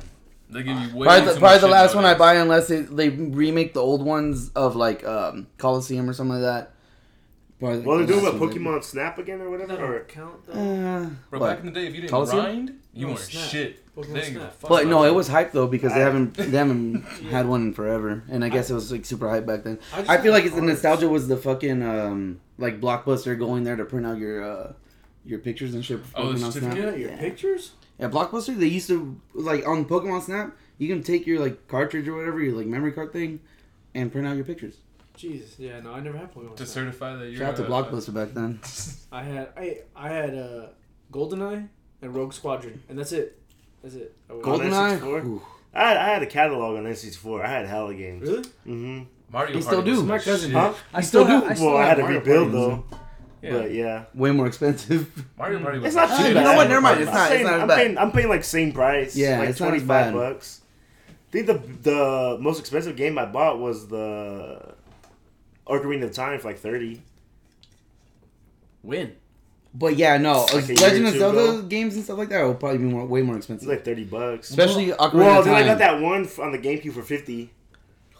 They 0.49 0.63
give 0.63 0.77
you 0.77 0.95
way 0.97 1.05
probably 1.07 1.25
the, 1.27 1.33
too 1.35 1.39
probably 1.39 1.55
much 1.55 1.61
the 1.61 1.67
shit 1.67 1.71
last 1.71 1.95
one 1.95 2.03
I 2.05 2.07
nowadays. 2.09 2.19
buy 2.19 2.35
unless 2.35 2.67
they, 2.67 2.81
they 2.81 3.09
remake 3.09 3.73
the 3.73 3.79
old 3.81 4.03
ones 4.03 4.49
of 4.55 4.75
like 4.75 5.05
um, 5.05 5.47
Colosseum 5.57 6.09
or 6.09 6.13
something 6.13 6.41
like 6.41 6.43
that. 6.43 6.71
Probably 7.61 7.79
well, 7.85 7.97
they're 7.99 8.07
doing 8.07 8.23
last 8.23 8.33
what 8.33 8.41
one. 8.41 8.49
Pokemon 8.51 8.83
Snap 8.83 9.17
again 9.19 9.39
or 9.39 9.49
whatever. 9.51 9.75
That 9.75 9.81
Or 9.83 9.97
don't 9.99 10.07
count 10.07 10.45
though. 10.47 10.53
Uh, 10.53 11.09
Bro, 11.29 11.39
what? 11.39 11.49
back 11.51 11.59
in 11.59 11.65
the 11.67 11.71
day, 11.71 11.85
if 11.87 11.93
you 11.93 12.01
didn't 12.01 12.09
Colosseum? 12.09 12.43
grind, 12.43 12.79
you 12.93 13.05
No, 13.05 13.13
weren't 13.13 13.19
Snap. 13.19 13.49
shit. 13.49 13.95
Pokemon 13.95 14.07
They 14.07 14.19
didn't 14.21 14.33
give 14.33 14.41
a 14.41 14.45
Snap. 14.51 14.69
But 14.69 14.87
no, 14.87 15.03
it 15.03 15.13
was 15.13 15.27
hype 15.27 15.51
though 15.51 15.67
because 15.67 15.93
they 15.93 15.99
haven't 15.99 16.33
they 16.33 16.57
haven't 16.57 17.03
had 17.29 17.47
one 17.47 17.61
in 17.67 17.73
forever, 17.73 18.23
and 18.29 18.43
I 18.43 18.49
guess 18.49 18.69
it 18.69 18.73
was 18.73 18.91
like 18.91 19.05
super 19.05 19.29
hype 19.29 19.45
back 19.45 19.63
then. 19.63 19.79
I 19.93 20.15
I 20.15 20.21
feel 20.21 20.31
like 20.33 20.43
it's 20.45 20.55
the 20.55 20.61
nostalgia 20.61 21.07
was 21.07 21.27
the 21.27 21.37
fucking 21.37 21.83
um 21.83 22.41
like 22.57 22.81
blockbuster 22.81 23.37
going 23.37 23.63
there 23.63 23.75
to 23.75 23.85
print 23.85 24.05
out 24.07 24.17
your 24.17 24.43
uh 24.43 24.73
your 25.23 25.37
pictures 25.39 25.75
and 25.75 25.85
shit. 25.85 26.03
for 26.03 26.19
Oh, 26.19 26.33
the 26.33 26.39
Pokemon 26.39 26.39
Snap. 26.39 26.53
certificate? 26.53 26.83
Yeah, 26.93 26.99
your 26.99 27.09
yeah. 27.11 27.19
pictures. 27.19 27.71
Yeah, 27.99 28.09
blockbuster. 28.09 28.57
They 28.57 28.65
used 28.65 28.87
to 28.87 29.21
like 29.35 29.67
on 29.67 29.85
Pokemon 29.85 30.23
Snap. 30.23 30.55
You 30.79 30.87
can 30.87 31.03
take 31.03 31.27
your 31.27 31.39
like 31.39 31.67
cartridge 31.67 32.07
or 32.07 32.15
whatever 32.15 32.41
your 32.41 32.55
like 32.57 32.65
memory 32.65 32.91
card 32.91 33.13
thing, 33.13 33.39
and 33.93 34.11
print 34.11 34.25
out 34.25 34.35
your 34.35 34.45
pictures. 34.45 34.77
Jesus, 35.15 35.59
yeah, 35.59 35.79
no, 35.81 35.91
I 35.93 35.99
never 35.99 36.17
had 36.17 36.33
Pokemon. 36.33 36.55
to 36.55 36.65
Snap. 36.65 36.73
certify 36.73 37.15
that 37.17 37.27
you're. 37.29 37.37
Shout 37.39 37.49
out 37.51 37.55
to 37.57 37.65
uh, 37.65 37.69
Blockbuster 37.69 38.13
back 38.13 38.33
then. 38.33 38.59
I 39.11 39.23
had 39.23 39.49
I 39.57 39.77
I 39.95 40.09
had 40.09 40.35
uh, 40.35 40.67
Goldeneye 41.11 41.67
and 42.01 42.15
Rogue 42.15 42.33
Squadron, 42.33 42.81
and 42.89 42.97
that's 42.97 43.11
it. 43.11 43.39
That's 43.83 43.95
it. 43.95 44.15
I 44.29 44.33
was- 44.33 44.43
Gold- 44.45 44.61
Goldeneye. 44.61 44.99
N64? 44.99 45.25
Ooh. 45.25 45.41
I 45.73 45.87
had, 45.87 45.97
I 45.97 46.09
had 46.09 46.21
a 46.23 46.25
catalog 46.25 46.77
on 46.77 46.83
N64. 46.85 47.45
I 47.45 47.47
had 47.47 47.65
hella 47.65 47.93
games. 47.93 48.21
Really? 48.21 48.43
Mm-hmm. 48.43 49.03
Mario 49.31 49.47
They 49.53 49.53
Party 49.53 49.61
still 49.61 49.81
do. 49.83 49.91
was 49.91 50.03
My 50.03 50.19
cousin- 50.19 50.49
shit. 50.49 50.57
Huh? 50.59 50.73
I 50.93 51.01
still 51.01 51.23
have- 51.25 51.43
do. 51.43 51.49
I 51.49 51.53
still 51.53 51.67
Well, 51.67 51.77
I 51.77 51.85
had 51.85 51.95
to 51.95 52.01
Mario 52.03 52.19
rebuild 52.19 52.51
Party. 52.51 52.57
though. 52.57 52.97
Yeah. 53.41 53.51
But 53.53 53.71
yeah, 53.73 54.03
Way 54.13 54.31
more 54.31 54.47
expensive. 54.47 55.25
Mario 55.37 55.59
Party 55.61 55.79
was 55.79 55.87
it's 55.87 55.95
the 55.95 56.01
not 56.01 56.09
shit. 56.09 56.19
too 56.19 56.27
you 56.29 56.33
bad. 56.35 56.43
know 56.43 56.53
what? 56.55 56.67
Never 56.69 56.81
mind. 56.81 57.05
Mario 57.05 57.07
It's 57.09 57.11
Party. 57.17 57.43
not- 57.43 57.53
I'm 57.53 57.53
paying, 57.53 57.55
as 57.55 57.61
I'm 57.61 57.67
bad. 57.67 57.77
paying, 57.77 57.97
I'm 57.97 58.11
paying 58.11 58.29
like 58.29 58.43
same 58.43 58.71
price. 58.71 59.15
Yeah, 59.15 59.39
like 59.39 59.49
it's 59.49 59.59
not 59.59 59.67
as 59.73 59.81
25 59.83 59.87
bad. 59.87 60.13
bucks. 60.13 60.61
I 61.09 61.31
think 61.31 61.47
the 61.47 61.53
the 61.89 62.37
most 62.41 62.59
expensive 62.59 62.95
game 62.97 63.17
I 63.17 63.25
bought 63.25 63.57
was 63.59 63.87
the 63.87 64.70
Ocarina 65.67 66.03
of 66.03 66.11
Time 66.13 66.39
for 66.39 66.47
like 66.49 66.59
30. 66.59 67.01
Win. 68.83 69.15
But 69.73 69.95
yeah, 69.95 70.17
no, 70.17 70.45
Like 70.53 70.67
Legend 70.81 71.07
of 71.07 71.13
Zelda 71.13 71.37
ago. 71.39 71.61
games 71.61 71.95
and 71.95 72.03
stuff 72.03 72.17
like 72.17 72.27
that 72.29 72.43
will 72.43 72.55
probably 72.55 72.79
be 72.79 72.83
more, 72.85 73.05
way 73.05 73.21
more 73.21 73.37
It's 73.37 73.45
expensive. 73.45 73.69
like 73.69 73.85
30 73.85 74.03
bucks. 74.05 74.49
Especially 74.49 74.87
Ocarina 74.87 75.13
well, 75.13 75.39
of 75.39 75.45
then 75.45 75.53
I 75.55 75.63
got 75.63 75.77
that 75.77 76.01
one 76.01 76.27
on 76.41 76.51
the 76.51 76.57
GameCube 76.59 76.91
for 76.93 77.01
50. 77.03 77.49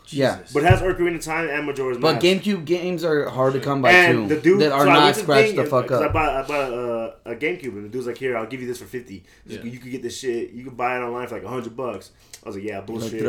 Yeah. 0.07 0.37
Jesus. 0.37 0.53
But 0.53 0.63
it 0.63 0.69
has 0.69 0.81
Ocarina 0.81 1.15
of 1.15 1.21
Time 1.21 1.49
and 1.49 1.65
Majora's 1.65 1.97
money. 1.97 2.15
But 2.15 2.23
GameCube 2.23 2.63
games 2.65 3.03
are 3.03 3.27
hard 3.29 3.53
to 3.53 3.59
come 3.59 3.81
by 3.81 3.91
and 3.91 4.29
too. 4.29 4.35
the 4.35 4.41
dude 4.41 4.61
that 4.61 4.71
are 4.71 4.85
so 4.85 4.89
I 4.91 4.93
not 4.93 5.15
scratched 5.17 5.47
Game- 5.47 5.55
the 5.57 5.65
fuck 5.65 5.87
'cause 5.87 6.01
I 6.01 6.05
up. 6.05 6.13
bought, 6.13 6.29
I 6.29 6.47
bought 6.47 6.71
a, 6.73 7.15
a 7.31 7.35
GameCube 7.35 7.73
and 7.73 7.85
the 7.85 7.89
dude's 7.89 8.07
like, 8.07 8.17
"Here, 8.17 8.37
I'll 8.37 8.45
give 8.47 8.61
you 8.61 8.67
this 8.67 8.79
for 8.79 8.85
50. 8.85 9.23
He's 9.45 9.55
like, 9.57 9.65
Yeah. 9.65 9.71
You 9.71 9.79
could 9.79 9.91
get 9.91 10.03
this 10.03 10.17
shit. 10.17 10.51
You 10.51 10.63
could 10.65 10.77
buy 10.77 10.97
it 10.97 11.01
online 11.01 11.27
for 11.27 11.35
like 11.35 11.45
hundred 11.45 11.75
bucks." 11.75 12.11
I 12.45 12.47
was 12.49 12.55
like, 12.55 12.65
"Yeah, 12.65 12.77
Looked 12.77 12.87
bullshit." 12.87 13.21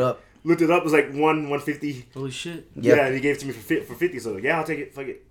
It 0.43 0.49
up. 0.49 0.49
Looked 0.49 0.61
it 0.61 0.71
up. 0.71 0.81
It 0.81 0.83
was 0.83 0.93
like 0.93 1.13
one 1.13 1.49
one 1.49 1.59
fifty. 1.59 2.05
Holy 2.13 2.31
shit. 2.31 2.67
Yep. 2.75 2.97
Yeah, 2.97 3.05
and 3.05 3.15
he 3.15 3.21
gave 3.21 3.35
it 3.35 3.39
to 3.39 3.45
me 3.47 3.53
for 3.53 3.61
fi- 3.61 3.81
for 3.81 3.95
fifty. 3.95 4.19
So 4.19 4.33
like, 4.33 4.43
yeah, 4.43 4.59
I'll 4.59 4.65
take 4.65 4.79
it. 4.79 4.93
Fuck 4.93 5.07
it. 5.07 5.25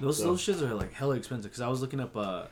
Those 0.00 0.18
So- 0.18 0.24
those 0.24 0.40
shits 0.40 0.62
are 0.62 0.74
like 0.74 0.92
hella 0.92 1.16
expensive. 1.16 1.50
Cause 1.52 1.60
I 1.60 1.68
was 1.68 1.80
looking 1.80 2.00
up. 2.00 2.16
uh 2.16 2.44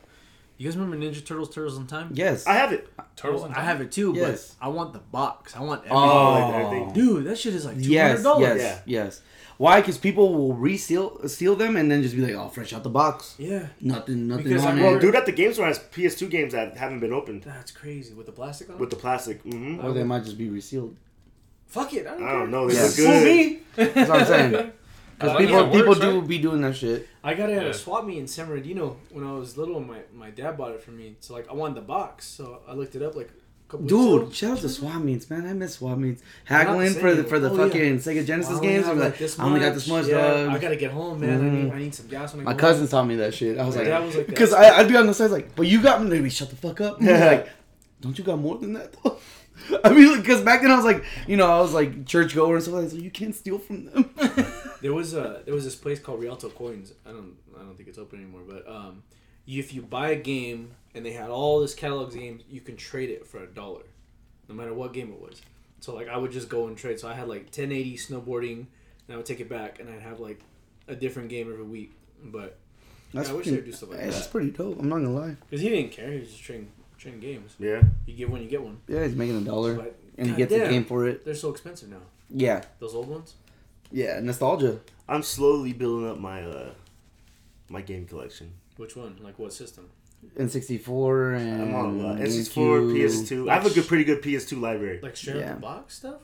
You 0.57 0.67
guys 0.67 0.77
remember 0.77 0.97
Ninja 1.03 1.25
Turtles? 1.25 1.53
Turtles 1.53 1.77
in 1.77 1.87
Time? 1.87 2.09
Yes. 2.13 2.45
I 2.47 2.53
have 2.53 2.71
it. 2.71 2.87
Turtles 3.15 3.41
Well, 3.41 3.51
in 3.51 3.57
I 3.57 3.61
have 3.61 3.81
it 3.81 3.91
too, 3.91 4.13
Yes. 4.15 4.55
but 4.59 4.65
I 4.67 4.69
want 4.69 4.93
the 4.93 4.99
box. 4.99 5.55
I 5.55 5.61
want 5.61 5.79
everything. 5.81 5.97
Oh, 5.97 6.83
like. 6.85 6.93
Dude, 6.93 7.25
that 7.25 7.37
shit 7.37 7.53
is 7.55 7.65
like 7.65 7.81
two 7.81 7.97
hundred 7.97 8.23
dollars. 8.23 8.61
yes, 8.61 8.81
Yeah. 8.85 9.03
yes. 9.03 9.21
Why? 9.57 9.81
Because 9.81 9.97
people 9.99 10.33
will 10.33 10.53
reseal 10.55 11.27
steal 11.27 11.55
them 11.55 11.75
and 11.75 11.89
then 11.89 12.01
just 12.01 12.15
be 12.15 12.21
like, 12.21 12.33
"Oh, 12.33 12.49
fresh 12.49 12.73
out 12.73 12.83
the 12.83 12.89
box, 12.89 13.35
Yeah. 13.37 13.67
nothing, 13.81 14.27
nothing 14.27 14.45
Because 14.45 14.65
on 14.65 14.77
I- 14.77 14.81
it." 14.81 14.83
Well, 14.83 14.99
dude 14.99 15.15
at 15.15 15.25
the 15.27 15.31
game 15.31 15.53
store 15.53 15.67
has 15.67 15.77
PS2 15.79 16.27
games 16.29 16.53
that 16.53 16.75
haven't 16.75 17.01
been 17.01 17.13
opened 17.13 17.43
That's 17.43 17.71
crazy 17.71 18.13
with 18.15 18.25
the 18.25 18.31
plastic 18.31 18.69
on. 18.71 18.79
with 18.79 18.89
the 18.89 18.95
plastic. 18.95 19.41
hmm 19.43 19.79
or 19.83 19.93
they 19.93 20.03
might 20.03 20.23
just 20.23 20.37
be 20.39 20.49
resealed. 20.49 20.95
Fuck 21.73 21.93
it. 21.93 22.05
I 22.07 22.11
don't, 22.11 22.23
I 22.23 22.29
care. 22.29 22.39
don't 22.39 22.51
know. 22.51 22.67
They 22.67 22.75
Yeah. 22.75 22.83
look 22.83 22.91
Fool 22.91 23.05
good. 23.05 23.25
me. 23.25 23.59
That's 23.75 24.09
what 24.09 24.19
I'm 24.21 24.25
saying. 24.27 24.71
Because 25.15 25.35
Uh, 25.35 25.37
people, 25.37 25.55
yeah, 25.55 25.67
it 25.67 25.71
people 25.71 25.87
works, 25.89 25.99
do 26.01 26.19
right? 26.19 26.27
be 26.27 26.37
doing 26.39 26.61
that 26.61 26.75
shit. 26.75 27.07
I 27.23 27.33
got 27.35 27.49
it 27.49 27.57
at 27.57 27.67
a 27.67 27.73
swap 27.73 28.03
meet 28.05 28.17
in 28.17 28.27
San 28.27 28.47
Bernardino 28.47 28.97
when 29.11 29.23
I 29.25 29.31
was 29.31 29.55
little. 29.57 29.79
My 29.79 29.99
my 30.13 30.31
dad 30.31 30.57
bought 30.57 30.71
it 30.71 30.81
for 30.83 30.91
me. 30.91 31.15
So 31.19 31.33
like 31.35 31.47
I 31.49 31.53
wanted 31.53 31.75
the 31.75 31.81
box, 31.95 32.25
so 32.27 32.59
I 32.67 32.73
looked 32.73 32.95
it 32.95 33.03
up 33.03 33.15
like 33.15 33.29
a 33.29 33.71
couple 33.71 33.81
weeks 33.85 33.93
ago. 33.93 34.19
Dude, 34.25 34.35
shout 34.35 34.51
out 34.53 34.57
to 34.65 34.69
swap 34.69 35.01
meets, 35.01 35.29
man. 35.29 35.45
I 35.45 35.53
miss 35.53 35.75
swap 35.75 35.97
meets. 35.99 36.21
Haggling 36.45 36.93
for 36.95 37.13
the 37.13 37.23
for 37.23 37.39
the 37.39 37.49
Oh, 37.51 37.55
yeah. 37.55 37.63
fucking 37.67 37.97
Sega 37.99 38.25
Genesis 38.25 38.53
Well, 38.53 38.61
games. 38.61 38.85
have, 38.85 38.93
I'm 38.95 38.99
like, 38.99 39.11
like, 39.11 39.19
this 39.19 39.39
I 39.39 39.45
only 39.45 39.59
got 39.61 39.73
this 39.75 39.87
much, 39.87 40.07
Yeah, 40.07 40.17
dog. 40.45 40.49
I 40.49 40.57
gotta 40.57 40.75
get 40.75 40.91
home, 40.91 41.19
man. 41.21 41.29
I, 41.39 41.43
Mhm. 41.43 41.63
need, 41.63 41.71
I 41.73 41.79
need 41.79 41.95
some 41.95 42.07
gas 42.07 42.33
when 42.33 42.41
I 42.41 42.43
My 42.45 42.53
go 42.53 42.59
cousins 42.59 42.89
taught 42.89 43.05
me 43.07 43.15
that 43.17 43.33
shit. 43.35 43.57
I 43.59 43.65
was 43.65 43.75
My 43.75 43.81
like, 43.83 43.91
dad 43.91 44.05
was 44.05 44.15
like 44.17 44.27
because 44.27 44.51
I'd 44.53 44.87
be 44.89 44.97
on 44.97 45.05
the 45.07 45.13
side 45.13 45.31
like, 45.31 45.55
but 45.55 45.67
you 45.67 45.81
got 45.81 46.03
me. 46.03 46.09
They'd 46.09 46.29
shut 46.33 46.49
the 46.49 46.55
fuck 46.57 46.81
up. 46.81 46.97
And 46.99 47.07
they're 47.07 47.31
like, 47.37 47.49
don't 48.01 48.17
you 48.17 48.23
got 48.25 48.39
more 48.39 48.57
than 48.57 48.73
that 48.73 48.93
though? 49.03 49.17
I 49.83 49.89
mean, 49.93 50.17
because 50.17 50.41
back 50.41 50.61
then 50.61 50.71
I 50.71 50.75
was 50.75 50.85
like, 50.85 51.03
you 51.27 51.37
know, 51.37 51.47
I 51.47 51.59
was 51.61 51.73
like 51.73 52.05
church 52.05 52.35
goer 52.35 52.55
and 52.55 52.63
stuff 52.63 52.75
like 52.75 52.83
that. 52.85 52.91
So 52.91 52.97
you 52.97 53.11
can't 53.11 53.35
steal 53.35 53.59
from 53.59 53.85
them. 53.85 54.09
There 54.83 54.93
was 54.93 55.13
a 55.13 55.43
there 55.45 55.53
was 55.53 55.63
this 55.63 55.75
place 55.75 55.97
called 55.97 56.21
Rialto 56.21 56.49
Coins. 56.49 56.91
I 57.05 57.11
don't 57.11 57.37
I 57.55 57.59
don't 57.59 57.77
think 57.77 57.87
it's 57.87 57.97
open 57.97 58.19
anymore, 58.19 58.41
but 58.45 58.67
um, 58.69 59.03
if 59.47 59.73
you 59.73 59.81
buy 59.81 60.09
a 60.09 60.15
game 60.17 60.71
and 60.93 61.05
they 61.05 61.13
had 61.13 61.29
all 61.29 61.61
this 61.61 61.73
catalog 61.73 62.09
of 62.09 62.15
games, 62.15 62.43
you 62.49 62.59
can 62.59 62.75
trade 62.75 63.09
it 63.09 63.25
for 63.25 63.41
a 63.41 63.47
dollar, 63.47 63.83
no 64.49 64.55
matter 64.55 64.73
what 64.73 64.91
game 64.91 65.09
it 65.13 65.21
was. 65.21 65.41
So 65.79 65.95
like 65.95 66.09
I 66.09 66.17
would 66.17 66.33
just 66.33 66.49
go 66.49 66.67
and 66.67 66.77
trade. 66.77 66.99
So 66.99 67.07
I 67.07 67.13
had 67.13 67.29
like 67.29 67.43
1080 67.43 67.97
snowboarding, 67.97 68.57
and 68.57 69.13
I 69.13 69.15
would 69.15 69.25
take 69.25 69.39
it 69.39 69.47
back, 69.47 69.79
and 69.79 69.89
I'd 69.89 70.01
have 70.01 70.19
like 70.19 70.41
a 70.89 70.95
different 70.95 71.29
game 71.29 71.49
every 71.49 71.63
week. 71.63 71.93
But 72.21 72.57
That's 73.13 73.29
I 73.29 73.33
wish 73.33 73.43
pretty, 73.45 73.61
they'd 73.61 73.65
do 73.65 73.71
stuff 73.71 73.91
like 73.91 73.99
hey, 74.01 74.09
that's 74.09 74.27
pretty 74.27 74.51
dope. 74.51 74.79
I'm 74.79 74.89
not 74.89 74.95
gonna 74.95 75.11
lie. 75.11 75.37
Because 75.49 75.61
he 75.61 75.69
didn't 75.69 75.91
care. 75.93 76.11
He 76.11 76.19
was 76.19 76.29
just 76.29 76.43
trading, 76.43 76.71
trading 77.03 77.19
games. 77.19 77.55
Yeah. 77.59 77.83
You 78.05 78.13
give 78.15 78.29
one, 78.31 78.41
you 78.41 78.49
get 78.49 78.61
one. 78.63 78.77
Yeah, 78.87 79.03
he's 79.03 79.15
making 79.15 79.37
a 79.37 79.41
dollar, 79.41 79.75
But 79.75 79.95
and 80.17 80.27
he 80.27 80.31
God 80.33 80.37
gets 80.37 80.53
a 80.53 80.59
damn, 80.59 80.69
game 80.71 80.85
for 80.85 81.05
it. 81.07 81.25
They're 81.25 81.35
so 81.35 81.49
expensive 81.51 81.89
now. 81.89 82.03
Yeah, 82.29 82.63
Those 82.79 82.95
old 82.95 83.09
ones. 83.09 83.35
yeah, 83.91 84.19
nostalgia. 84.21 84.79
I'm 85.07 85.21
slowly 85.23 85.73
building 85.73 86.09
up 86.09 86.17
my 86.19 86.41
uh 86.43 86.69
my 87.69 87.81
game 87.81 88.05
collection. 88.05 88.53
Which 88.77 88.95
one? 88.95 89.17
Like 89.21 89.37
what 89.37 89.53
system? 89.53 89.89
N64 90.39 91.37
and 91.37 91.61
I'm 91.63 91.75
on 91.75 91.99
uh, 91.99 92.15
N64, 92.23 92.53
GameCube. 92.55 92.95
PS2. 92.95 93.49
I 93.51 93.55
have 93.55 93.65
a 93.65 93.69
good, 93.73 93.87
pretty 93.87 94.05
good 94.05 94.21
PS2 94.21 94.59
library. 94.61 94.99
Like 95.03 95.17
straight 95.17 95.37
Yeah. 95.37 95.55
the 95.55 95.59
box 95.59 95.95
stuff? 95.95 96.21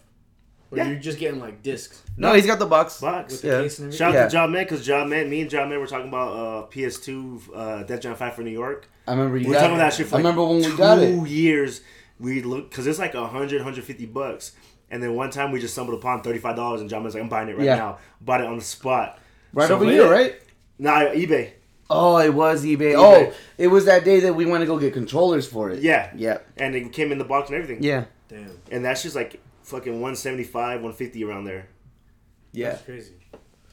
Or 0.71 0.77
Yeah. 0.77 0.89
you're 0.89 0.99
just 0.99 1.17
getting 1.17 1.39
like 1.39 1.63
discs 1.63 2.03
No, 2.15 2.33
he's 2.33 2.45
got 2.45 2.59
the 2.59 2.65
box. 2.65 3.01
Box. 3.01 3.31
with 3.33 3.41
the 3.41 3.47
Yeah. 3.47 3.61
case 3.63 3.79
and 3.79 3.85
everything? 3.87 3.97
Shout 3.97 4.09
out 4.09 4.13
Yeah. 4.19 4.23
to 4.25 4.29
John 4.29 4.51
Man 4.51 4.63
because 4.65 4.85
John 4.85 5.09
Man, 5.09 5.29
me 5.29 5.41
and 5.41 5.49
John 5.49 5.69
Man 5.69 5.79
were 5.79 5.87
talking 5.87 6.07
about 6.09 6.31
uh, 6.33 6.67
PS2, 6.67 7.41
uh, 7.55 7.83
Def 7.83 8.01
Jam 8.01 8.15
Fight 8.15 8.35
for 8.35 8.43
New 8.43 8.51
York. 8.51 8.87
I 9.07 9.11
remember 9.11 9.37
you 9.37 9.45
We 9.45 9.49
were 9.49 9.53
got 9.55 9.61
talking 9.61 9.75
about 9.77 9.89
that 9.91 9.93
shit 9.97 10.07
for 10.07 10.15
I 10.15 10.17
like 10.19 10.23
remember 10.25 10.45
when 10.45 10.57
we 10.57 10.63
two 10.63 10.77
got 10.77 10.99
it. 10.99 11.27
years. 11.27 11.81
We 12.19 12.41
look 12.43 12.69
because 12.69 12.85
it's 12.85 12.99
like 12.99 13.13
100, 13.15 13.59
150 13.61 14.05
bucks. 14.05 14.51
And 14.91 15.01
then 15.01 15.15
one 15.15 15.29
time 15.31 15.51
we 15.51 15.59
just 15.59 15.73
stumbled 15.73 15.97
upon 15.97 16.21
$35 16.23 16.81
and 16.81 16.89
John 16.89 17.01
Man's 17.03 17.13
like, 17.15 17.23
I'm 17.23 17.29
buying 17.29 17.49
it 17.49 17.57
right 17.57 17.65
Yeah. 17.65 17.75
now. 17.75 17.97
Bought 18.21 18.41
it 18.41 18.47
on 18.47 18.57
the 18.57 18.63
spot. 18.63 19.17
Right 19.53 19.67
So 19.67 19.75
over 19.75 19.85
lit. 19.85 19.93
here, 19.95 20.09
right? 20.11 20.35
Nah, 20.77 20.99
eBay. 21.11 21.51
Oh, 21.89 22.17
it 22.17 22.33
was 22.33 22.63
eBay. 22.63 22.93
eBay. 22.93 22.95
Oh, 22.97 23.33
it 23.57 23.67
was 23.67 23.85
that 23.85 24.03
day 24.05 24.19
that 24.19 24.33
we 24.35 24.45
went 24.45 24.61
to 24.61 24.67
go 24.67 24.77
get 24.77 24.93
controllers 24.93 25.47
for 25.47 25.71
it. 25.71 25.81
Yeah. 25.81 26.11
Yeah. 26.15 26.37
And 26.57 26.75
it 26.75 26.91
came 26.93 27.11
in 27.11 27.17
the 27.17 27.23
box 27.23 27.49
and 27.49 27.55
everything. 27.59 27.81
Yeah. 27.83 28.05
Damn. 28.27 28.51
And 28.71 28.85
that's 28.85 29.01
just 29.01 29.15
like 29.15 29.39
fucking 29.69 29.93
175, 29.93 30.81
150 30.81 31.23
around 31.23 31.45
there. 31.45 31.67
Yeah. 32.51 32.71
That's 32.71 32.83
crazy. 32.83 33.13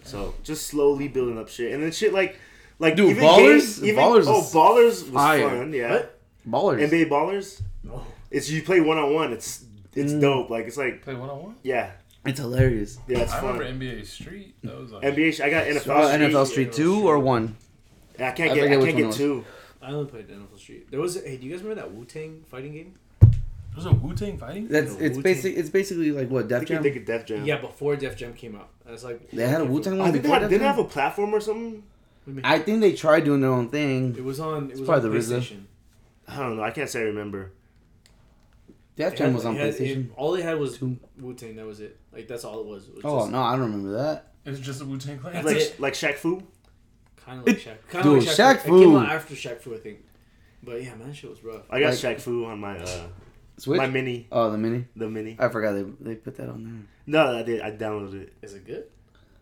So 0.04 0.34
just 0.44 0.66
slowly 0.68 1.08
building 1.08 1.38
up 1.38 1.48
shit, 1.48 1.72
and 1.72 1.82
then 1.82 1.90
shit 1.90 2.12
like, 2.12 2.38
like 2.78 2.94
Dude, 2.94 3.10
even 3.10 3.24
Ballers? 3.24 3.38
games- 3.38 3.84
even, 3.84 3.96
Ballers 4.04 4.24
oh, 4.28 4.38
was 4.38 4.54
ballers 4.54 5.02
was 5.02 5.10
fire. 5.10 5.48
fun. 5.48 5.72
Yeah, 5.72 5.92
What? 5.92 6.20
Ballers. 6.48 6.88
NBA 6.90 7.08
ballers. 7.08 7.60
No. 7.82 8.04
It's 8.30 8.48
you 8.50 8.62
play 8.62 8.80
one 8.80 8.98
on 8.98 9.12
one. 9.14 9.32
It's 9.32 9.64
it's 9.94 10.12
Mm. 10.12 10.20
dope. 10.20 10.50
Like 10.50 10.66
it's 10.66 10.76
like 10.76 11.02
Play 11.02 11.14
one 11.14 11.30
on 11.30 11.42
one. 11.42 11.54
yeah, 11.62 11.92
It's 12.24 12.38
hilarious. 12.38 12.98
yeah, 13.08 13.20
it's 13.20 13.32
I 13.32 13.40
fun. 13.40 13.58
remember 13.58 13.84
NBA 13.84 14.04
Street. 14.06 14.54
That 14.62 14.78
was 14.78 14.92
like 14.92 15.02
NBA. 15.04 15.40
I 15.40 15.50
got 15.50 15.64
NFL. 15.66 15.80
Street. 15.80 16.30
NFL 16.30 16.46
Street 16.46 16.72
2 16.72 17.08
or 17.08 17.18
1? 17.18 17.56
I 18.18 18.30
can't 18.30 18.50
I 18.52 18.54
get. 18.54 18.64
I, 18.64 18.74
forget 18.76 18.84
can't 18.94 18.96
get 18.96 19.12
two. 19.14 19.44
I 19.82 19.90
only 19.90 20.10
played 20.10 20.28
NFL 20.28 20.58
Street. 20.58 20.90
There 20.90 21.00
was. 21.00 21.20
Hey, 21.22 21.36
do 21.36 21.46
you 21.46 21.52
guys 21.52 21.62
remember 21.62 21.82
that 21.82 21.92
Wu 21.92 22.04
Tang 22.04 22.44
fighting 22.48 22.72
game? 22.74 22.94
There 23.76 23.84
was 23.84 23.86
a 23.86 23.92
Wu 23.92 24.14
Tang 24.14 24.38
fighting. 24.38 24.68
That's 24.68 24.92
No, 24.92 24.98
it's 25.00 25.16
Wu-Tang. 25.16 25.22
basic 25.22 25.56
it's 25.56 25.68
basically 25.70 26.10
like 26.10 26.30
what 26.30 26.44
I 26.44 26.48
Def 26.48 26.58
think 26.60 26.70
you 26.70 26.76
Jam. 26.76 26.82
think 26.82 26.96
of 26.96 27.04
Def 27.04 27.26
Jam. 27.26 27.44
Yeah, 27.44 27.58
before 27.60 27.94
Def 27.96 28.16
Jam 28.16 28.32
came 28.32 28.56
out. 28.56 28.70
That's 28.86 29.04
like 29.04 29.30
They 29.30 29.46
had 29.46 29.60
a 29.60 29.64
Wu 29.66 29.82
Tang 29.82 29.94
I 29.94 29.96
one 30.04 30.12
think 30.12 30.22
they 30.22 30.28
before 30.28 30.34
had, 30.36 30.40
Def 30.40 30.50
didn't 30.50 30.62
they 30.62 30.66
have 30.68 30.78
a 30.78 30.84
platform 30.84 31.34
or 31.34 31.40
something. 31.40 31.82
I 32.42 32.58
think 32.58 32.80
they 32.80 32.92
tried 32.94 33.24
doing 33.24 33.40
their 33.42 33.50
own 33.52 33.68
thing. 33.68 34.14
It 34.16 34.24
was 34.24 34.40
on. 34.40 34.70
It 34.70 34.78
was 34.78 34.80
probably 34.88 35.10
on 35.10 35.14
the 35.14 35.18
RZA. 35.20 35.38
PlayStation. 35.40 35.64
I 36.26 36.36
don't 36.38 36.56
know. 36.56 36.62
I 36.64 36.70
can't 36.70 36.88
say 36.90 37.00
I 37.00 37.04
remember. 37.04 37.52
Def 38.96 39.12
It 39.12 39.16
Jam 39.18 39.26
had- 39.26 39.34
was 39.36 39.44
on 39.44 39.56
it 39.56 39.60
had- 39.60 39.74
PlayStation. 39.74 40.06
it- 40.06 40.12
all 40.16 40.32
they 40.32 40.42
had 40.42 40.58
was 40.58 40.78
Two. 40.78 40.96
Wu 41.20 41.34
Tang. 41.34 41.54
That 41.56 41.66
was 41.66 41.80
it. 41.80 41.98
Like 42.12 42.26
that's 42.28 42.44
all 42.44 42.60
it 42.60 42.66
was. 42.66 42.88
It 42.88 42.94
was 42.96 43.04
Oh 43.04 43.18
just 43.20 43.30
no, 43.30 43.42
I 43.42 43.52
don't 43.52 43.60
remember 43.70 43.92
that. 43.92 44.32
It's 44.46 44.58
just 44.60 44.80
a 44.80 44.84
Wu 44.86 44.96
Tang 44.96 45.18
Clan. 45.18 45.34
That's 45.34 45.44
Like 45.46 45.56
it. 45.56 45.80
like 45.80 45.92
Shaq 45.92 46.14
Fu. 46.14 46.42
Kind 47.16 47.40
of 47.40 47.46
like 47.46 47.58
Shaq. 47.58 47.76
Kind 47.90 48.04
Dude, 48.04 48.18
of 48.18 48.26
like 48.26 48.36
Shaq, 48.36 48.54
Shaq 48.56 48.60
Fu. 48.60 48.76
It 48.76 48.80
came 48.80 48.90
Fu. 48.92 48.98
out 48.98 49.08
after 49.10 49.34
Shaq 49.34 49.60
Fu, 49.60 49.74
I 49.74 49.78
think. 49.78 49.98
But 50.62 50.82
yeah, 50.82 50.94
man, 50.94 51.08
that 51.08 51.14
shit 51.14 51.28
was 51.30 51.44
rough. 51.44 51.62
I 51.70 51.80
got 51.80 51.90
Like- 51.90 51.98
Shaq 51.98 52.20
Fu 52.20 52.44
on 52.46 52.58
my 52.60 52.78
uh 52.78 53.06
Switch. 53.58 53.78
my 53.78 53.86
mini, 53.86 54.26
oh, 54.30 54.50
the 54.50 54.58
mini. 54.58 54.86
the 54.96 55.08
mini. 55.08 55.36
I 55.38 55.48
forgot 55.48 55.72
they 55.72 55.82
they 56.00 56.14
put 56.16 56.36
that 56.36 56.48
on 56.48 56.64
there. 56.64 56.82
No, 57.06 57.38
I 57.38 57.42
did. 57.42 57.60
I 57.62 57.70
downloaded 57.70 58.22
it. 58.22 58.32
Is 58.42 58.54
it 58.54 58.66
good? 58.66 58.84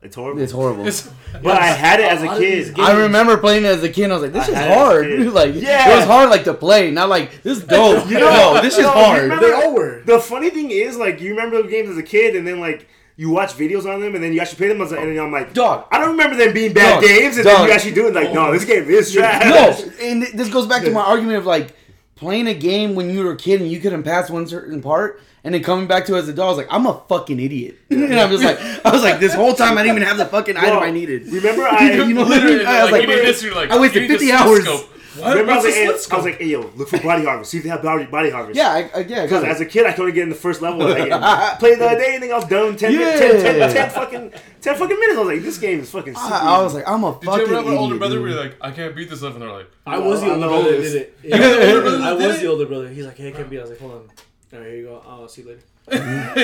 It's 0.02 0.16
horrible. 0.16 0.42
It's 0.42 0.52
horrible. 0.52 0.82
It's- 0.86 1.10
but 1.42 1.58
I 1.60 1.66
had 1.66 1.98
it 1.98 2.04
as 2.06 2.22
a 2.22 2.26
lot 2.26 2.34
of 2.34 2.40
these 2.40 2.70
kid. 2.70 2.78
I 2.84 3.00
remember 3.04 3.38
playing 3.38 3.64
it 3.64 3.68
as 3.68 3.82
a 3.82 3.88
kid. 3.88 4.04
and 4.04 4.12
I 4.12 4.16
was 4.16 4.22
like, 4.22 4.32
"This 4.34 4.48
I 4.48 4.52
is 4.52 4.54
had 4.54 4.66
it 4.68 4.70
as 4.70 4.76
a 4.76 4.78
hard." 4.84 5.32
like, 5.32 5.54
Yeah. 5.54 5.92
it 5.92 5.96
was 5.96 6.04
hard 6.04 6.28
like 6.30 6.44
to 6.44 6.54
play, 6.54 6.90
not 6.90 7.08
like 7.08 7.42
this 7.42 7.58
is 7.58 7.64
dope. 7.74 8.04
You 8.06 8.12
you 8.12 8.18
know- 8.20 8.30
know, 8.30 8.54
no, 8.56 8.62
this 8.62 8.74
is 8.74 8.80
no, 8.84 8.94
you 8.94 9.04
hard. 9.04 9.22
remember- 9.22 9.46
They 9.46 9.52
all 9.54 9.74
were. 9.74 10.02
The 10.04 10.18
funny 10.20 10.50
thing 10.50 10.70
is, 10.70 10.96
like, 10.98 11.20
you 11.20 11.30
remember 11.30 11.62
the 11.62 11.68
games 11.68 11.88
as 11.88 11.96
a 11.96 12.02
kid, 12.02 12.36
and 12.36 12.46
then 12.46 12.60
like 12.60 12.86
you 13.16 13.30
watch 13.30 13.52
videos 13.54 13.86
on 13.92 14.00
them, 14.00 14.14
and 14.14 14.22
then 14.22 14.32
you 14.34 14.40
actually 14.40 14.58
play 14.58 14.68
them, 14.68 14.80
as 14.82 14.92
a, 14.92 14.96
and 14.98 15.16
then 15.16 15.24
I'm 15.24 15.32
like, 15.32 15.54
Dog. 15.54 15.86
I 15.90 15.98
don't 15.98 16.10
remember 16.10 16.36
them 16.36 16.52
being 16.52 16.72
bad 16.74 16.94
Dog. 17.00 17.02
games, 17.04 17.36
and 17.36 17.44
Dog. 17.46 17.58
then 17.60 17.68
you 17.68 17.72
actually 17.72 17.92
do 17.94 18.06
it. 18.08 18.14
Like, 18.14 18.32
no, 18.34 18.52
this 18.52 18.64
game 18.66 18.84
is 18.88 19.10
trash. 19.12 19.44
No, 19.48 19.90
and 20.02 20.22
this 20.22 20.50
goes 20.50 20.66
back 20.66 20.82
to 20.84 20.90
my 20.90 21.00
argument 21.02 21.38
of 21.38 21.46
like 21.46 21.74
playing 22.16 22.46
a 22.46 22.54
game 22.54 22.94
when 22.94 23.10
you 23.10 23.24
were 23.24 23.32
a 23.32 23.36
kid 23.36 23.60
and 23.60 23.70
you 23.70 23.80
couldn't 23.80 24.02
pass 24.02 24.30
one 24.30 24.46
certain 24.46 24.80
part, 24.80 25.20
and 25.42 25.54
then 25.54 25.62
coming 25.62 25.86
back 25.86 26.06
to 26.06 26.14
it 26.14 26.18
as 26.20 26.28
a 26.28 26.32
adult, 26.32 26.46
I 26.46 26.48
was 26.48 26.56
like, 26.58 26.66
I'm 26.70 26.86
a 26.86 27.02
fucking 27.08 27.38
idiot. 27.38 27.78
and 27.90 28.14
I'm 28.18 28.30
just 28.30 28.44
like, 28.44 28.58
I 28.84 28.90
was 28.90 29.02
like, 29.02 29.20
this 29.20 29.34
whole 29.34 29.54
time 29.54 29.76
I 29.76 29.82
didn't 29.82 29.96
even 29.96 30.08
have 30.08 30.16
the 30.16 30.26
fucking 30.26 30.56
item 30.56 30.78
I 30.78 30.90
needed. 30.90 31.26
Remember, 31.26 31.62
I 31.70 31.92
You 31.92 32.14
know 32.14 32.22
Literally. 32.22 32.64
I 32.64 32.84
was 32.84 32.92
like, 32.92 33.06
like, 33.06 33.16
this, 33.18 33.44
like, 33.44 33.70
I 33.70 33.78
wasted 33.78 34.08
50 34.08 34.32
hours. 34.32 34.64
scope. 34.64 34.90
What? 35.16 35.30
remember 35.30 35.52
I 35.52 35.56
was, 35.56 35.64
like, 35.64 35.74
hey, 35.74 35.86
I 35.86 36.16
was 36.16 36.24
like, 36.24 36.38
hey, 36.38 36.46
yo, 36.46 36.60
look 36.76 36.88
for 36.88 36.98
body 36.98 37.24
harvest. 37.24 37.50
See 37.50 37.58
if 37.58 37.62
they 37.64 37.70
have 37.70 37.82
body, 37.82 38.06
body 38.06 38.30
harvest. 38.30 38.56
yeah, 38.56 38.70
I, 38.70 38.90
I, 38.94 39.00
yeah, 39.00 39.22
Because 39.22 39.44
as 39.44 39.60
a 39.60 39.66
kid, 39.66 39.86
I 39.86 39.92
could 39.92 40.00
only 40.00 40.12
get 40.12 40.24
in 40.24 40.28
the 40.28 40.34
first 40.34 40.60
level. 40.60 40.80
Like, 40.80 41.10
and 41.10 41.58
played 41.60 41.78
the 41.78 41.86
other 41.86 41.98
day, 41.98 42.14
and 42.14 42.22
then 42.22 42.32
I 42.32 42.36
was 42.36 42.46
done 42.46 42.68
in 42.68 42.76
10, 42.76 42.92
Yeah. 42.92 43.16
10, 43.16 43.42
10, 43.42 43.74
10 43.74 43.90
fucking 43.90 44.32
10 44.60 44.76
fucking 44.76 44.98
minutes. 44.98 45.16
I 45.16 45.20
was 45.20 45.28
like, 45.28 45.42
this 45.42 45.58
game 45.58 45.80
is 45.80 45.90
fucking 45.90 46.14
super 46.14 46.34
I, 46.34 46.56
I 46.56 46.62
was 46.62 46.74
like, 46.74 46.88
I'm 46.88 47.04
a 47.04 47.18
Did 47.20 47.24
you 47.24 47.32
ever 47.32 47.54
have 47.54 47.66
an 47.66 47.74
older 47.74 47.98
brother 47.98 48.20
where 48.20 48.30
you're 48.30 48.40
like, 48.40 48.56
I 48.60 48.70
can't 48.72 48.96
beat 48.96 49.10
this 49.10 49.22
level, 49.22 49.40
and 49.40 49.50
they're 49.50 49.56
like, 49.56 49.70
I 49.86 49.98
was 49.98 50.20
the 50.20 50.30
older 50.30 50.48
brother 50.48 50.76
that 50.76 50.82
did 50.82 50.94
it. 50.96 51.18
You 51.22 51.30
the 51.30 51.74
older 51.76 52.02
I 52.02 52.12
was 52.12 52.40
the 52.40 52.46
older 52.46 52.66
brother. 52.66 52.88
He's 52.88 53.06
like, 53.06 53.16
hey, 53.16 53.28
I 53.28 53.32
can't 53.32 53.50
be. 53.50 53.58
I 53.58 53.62
was 53.62 53.70
like, 53.70 53.80
hold 53.80 53.92
on. 53.92 53.98
All 53.98 54.60
right, 54.60 54.68
here 54.68 54.76
you 54.76 54.84
go. 54.84 55.02
I'll 55.06 55.28
see 55.28 55.42
you 55.42 55.48
later. 55.48 55.60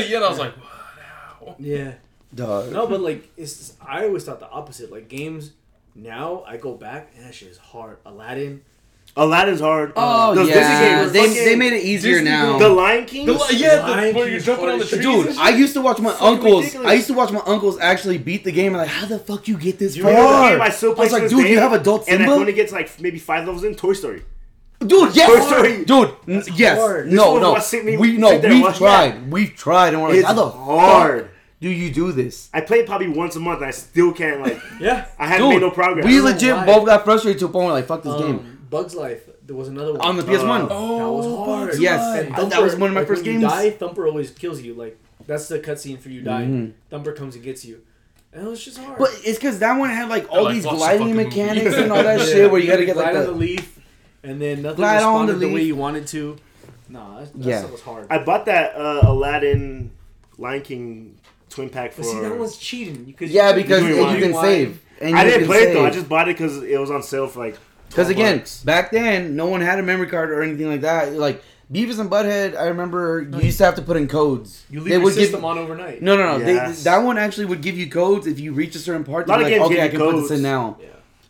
yeah, 0.09 0.17
and 0.17 0.25
I 0.25 0.29
was 0.29 0.39
like, 0.39 0.55
what? 1.41 1.61
Yeah. 1.61 1.95
Dog. 2.35 2.73
No, 2.73 2.87
but 2.87 3.01
like, 3.01 3.29
it's. 3.37 3.75
I 3.81 4.05
always 4.05 4.25
thought 4.25 4.39
the 4.39 4.49
opposite. 4.49 4.93
Like 4.93 5.09
games, 5.09 5.53
now 5.95 6.45
I 6.47 6.57
go 6.57 6.75
back 6.75 7.11
and 7.17 7.25
that 7.27 7.35
shit 7.35 7.49
is 7.49 7.59
hard. 7.59 7.99
Aladdin. 8.07 8.63
Aladdin's 9.17 9.61
hard. 9.61 9.93
Oh 9.97 10.31
uh, 10.31 10.35
Those 10.35 10.47
Disney 10.47 10.61
yeah, 10.63 11.01
games, 11.01 11.13
they, 11.13 11.27
fucking- 11.27 11.45
they 11.45 11.57
made 11.57 11.73
it 11.73 11.83
easier 11.85 12.13
Disney 12.15 12.31
now. 12.31 12.59
The 12.59 12.69
Lion 12.69 13.05
King. 13.07 13.27
The, 13.27 13.33
li- 13.33 13.41
yeah, 13.55 13.81
Lion 13.81 14.13
the, 14.15 14.19
where 14.21 14.29
you're 14.29 14.35
King's 14.41 14.47
jumping 14.47 14.69
on 14.69 14.79
the 14.79 14.85
hard 14.85 14.89
trees. 15.03 15.03
shit. 15.25 15.27
Dude. 15.35 15.37
I 15.39 15.49
used 15.51 15.75
to 15.75 15.81
watch 15.81 15.99
my 15.99 16.13
Fucking 16.13 16.27
uncles. 16.29 16.65
ridiculous. 16.65 16.89
I 16.89 16.93
used 16.95 17.07
to 17.09 17.15
watch 17.15 17.33
my 17.33 17.41
uncles 17.45 17.79
actually 17.81 18.19
beat 18.19 18.45
the 18.45 18.53
game. 18.53 18.73
I'm 18.75 18.79
like, 18.79 18.89
how 18.89 19.07
the 19.07 19.19
fuck 19.19 19.49
you 19.49 19.57
get 19.59 19.81
this 19.81 19.97
You 19.97 20.05
far? 20.05 20.13
remember 20.13 20.43
the 20.45 20.49
game 20.51 20.63
I 20.63 20.71
still 20.71 20.95
play 20.95 21.03
I 21.03 21.07
was 21.07 21.13
like, 21.13 21.23
this 21.25 21.33
dude, 21.33 21.43
day? 21.45 21.51
you 21.51 21.59
have 21.59 21.73
adult 21.73 22.05
And 22.09 22.23
I 22.23 22.27
Simba. 22.27 22.41
only 22.41 22.53
gets 22.53 22.73
like 22.73 23.01
maybe 23.01 23.19
five 23.19 23.45
levels 23.47 23.65
in 23.65 23.75
Toy 23.75 23.95
Story. 23.95 24.23
Dude, 24.79 25.15
yes, 25.15 25.29
Toy 25.29 25.41
Story. 25.47 25.85
dude, 25.85 26.15
n- 26.29 26.43
yes, 26.55 26.79
hard. 26.79 27.07
This 27.07 27.15
no, 27.15 27.33
was 27.33 27.43
no, 27.43 27.53
what 27.53 27.65
sit 27.65 27.85
we 27.85 28.17
no, 28.17 28.31
sit 28.31 28.43
there 28.43 28.51
we've 28.53 28.63
watch 28.63 28.79
tried, 28.79 29.31
we've 29.31 29.55
tried, 29.57 29.93
and 29.93 30.03
we're 30.03 30.09
like, 30.11 30.19
It's 30.19 30.27
how 30.29 30.33
the 30.35 30.49
hard. 30.49 31.31
Fuck 31.61 31.69
do 31.69 31.69
you 31.71 31.93
do 31.93 32.13
this? 32.13 32.49
I 32.55 32.61
play 32.63 32.85
probably 32.85 33.09
once 33.09 33.37
a 33.37 33.41
month, 33.41 33.59
and 33.59 33.67
I 33.67 33.71
still 33.71 34.13
can't 34.13 34.41
like. 34.41 34.61
Yeah. 34.81 35.07
I 35.19 35.27
haven't 35.27 35.47
Dude, 35.51 35.55
made 35.57 35.67
no 35.67 35.71
progress. 35.71 36.07
we 36.07 36.21
legit 36.21 36.55
why. 36.55 36.65
both 36.67 36.87
got 36.87 37.05
frustrated 37.05 37.39
to 37.41 37.47
a 37.47 37.49
point 37.51 37.67
where 37.67 37.75
like, 37.75 37.87
fuck 37.87 38.03
this 38.03 38.15
game 38.15 38.39
Um, 38.39 38.67
Bugs 38.71 38.95
Life. 38.95 39.29
There 39.47 39.57
was 39.57 39.69
another 39.69 39.93
one. 39.93 40.01
on 40.01 40.17
the 40.17 40.23
PS1. 40.23 40.63
Uh, 40.63 40.69
Oh, 40.71 40.99
that 40.99 41.11
was 41.29 41.47
hard. 41.49 41.69
Bugs 41.71 41.81
Yes, 41.81 42.01
Life. 42.01 42.39
And 42.41 42.53
that 42.53 42.63
was 42.63 42.77
one 42.77 42.91
of 42.91 42.95
my 42.95 43.01
like, 43.01 43.09
first 43.09 43.23
when 43.25 43.33
games. 43.41 43.43
You 43.43 43.49
die, 43.49 43.71
Thumper 43.71 44.07
always 44.07 44.31
kills 44.31 44.63
you. 44.63 44.75
Like 44.75 44.99
that's 45.27 45.49
the 45.49 45.59
cutscene 45.61 45.99
for 45.99 46.09
you 46.09 46.23
dying. 46.23 46.51
Mhm. 46.69 46.73
Thumper 46.91 47.13
comes 47.13 47.35
and 47.35 47.45
gets 47.45 47.65
you, 47.65 47.83
and 48.33 48.47
it 48.47 48.49
was 48.49 48.65
just 48.65 48.79
hard. 48.79 48.99
But 48.99 49.11
it's 49.25 49.39
because 49.39 49.59
that 49.59 49.77
one 49.77 49.91
had 49.91 50.09
like 50.09 50.31
all 50.31 50.45
like, 50.45 50.55
these 50.55 50.65
watch 50.65 50.75
the 50.75 50.79
gliding 50.79 51.15
mechanics 51.17 51.75
and 51.77 51.91
all 51.93 52.03
that 52.03 52.21
Yeah. 52.21 52.25
shit, 52.27 52.51
where 52.51 52.61
you 52.61 52.69
gotta 52.69 52.87
get 52.87 52.95
glide 52.95 53.07
like 53.15 53.17
on 53.17 53.21
the 53.27 53.33
the. 53.33 53.39
leaf, 53.39 53.81
and 54.23 54.41
then 54.41 54.63
nothing 54.63 54.77
Glide 54.77 55.03
on 55.03 55.27
the 55.27 55.33
responded 55.35 55.49
the, 55.49 55.55
way 55.55 55.63
you 55.63 55.77
wanted 55.77 56.07
to. 56.09 56.37
Nah, 56.89 57.21
that, 57.21 57.33
that 57.35 57.45
Yeah. 57.49 57.59
stuff 57.59 57.73
was 57.73 57.81
hard. 57.83 58.07
I 58.09 58.23
bought 58.25 58.47
that 58.47 58.75
uh, 58.77 59.03
Aladdin 59.05 59.91
Lion 60.39 60.63
King 60.63 61.19
twin 61.51 61.69
pack 61.69 61.93
for. 61.93 62.03
but 62.03 62.09
see, 62.09 62.21
that 62.21 62.39
was 62.39 62.57
cheating. 62.57 63.07
You 63.07 63.13
could 63.13 63.29
Yeah, 63.29 63.53
because 63.53 63.83
You 63.83 63.97
you, 63.97 64.21
can 64.21 64.33
can 64.33 64.41
save. 64.41 64.83
And 65.01 65.17
I 65.17 65.25
didn't 65.25 65.41
can 65.41 65.49
play 65.49 65.63
it 65.65 65.75
though. 65.75 65.85
I 65.85 65.91
just 65.91 66.09
bought 66.09 66.29
it 66.29 66.37
because 66.37 66.63
it 66.63 66.79
was 66.79 66.91
on 66.91 67.03
sale 67.03 67.27
for 67.27 67.41
like. 67.41 67.59
Because 67.89 68.09
again, 68.09 68.39
bucks. 68.39 68.63
back 68.63 68.93
then, 68.93 69.35
no 69.35 69.47
one 69.47 69.61
had 69.61 69.81
a 69.81 69.83
memory 69.83 70.07
card 70.07 70.31
or 70.31 70.43
anything 70.43 70.69
like 70.69 70.83
that. 70.83 71.13
Like 71.13 71.43
Beavis 71.73 71.99
and 71.99 72.11
Butthead, 72.11 72.57
I 72.57 72.69
remember 72.69 73.29
you 73.33 73.41
used 73.41 73.59
to 73.59 73.65
have 73.65 73.75
to 73.77 73.83
put 73.83 73.97
in 73.97 74.07
codes. 74.07 74.65
You 74.71 74.81
leave 74.81 74.91
they 74.91 74.99
would 74.99 75.15
system 75.15 75.41
give 75.41 75.45
on 75.45 75.59
overnight. 75.59 76.01
no, 76.01 76.17
no, 76.17 76.39
no. 76.39 76.47
Yes. 76.47 76.85
They, 76.85 76.91
that 76.91 76.99
one 76.99 77.19
actually 77.19 77.47
would 77.47 77.63
give 77.63 77.77
you 77.77 77.91
codes 77.91 78.27
if 78.27 78.39
you 78.39 78.53
reach 78.53 78.77
a 78.77 78.79
certain 78.79 79.05
part. 79.05 79.27
A 79.27 79.31
lot 79.31 79.41
of 79.41 79.47
be 79.47 79.53
like, 79.53 79.61
games 79.61 79.73
okay, 79.73 79.85
I 79.85 79.89
can 79.89 80.01
you 80.01 80.11
put 80.11 80.21
this 80.21 80.31
in 80.31 80.43
now. 80.43 80.79
Yeah. 80.81 80.89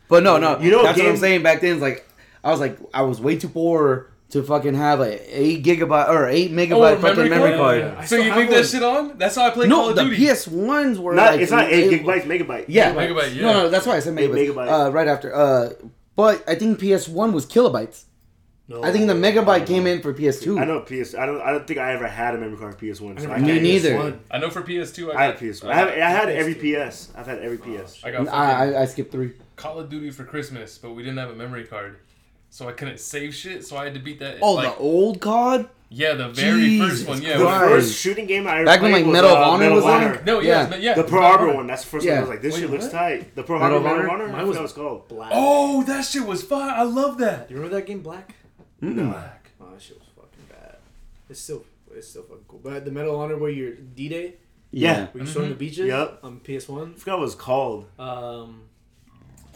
But 0.08 0.22
no, 0.22 0.38
no. 0.38 0.58
You 0.58 0.70
know, 0.70 0.82
that's 0.82 0.98
what 0.98 1.08
I'm 1.08 1.16
saying. 1.16 1.42
Back 1.42 1.60
then, 1.60 1.74
it's 1.74 1.82
like 1.82 2.06
I 2.44 2.50
was 2.50 2.60
like 2.60 2.78
I 2.92 3.02
was 3.02 3.20
way 3.20 3.36
too 3.38 3.48
poor 3.48 4.09
to 4.30 4.42
fucking 4.42 4.74
have 4.74 5.00
a 5.00 5.40
eight 5.40 5.64
gigabyte 5.64 6.08
or 6.08 6.28
eight 6.28 6.52
megabyte 6.52 6.96
Oh, 6.96 7.00
fucking 7.00 7.28
memory 7.28 7.28
memory 7.30 7.56
card? 7.56 7.82
card. 7.82 7.94
I 7.98 8.04
So 8.04 8.16
you 8.16 8.30
have 8.30 8.38
leave 8.38 8.50
that 8.50 8.66
shit 8.66 8.82
on? 8.82 9.18
That's 9.18 9.34
how 9.36 9.46
I 9.46 9.50
play 9.50 9.68
Call 9.68 9.94
No, 9.94 10.04
the 10.04 10.14
PS 10.16 10.46
ones 10.48 10.98
were 10.98 11.14
Not, 11.14 11.32
like 11.32 11.40
it's 11.40 11.50
not 11.52 11.64
eight 11.70 11.92
it- 11.92 12.02
gigabytes, 12.02 12.22
megabyte. 12.22 12.64
Yeah, 12.68 12.94
Megabyte, 12.94 13.34
yeah. 13.34 13.42
No, 13.42 13.52
no, 13.64 13.68
that's 13.70 13.86
why 13.86 13.96
I 13.96 14.00
said 14.00 14.18
Eight 14.18 14.30
megabyte. 14.30 14.54
megabyte. 14.54 14.86
Uh, 14.88 14.92
right 14.92 15.08
after. 15.08 15.34
Uh, 15.34 15.70
but 16.16 16.42
I 16.48 16.54
think 16.54 16.78
PS 16.80 17.08
one 17.08 17.32
was 17.32 17.46
kilobytes. 17.46 18.04
No. 18.68 18.84
I 18.84 18.92
think 18.92 19.08
the 19.08 19.14
megabyte 19.14 19.66
came 19.66 19.84
in 19.88 20.00
for 20.00 20.12
PS 20.14 20.38
two. 20.38 20.56
I 20.56 20.64
know 20.64 20.78
PS. 20.82 21.16
I 21.16 21.26
don't. 21.26 21.40
I 21.40 21.50
don't 21.50 21.66
think 21.66 21.80
I 21.80 21.92
ever 21.92 22.06
had 22.06 22.36
a 22.36 22.38
memory 22.38 22.56
card 22.56 22.78
for 22.78 22.86
PS 22.86 23.00
One. 23.00 23.18
I 23.18 23.22
So 23.22 23.26
never 23.26 23.40
I 23.40 23.42
Me 23.44 23.58
neither. 23.58 23.94
PS1. 23.96 24.18
I 24.30 24.38
know 24.38 24.48
for 24.50 24.62
PS2, 24.62 25.12
I, 25.12 25.18
I 25.18 25.24
had 25.24 25.40
got, 25.40 25.50
PS. 25.52 25.64
I, 25.64 25.74
have, 25.74 25.88
I 25.88 25.92
had 26.10 26.28
every 26.28 26.54
PS. 26.54 27.08
I've 27.16 27.26
had 27.26 27.40
every 27.40 27.58
PS. 27.58 27.98
I 28.04 28.12
got 28.12 28.28
I, 28.28 28.82
I 28.82 28.84
skipped 28.84 29.10
three. 29.10 29.32
Call 29.56 29.80
of 29.80 29.90
Duty 29.90 30.10
for 30.10 30.22
Christmas, 30.24 30.78
but 30.78 30.92
we 30.92 31.02
didn't 31.02 31.18
have 31.18 31.30
a 31.30 31.34
memory 31.34 31.64
card. 31.64 31.96
So 32.50 32.68
I 32.68 32.72
couldn't 32.72 33.00
save 33.00 33.34
shit. 33.34 33.64
So 33.64 33.76
I 33.76 33.84
had 33.84 33.94
to 33.94 34.00
beat 34.00 34.18
that. 34.18 34.38
Oh, 34.42 34.52
like, 34.54 34.74
the 34.76 34.80
old 34.82 35.20
COD. 35.20 35.68
yeah, 35.88 36.14
the 36.14 36.28
very 36.28 36.60
Jesus 36.60 36.90
first 37.04 37.08
one. 37.08 37.22
Yeah, 37.22 37.38
The 37.38 37.44
Christ. 37.44 37.60
with- 37.62 37.70
first 37.84 37.98
shooting 38.00 38.26
game 38.26 38.46
I 38.46 38.56
ever 38.56 38.64
Back 38.66 38.82
when, 38.82 38.90
played 38.92 39.06
like, 39.06 39.06
was, 39.06 39.12
Medal 39.14 39.30
of 39.30 39.38
uh, 39.38 39.50
Honor 39.50 39.58
Medal 39.64 39.76
was 39.76 39.84
of 39.84 39.90
there? 39.90 40.08
Honor. 40.10 40.22
no, 40.26 40.40
yeah, 40.40 40.48
Yeah. 40.48 40.68
yeah, 40.70 40.76
yeah 40.76 40.94
The 40.94 41.04
Pearl 41.04 41.20
Medal 41.22 41.36
Harbor 41.38 41.54
one. 41.54 41.66
That's 41.66 41.82
the 41.84 41.88
first 41.90 42.04
Yeah. 42.06 42.12
one. 42.12 42.18
I 42.18 42.20
was 42.22 42.30
like, 42.30 42.42
this 42.42 42.54
Wait, 42.54 42.60
shit 42.60 42.70
looks 42.70 42.84
what? 42.84 42.92
tight. 42.92 43.34
The 43.34 43.42
Pearl 43.42 43.58
Medal 43.60 43.80
Harbor 43.82 43.88
of 43.88 43.96
Medal 43.96 44.04
of 44.04 44.10
Honor? 44.10 44.24
Honor. 44.24 44.32
Mine 44.32 44.40
I 44.40 44.44
was 44.44 44.56
forgot 44.56 44.60
what 44.60 44.64
it's 44.64 44.72
called. 44.74 45.08
Black. 45.08 45.30
Oh, 45.32 45.82
that 45.84 46.04
shit 46.04 46.26
was 46.26 46.42
fire. 46.42 46.70
I 46.76 46.82
love 46.82 47.18
that. 47.18 47.50
You 47.50 47.56
remember 47.56 47.76
that 47.76 47.86
game, 47.86 48.02
Black? 48.02 48.34
Mm-mm. 48.82 49.10
Black. 49.10 49.50
Oh, 49.60 49.70
that 49.72 49.80
shit 49.82 49.98
was 49.98 50.08
fucking 50.16 50.44
bad. 50.48 50.76
It's 51.28 51.40
still, 51.40 51.64
it's 51.94 52.08
still 52.08 52.22
fucking 52.22 52.44
cool. 52.48 52.60
But 52.62 52.84
the 52.84 52.90
Medal 52.90 53.14
of 53.14 53.20
Honor 53.20 53.36
where 53.38 53.50
you're 53.50 53.74
D-Day, 53.74 54.34
Yeah. 54.72 55.06
where 55.06 55.24
you're 55.24 55.26
showing 55.32 55.48
the 55.50 55.54
beaches 55.54 55.86
Yep. 55.86 56.20
on 56.22 56.40
PS1. 56.40 56.94
I 56.94 56.98
forgot 56.98 57.18
what 57.18 57.24
it's 57.26 57.34
called. 57.34 57.86
Um, 57.98 58.62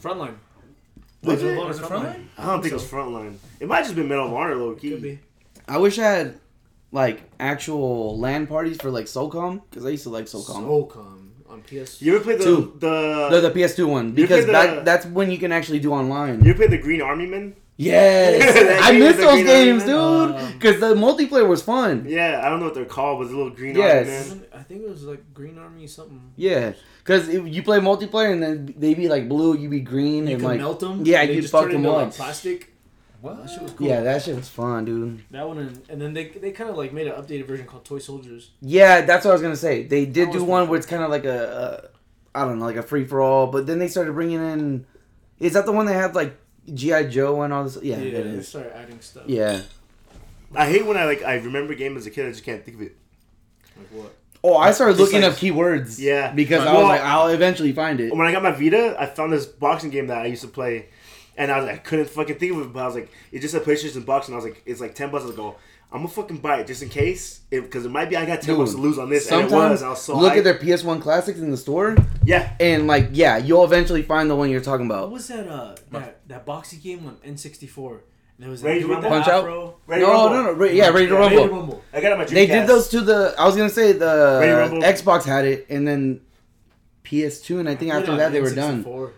Frontline. 0.03 0.35
Was 1.25 1.43
Medal 1.43 1.49
it? 1.49 1.53
of 1.53 1.59
Honor 1.59 1.69
Was 1.69 1.79
it 1.81 1.85
Frontline? 1.85 2.25
I 2.39 2.47
don't 2.47 2.61
think 2.63 2.73
it 2.73 2.75
was 2.75 2.85
Frontline. 2.85 3.37
It 3.61 3.69
might 3.69 3.77
have 3.79 3.85
just 3.87 3.97
been 3.97 4.09
Medal 4.09 4.27
of 4.27 4.35
Honor, 4.35 4.55
low 4.57 4.75
key. 4.75 4.91
Could 4.91 5.03
be. 5.03 5.19
I 5.67 5.79
wish 5.79 5.99
I 5.99 6.05
had 6.11 6.39
like 6.93 7.23
actual 7.41 8.19
LAN 8.19 8.47
parties 8.47 8.81
for 8.81 8.91
like 8.91 9.07
SOCOM 9.07 9.63
because 9.71 9.85
I 9.87 9.91
used 9.91 10.05
to 10.05 10.11
like 10.11 10.27
SOCOM. 10.27 10.65
SOCOM 10.91 11.21
on 11.49 11.63
PS. 11.63 12.01
You 12.03 12.17
ever 12.17 12.25
played 12.25 12.39
the 12.41 12.45
Two. 12.45 12.77
the, 12.79 13.29
the, 13.31 13.49
the 13.49 13.51
PS2 13.51 13.87
one 13.87 14.13
because 14.13 14.45
played 14.45 14.55
that 14.55 14.75
the- 14.77 14.81
that's 14.83 15.07
when 15.07 15.31
you 15.31 15.39
can 15.39 15.53
actually 15.53 15.81
do 15.81 15.93
online. 15.93 16.43
you 16.45 16.51
ever 16.51 16.59
played 16.59 16.71
the 16.71 16.79
Green 16.79 17.01
Army 17.03 17.27
Men? 17.27 17.57
Yes, 17.77 18.81
I 18.85 18.93
game 18.93 19.01
miss 19.01 19.17
the 19.17 19.23
those 19.23 19.33
green 19.33 19.47
games, 19.47 19.83
onion? 19.83 20.29
dude. 20.33 20.37
Um, 20.41 20.53
Because 20.53 20.79
the 20.81 20.95
multiplayer 20.95 21.49
was 21.49 21.61
fun. 21.61 22.05
Yeah, 22.09 22.41
I 22.45 22.49
don't 22.49 22.61
know 22.61 22.67
what 22.67 22.75
they're 22.75 22.85
called, 22.85 23.19
but 23.19 23.29
the 23.29 23.37
little 23.37 23.51
Green 23.51 23.75
Yes. 23.75 23.97
Army 23.97 24.11
Men. 24.11 24.19
Wasn't- 24.23 24.47
I 24.55 24.63
think 24.63 24.83
it 24.83 24.89
was 24.91 25.03
like 25.03 25.35
Green 25.35 25.59
Army 25.59 25.87
something. 25.89 26.23
Yeah, 26.37 26.75
because 27.05 27.29
if 27.29 27.47
you 27.47 27.63
play 27.63 27.79
multiplayer 27.79 28.33
and 28.33 28.43
then 28.43 28.75
they 28.77 28.95
be 28.95 29.09
like 29.09 29.29
blue, 29.29 29.57
you 29.57 29.69
be 29.69 29.81
green, 29.81 30.27
You 30.27 30.33
and 30.33 30.41
can 30.41 30.49
like 30.49 30.59
melt 30.59 30.81
them. 30.81 31.05
yeah, 31.07 31.23
you 31.23 31.41
just 31.43 31.53
fuck 31.53 31.65
turn 31.65 31.73
them 31.73 31.85
into, 31.85 31.91
up. 31.91 31.97
Like 32.07 32.15
plastic. 32.15 32.71
What? 33.21 33.39
That 33.43 33.49
shit 33.51 33.63
was 33.63 33.73
cool. 33.73 33.87
yeah, 33.87 34.01
that 34.03 34.23
shit 34.23 34.37
was 34.37 34.49
fun, 34.51 34.85
dude. 34.85 35.23
That 35.31 35.47
one, 35.49 35.57
and, 35.59 35.83
and 35.89 36.01
then 36.01 36.13
they 36.15 36.29
they 36.29 36.51
kind 36.51 36.69
of 36.69 36.77
like 36.77 36.93
made 36.93 37.07
an 37.07 37.15
updated 37.15 37.47
version 37.47 37.67
called 37.67 37.85
Toy 37.85 37.99
Soldiers. 37.99 38.51
Yeah, 38.61 39.03
that's 39.03 39.25
what 39.25 39.31
I 39.31 39.35
was 39.35 39.43
gonna 39.43 39.57
say. 39.57 39.85
They 39.85 40.05
did 40.07 40.31
do 40.33 40.43
one 40.45 40.63
pretty 40.63 40.71
where 40.71 40.79
it's 40.79 40.87
kind 40.87 41.03
of 41.03 41.11
like 41.11 41.25
a, 41.25 41.91
a, 42.35 42.39
I 42.39 42.45
don't 42.45 42.59
know, 42.59 42.65
like 42.67 42.77
a 42.77 42.83
free 42.83 43.05
for 43.05 43.21
all. 43.23 43.47
But 43.47 43.67
then 43.67 43.79
they 43.79 43.89
started 43.89 44.13
bringing 44.15 44.41
in. 44.41 44.87
Is 45.39 45.53
that 45.55 45.65
the 45.67 45.73
one 45.73 45.87
that 45.87 45.95
had 45.95 46.15
like 46.15 46.37
GI 46.73 47.09
Joe 47.09 47.41
and 47.43 47.53
all 47.53 47.65
this? 47.65 47.79
Yeah, 47.83 47.97
Yeah, 47.97 48.03
it 48.19 48.25
they 48.25 48.31
is. 48.31 48.49
started 48.49 48.77
adding 48.77 49.01
stuff. 49.01 49.25
Yeah. 49.27 49.63
I 50.55 50.67
hate 50.71 50.85
when 50.87 50.97
I 50.97 51.05
like 51.07 51.23
I 51.23 51.35
remember 51.37 51.73
a 51.73 51.77
game 51.77 51.97
as 51.97 52.07
a 52.07 52.11
kid. 52.11 52.27
I 52.27 52.31
just 52.31 52.45
can't 52.45 52.63
think 52.65 52.77
of 52.77 52.83
it. 52.83 52.97
Like 53.77 53.89
what? 53.91 54.15
Oh, 54.47 54.57
I 54.57 54.73
started 54.73 54.99
looking 54.99 55.23
like- 55.23 55.33
up 55.33 55.39
keywords. 55.39 55.99
Yeah. 55.99 56.31
Because 56.33 56.67
I 56.67 56.75
was 56.75 56.83
like, 56.85 57.01
I'll 57.01 57.29
eventually 57.29 57.73
find 57.73 57.99
it. 57.99 58.15
When 58.15 58.27
I 58.27 58.31
got 58.31 58.43
my 58.43 58.51
Vita, 58.53 58.95
I 58.99 59.07
found 59.07 59.33
this 59.33 59.47
boxing 59.47 59.89
game 59.91 60.07
that 60.09 60.19
I 60.19 60.27
used 60.27 60.43
to 60.43 60.49
play, 60.49 60.89
and 61.39 61.51
I 61.51 61.57
was 61.57 61.67
like, 61.67 61.75
I 61.77 61.79
couldn't 61.79 62.11
fucking 62.11 62.37
think 62.37 62.53
of 62.55 62.61
it. 62.61 62.73
But 62.75 62.83
I 62.83 62.87
was 62.87 62.95
like, 62.95 63.11
it 63.33 63.41
just 63.41 63.55
said 63.55 63.63
PlayStation 63.63 64.05
boxing. 64.05 64.35
I 64.35 64.37
was 64.37 64.45
like, 64.45 64.63
it's 64.67 64.81
like 64.83 64.95
ten 64.95 65.11
bucks. 65.11 65.25
I 65.25 65.29
was 65.29 65.37
like, 65.39 65.47
oh, 65.47 65.57
I'm 65.91 66.01
gonna 66.01 66.09
fucking 66.09 66.39
buy 66.39 66.59
it 66.61 66.67
just 66.67 66.83
in 66.83 66.91
case, 66.91 67.41
because 67.51 67.87
it 67.87 67.91
might 67.91 68.11
be 68.11 68.17
I 68.17 68.27
got 68.27 68.43
ten 68.43 68.55
Dude, 68.55 68.59
bucks 68.59 68.73
to 68.73 68.77
lose 68.79 68.99
on 68.99 69.09
this. 69.09 69.31
And 69.31 69.41
it 69.47 69.51
Sometimes 69.51 69.71
was. 69.81 69.83
I 69.83 69.89
was 69.91 70.03
so 70.03 70.19
look 70.19 70.35
hyped. 70.35 70.39
at 70.39 70.45
their 70.45 70.59
PS1 70.59 71.01
classics 71.01 71.39
in 71.39 71.51
the 71.51 71.57
store, 71.57 71.97
yeah. 72.27 72.53
and 72.61 72.87
like, 72.87 73.09
yeah, 73.13 73.39
you'll 73.39 73.65
eventually 73.65 74.03
find 74.03 74.29
the 74.29 74.37
one 74.37 74.51
you're 74.51 74.61
talking 74.61 74.85
about. 74.87 75.05
What 75.05 75.13
was 75.13 75.29
that? 75.29 75.49
Uh, 75.49 75.75
that 75.93 76.21
that 76.29 76.45
boxing 76.45 76.81
game 76.81 77.07
on 77.07 77.17
N64. 77.25 78.01
And 78.37 78.45
there 78.45 78.51
was 78.51 78.63
Ready 78.63 78.81
that 78.81 78.87
to 78.89 78.89
dude 78.89 78.97
with 78.97 79.05
the 79.05 79.09
Punch 79.09 79.29
Out? 79.29 79.79
Ready 79.87 80.03
no, 80.03 80.11
Rumble. 80.13 80.31
no, 80.31 80.43
no, 80.45 80.53
re- 80.53 80.77
yeah, 80.77 80.89
ready 80.89 81.07
to 81.07 81.13
Yeah, 81.13 81.19
rumble. 81.21 81.37
Ready 81.37 81.49
to 81.49 81.55
Rumble. 81.55 81.83
I 81.93 82.01
got 82.01 82.07
it 82.09 82.13
on 82.13 82.19
my 82.19 82.25
Dreamcast. 82.25 82.31
They 82.31 82.47
did 82.47 82.67
those 82.67 82.89
to 82.89 83.01
the. 83.01 83.35
I 83.39 83.47
was 83.47 83.55
gonna 83.57 83.69
say 83.69 83.93
the 83.93 84.67
Rumble? 84.71 84.83
Xbox 84.83 85.25
had 85.25 85.45
it, 85.45 85.67
and 85.71 85.87
then 85.87 86.21
PS2, 87.05 87.61
and 87.61 87.69
I 87.69 87.75
think 87.77 87.91
Played 87.93 88.01
after 88.01 88.13
on 88.13 88.19
that 88.19 88.33
they 88.33 88.41
were 88.41 88.55
done. 88.55 88.83
N64. 88.85 89.11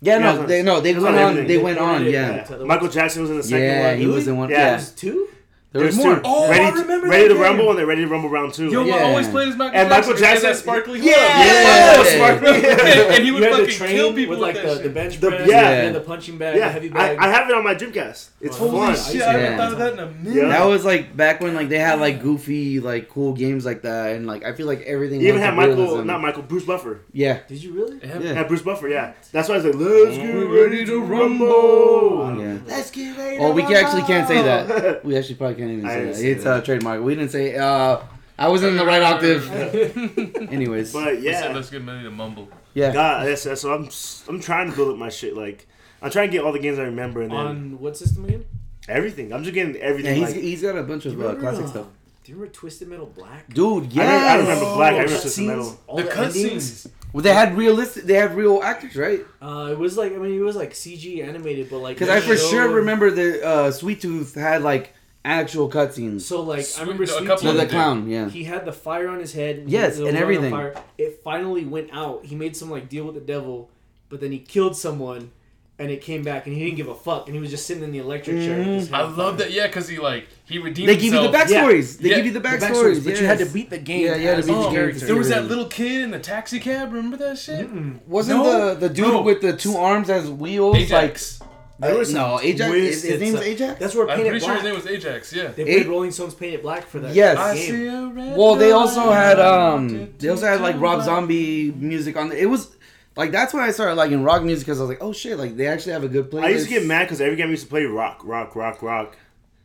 Yeah, 0.00 0.18
Yeah, 0.18 0.32
no, 0.34 0.46
they 0.46 0.62
no, 0.62 0.80
they 0.80 0.94
went 0.94 1.06
on 1.06 1.14
on. 1.14 1.20
everything. 1.20 1.46
They 1.48 1.56
They 1.56 1.62
went 1.62 1.78
on. 1.78 2.04
Yeah, 2.04 2.46
yeah. 2.50 2.56
Michael 2.64 2.88
Jackson 2.88 3.22
was 3.22 3.30
in 3.30 3.36
the 3.38 3.42
second 3.42 3.62
yeah, 3.64 3.90
one. 3.90 3.98
he 3.98 4.06
was 4.06 4.26
in 4.28 4.36
one. 4.36 4.50
Yeah. 4.50 4.56
Yeah, 4.58 4.70
There's 4.70 4.90
two. 4.92 5.28
There 5.76 5.86
was 5.86 5.96
There's 5.96 6.06
more. 6.06 6.16
two. 6.16 6.22
Oh, 6.24 6.48
ready, 6.50 6.64
I 6.64 6.70
remember 6.70 7.06
Ready 7.08 7.28
to 7.28 7.34
game. 7.34 7.42
Rumble 7.42 7.70
and 7.70 7.78
then 7.78 7.86
Ready 7.86 8.02
to 8.02 8.08
Rumble 8.08 8.28
round 8.30 8.54
two. 8.54 8.70
Yo, 8.70 8.84
Yeah. 8.84 8.94
I 8.96 9.02
always 9.02 9.28
played 9.28 9.48
as 9.48 9.56
Michael 9.56 9.78
And 9.78 9.88
Jackson. 9.88 10.12
Michael 10.12 10.24
He 10.24 10.24
had 10.34 10.42
that 10.42 10.56
sparkly 10.56 11.00
Yeah, 11.00 11.94
glove. 11.94 12.06
Yeah. 12.06 12.16
Sparkly. 12.16 12.68
and 13.16 13.24
he 13.24 13.30
would 13.30 13.42
fucking 13.50 13.66
the 13.66 13.72
train 13.72 13.90
kill 13.90 14.12
people 14.14 14.30
with 14.36 14.40
with, 14.40 14.40
like 14.40 14.54
that 14.56 14.76
the, 14.78 14.82
the 14.88 14.94
bench 14.94 15.20
The- 15.20 15.28
press 15.28 15.48
yeah. 15.48 15.70
and 15.82 15.94
the 15.94 16.00
punching 16.00 16.38
bag, 16.38 16.54
the 16.54 16.58
Yeah, 16.60 16.68
heavy 16.70 16.88
bag. 16.88 17.18
I 17.18 17.28
have 17.28 17.48
it 17.48 17.54
on 17.54 17.64
my 17.64 17.74
Dreamcast. 17.74 18.28
It's 18.40 18.56
Holy 18.56 18.70
Holy 18.70 18.94
fun. 18.94 19.12
shit, 19.12 19.22
I 19.22 19.32
haven't 19.32 19.58
thought 19.58 19.72
of 19.72 19.78
that 19.78 19.92
in 19.94 19.98
a 19.98 20.06
minute. 20.10 20.34
Yeah. 20.42 20.48
That 20.48 20.64
was 20.64 20.84
like 20.84 21.16
back 21.16 21.40
when 21.40 21.54
like 21.54 21.68
they 21.68 21.78
had 21.78 22.00
like 22.00 22.20
goofy 22.22 22.80
like 22.80 23.08
cool 23.08 23.32
games 23.34 23.64
like 23.64 23.82
that, 23.82 24.16
and 24.16 24.26
like 24.26 24.44
I 24.44 24.52
feel 24.54 24.66
like 24.66 24.82
everything. 24.82 25.20
You 25.20 25.28
even 25.28 25.40
had 25.40 25.54
Michael, 25.54 25.76
realism. 25.76 26.06
not 26.06 26.20
Michael, 26.20 26.42
Bruce 26.42 26.64
Buffer. 26.64 27.00
Yeah, 27.12 27.40
Did 27.48 27.62
you 27.62 27.72
really? 27.72 27.98
Yeah. 28.02 28.18
Yeah. 28.18 28.32
Yeah, 28.34 28.42
Bruce 28.44 28.62
Buffer. 28.62 28.88
Yeah, 28.88 29.12
that's 29.32 29.48
why 29.48 29.54
I 29.56 29.58
was 29.58 29.66
like, 29.66 29.74
"Let's 29.74 30.16
get 30.16 30.32
ready 30.32 30.84
to 30.86 31.00
rumble." 31.02 32.36
yeah. 32.40 32.58
Let's 32.66 32.90
get 32.90 33.16
ready. 33.16 33.38
Oh, 33.38 33.52
we 33.52 33.62
actually 33.62 34.02
can't 34.02 34.26
say 34.28 34.42
that. 34.42 35.04
We 35.04 35.16
actually 35.16 35.36
probably 35.36 35.56
can't 35.56 35.65
even 35.70 35.88
say 35.88 36.04
that. 36.06 36.16
say 36.16 36.30
It's 36.30 36.44
that. 36.44 36.52
uh, 36.56 36.60
trademark. 36.62 37.02
We 37.02 37.14
didn't 37.14 37.30
say. 37.30 37.56
uh 37.56 37.98
I 38.38 38.48
wasn't 38.48 38.72
in 38.72 38.76
the 38.76 38.84
right 38.84 39.00
octave. 39.02 39.50
Anyways, 40.52 40.92
but 40.92 41.16
We 41.16 41.22
said 41.32 41.44
yeah, 41.48 41.52
let's 41.54 41.70
get 41.70 41.84
ready 41.86 42.02
to 42.04 42.10
mumble. 42.10 42.48
yeah. 42.74 42.92
God, 42.92 43.26
that's, 43.26 43.44
that's 43.44 43.60
so 43.62 43.72
I'm 43.74 43.88
I'm 44.28 44.40
trying 44.40 44.70
to 44.70 44.76
build 44.76 44.90
up 44.90 44.98
my 44.98 45.08
shit. 45.08 45.36
Like 45.36 45.66
I'm 46.02 46.10
trying 46.10 46.28
to 46.28 46.32
get 46.32 46.44
all 46.44 46.52
the 46.52 46.58
games 46.58 46.78
I 46.78 46.82
remember 46.84 47.22
and 47.22 47.30
then 47.30 47.38
On 47.38 47.80
what 47.80 47.96
system 47.96 48.24
again? 48.26 48.44
everything. 48.88 49.32
I'm 49.32 49.42
just 49.42 49.54
getting 49.54 49.74
Yeah, 49.74 49.80
everything. 49.80 50.16
he's, 50.16 50.32
like, 50.34 50.42
he's 50.42 50.62
got 50.62 50.76
a 50.76 50.82
bunch 50.82 51.06
of 51.06 51.14
uh, 51.14 51.16
remember, 51.16 51.40
classic 51.40 51.64
uh, 51.64 51.68
stuff. 51.68 51.86
Do 52.24 52.32
you 52.32 52.38
remember 52.38 52.54
Twisted 52.54 52.88
Metal 52.88 53.06
Black? 53.06 53.48
Dude, 53.52 53.92
yeah. 53.92 54.02
I, 54.02 54.06
remember, 54.06 54.28
I 54.28 54.36
remember 54.54 54.74
Black. 54.74 54.92
I 54.92 54.96
Oh, 54.96 55.00
remember 55.02 55.20
Twisted 55.20 55.46
Metal. 55.46 55.80
all 55.86 55.96
The 55.96 56.02
the, 56.02 56.08
cutscenes. 56.10 56.90
Well, 57.12 57.22
they 57.22 57.32
had 57.32 57.56
realistic. 57.56 58.04
They 58.04 58.14
had 58.14 58.36
real 58.36 58.60
actors, 58.62 58.96
right? 58.96 59.24
Uh, 59.40 59.68
it 59.72 59.78
was 59.78 59.96
like 59.96 60.12
I 60.12 60.16
mean 60.16 60.38
it 60.38 60.42
was 60.42 60.56
like 60.56 60.72
CG 60.72 61.26
animated, 61.26 61.70
but 61.70 61.78
like 61.78 61.96
Because 61.96 62.10
I 62.10 62.20
for 62.20 62.36
sure 62.36 62.64
showed- 62.66 62.74
remember 62.74 63.10
the 63.10 63.42
uh, 63.46 63.70
Sweet 63.70 64.02
Tooth 64.02 64.34
had 64.34 64.62
like 64.62 64.92
actual 65.26 65.68
cutscenes. 65.68 66.22
So 66.22 66.40
like 66.42 66.66
I 66.78 66.80
remember 66.82 67.02
a 67.02 67.06
Sweet 67.06 67.26
couple 67.26 67.48
of 67.48 67.54
Tooth, 67.54 67.60
the 67.60 67.66
did. 67.66 67.70
clown, 67.70 68.08
yeah. 68.08 68.28
He 68.30 68.44
had 68.44 68.64
the 68.64 68.72
fire 68.72 69.08
on 69.08 69.18
his 69.18 69.32
head. 69.34 69.56
and 69.58 69.70
Yes, 69.70 69.96
he 69.96 70.02
was 70.02 70.08
and 70.08 70.16
on 70.16 70.22
everything. 70.22 70.50
Fire. 70.50 70.74
It 70.96 71.20
finally 71.24 71.64
went 71.64 71.90
out. 71.92 72.24
He 72.24 72.34
made 72.36 72.56
some 72.56 72.70
like 72.70 72.88
deal 72.88 73.04
with 73.04 73.14
the 73.14 73.20
devil, 73.20 73.68
but 74.08 74.20
then 74.20 74.32
he 74.32 74.38
killed 74.38 74.76
someone, 74.76 75.32
and 75.78 75.90
it 75.90 76.00
came 76.00 76.22
back, 76.22 76.46
and 76.46 76.54
he 76.56 76.64
didn't 76.64 76.76
give 76.76 76.88
a 76.88 76.94
fuck, 76.94 77.26
and 77.26 77.34
he 77.34 77.40
was 77.40 77.50
just 77.50 77.66
sitting 77.66 77.82
in 77.82 77.92
the 77.92 77.98
electric 77.98 78.36
chair. 78.38 78.58
with 78.58 78.66
his 78.66 78.88
mm. 78.88 78.94
I 78.94 79.06
head 79.06 79.16
love 79.16 79.36
that. 79.38 79.50
Yeah, 79.52 79.66
because 79.66 79.88
he 79.88 79.98
like 79.98 80.28
he 80.44 80.58
redeemed 80.58 80.88
They 80.88 80.94
give 80.94 81.04
you 81.12 81.22
the 81.22 81.22
himself. 81.38 81.48
backstories. 81.50 81.98
They 81.98 82.08
Yeah. 82.10 82.16
give 82.16 82.26
you 82.26 82.32
the 82.32 82.40
The 82.40 82.48
backstories. 82.48 83.04
but 83.04 83.20
you 83.20 83.26
had 83.26 83.38
to 83.38 83.44
yes. 83.44 83.52
beat 83.52 83.70
the 83.70 83.78
game. 83.78 84.06
Yeah, 84.06 84.16
you 84.16 84.28
had 84.28 84.34
to 84.34 84.38
as 84.38 84.46
beat 84.46 84.52
the 84.52 84.58
the 84.58 84.60
Oh, 84.60 84.64
game. 84.70 84.74
character. 84.74 85.06
there 85.06 85.16
was 85.16 85.28
that 85.28 85.34
everything. 85.38 85.56
little 85.56 85.70
kid 85.70 86.02
in 86.02 86.10
the 86.12 86.18
taxi 86.20 86.60
cab. 86.60 86.92
Remember 86.92 87.16
that 87.18 87.36
shit? 87.38 87.68
Mm-mm. 87.68 87.98
Wasn't 88.06 88.38
No. 88.38 88.74
the 88.74 88.88
the 88.88 88.94
dude 88.94 89.08
No. 89.08 89.22
with 89.22 89.40
the 89.42 89.54
two 89.56 89.76
arms 89.76 90.08
as 90.08 90.30
wheels 90.30 90.76
Ajax. 90.76 91.40
like? 91.40 91.48
There 91.78 91.94
Uh, 91.94 91.98
was 91.98 92.12
no, 92.14 92.40
Ajax. 92.40 92.72
His, 92.74 93.02
his 93.02 93.02
twisted 93.02 93.20
name's. 93.20 93.40
Ajax. 93.42 93.80
That's 93.80 93.94
where 93.94 94.08
I'm 94.08 94.16
Painted 94.16 94.30
pretty 94.30 94.44
sure 94.46 94.54
his 94.54 94.64
name 94.64 94.74
was 94.74 94.86
Ajax. 94.86 95.32
Yeah. 95.32 95.48
They 95.48 95.64
played 95.64 95.86
A- 95.86 95.88
Rolling 95.90 96.10
Stones 96.10 96.34
Painted 96.34 96.62
Black 96.62 96.84
for 96.84 97.00
that. 97.00 97.14
Yes. 97.14 97.36
I 97.36 97.54
game. 97.54 97.70
see 97.70 97.86
a 97.86 98.06
red 98.06 98.36
Well, 98.36 98.54
they 98.54 98.70
also 98.72 99.10
had 99.12 99.38
um, 99.38 100.12
they 100.18 100.28
also 100.28 100.46
had 100.46 100.60
like 100.60 100.80
Rob 100.80 101.02
Zombie 101.02 101.72
music 101.72 102.16
on. 102.16 102.30
The, 102.30 102.40
it 102.42 102.46
was 102.46 102.74
like 103.16 103.30
that's 103.30 103.52
when 103.52 103.62
I 103.62 103.70
started 103.72 103.94
liking 103.96 104.22
rock 104.22 104.42
music 104.42 104.66
because 104.66 104.78
I 104.78 104.82
was 104.84 104.88
like, 104.90 105.02
oh 105.02 105.12
shit, 105.12 105.38
like 105.38 105.56
they 105.56 105.66
actually 105.66 105.92
have 105.92 106.04
a 106.04 106.08
good 106.08 106.30
playlist. 106.30 106.44
I 106.44 106.48
used 106.50 106.64
to 106.68 106.70
get 106.70 106.86
mad 106.86 107.04
because 107.04 107.20
every 107.20 107.36
game 107.36 107.48
I 107.48 107.50
used 107.50 107.64
to 107.64 107.68
play 107.70 107.84
rock, 107.84 108.20
rock, 108.24 108.56
rock, 108.56 108.82
rock, 108.82 109.16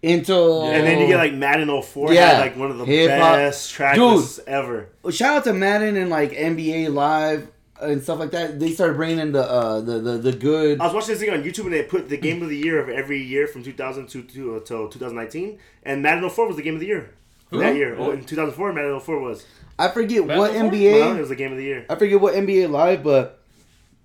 until 0.03 0.64
and 0.64 0.86
then 0.86 0.99
you 0.99 1.07
get 1.07 1.18
like 1.18 1.34
Madden 1.34 1.70
04 1.82 2.14
Yeah. 2.14 2.30
had 2.32 2.39
like 2.39 2.57
one 2.57 2.72
of 2.72 2.78
the 2.78 2.86
Hip-hop. 2.86 3.36
best 3.36 3.72
tracks 3.72 3.97
lists 3.99 4.39
ever. 4.47 4.89
shout 5.12 5.38
out 5.38 5.43
to 5.45 5.53
Madden 5.53 5.95
and 5.95 6.09
like 6.09 6.32
NBA 6.32 6.93
Live 6.93 7.47
and 7.82 8.02
stuff 8.02 8.20
like 8.20 8.32
that. 8.32 8.60
They 8.60 8.72
started 8.72 8.96
bringing 8.96 9.20
in 9.20 9.32
the 9.32 9.44
uh 9.44 9.82
the 9.82 10.00
the, 10.00 10.18
the 10.18 10.32
good. 10.32 10.80
I 10.80 10.86
was 10.86 10.94
watching 10.94 11.10
this 11.10 11.20
thing 11.20 11.30
on 11.32 11.44
YouTube 11.44 11.66
and 11.66 11.74
they 11.74 11.84
put 11.84 12.10
the 12.10 12.18
game 12.18 12.42
of 12.42 12.50
the 12.50 12.58
year 12.58 12.80
of 12.80 12.90
every 12.90 13.22
year 13.22 13.48
from 13.48 13.64
2000 13.64 14.08
to, 14.08 14.24
to 14.24 14.56
until 14.58 14.88
2019, 14.90 15.60
and 15.84 16.02
Madden 16.02 16.30
04 16.30 16.48
was 16.48 16.56
the 16.56 16.62
game 16.64 16.76
of 16.76 16.80
the 16.80 16.88
year 16.88 17.12
that 17.60 17.76
year. 17.76 17.96
Oh, 17.98 18.12
in 18.12 18.24
2004, 18.24 18.74
Madden 18.74 19.00
04 19.00 19.20
was. 19.20 19.46
I 19.78 19.90
forget 19.90 20.26
Madden 20.26 20.40
what 20.40 20.52
04? 20.54 20.62
NBA. 20.64 20.92
Well, 20.92 21.16
it 21.16 21.20
was 21.20 21.30
the 21.30 21.36
game 21.36 21.52
of 21.52 21.58
the 21.58 21.64
year. 21.64 21.86
I 21.90 21.96
forget 21.96 22.20
what 22.20 22.34
NBA 22.34 22.70
Live, 22.70 23.04
but 23.04 23.42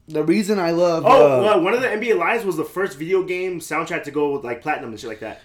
the 0.08 0.22
reason 0.22 0.58
I 0.58 0.70
love 0.70 1.04
Oh, 1.06 1.40
uh, 1.40 1.42
well, 1.42 1.60
one 1.62 1.74
of 1.74 1.80
the 1.80 1.88
NBA 1.88 2.18
Lives 2.18 2.44
was 2.44 2.56
the 2.56 2.64
first 2.64 2.98
video 2.98 3.22
game 3.22 3.60
soundtrack 3.60 4.04
to 4.04 4.10
go 4.10 4.32
with 4.32 4.44
like 4.44 4.62
platinum 4.62 4.90
and 4.90 5.00
shit 5.00 5.08
like 5.08 5.20
that. 5.20 5.42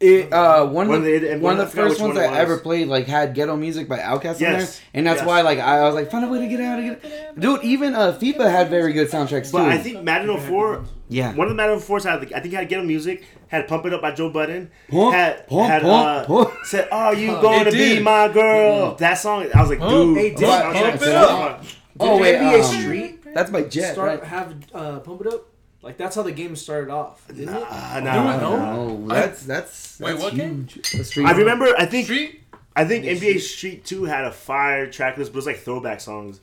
It, 0.00 0.32
uh, 0.32 0.64
one 0.66 0.88
One 0.88 0.98
of 0.98 1.04
the, 1.04 1.14
of 1.14 1.22
the- 1.22 1.38
one 1.38 1.52
of 1.52 1.58
the 1.58 1.66
first 1.66 2.00
ones 2.00 2.16
one 2.16 2.24
I 2.24 2.36
ever 2.38 2.58
played 2.58 2.88
like 2.88 3.06
had 3.06 3.34
ghetto 3.34 3.54
music 3.56 3.88
by 3.88 3.98
Outkast 3.98 4.40
in 4.40 4.52
there, 4.52 4.68
and 4.94 5.06
that's 5.06 5.20
Yes. 5.20 5.26
why 5.26 5.42
like 5.42 5.58
I, 5.58 5.78
I 5.78 5.82
was 5.84 5.94
like 5.94 6.10
find 6.10 6.24
a 6.24 6.28
way 6.28 6.40
to 6.40 6.48
get 6.48 6.60
out 6.60 6.78
of 6.78 6.84
it. 6.86 7.38
Dude, 7.40 7.62
even 7.62 7.94
uh, 7.94 8.12
FIFA 8.20 8.50
had 8.50 8.70
very 8.70 8.92
good 8.92 9.08
soundtracks 9.10 9.46
too. 9.46 9.58
But 9.58 9.68
I 9.68 9.78
think 9.78 10.02
Madden 10.02 10.36
04, 10.38 10.84
yeah, 11.08 11.34
one 11.34 11.46
of 11.46 11.50
the 11.50 11.54
Madden 11.54 11.78
04s 11.78 12.04
had, 12.04 12.32
I 12.32 12.40
think 12.40 12.54
had 12.54 12.68
Get 12.68 12.84
Music, 12.84 13.22
had 13.48 13.68
Pump 13.68 13.86
It 13.86 13.92
Up 13.94 14.00
by 14.02 14.10
Joe 14.12 14.30
Budden, 14.30 14.70
Pump, 14.90 15.14
had, 15.14 15.46
pump, 15.46 15.70
had 15.70 15.82
pump, 15.82 16.06
uh, 16.06 16.24
pump. 16.24 16.50
said, 16.64 16.88
"Are 16.90 17.14
you 17.14 17.28
going 17.40 17.64
to 17.64 17.70
It 17.70 17.72
be 17.98 18.00
my 18.00 18.28
girl?" 18.28 18.94
That 18.96 19.14
song, 19.14 19.46
I 19.54 19.60
was 19.60 19.70
like, 19.70 19.78
Pump, 19.80 19.92
dude, 19.92 20.16
Hey, 20.16 20.30
that 20.30 20.38
did- 20.38 20.48
soundtrack 20.48 20.82
pump 20.82 20.94
is 20.96 21.02
it 21.02 21.04
so 21.04 21.16
up. 21.16 21.64
fun. 21.64 21.66
Oh, 22.02 22.14
Did 22.18 22.22
wait, 22.22 22.34
NBA 22.36 22.58
um, 22.64 22.80
Street 22.80 23.34
that's 23.34 23.50
my 23.50 23.60
jet, 23.62 23.92
start 23.92 24.20
right? 24.20 24.24
have 24.24 24.54
uh, 24.74 24.98
pump 25.00 25.20
it 25.20 25.26
up? 25.28 25.46
Like 25.82 25.96
that's 25.96 26.14
how 26.16 26.22
the 26.22 26.32
game 26.32 26.54
started 26.56 26.90
off, 26.90 27.26
didn't 27.28 27.54
it? 27.54 27.64
Ah, 27.66 28.00
nah, 28.02 28.10
it, 28.36 28.40
nah. 28.40 28.40
no? 28.40 28.96
No, 28.96 29.06
that's 29.08 29.44
that's, 29.44 29.98
Wait, 29.98 30.10
that's 30.12 30.22
what 30.22 30.32
huge. 30.34 30.74
The 30.92 31.04
street 31.04 31.26
I 31.26 31.32
remember. 31.32 31.66
I 31.78 31.86
think 31.86 32.04
Street. 32.04 32.42
I 32.76 32.84
think 32.84 33.04
NBA 33.04 33.40
Street 33.40 33.84
Two 33.84 34.04
had 34.04 34.24
a 34.24 34.30
fire 34.32 34.90
track 34.90 35.16
list, 35.16 35.32
but 35.32 35.36
it 35.36 35.38
was 35.38 35.46
like 35.46 35.58
throwback 35.60 36.00
songs. 36.00 36.40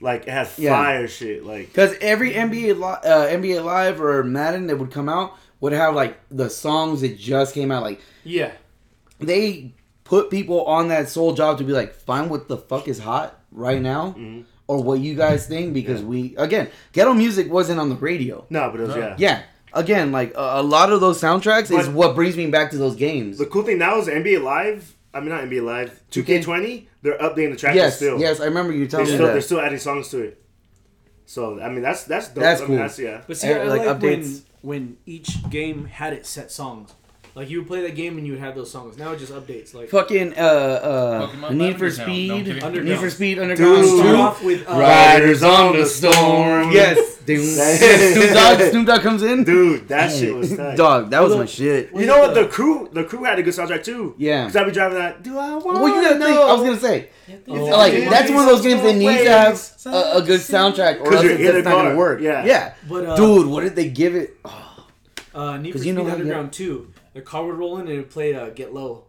Like 0.00 0.22
it 0.22 0.30
had 0.30 0.48
Yeah. 0.56 0.70
fire 0.70 1.08
shit. 1.08 1.44
Like 1.44 1.66
because 1.68 1.94
every 2.00 2.32
NBA 2.32 2.74
li- 2.74 3.10
uh, 3.10 3.26
NBA 3.26 3.64
Live 3.64 4.00
or 4.00 4.22
Madden 4.22 4.66
that 4.68 4.78
would 4.78 4.90
come 4.92 5.08
out 5.08 5.34
would 5.60 5.72
have 5.72 5.94
like 5.94 6.18
the 6.30 6.48
songs 6.50 7.00
that 7.00 7.18
just 7.18 7.54
came 7.54 7.72
out. 7.72 7.82
Like 7.82 8.00
Yeah. 8.24 8.52
they 9.18 9.72
put 10.04 10.30
people 10.30 10.64
on 10.66 10.88
that 10.88 11.08
sole 11.08 11.32
job 11.34 11.58
to 11.58 11.64
be 11.64 11.72
like, 11.72 11.92
find 11.94 12.30
what 12.30 12.46
the 12.48 12.56
fuck 12.56 12.86
is 12.88 13.00
hot 13.00 13.40
right 13.50 13.80
now, 13.82 14.14
Mm-hmm. 14.16 14.42
Or 14.68 14.82
what 14.82 15.00
you 15.00 15.14
guys 15.14 15.46
think. 15.46 15.74
Because 15.74 16.02
we 16.02 16.34
again, 16.36 16.68
ghetto 16.92 17.14
music 17.14 17.50
wasn't 17.50 17.80
on 17.80 17.88
the 17.88 17.96
radio. 17.96 18.46
No, 18.50 18.70
but 18.70 18.80
it 18.80 18.86
was 18.86 18.96
No. 18.96 19.00
yeah. 19.00 19.14
Yeah, 19.18 19.42
again, 19.72 20.12
like 20.12 20.34
a, 20.34 20.60
a 20.60 20.62
lot 20.62 20.92
of 20.92 21.00
those 21.00 21.20
soundtracks 21.20 21.76
is 21.76 21.88
what 21.88 22.14
brings 22.14 22.36
me 22.36 22.46
back 22.46 22.70
to 22.72 22.78
those 22.78 22.96
games. 22.96 23.38
The 23.38 23.46
cool 23.46 23.62
thing 23.62 23.78
now 23.78 23.98
is 23.98 24.08
NBA 24.08 24.42
Live. 24.42 24.94
I 25.14 25.20
mean, 25.20 25.30
not 25.30 25.42
NBA 25.44 25.64
Live. 25.64 26.02
2K20. 26.10 26.86
They're 27.02 27.16
updating 27.18 27.52
the 27.52 27.56
track 27.56 27.74
yes, 27.74 27.96
still. 27.96 28.18
yes, 28.20 28.40
I 28.40 28.46
remember 28.46 28.72
you 28.72 28.80
They're 28.80 28.88
telling 28.88 29.06
me 29.06 29.14
still, 29.14 29.26
they're 29.28 29.40
still 29.40 29.60
adding 29.60 29.78
songs 29.78 30.08
to 30.10 30.22
it. 30.22 30.42
So 31.24 31.60
I 31.60 31.68
mean, 31.68 31.82
that's 31.82 32.04
that's 32.04 32.28
dope. 32.28 32.42
That's 32.42 32.60
I 32.60 32.64
mean, 32.64 32.68
cool. 32.68 32.76
That's 32.78 32.98
yeah. 32.98 33.22
But 33.26 33.36
see, 33.36 33.48
Eh, 33.48 33.58
I 33.62 33.64
like 33.64 33.86
like, 33.86 34.02
when 34.02 34.42
when 34.62 34.96
each 35.06 35.48
game 35.50 35.86
had 35.86 36.12
its 36.12 36.28
set 36.28 36.50
songs. 36.50 36.92
Like 37.36 37.50
you 37.50 37.58
would 37.58 37.66
play 37.68 37.82
that 37.82 37.94
game 37.94 38.16
and 38.16 38.26
you 38.26 38.32
would 38.32 38.40
have 38.40 38.54
those 38.54 38.70
songs. 38.70 38.96
Now 38.96 39.12
it 39.12 39.18
just 39.18 39.30
updates. 39.30 39.74
Like 39.74 39.90
Fucking 39.90 40.32
uh 40.38 40.40
uh 40.40 41.26
Pokemon 41.28 41.50
Need 41.56 41.76
for 41.78 41.84
Underground. 41.84 41.98
No, 41.98 42.04
I'm 42.04 42.08
Speed, 42.08 42.28
kidding. 42.30 42.44
Need 42.54 42.60
for 42.60 42.66
Underground. 42.66 43.12
Speed 43.12 43.38
Underground 43.38 43.76
Dude. 43.82 43.98
start 43.98 44.14
Two. 44.16 44.16
off 44.22 44.42
with 44.42 44.68
uh, 44.70 44.72
Riders 44.78 45.42
on 45.42 45.76
the 45.76 45.84
storm. 45.84 46.72
Yes, 46.72 47.16
dude. 47.18 47.44
Snoop 48.14 48.32
Dogg, 48.32 48.70
Snoop 48.70 48.86
Dogg 48.86 49.00
comes 49.02 49.22
in. 49.22 49.44
Dude, 49.44 49.86
that 49.88 50.10
shit 50.12 50.34
was 50.34 50.56
tight. 50.56 50.76
Dog, 50.78 51.10
that 51.10 51.20
was 51.20 51.32
Well, 51.32 51.40
my 51.40 51.44
shit. 51.44 51.92
Well, 51.92 52.00
You 52.00 52.06
know 52.08 52.20
what? 52.20 52.32
the- 52.34 52.44
The 52.44 52.48
crew, 52.48 52.88
the 52.90 53.04
crew 53.04 53.24
had 53.24 53.38
a 53.38 53.42
good 53.42 53.52
soundtrack 53.52 53.84
too. 53.84 54.14
Yeah. 54.16 54.44
Cause 54.44 54.56
I'd 54.56 54.64
be 54.64 54.72
driving 54.72 54.96
that. 54.96 55.22
Do 55.22 55.36
I 55.38 55.56
want? 55.56 55.80
Well, 55.82 55.88
you 55.94 56.00
gotta 56.00 56.18
think. 56.18 56.38
I 56.38 56.52
was 56.54 56.62
gonna 56.62 56.80
say, 56.80 57.10
Oh. 57.48 57.64
like 57.66 57.92
that's 58.08 58.30
one 58.30 58.44
of 58.44 58.46
those 58.48 58.62
games 58.62 58.80
that 58.80 58.94
needs 58.96 59.22
to 59.24 59.30
have 59.30 59.94
a, 59.94 60.18
a 60.18 60.22
good 60.22 60.40
soundtrack, 60.40 61.00
or 61.00 61.04
'Cause 61.04 61.14
else 61.16 61.24
you're 61.24 61.32
it's 61.32 61.40
in 61.42 61.46
a 61.48 61.52
just 61.52 61.64
not 61.66 61.72
gonna 61.72 61.88
car. 61.90 61.96
work. 61.98 62.20
Yeah. 62.22 62.46
yeah. 62.46 62.72
But 62.88 63.04
uh, 63.04 63.16
Dude, 63.16 63.46
what 63.46 63.62
did 63.62 63.76
they 63.76 63.90
give 63.90 64.14
it? 64.14 64.38
Oh, 64.42 64.86
uh, 65.34 65.58
Need 65.58 65.72
for 65.72 65.72
'Cause 65.74 65.82
Speed 65.82 65.88
you 65.88 65.92
know 65.94 66.04
how- 66.06 66.12
Underground 66.14 66.52
2, 66.52 66.92
the 67.16 67.22
car 67.22 67.44
would 67.46 67.56
roll 67.56 67.78
in 67.78 67.88
and 67.88 67.98
it 67.98 68.10
played 68.10 68.36
uh, 68.36 68.50
Get 68.50 68.72
Low. 68.72 69.04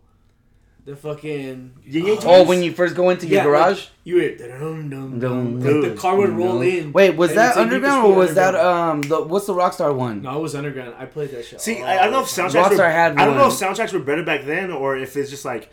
The 0.86 0.95
fucking 0.95 1.74
Yin 1.86 2.18
oh, 2.24 2.45
when 2.45 2.64
you 2.64 2.72
first 2.72 2.95
go 2.95 3.10
into 3.10 3.28
your 3.28 3.39
Yeah, 3.39 3.43
garage. 3.43 3.78
like, 3.80 3.89
you 4.05 4.20
hear 4.22 4.38
dun, 4.38 4.89
dun, 4.89 4.89
dun, 4.89 5.20
Dun, 5.20 5.60
like 5.60 5.91
the 5.91 5.97
car 5.99 6.16
would 6.16 6.30
roll 6.30 6.55
No. 6.55 6.62
in. 6.62 6.93
Wait, 6.93 7.18
was 7.18 7.34
that 7.36 7.49
it's 7.49 7.58
like 7.58 7.66
Need 7.66 7.70
for 7.72 7.76
underground 7.76 8.05
or 8.05 8.16
was 8.16 8.36
that 8.36 8.55
um 8.55 9.01
the 9.01 9.22
what's 9.22 9.47
the 9.47 9.53
Rockstar 9.53 9.93
one? 9.93 10.22
No, 10.22 10.38
it 10.39 10.41
was 10.41 10.55
Underground. 10.55 10.95
I 10.97 11.05
played 11.05 11.32
that 11.32 11.43
shit. 11.45 11.60
See, 11.60 11.84
I, 11.84 11.97
I 11.99 12.03
don't 12.05 12.14
know 12.14 12.22
if 12.22 12.34
time. 12.34 12.47
soundtracks. 12.49 12.70
Were, 12.70 12.78
Rockstar 12.78 12.91
had 12.91 13.18
I 13.18 13.26
don't 13.26 13.36
know 13.36 13.47
if 13.47 13.53
soundtracks 13.55 13.91
were 13.91 13.99
better 13.99 14.24
back 14.24 14.45
then, 14.45 14.72
or 14.72 14.95
if 14.95 15.18
it's 15.18 15.30
just 15.30 15.43
like 15.43 15.70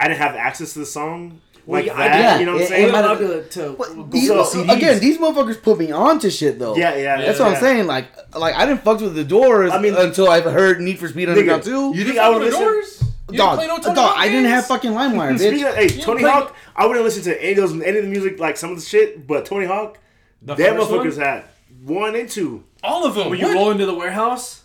I 0.00 0.08
didn't 0.08 0.18
have 0.18 0.34
access 0.34 0.72
to 0.72 0.80
the 0.80 0.86
song 0.86 1.28
Well, 1.28 1.38
like 1.66 1.86
yeah, 1.86 1.94
I 1.94 2.08
that. 2.08 2.32
did. 2.34 2.40
you 2.40 2.46
know 2.46 2.52
what 2.54 2.62
I'm 2.62 2.68
saying? 2.68 2.88
it 2.88 2.92
might 2.92 3.04
allowed 3.04 3.20
have- 3.20 3.50
to, 3.50 3.60
to 3.60 3.72
But 3.76 3.94
go 3.94 4.02
these, 4.04 4.26
sell 4.28 4.36
mo- 4.36 4.44
CDs. 4.44 4.76
again, 4.76 5.00
these 5.00 5.18
motherfuckers 5.18 5.62
put 5.62 5.78
me 5.78 5.90
on 5.92 6.18
to 6.20 6.30
shit 6.30 6.58
though. 6.58 6.76
yeah, 6.76 6.94
yeah. 6.96 7.16
That's 7.20 7.38
yeah. 7.38 7.44
what 7.46 7.54
I'm 7.54 7.60
saying. 7.60 7.86
Like, 7.86 8.06
like 8.36 8.54
I 8.54 8.66
didn't 8.66 8.82
fuck 8.82 9.00
with 9.00 9.14
the 9.14 9.24
Doors. 9.24 9.72
I 9.72 9.80
mean- 9.80 9.94
until 9.96 10.28
I've 10.30 10.44
heard 10.44 10.80
Need 10.80 10.98
for 10.98 11.08
Speed 11.08 11.28
Underground 11.28 11.62
Nigga, 11.62 11.64
too. 11.64 11.92
you 11.98 12.04
think 12.04 12.18
I 12.18 12.28
would 12.30 12.40
the 12.42 12.44
listen? 12.46 12.60
doors? 12.62 13.02
You 13.28 13.38
dog, 13.38 13.58
didn't 13.58 13.68
play 13.70 13.76
no 13.76 13.82
Tony 13.82 13.94
dog, 13.96 14.08
Hawk 14.10 14.18
I 14.18 14.28
didn't 14.28 14.44
have 14.50 14.66
fucking 14.66 14.92
LimeWire, 14.92 15.36
Speaking 15.36 15.58
bitch. 15.64 15.68
of, 15.68 15.74
hey, 15.74 15.96
You 15.96 16.02
Tony 16.02 16.20
play- 16.20 16.30
Hawk, 16.30 16.54
I 16.76 16.86
wouldn't 16.86 17.04
listen 17.04 17.24
to 17.24 17.42
any 17.42 17.52
of 17.60 17.68
those, 17.70 17.82
any 17.82 17.98
of 17.98 18.04
the 18.04 18.10
music, 18.10 18.38
like 18.38 18.56
some 18.56 18.70
of 18.70 18.76
the 18.76 18.84
shit, 18.84 19.26
but 19.26 19.44
Tony 19.44 19.66
Hawk, 19.66 19.98
The 20.42 20.54
that 20.54 20.74
motherfuckers 20.76 21.16
one, 21.16 21.26
had 21.26 21.44
one 21.84 22.14
and 22.14 22.28
two. 22.28 22.62
All 22.84 23.04
of 23.04 23.16
them. 23.16 23.30
when 23.30 23.40
you 23.40 23.46
What? 23.46 23.54
roll 23.56 23.70
into 23.72 23.84
the 23.84 23.94
warehouse. 23.94 24.62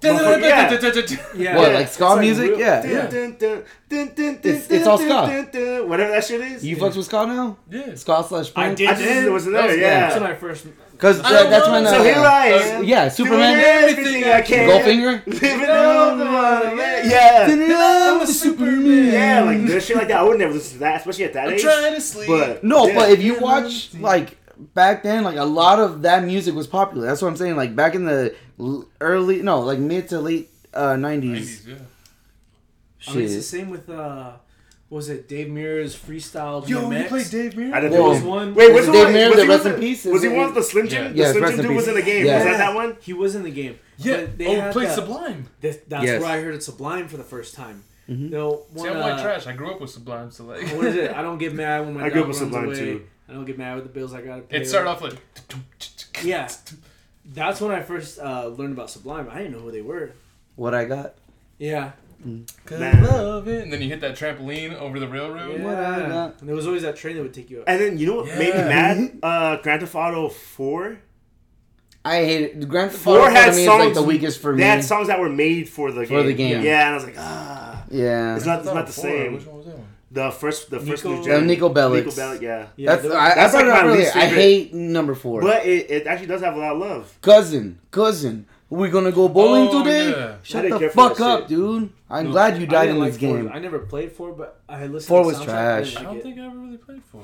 Motherfucker, 0.00 0.40
yeah. 0.42 1.34
Yeah, 1.34 1.56
What, 1.56 1.72
like 1.72 1.88
ska 1.88 2.16
music? 2.16 2.52
yeah. 2.56 2.84
Yeah. 2.84 3.08
It's- 3.88 4.70
it's 4.70 4.86
all 4.86 4.98
ska. 4.98 5.08
dun, 5.08 5.48
dun, 5.52 5.88
Whatever 5.88 6.12
that 6.12 6.24
shit 6.24 6.40
is. 6.40 6.64
You 6.64 6.76
fucks 6.76 6.96
with 6.96 7.06
ska 7.06 7.26
now? 7.26 7.56
Yeah. 7.70 7.94
Ska 7.94 8.24
slash 8.28 8.52
punk? 8.52 8.64
I 8.64 8.66
punk? 8.68 8.78
did. 8.78 8.88
I 8.88 8.94
just 8.94 9.30
wasn't 9.30 9.54
there. 9.54 9.76
Yeah. 9.78 10.00
That's 10.00 10.20
when 10.20 10.30
I 10.30 10.34
first. 10.34 10.66
Because 10.92 11.20
I 11.20 11.30
don't 11.30 11.50
that's 11.50 11.66
know. 11.66 11.72
when 11.72 11.86
uh, 11.86 11.90
So 11.90 12.02
here 12.02 12.14
I 12.16 12.46
am. 12.46 12.84
yeah, 12.84 13.00
doing 13.02 13.10
Superman, 13.10 13.58
everything 13.60 14.24
I 14.24 14.40
can. 14.40 14.68
Goldfinger. 14.70 15.26
Living 15.26 15.70
on 15.70 16.18
the 16.18 16.24
one. 16.24 16.78
Yeah. 16.78 18.12
I'm 18.14 18.20
a 18.22 18.26
Superman. 18.26 19.12
Yeah, 19.12 19.42
like 19.42 19.66
this 19.66 19.86
shit 19.86 19.96
like 19.96 20.08
that. 20.08 20.20
I 20.20 20.22
would 20.22 20.38
never 20.38 20.54
listen 20.54 20.74
to 20.74 20.78
that, 20.80 21.00
especially 21.00 21.24
at 21.26 21.34
that 21.34 21.48
I'm 21.48 21.54
age. 21.54 21.62
trying 21.62 21.94
to 21.94 22.00
sleep. 22.00 22.28
But 22.28 22.64
No, 22.64 22.86
yeah. 22.86 22.94
but 22.94 23.10
if 23.10 23.22
you 23.22 23.38
watch 23.40 23.94
like 24.00 24.38
back 24.74 25.02
then, 25.02 25.22
like 25.22 25.36
a 25.36 25.44
lot 25.44 25.78
of 25.78 26.02
that 26.02 26.24
music 26.24 26.54
was 26.54 26.66
popular. 26.66 27.06
That's 27.06 27.20
what 27.20 27.28
I'm 27.28 27.36
saying. 27.36 27.56
Like 27.56 27.76
back 27.76 27.94
in 27.94 28.06
the 28.06 28.22
l- 28.32 28.36
early, 29.00 29.42
no, 29.42 29.60
like 29.60 29.78
mid 29.78 30.08
to 30.10 30.20
late 30.20 30.50
uh, 30.74 30.94
90s. 30.94 31.22
90s, 31.32 31.66
yeah. 31.66 31.74
I 33.08 33.14
mean, 33.14 33.24
it's 33.24 33.34
the 33.34 33.42
same 33.42 33.70
with 33.70 33.88
uh, 33.88 34.32
what 34.88 34.96
was 34.96 35.08
it 35.08 35.28
Dave 35.28 35.48
Mirra's 35.48 35.94
freestyle? 35.96 36.66
Yo, 36.68 36.90
you 36.90 37.04
played 37.04 37.28
Dave 37.30 37.54
Mirra? 37.54 37.72
I 37.74 37.80
didn't 37.80 37.92
Whoa. 37.92 37.98
know 38.04 38.08
was 38.08 38.18
this 38.18 38.26
one. 38.26 38.54
Wait, 38.54 38.72
Was 38.72 38.86
was 38.86 38.88
it 38.88 38.90
it 38.90 38.92
Dave 38.92 39.04
one- 39.04 39.14
Mirra, 39.14 39.28
was 39.28 39.36
the 39.36 39.42
he 39.42 39.48
rest 39.48 39.64
one- 39.64 39.74
in 39.74 39.80
peace? 39.80 40.04
Was 40.04 40.22
he 40.22 40.28
it- 40.28 40.36
one 40.36 40.46
with 40.46 40.54
the 40.54 40.62
Slim 40.62 40.88
Jim? 40.88 41.02
Yeah. 41.04 41.08
The 41.10 41.16
Yes, 41.18 41.32
Slim 41.32 41.44
Jim 41.50 41.60
in 41.60 41.66
dude 41.66 41.76
was 41.76 41.88
in 41.88 41.94
the 41.94 42.02
game. 42.02 42.26
Yeah. 42.26 42.34
Was 42.36 42.44
that 42.44 42.58
that 42.58 42.74
one? 42.74 42.96
He 43.02 43.12
was 43.12 43.34
in 43.34 43.42
the 43.42 43.50
game. 43.50 43.78
Yeah. 43.98 44.26
They 44.36 44.60
oh, 44.60 44.72
played 44.72 44.88
the- 44.88 44.94
Sublime. 44.94 45.48
That, 45.60 45.88
that's 45.88 46.04
Yes. 46.04 46.20
where 46.22 46.30
I 46.30 46.40
heard 46.40 46.54
it 46.54 46.62
Sublime 46.62 47.08
for 47.08 47.16
the 47.16 47.24
first 47.24 47.54
time. 47.54 47.84
Mhm. 48.08 48.30
No, 48.30 48.62
See, 48.76 48.88
I'm 48.88 48.98
white 49.00 49.12
uh, 49.12 49.22
trash. 49.22 49.46
I 49.48 49.52
grew 49.52 49.70
up 49.72 49.80
with 49.80 49.90
Sublime, 49.90 50.30
so 50.30 50.44
like. 50.44 50.62
What 50.68 50.86
is 50.86 50.94
it? 50.96 51.10
I 51.16 51.22
don't 51.22 51.38
get 51.38 51.52
mad 51.54 51.84
when 51.84 51.94
my 51.94 52.04
I 52.06 52.10
grew 52.10 52.22
up 52.22 52.28
with 52.28 52.36
runs 52.40 52.52
Sublime, 52.52 52.66
away. 52.66 52.74
too. 52.76 53.06
I 53.28 53.32
don't 53.32 53.44
get 53.44 53.58
mad 53.58 53.74
with 53.74 53.84
the 53.84 53.90
bills 53.90 54.14
I 54.14 54.22
gotta 54.22 54.42
pay. 54.42 54.58
It 54.58 54.68
started 54.68 54.88
off 54.90 55.02
like. 55.02 55.14
Yeah. 56.24 56.48
That's 57.32 57.60
when 57.60 57.72
I 57.72 57.82
first 57.82 58.18
uh, 58.18 58.48
learned 58.48 58.72
about 58.74 58.90
Sublime. 58.90 59.28
I 59.30 59.38
didn't 59.38 59.52
know 59.52 59.58
who 59.60 59.72
they 59.72 59.82
were. 59.82 60.12
What 60.54 60.74
I 60.74 60.84
got? 60.84 61.14
Yeah. 61.58 61.92
Cause 62.64 62.80
Man. 62.80 63.04
love 63.04 63.46
it. 63.46 63.62
And 63.62 63.72
then 63.72 63.82
you 63.82 63.88
hit 63.88 64.00
that 64.00 64.16
trampoline 64.16 64.74
over 64.78 64.98
the 64.98 65.06
railroad. 65.08 65.60
What 65.60 65.74
I 65.74 66.00
Yeah. 66.00 66.08
got. 66.08 66.40
And 66.40 66.48
there 66.48 66.56
was 66.56 66.66
always 66.66 66.82
that 66.82 66.96
train 66.96 67.16
that 67.16 67.22
would 67.22 67.34
take 67.34 67.50
you 67.50 67.58
up. 67.60 67.64
And 67.68 67.80
then 67.80 67.98
you 67.98 68.06
know 68.06 68.16
what 68.16 68.26
made 68.38 68.54
me 68.54 68.60
mad? 68.62 69.18
Uh, 69.22 69.56
Grand 69.62 69.80
Theft 69.80 69.94
Auto 69.94 70.28
Four. 70.28 70.98
I 72.04 72.24
hate 72.24 72.42
it. 72.42 72.60
The 72.60 72.66
Grand 72.66 72.90
Theft 72.92 73.02
Four 73.02 73.20
Auto 73.20 73.30
had 73.30 73.50
to 73.50 73.56
me 73.56 73.62
is 73.62 73.68
like 73.68 73.82
songs- 73.82 73.96
the 73.96 74.02
weakest 74.02 74.40
for 74.40 74.52
They 74.52 74.58
me. 74.58 74.62
had 74.64 74.84
songs 74.84 75.08
that 75.08 75.20
were 75.20 75.28
made 75.28 75.68
for 75.68 75.92
the 75.92 76.06
game. 76.06 76.08
For 76.08 76.22
the 76.22 76.32
game. 76.34 76.62
Yeah, 76.64 76.86
and 76.86 76.90
I 76.92 76.94
was 76.94 77.04
like, 77.04 77.16
ah, 77.18 77.84
yeah. 77.90 78.36
it's 78.36 78.46
not, 78.46 78.60
it's 78.60 78.66
not 78.72 78.86
the 78.86 78.92
Four. 78.92 79.02
same. 79.04 79.34
Which 79.34 79.46
one 79.46 79.56
was 79.58 79.66
that 79.66 79.74
one? 79.75 79.75
The 80.16 80.30
first, 80.30 80.70
the 80.70 80.80
first 80.80 81.04
Niko- 81.04 81.10
new 81.10 81.16
Yeah, 81.30 81.38
gen. 81.40 81.48
Niko 81.48 81.68
Bellic. 81.74 82.04
Niko 82.04 82.16
Bellic, 82.20 82.40
yeah. 82.40 82.66
Yeah, 82.76 82.90
That's, 82.90 83.02
there- 83.02 83.18
I, 83.18 83.34
that's 83.34 83.54
I 83.54 83.62
brought 83.62 83.74
like 83.74 83.82
my 83.84 83.88
earlier. 83.90 84.00
least 84.04 84.16
I 84.16 84.26
hate 84.26 84.74
number 84.74 85.14
four. 85.14 85.42
But 85.42 85.66
it, 85.66 85.90
it 85.90 86.06
actually 86.06 86.28
does 86.28 86.40
have 86.40 86.56
a 86.56 86.58
lot 86.58 86.72
of 86.72 86.78
love. 86.78 87.18
cousin, 87.20 87.78
cousin, 87.90 88.46
we 88.70 88.88
gonna 88.88 89.12
go 89.12 89.28
bowling 89.28 89.68
Oh, 89.70 89.84
today? 89.84 90.10
yeah. 90.10 90.36
Shut 90.42 90.62
didn't 90.62 90.80
the 90.80 90.88
fuck 90.88 91.20
up, 91.20 91.40
shit. 91.40 91.48
dude. 91.48 91.90
I'm 92.08 92.26
No, 92.26 92.30
glad 92.32 92.58
you 92.60 92.66
died 92.66 92.86
didn't 92.86 92.96
in 92.96 93.00
like 93.02 93.12
this 93.12 93.20
four. 93.20 93.36
game. 93.36 93.50
I 93.52 93.58
never 93.58 93.78
played 93.80 94.10
four, 94.12 94.32
but 94.32 94.60
I 94.68 94.86
listened 94.86 95.08
Four 95.08 95.24
was 95.26 95.40
trash. 95.42 95.96
I 95.96 96.00
I 96.00 96.02
didn't 96.02 96.04
don't 96.14 96.22
think 96.22 96.38
I 96.40 96.46
ever 96.46 96.58
really 96.58 96.76
played 96.78 97.02
four. 97.12 97.22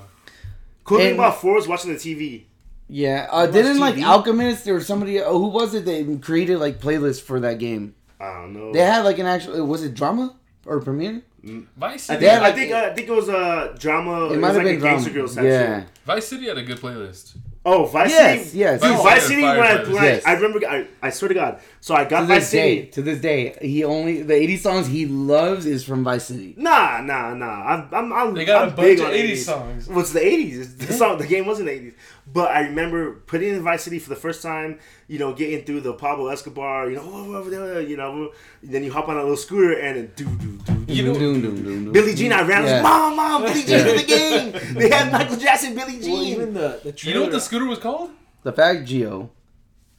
Cool 0.84 0.98
thing 0.98 1.06
And- 1.12 1.16
about 1.16 1.40
Four 1.40 1.56
is 1.58 1.66
watching 1.66 1.92
the 1.92 1.98
TV. 1.98 2.42
Yeah, 2.88 3.26
uh, 3.30 3.46
didn't 3.46 3.78
like 3.80 3.94
TV? 3.94 4.04
Alchemist 4.04 4.68
or 4.68 4.80
somebody? 4.82 5.18
Uh, 5.18 5.30
who 5.32 5.48
was 5.48 5.72
it 5.72 5.86
that 5.86 6.20
created 6.20 6.58
like 6.58 6.78
playlists 6.78 7.22
for 7.22 7.40
that 7.40 7.58
game? 7.58 7.94
I 8.20 8.32
don't 8.42 8.52
know. 8.52 8.72
They 8.72 8.80
had 8.80 9.00
like 9.04 9.18
an 9.18 9.26
actual. 9.26 9.64
Was 9.66 9.82
it 9.82 9.94
drama 9.94 10.34
or 10.66 10.78
Premier? 10.80 11.22
Vice 11.44 11.92
I 11.92 11.96
City. 11.96 12.06
think, 12.06 12.20
They 12.20 12.28
had, 12.28 12.38
I 12.42 12.46
like- 12.46 12.54
think, 12.54 12.72
uh, 12.72 12.76
I 12.76 12.94
think 12.94 13.08
it 13.08 13.12
was 13.12 13.28
uh, 13.28 13.74
drama. 13.78 14.26
It 14.26 14.32
It, 14.32 14.38
might 14.40 14.48
was 14.48 14.56
have 14.56 14.56
like 14.56 14.64
been 14.64 14.76
a 14.76 14.80
Gangster 14.80 15.10
drama. 15.10 15.18
Girls 15.26 15.34
type 15.36 15.44
Yeah. 15.44 15.80
shit. 15.80 15.88
Vice 16.04 16.26
City 16.28 16.46
had 16.48 16.58
a 16.58 16.62
good 16.62 16.78
playlist. 16.78 17.36
Oh, 17.64 17.84
Vice 17.86 18.10
Yes, 18.10 18.46
City. 18.46 18.58
yes. 18.58 18.80
Dude, 18.80 18.90
Vice 18.90 19.02
Vice 19.02 19.22
City 19.22 19.34
City. 19.34 19.42
had 19.46 19.56
When 19.58 19.66
I, 19.68 19.82
when 19.84 20.02
Yes. 20.02 20.22
I, 20.26 20.30
I 20.30 20.34
remember, 20.34 20.66
I, 20.68 20.86
I 21.00 21.10
swear 21.10 21.28
to 21.28 21.34
God. 21.34 21.60
So 21.80 21.94
I 21.94 22.04
got 22.04 22.22
To 22.22 22.26
Vice 22.26 22.40
this 22.42 22.48
City. 22.50 22.74
day, 22.82 22.86
to 22.86 23.02
this 23.02 23.20
day, 23.20 23.56
he 23.62 23.84
only 23.84 24.22
the 24.22 24.34
80 24.34 24.56
songs 24.56 24.86
he 24.88 25.06
loves 25.06 25.64
is 25.66 25.84
from 25.84 26.02
Vice 26.02 26.24
City. 26.24 26.54
Nah, 26.56 27.00
nah, 27.02 27.34
nah. 27.34 27.46
I'm, 27.46 27.88
I'm, 27.92 28.12
I'm, 28.12 28.34
They 28.34 28.44
got 28.44 28.62
I'm 28.62 28.68
a 28.68 28.70
bunch 28.72 28.86
big 28.86 28.98
of 29.00 29.06
on 29.06 29.12
80s 29.12 29.30
80s 29.32 29.36
songs. 29.44 29.88
Well, 29.88 30.04
the 30.04 30.20
80s. 30.20 30.78
The 30.78 30.92
song, 30.92 31.18
the 31.18 31.26
game 31.26 31.46
wasn't 31.46 31.68
80s. 31.68 31.94
But 32.32 32.50
I 32.50 32.60
remember 32.62 33.12
putting 33.26 33.50
in 33.54 33.62
Vice 33.62 33.82
City 33.84 33.98
for 34.00 34.08
the 34.10 34.16
first 34.16 34.42
time. 34.42 34.78
You 35.06 35.18
know, 35.20 35.32
getting 35.32 35.64
through 35.64 35.82
the 35.82 35.92
Pablo 35.92 36.28
Escobar. 36.28 36.88
You 36.90 36.96
know, 36.96 37.36
over. 37.36 37.80
You 37.82 37.96
know, 37.96 38.32
then 38.62 38.82
you 38.82 38.90
hop 38.92 39.08
on 39.08 39.16
a 39.16 39.20
little 39.20 39.36
scooter 39.36 39.72
and 39.78 39.96
then 39.98 40.12
do 40.16 40.24
do 40.24 40.58
do. 40.64 40.71
You 40.96 41.04
know- 41.06 41.18
Doom, 41.18 41.40
doom, 41.42 41.62
doom, 41.62 41.84
doom. 41.84 41.92
Billie 41.92 42.14
Jean, 42.14 42.32
I 42.32 42.42
ran. 42.42 42.64
Yeah. 42.64 42.74
like, 42.74 42.82
Mom, 42.82 43.16
mom, 43.16 43.42
Billie 43.42 43.62
Jean's 43.62 43.86
in 43.86 43.96
the 43.96 44.02
game. 44.04 44.74
They 44.74 44.88
had 44.88 45.12
Michael 45.12 45.36
Jackson, 45.36 45.74
Billie 45.74 45.98
Jean. 46.00 46.12
Well, 46.12 46.22
even 46.24 46.54
the 46.54 46.80
the 46.84 46.94
You 47.08 47.14
know 47.14 47.22
what 47.22 47.32
the 47.32 47.40
scooter 47.40 47.66
was 47.66 47.78
called? 47.78 48.10
The 48.42 48.52
Faggio. 48.52 49.30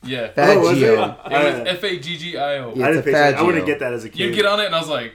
Yeah. 0.03 0.31
Fat 0.31 0.57
Oh, 0.57 0.59
was 0.59 0.81
it? 0.81 0.89
It 0.89 0.97
was 0.97 1.67
F 1.67 1.83
A 1.83 1.97
G 1.99 2.17
G 2.17 2.37
I 2.37 2.57
O. 2.57 2.73
Yeah. 2.75 2.85
I 2.85 2.91
didn't 2.91 3.03
pay. 3.03 3.33
I 3.33 3.41
wouldn't 3.41 3.65
get 3.65 3.79
that 3.79 3.93
as 3.93 4.03
a 4.03 4.09
kid. 4.09 4.19
You'd 4.19 4.35
get 4.35 4.45
on 4.45 4.59
it 4.59 4.65
and 4.65 4.75
I 4.75 4.79
was 4.79 4.89
like, 4.89 5.13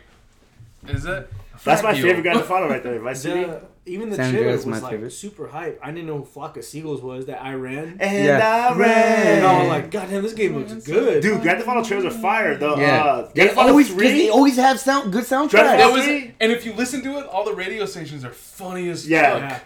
is 0.86 1.02
that? 1.02 1.28
That's 1.64 1.82
my 1.82 1.92
favorite 1.94 2.22
Grand 2.22 2.38
Theft 2.38 2.50
Auto 2.50 2.68
right 2.68 2.82
there. 2.82 2.98
Vice 3.00 3.20
City. 3.22 3.46
The, 3.88 3.94
even 3.94 4.10
the 4.10 4.16
San 4.16 4.32
trailer 4.32 4.52
was 4.52 4.66
my 4.66 4.78
like 4.78 4.92
favorite. 4.92 5.10
super 5.10 5.48
hype. 5.48 5.80
I 5.82 5.90
didn't 5.90 6.06
know 6.06 6.18
who 6.18 6.24
Flock 6.24 6.56
of 6.56 6.64
Seagulls 6.64 7.00
was 7.02 7.26
that 7.26 7.42
I 7.42 7.54
ran. 7.54 7.96
And 8.00 8.24
Yeah. 8.24 8.68
I 8.72 8.76
ran. 8.76 9.36
And 9.38 9.46
I 9.46 9.58
was 9.60 9.68
like, 9.68 9.90
God 9.90 10.08
damn, 10.10 10.22
this 10.22 10.34
game 10.34 10.56
looks 10.56 10.86
good. 10.86 11.22
Dude, 11.22 11.40
Grand 11.42 11.58
Theft 11.58 11.68
Auto 11.68 11.82
trailers 11.82 12.06
are 12.14 12.18
fire. 12.18 12.56
The 12.56 12.76
Yeah. 12.76 13.04
uh, 13.04 13.28
They 13.34 13.44
Grand 13.44 13.48
Theft 13.50 13.58
Auto 13.58 13.68
always, 13.70 13.86
'cause 13.88 13.96
3. 13.96 14.08
they 14.12 14.28
always 14.28 14.56
have 14.56 14.78
sound 14.80 15.12
good 15.12 15.26
Grand 15.26 15.50
soundtracks. 15.50 15.78
That 15.78 15.92
was, 15.92 16.06
and 16.06 16.52
if 16.52 16.64
you 16.66 16.72
listen 16.74 17.02
to 17.02 17.18
it, 17.18 17.26
all 17.26 17.44
the 17.44 17.54
radio 17.54 17.84
stations 17.86 18.24
are 18.24 18.32
funny 18.32 18.88
as 18.90 19.08
Yeah. 19.08 19.32
fuck. 19.32 19.40
Yeah. 19.42 19.58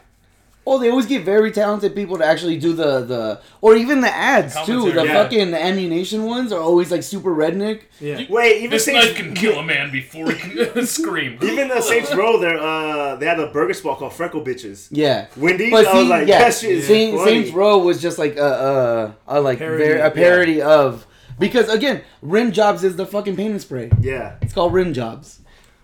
Oh, 0.64 0.78
they 0.78 0.90
always 0.90 1.06
get 1.06 1.24
very 1.24 1.50
talented 1.50 1.92
people 1.92 2.18
to 2.18 2.24
actually 2.24 2.56
do 2.56 2.72
the 2.72 3.00
the 3.00 3.40
or 3.60 3.74
even 3.74 4.00
the 4.00 4.08
ads 4.14 4.54
too. 4.64 4.78
Commentary. 4.78 4.92
The 4.92 5.04
Yeah. 5.12 5.22
fucking 5.22 5.54
ammunition 5.54 6.24
ones 6.24 6.52
are 6.52 6.60
always 6.60 6.90
like 6.92 7.02
super 7.02 7.34
redneck. 7.34 7.80
Yeah. 8.00 8.22
Wait, 8.28 8.58
even 8.58 8.70
This 8.70 8.84
Saints, 8.84 9.06
knife 9.06 9.16
can 9.16 9.34
kill 9.34 9.58
a 9.58 9.64
man 9.64 9.90
before 9.90 10.30
he 10.30 10.64
can 10.66 10.86
scream. 10.98 11.36
even 11.42 11.66
the 11.66 11.80
Saints 11.80 12.14
Row, 12.14 12.38
they 12.38 12.56
uh, 12.56 13.16
they 13.16 13.26
had 13.26 13.40
a 13.40 13.48
burger 13.48 13.74
spot 13.74 13.98
called 13.98 14.12
Freckle 14.12 14.44
Bitches. 14.44 14.86
Yeah. 14.92 15.26
Wendy's, 15.36 15.72
But 15.72 15.86
I 15.88 15.92
was 15.94 16.02
see, 16.04 16.08
like, 16.08 16.28
yeah, 16.28 16.38
that 16.38 16.54
shit 16.54 16.70
is 16.70 16.86
Saint, 16.86 17.16
funny. 17.18 17.30
Saints 17.42 17.50
Row 17.50 17.78
was 17.78 18.00
just 18.00 18.18
like 18.18 18.36
a, 18.36 19.14
a, 19.28 19.38
a 19.38 19.40
like 19.40 19.58
Parody, 19.58 19.82
very, 19.84 19.98
a 20.00 20.04
yeah. 20.04 20.10
parody 20.10 20.62
of. 20.62 21.06
Because 21.40 21.68
again, 21.70 22.02
rim 22.20 22.52
jobs 22.52 22.84
is 22.84 22.94
the 22.94 23.04
fucking 23.06 23.34
paint 23.34 23.50
and 23.50 23.60
spray. 23.60 23.90
Yeah. 24.00 24.36
It's 24.40 24.52
called 24.52 24.72
rim 24.72 24.92
jobs. 24.92 25.40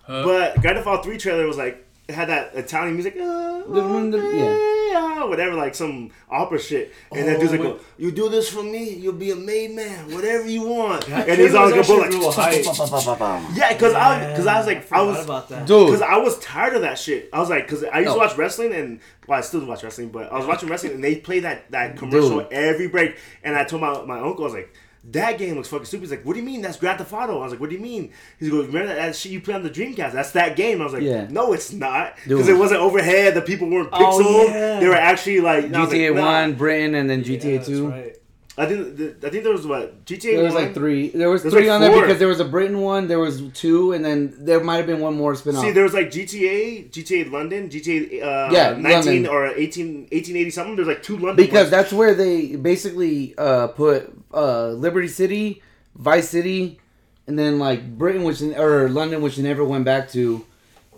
Uh, 0.07 0.23
But 0.25 0.61
Grand 0.63 0.77
Theft 0.77 0.87
Auto 0.87 1.03
3 1.03 1.19
trailer 1.19 1.47
was 1.49 1.57
like, 1.57 1.85
it 2.09 2.15
had 2.15 2.29
that 2.31 2.55
Italian 2.55 2.95
music, 2.95 3.15
uh, 3.21 3.59
The 3.69 3.83
one 3.83 4.11
that- 4.11 4.35
yeah. 4.35 5.25
whatever, 5.25 5.55
like 5.57 5.75
some 5.75 6.11
opera 6.31 6.59
shit. 6.59 6.93
And 7.13 7.29
that 7.29 7.39
dude's 7.39 7.53
like, 7.53 7.61
Oh, 7.61 7.75
go, 7.75 7.81
you 7.99 8.11
do 8.11 8.31
this 8.31 8.49
for 8.49 8.63
me, 8.63 8.89
you'll 8.95 9.13
be 9.13 9.31
a 9.31 9.37
made 9.37 9.73
man, 9.73 10.11
whatever 10.15 10.49
you 10.49 10.63
want. 10.63 11.05
That 11.07 11.29
and 11.29 11.39
he's 11.39 11.53
was 11.53 11.71
like 11.71 11.75
a 11.75 11.79
actually 11.81 12.19
boat, 12.19 12.39
like, 12.39 12.65
yeah, 13.57 13.73
because 13.75 13.93
I, 13.95 14.35
cause 14.37 14.47
I 14.47 14.57
was 14.59 14.67
like, 14.67 14.91
I 14.93 15.03
was. 15.03 15.27
Dude, 15.67 15.87
Because 15.87 16.01
I 16.03 16.17
was 16.17 16.39
tired 16.39 16.75
of 16.77 16.81
that 16.83 16.99
shit. 16.99 17.29
I 17.33 17.41
was 17.41 17.51
like, 17.51 17.67
because 17.67 17.85
I 17.85 17.99
used 17.99 18.07
No. 18.09 18.15
to 18.15 18.21
watch 18.21 18.37
wrestling 18.39 18.73
and 18.73 19.01
well, 19.27 19.39
I 19.39 19.43
still 19.43 19.65
watch 19.67 19.83
wrestling, 19.83 20.09
but 20.09 20.33
I 20.33 20.37
was 20.39 20.47
watching 20.47 20.71
wrestling 20.71 20.95
and 20.95 21.05
they 21.05 21.17
play 21.17 21.41
that 21.41 21.71
that 21.73 21.99
commercial 21.99 22.39
Dude. 22.41 22.53
every 22.53 22.89
break. 22.89 23.17
And 23.45 23.55
I 23.55 23.65
told 23.65 23.83
my 23.83 24.03
my 24.07 24.19
uncle, 24.21 24.45
I 24.45 24.47
was 24.47 24.55
like, 24.55 24.73
that 25.05 25.39
game 25.39 25.55
looks 25.57 25.69
fucking 25.69 25.87
stupid. 25.87 26.03
He's 26.03 26.11
like, 26.11 26.25
what 26.25 26.35
do 26.35 26.41
you 26.41 26.45
mean? 26.45 26.61
That's 26.61 26.77
Grand 26.77 26.99
Theft 26.99 27.13
Auto. 27.13 27.39
I 27.41 27.45
was 27.45 27.53
like, 27.53 27.61
what 27.61 27.71
do 27.71 27.77
you 27.77 27.83
mean? 27.83 28.13
He 28.39 28.51
goes, 28.51 28.67
remember 28.67 28.89
that, 28.89 28.97
that 28.97 29.17
shit 29.17 29.33
you 29.33 29.41
play 29.41 29.55
on 29.55 29.63
the 29.63 29.71
Dreamcast? 29.71 30.13
That's 30.13 30.33
that 30.33 30.57
game. 30.57 30.81
I 30.81 30.85
was 30.85 30.93
like, 30.93 31.03
Yeah. 31.03 31.27
no, 31.31 31.53
it's 31.53 31.73
not. 31.73 32.17
Because 32.27 32.49
it 32.49 32.57
wasn't 32.59 32.81
overhead. 32.81 33.35
The 33.35 33.43
people 33.43 33.71
weren't 33.71 33.89
Oh, 33.93 33.99
pixel. 33.99 34.49
yeah. 34.49 34.81
They 34.81 34.89
were 34.89 34.95
actually 34.95 35.41
like 35.41 35.65
and 35.65 35.77
I 35.77 35.81
was 35.81 35.89
like, 35.91 35.99
GTA 36.01 36.15
nah. 36.15 36.23
One, 36.25 36.55
Britain, 36.55 36.95
and 36.95 37.09
then 37.09 37.21
Yeah, 37.21 37.39
GTA 37.39 37.57
that's 37.57 37.69
Two. 37.69 37.89
right. 37.89 38.17
I 38.59 38.67
think 38.67 38.97
the, 38.97 39.15
I 39.25 39.31
think 39.31 39.45
there 39.45 39.53
was 39.53 39.67
what 39.67 40.05
GTA. 40.05 40.35
There 40.35 40.43
was 40.43 40.55
1? 40.55 40.65
like 40.65 40.75
three. 40.75 41.09
There 41.11 41.31
was 41.31 41.43
three 41.43 41.69
like 41.69 41.71
on 41.71 41.81
there 41.81 42.01
because 42.01 42.19
there 42.19 42.27
was 42.29 42.41
a 42.41 42.45
Britain 42.45 42.81
one, 42.81 43.07
there 43.07 43.21
was 43.21 43.41
two, 43.55 43.93
and 43.93 44.05
then 44.05 44.35
there 44.45 44.59
might 44.63 44.79
have 44.79 44.87
been 44.87 45.01
one 45.01 45.15
more 45.17 45.35
spin 45.37 45.55
off. 45.57 45.63
See, 45.65 45.71
there 45.71 45.85
was 45.85 45.95
like 45.95 46.11
GTA, 46.11 46.91
GTA 46.91 47.31
London, 47.31 47.69
GTA 47.69 48.21
uh, 48.23 48.53
Yeah, 48.53 48.71
19 48.77 48.83
London. 48.83 49.27
or 49.29 49.47
18, 49.47 50.09
1880 50.11 50.51
something. 50.51 50.77
There's 50.77 50.89
like 50.89 51.03
two 51.03 51.17
London 51.17 51.37
because 51.37 51.67
ones. 51.67 51.71
that's 51.71 51.93
where 51.93 52.15
they 52.15 52.57
basically 52.57 53.35
uh, 53.39 53.69
put 53.69 54.13
uh, 54.35 54.71
Liberty 54.71 55.09
City, 55.09 55.63
Vice 55.95 56.29
City, 56.29 56.81
and 57.29 57.39
then 57.39 57.59
like 57.61 57.97
Britain, 57.97 58.25
which 58.25 58.43
or 58.43 58.89
London, 58.89 59.23
which 59.23 59.37
they 59.37 59.43
never 59.45 59.65
went 59.65 59.85
back 59.85 60.11
to. 60.11 60.45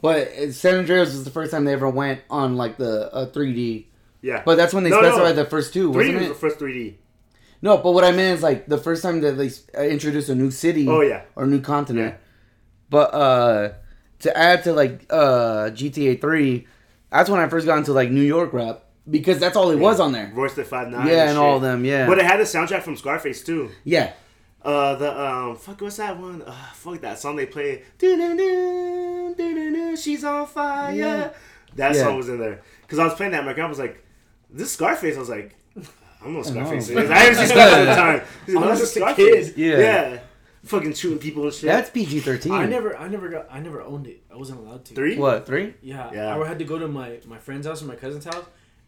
But 0.03 0.33
San 0.53 0.77
Andreas 0.77 1.13
was 1.13 1.25
the 1.25 1.31
first 1.31 1.51
time 1.51 1.67
they 1.67 1.75
ever 1.75 1.91
went 1.91 2.23
on 2.31 2.57
like 2.57 2.79
the 2.79 3.13
uh, 3.13 3.27
3D. 3.31 3.85
yeah. 4.23 4.43
But 4.47 4.57
that's 4.57 4.73
when 4.73 4.83
they 4.83 4.89
No, 4.89 5.01
no. 5.03 5.09
specified 5.11 5.37
the 5.37 5.45
first 5.45 5.75
two, 5.75 5.93
Three 5.93 6.07
wasn't 6.15 6.19
was 6.21 6.29
the 6.29 6.35
first 6.37 6.59
3D. 6.59 6.95
No, 7.63 7.77
but 7.77 7.93
what 7.93 8.05
I 8.05 8.11
meant 8.13 8.39
is 8.39 8.43
like 8.43 8.67
the 8.67 8.79
first 8.79 9.03
time 9.03 9.21
that 9.21 9.33
they 9.33 9.51
uh, 9.79 9.83
introduced 9.85 10.29
a 10.31 10.35
new 10.35 10.51
city. 10.51 10.89
Oh, 10.89 11.01
yeah. 11.03 11.23
Or 11.37 11.47
new 11.47 11.61
continent. 11.61 12.15
Yeah. 12.15 12.21
But 12.89 13.15
uh, 13.15 13.73
to 14.21 14.37
add 14.37 14.65
to 14.65 14.73
like 14.73 15.07
uh, 15.11 15.71
GTA 15.73 16.21
3, 16.21 16.67
that's 17.11 17.29
when 17.31 17.41
I 17.41 17.49
first 17.49 17.67
got 17.67 17.79
into 17.79 17.93
like 17.93 18.11
New 18.11 18.23
York 18.23 18.53
rap 18.53 18.85
because 19.09 19.39
that's 19.39 19.57
all 19.57 19.71
it 19.71 19.79
was 19.79 20.01
on 20.01 20.13
there. 20.13 20.31
Royce 20.35 20.55
da 20.55 20.65
Five 20.65 20.89
Nine. 20.89 21.07
Yeah, 21.07 21.23
and 21.25 21.31
shit. 21.31 21.37
all 21.39 21.57
of 21.57 21.63
them, 21.63 21.85
yeah. 21.85 22.07
But 22.07 22.19
it 22.19 22.25
had 22.25 22.41
a 22.41 22.45
soundtrack 22.45 22.83
from 22.83 22.97
Scarface 22.97 23.43
too. 23.45 23.71
Yeah. 23.85 24.13
Uh, 24.63 24.95
the 24.97 25.21
um, 25.21 25.57
fuck, 25.57 25.81
what's 25.81 25.97
that 25.97 26.19
one? 26.19 26.43
Uh, 26.43 26.53
fuck 26.75 27.01
that 27.01 27.19
song 27.19 27.37
they 27.37 27.47
play. 27.47 27.83
Do-do-do, 27.99 29.97
She's 29.97 30.23
on 30.23 30.47
fire. 30.47 30.95
Yeah. 30.95 31.31
That 31.77 31.95
Yeah. 31.95 32.03
song 32.05 32.17
was 32.17 32.29
in 32.29 32.39
there 32.39 32.61
because 32.83 32.99
I 32.99 33.05
was 33.05 33.15
playing 33.15 33.33
that. 33.33 33.45
My 33.45 33.53
grandma 33.53 33.69
was 33.71 33.79
like, 33.79 34.05
"This 34.51 34.73
Scarface." 34.73 35.17
I 35.17 35.21
was 35.21 35.29
like, 35.29 35.51
"I 35.51 35.55
don't 36.25 36.33
know 36.33 36.39
what 36.41 36.47
Scarface 36.49 36.91
know. 36.91 37.01
is." 37.03 37.11
I 37.11 37.15
haven't 37.19 37.35
seen 37.39 37.47
Scarface 37.49 37.75
at 37.75 37.85
the 37.85 37.95
time. 37.95 38.21
He's 38.47 38.57
I 38.57 38.61
"No, 38.61 38.69
was 38.69 38.81
just 38.81 38.97
a 38.97 39.15
kid. 39.15 39.55
Yeah. 39.57 39.79
yeah, 39.79 40.19
fucking 40.65 40.95
shooting 40.95 41.19
people 41.19 41.45
and 41.45 41.53
shit. 41.53 41.69
That's 41.69 41.91
PG 41.91 42.21
13. 42.21 42.53
I 42.53 42.67
never, 42.67 42.97
I 42.97 43.09
never 43.09 43.29
got, 43.29 43.47
I 43.51 43.61
never 43.61 43.81
owned 43.83 44.07
it. 44.07 44.23
I 44.33 44.37
wasn't 44.37 44.61
allowed 44.61 44.85
to. 44.87 44.95
three. 44.95 45.17
What, 45.17 45.47
three? 45.47 45.75
Yeah, 45.83 46.11
Yeah. 46.13 46.35
I 46.35 46.37
would 46.39 46.47
had 46.47 46.59
to 46.59 46.65
go 46.65 46.79
to 46.79 46.89
my 46.89 47.19
my 47.27 47.39
friend's 47.39 47.67
house 47.67 47.83
or 47.83 47.87
my 47.87 47.97
cousin's 47.97 48.25
house, 48.25 48.45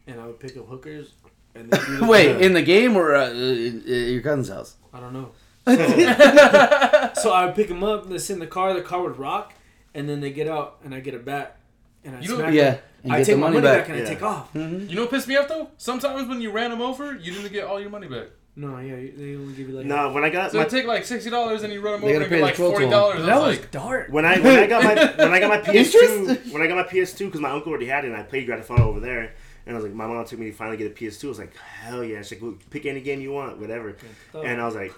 and 0.07 0.21
I 0.21 0.27
would 0.27 0.41
pick 0.41 0.57
up 0.57 0.69
hookers. 0.69 1.13
And 1.55 1.71
then 1.71 1.81
do 1.87 1.97
the- 2.01 2.07
Wait, 2.07 2.41
in 2.41 2.53
the 2.55 2.63
game 2.63 2.97
or 2.97 3.15
uh, 3.15 3.27
uh, 3.27 3.31
uh, 3.31 3.33
your 3.33 4.23
cousin's 4.23 4.49
house? 4.49 4.77
I 4.93 5.01
don't 5.01 5.13
know. 5.13 5.33
So 7.15 7.31
I 7.33 7.45
would 7.47 7.55
pick 7.55 7.69
them 7.69 7.85
up, 7.85 8.05
and 8.05 8.13
they 8.13 8.19
sit 8.19 8.35
in 8.35 8.41
the 8.41 8.47
car. 8.47 8.75
The 8.75 8.81
car 8.83 9.03
would 9.03 9.19
rock, 9.19 9.55
and 9.95 10.09
then 10.09 10.21
they 10.21 10.33
get 10.33 10.49
out, 10.49 10.79
and 10.85 10.95
I 10.95 11.01
get 11.01 11.15
it 11.15 11.25
back, 11.25 11.57
and 12.05 12.17
I 12.17 12.21
You 12.21 12.37
smack 12.37 12.53
Yeah. 12.55 12.71
them. 12.73 12.81
And 13.05 13.13
I 13.13 13.19
get 13.19 13.27
take 13.27 13.35
the 13.35 13.41
my 13.41 13.51
money 13.51 13.61
money 13.61 13.67
back, 13.79 13.87
back. 13.87 13.89
and 13.91 13.99
Yeah. 13.99 14.05
I 14.05 14.15
take 14.15 14.23
off. 14.23 14.53
Mm-hmm. 14.55 14.89
You 14.89 14.97
know 14.97 15.03
what 15.03 15.11
pissed 15.11 15.29
me 15.29 15.37
off 15.37 15.49
though? 15.49 15.69
Sometimes 15.77 16.29
when 16.29 16.41
you 16.41 16.51
ran 16.51 16.71
them 16.71 16.81
over, 16.81 17.15
you 17.17 17.33
didn't 17.33 17.53
get 17.53 17.65
all 17.65 17.81
your 17.81 17.91
money 17.91 18.07
back. 18.09 18.27
No, 18.55 18.79
yeah, 18.79 18.97
they 18.97 19.35
only 19.35 19.55
give 19.55 19.71
you 19.71 19.75
like. 19.79 19.87
No, 19.87 20.13
when 20.13 20.25
I 20.25 20.29
got 20.31 20.53
So 20.53 20.59
my 20.59 20.65
it 20.65 20.71
take 20.71 20.85
like 20.87 21.05
sixty 21.07 21.31
dollars 21.31 21.63
and 21.63 21.73
you 21.73 21.81
run 21.81 21.95
them 21.95 22.03
They 22.03 22.17
over 22.17 22.25
gotta 22.25 22.25
and 22.25 22.31
pay 22.31 22.37
get 22.39 22.45
like 22.45 22.55
forty 22.55 22.89
dollars. 22.89 23.25
that 23.25 23.37
was 23.41 23.47
was 23.57 23.59
like, 23.61 23.71
dark. 23.71 24.09
when 24.11 24.27
I 24.27 24.39
when 24.41 24.59
I 24.59 24.67
got 24.67 24.85
my 24.85 24.95
when 25.25 25.33
I 25.33 25.41
got 25.41 25.49
my 25.49 25.59
PS2 25.73 26.53
when 26.53 26.61
I 26.63 26.67
got 26.67 26.77
my 26.77 26.83
PS2 26.83 27.19
because 27.27 27.41
my 27.41 27.51
uncle 27.51 27.71
already 27.71 27.87
had 27.87 28.05
it 28.05 28.09
and 28.09 28.17
I 28.17 28.23
played 28.25 28.45
Grand 28.47 28.61
Theft 28.63 28.71
Auto 28.79 28.91
over 28.91 29.01
there 29.01 29.33
and 29.67 29.75
I 29.75 29.79
was 29.79 29.85
like 29.85 29.95
my 29.95 30.07
mom 30.07 30.25
took 30.27 30.39
me 30.39 30.51
to 30.51 30.53
finally 30.53 30.77
get 30.77 30.87
a 30.87 30.95
PS2 30.95 31.25
I 31.25 31.29
was 31.29 31.39
like 31.39 31.57
hell 31.57 32.05
yeah 32.05 32.21
she's 32.23 32.43
like 32.43 32.71
pick 32.71 32.85
any 32.85 33.01
game 33.01 33.23
you 33.23 33.33
want 33.33 33.59
whatever 33.59 33.97
and 34.35 34.61
I 34.61 34.67
was 34.67 34.75
like 34.75 34.93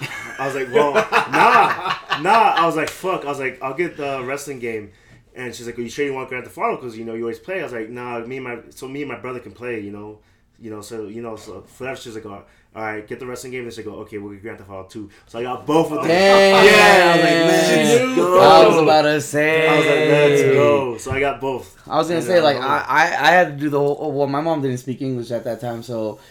I 0.38 0.46
was 0.46 0.54
like 0.54 0.72
well 0.72 0.94
nah 0.94 2.20
nah 2.22 2.54
I 2.56 2.64
was 2.64 2.74
like 2.76 2.88
fuck 2.88 3.24
I 3.24 3.28
was 3.28 3.38
like 3.38 3.62
I'll 3.62 3.74
get 3.74 3.98
the 3.98 4.22
wrestling 4.24 4.60
game 4.60 4.92
and 5.38 5.54
she's 5.54 5.66
like 5.66 5.76
well 5.76 5.84
you 5.84 5.90
sure 5.90 6.04
you 6.04 6.12
want 6.12 6.28
Grand 6.28 6.44
Theft 6.44 6.58
Auto? 6.58 6.76
Because 6.76 6.98
you 6.98 7.04
know 7.04 7.14
you 7.14 7.22
always 7.22 7.38
play. 7.38 7.60
I 7.60 7.62
was 7.62 7.72
like 7.72 7.88
nah 7.88 8.18
me 8.20 8.36
and 8.36 8.44
my 8.44 8.58
so 8.70 8.88
me 8.88 9.02
and 9.02 9.10
my 9.10 9.18
brother 9.18 9.40
can 9.40 9.52
play 9.52 9.80
you 9.80 9.92
know 9.92 10.18
you 10.58 10.70
know 10.70 10.80
so 10.82 11.06
you 11.06 11.22
know 11.22 11.36
so 11.36 11.62
for 11.62 11.84
that 11.84 11.98
she's 11.98 12.14
like 12.14 12.26
oh, 12.26 12.44
all 12.76 12.82
right 12.82 13.06
get 13.08 13.18
the 13.18 13.26
wrestling 13.26 13.50
game 13.52 13.64
and 13.64 13.72
she 13.72 13.82
go 13.82 13.94
okay 13.96 14.18
we'll 14.18 14.32
get 14.34 14.42
Grand 14.42 14.58
Theft 14.58 14.70
Auto 14.70 14.88
2 14.88 15.10
so 15.26 15.38
I 15.38 15.42
got 15.42 15.66
both 15.66 15.86
of 15.90 15.98
them 15.98 16.08
Damn. 16.08 16.64
yeah 16.64 17.12
I 17.12 17.16
was 17.16 17.24
like 17.24 17.32
let's 17.48 17.90
She 17.90 17.98
go 17.98 18.14
knew. 18.14 18.38
I 18.38 18.66
was 18.66 18.76
about 18.82 19.02
to 19.02 19.20
say. 19.20 19.66
I 19.68 19.76
was 19.76 19.86
like, 19.86 19.96
let's 19.96 20.42
go. 20.42 20.98
So 20.98 21.10
I 21.12 21.20
got 21.20 21.40
both. 21.40 21.76
I 21.88 21.96
was 21.96 22.08
gonna 22.08 22.22
say 22.22 22.38
uh, 22.38 22.42
like 22.44 22.56
I, 22.56 22.84
I 22.86 23.02
I 23.28 23.30
had 23.32 23.48
to 23.48 23.56
do 23.56 23.68
the 23.70 23.78
whole. 23.78 24.12
Well, 24.12 24.26
my 24.26 24.40
mom 24.40 24.62
didn't 24.62 24.78
speak 24.78 25.00
English 25.02 25.30
at 25.30 25.44
that 25.44 25.60
time, 25.60 25.82
so 25.82 26.18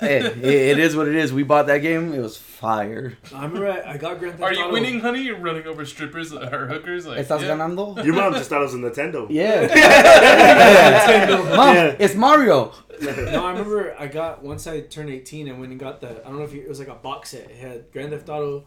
hey, 0.00 0.18
it, 0.20 0.44
it 0.44 0.78
is 0.78 0.96
what 0.96 1.06
it 1.08 1.14
is. 1.14 1.32
We 1.32 1.42
bought 1.42 1.66
that 1.68 1.78
game. 1.78 2.12
It 2.14 2.20
was 2.20 2.36
fire. 2.36 3.16
I 3.34 3.44
remember 3.44 3.70
I, 3.70 3.92
I 3.92 3.96
got 3.96 4.18
Grand 4.18 4.38
Theft 4.38 4.42
Auto. 4.42 4.44
Are 4.44 4.54
you 4.54 4.64
Auto. 4.64 4.72
winning, 4.72 5.00
honey? 5.00 5.22
You're 5.22 5.38
running 5.38 5.66
over 5.66 5.84
strippers 5.84 6.32
or 6.32 6.66
hookers? 6.66 7.06
Like, 7.06 7.18
¿Estás 7.24 7.42
yeah. 7.42 7.48
ganando? 7.56 8.02
Your 8.04 8.14
mom 8.14 8.32
just 8.34 8.48
thought 8.50 8.60
it 8.60 8.64
was 8.64 8.74
a 8.74 8.78
Nintendo. 8.78 9.26
Yeah. 9.30 9.66
Yeah. 9.76 11.56
Mom, 11.56 11.74
Yeah. 11.74 11.96
it's 11.98 12.14
Mario. 12.14 12.72
No, 13.00 13.44
I 13.44 13.50
remember 13.52 13.94
I 13.98 14.06
got 14.06 14.42
once 14.42 14.66
I 14.66 14.80
turned 14.80 15.10
eighteen. 15.10 15.48
and 15.48 15.60
went 15.60 15.65
and 15.70 15.80
got 15.80 16.00
the. 16.00 16.20
I 16.24 16.28
don't 16.28 16.38
know 16.38 16.44
if 16.44 16.52
you, 16.52 16.62
it 16.62 16.68
was 16.68 16.78
like 16.78 16.88
a 16.88 16.94
box 16.94 17.30
set. 17.30 17.50
It 17.50 17.56
had 17.56 17.92
Grand 17.92 18.10
Theft 18.10 18.28
Auto, 18.28 18.66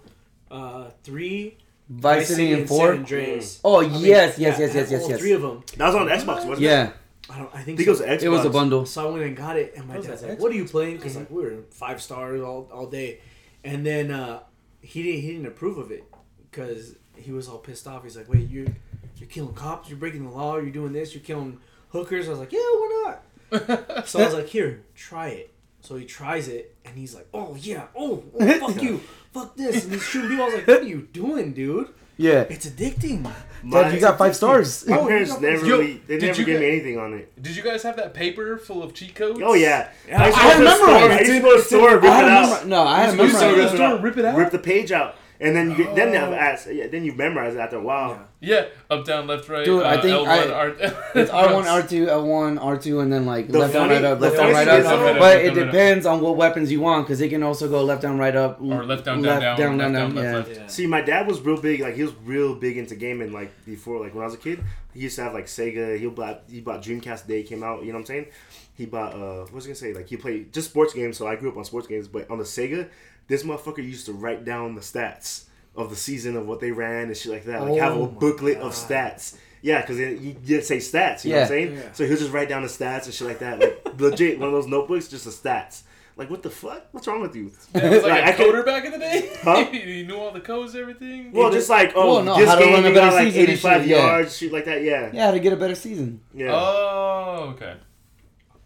uh, 0.52 0.90
three, 1.04 1.58
Vice 1.90 2.28
City 2.28 2.54
and 2.54 2.68
four. 2.68 2.88
San 2.88 3.00
Andreas. 3.00 3.60
Oh 3.64 3.82
I 3.82 3.88
mean, 3.88 4.02
yes, 4.02 4.38
yeah, 4.38 4.50
yes, 4.58 4.74
yes, 4.76 4.92
yes, 4.92 5.06
yes. 5.10 5.20
Three 5.20 5.32
of 5.32 5.42
them. 5.42 5.64
That 5.78 5.88
was 5.88 5.96
on 5.96 6.08
Xbox, 6.08 6.46
wasn't 6.46 6.60
it? 6.60 6.62
Yeah, 6.62 6.92
I 7.30 7.38
don't. 7.40 7.54
I 7.54 7.60
I 7.60 7.62
think, 7.64 7.78
think 7.78 7.88
it 7.88 7.92
was. 7.92 8.02
Xbox. 8.02 8.22
it 8.24 8.30
was 8.30 8.46
a 8.46 8.50
bundle. 8.50 8.86
So 8.86 9.08
I 9.08 9.12
went 9.12 9.24
and 9.26 9.36
got 9.36 9.58
it, 9.58 9.74
and 9.76 9.88
my 9.88 9.96
dad's 9.96 10.22
like, 10.22 10.32
Xbox? 10.32 10.40
"What 10.40 10.52
are 10.52 10.56
you 10.56 10.66
playing?" 10.66 10.98
Because 10.98 11.16
like 11.16 11.30
we 11.32 11.42
were 11.44 11.64
five 11.72 12.02
stars 12.02 12.42
all, 12.42 12.70
all 12.72 12.88
day, 12.88 13.20
and 13.64 13.86
then 13.86 14.12
uh, 14.12 14.42
he 14.82 15.04
didn't 15.04 15.22
he 15.22 15.28
didn't 15.34 15.48
approve 15.48 15.78
of 15.78 15.92
it 15.92 16.04
because 16.52 16.96
he 17.16 17.32
was 17.32 17.48
all 17.48 17.58
pissed 17.58 17.88
off. 17.88 18.04
He's 18.04 18.18
like, 18.18 18.30
"Wait, 18.30 18.48
you 18.50 18.74
you're 19.18 19.30
killing 19.30 19.54
cops, 19.54 19.90
you're 19.90 19.98
breaking 19.98 20.24
the 20.24 20.32
law, 20.32 20.58
you're 20.58 20.70
doing 20.72 20.94
this, 20.94 21.14
you're 21.14 21.24
killing 21.24 21.60
hookers." 21.90 22.28
I 22.28 22.32
was 22.32 22.40
like, 22.40 22.52
"Yeah, 22.52 22.60
why 22.60 22.88
not?" 23.06 23.24
So 24.08 24.20
I 24.20 24.26
was 24.26 24.34
like, 24.34 24.48
"Here, 24.48 24.84
try 24.96 25.30
it." 25.30 25.54
So 25.90 25.96
he 25.96 26.06
tries 26.06 26.48
it, 26.48 26.76
and 26.86 26.96
he's 26.96 27.16
like, 27.16 27.26
"Oh 27.34 27.58
yeah, 27.60 27.88
oh, 27.98 28.24
oh 28.40 28.60
fuck 28.60 28.80
you, 28.80 29.00
fuck 29.34 29.56
this," 29.58 29.86
and 29.86 29.94
he's 29.94 30.04
shooting 30.04 30.30
people. 30.30 30.44
I 30.44 30.48
was 30.50 30.56
like, 30.58 30.68
"What 30.68 30.82
are 30.82 30.86
you 30.86 31.08
doing, 31.12 31.52
dude? 31.52 31.88
yeah. 32.16 32.42
It's 32.42 32.68
addicting." 32.70 33.24
Dad, 33.72 33.92
you 33.96 34.00
got 34.00 34.20
five 34.20 34.36
stars. 34.36 34.86
My 34.88 35.00
Oh, 35.00 35.08
parents 35.08 35.32
you 35.34 35.40
never 35.50 35.66
really, 35.66 35.94
they 36.06 36.20
did 36.20 36.28
never 36.28 36.44
gave 36.44 36.60
me 36.60 36.68
anything 36.68 37.00
on 37.00 37.16
it. 37.16 37.42
Did 37.42 37.56
you 37.56 37.64
guys 37.64 37.82
have 37.82 37.96
that 37.96 38.14
paper 38.14 38.60
full 38.60 38.84
of 38.84 38.94
cheat 38.94 39.16
codes? 39.16 39.40
Oh 39.44 39.56
yeah, 39.56 39.90
Yeah, 40.08 40.28
used 40.28 40.38
to 40.38 40.44
I 40.44 40.44
go 40.44 40.52
to 40.52 40.58
the 40.58 40.70
remember 40.70 40.86
store- 40.86 40.96
it. 41.06 41.12
I 41.12 41.20
used 41.22 41.32
to 41.32 41.40
go 41.42 41.52
to 41.54 41.58
the 41.58 41.64
store, 41.64 41.94
rip 41.96 42.04
it 42.04 42.10
out. 42.10 42.68
no, 42.68 42.84
I 42.84 43.00
had 43.00 43.10
a 43.10 43.18
You 43.18 43.24
used 43.24 43.36
to 43.36 43.42
go 43.42 43.50
to 43.50 43.58
memory. 43.58 43.64
the 43.72 43.76
store, 43.76 43.98
rip 43.98 44.18
it 44.18 44.26
out? 44.26 44.38
rip 44.38 44.52
the 44.52 44.60
page 44.60 44.92
out, 44.92 45.16
and 45.40 45.56
then 45.56 45.72
you 45.72 45.78
get, 45.78 45.96
then 45.96 46.10
Oh. 46.10 46.12
you 46.12 46.36
have, 46.36 46.68
yeah, 46.72 46.88
then 46.88 47.04
you 47.06 47.14
memorize 47.14 47.56
it 47.56 47.60
after 47.60 47.78
a 47.78 47.82
while. 47.82 48.10
Yeah. 48.12 48.26
Yeah, 48.42 48.68
up, 48.90 49.04
down, 49.04 49.28
left, 49.28 49.50
right. 49.50 49.66
Dude, 49.66 49.84
I 49.84 49.96
uh, 49.96 50.02
think 50.02 50.16
L1, 50.16 50.28
I- 50.30 50.54
R- 50.54 50.76
It's 51.16 51.30
R 51.30 51.54
one, 51.54 51.68
R 51.78 51.82
two, 51.84 52.10
L 52.10 52.26
one, 52.26 52.58
R 52.58 52.78
two, 52.78 53.02
and 53.02 53.12
then 53.12 53.26
like 53.26 53.50
The 53.50 53.60
left 53.60 53.74
down, 53.74 53.90
right 53.90 54.02
up, 54.02 54.22
left 54.22 54.38
down, 54.38 54.54
funny 54.54 54.66
right 54.66 54.68
thing 54.68 54.80
is, 54.80 54.86
up. 54.86 55.20
But 55.20 55.42
it 55.44 55.54
depends 55.56 56.06
on 56.06 56.22
what 56.22 56.38
weapons 56.38 56.72
you 56.72 56.80
want, 56.80 57.06
because 57.06 57.20
it 57.20 57.28
can 57.28 57.44
also 57.44 57.68
go 57.68 57.84
left 57.84 58.02
down, 58.04 58.18
right 58.18 58.34
up, 58.36 58.62
Or 58.62 58.86
left 58.86 59.04
down, 59.04 59.22
down, 59.22 59.42
left 59.42 59.58
down, 59.60 59.78
down, 59.78 59.78
left 59.78 59.94
down, 59.94 60.16
down, 60.16 60.24
yeah. 60.24 60.36
left, 60.38 60.52
Yeah. 60.56 60.68
See, 60.68 60.88
my 60.88 61.02
dad 61.02 61.28
was 61.28 61.42
real 61.42 61.60
big. 61.60 61.82
Like 61.82 61.96
he 61.96 62.04
was 62.04 62.14
real 62.24 62.56
big 62.56 62.78
into 62.78 62.96
gaming. 62.96 63.34
Like 63.34 63.52
before, 63.66 64.00
like 64.00 64.14
when 64.16 64.24
I 64.24 64.28
was 64.28 64.36
a 64.36 64.38
kid, 64.38 64.64
he 64.94 65.02
used 65.02 65.18
to 65.18 65.24
have 65.24 65.34
like 65.34 65.48
Sega. 65.48 66.00
He 66.00 66.08
bought 66.08 66.44
he 66.50 66.62
bought 66.62 66.82
Dreamcast 66.82 67.28
day 67.28 67.44
came 67.44 67.62
out. 67.62 67.82
You 67.82 67.88
know 67.88 67.96
what 67.96 68.00
I'm 68.04 68.06
saying? 68.06 68.28
He 68.74 68.86
bought 68.86 69.14
uh, 69.16 69.42
what 69.42 69.52
was 69.54 69.66
I 69.66 69.68
gonna 69.68 69.76
say? 69.76 69.94
Like 69.94 70.08
he 70.08 70.16
played 70.16 70.54
just 70.54 70.70
sports 70.70 70.94
games. 70.94 71.18
So 71.18 71.28
I 71.28 71.36
grew 71.36 71.50
up 71.52 71.58
on 71.58 71.66
sports 71.66 71.88
games. 71.88 72.08
But 72.08 72.32
on 72.32 72.38
the 72.38 72.46
Sega, 72.46 72.88
this 73.30 73.44
motherfucker 73.44 73.78
used 73.84 74.06
to 74.08 74.14
write 74.14 74.44
down 74.44 74.76
the 74.76 74.82
stats 74.82 75.46
of 75.76 75.90
the 75.90 75.96
season 75.96 76.36
of 76.36 76.46
what 76.48 76.60
they 76.60 76.72
ran 76.72 77.06
and 77.08 77.16
shit 77.16 77.32
like 77.32 77.46
that. 77.46 77.62
Like 77.62 77.80
have 77.80 77.94
Oh 77.94 78.04
a 78.04 78.08
my 78.08 78.20
booklet 78.20 78.58
of 78.58 78.74
stats. 78.74 79.38
Yeah, 79.62 79.82
because 79.82 79.98
you 80.00 80.36
you 80.44 80.62
say 80.62 80.78
stats. 80.78 81.24
You 81.26 81.32
know 81.34 81.42
what 81.42 81.44
I'm 81.44 81.44
Yeah. 81.44 81.46
saying? 81.48 81.74
Yeah. 81.76 81.92
So 81.94 82.06
he'll 82.08 82.18
just 82.18 82.32
write 82.34 82.50
down 82.50 82.64
the 82.64 82.68
stats 82.70 83.06
and 83.06 83.14
shit 83.14 83.28
like 83.28 83.40
that. 83.40 83.60
Like 83.60 83.86
legit, 84.00 84.40
one 84.40 84.48
of 84.50 84.54
those 84.54 84.68
notebooks, 84.68 85.08
just 85.08 85.26
the 85.26 85.32
stats. 85.32 85.84
Like 86.18 86.30
what 86.30 86.44
the 86.44 86.50
fuck? 86.50 86.88
What's 86.92 87.08
wrong 87.08 87.22
with 87.22 87.34
you? 87.36 87.52
It 87.74 87.82
was 87.84 88.04
like 88.04 88.12
Like, 88.12 88.40
a 88.40 88.44
I 88.44 88.46
coder 88.46 88.66
back 88.66 88.84
in 88.86 88.92
the 88.92 88.98
day. 89.00 89.30
Huh? 89.42 89.66
he 89.72 90.04
knew 90.04 90.16
all 90.18 90.32
the 90.32 90.42
codes, 90.42 90.76
everything. 90.76 91.32
Well, 91.32 91.50
just 91.52 91.70
like 91.70 91.94
oh, 91.96 92.16
Well, 92.16 92.24
no, 92.24 92.38
this 92.38 92.50
how 92.50 92.56
to 92.56 92.64
game 92.66 92.74
run 92.74 92.86
a 92.86 92.94
better 92.94 93.10
got 93.12 93.24
season 93.24 93.40
and 93.42 93.50
85 93.50 93.82
shit, 93.82 93.90
yeah. 93.90 93.98
yards, 93.98 94.38
shit 94.38 94.52
like 94.52 94.66
that. 94.66 94.84
Yeah, 94.84 95.12
Yeah, 95.14 95.32
to 95.32 95.40
get 95.40 95.54
a 95.54 95.58
better 95.58 95.76
season. 95.76 96.20
yeah, 96.34 96.52
Oh, 96.54 97.54
okay. 97.56 97.76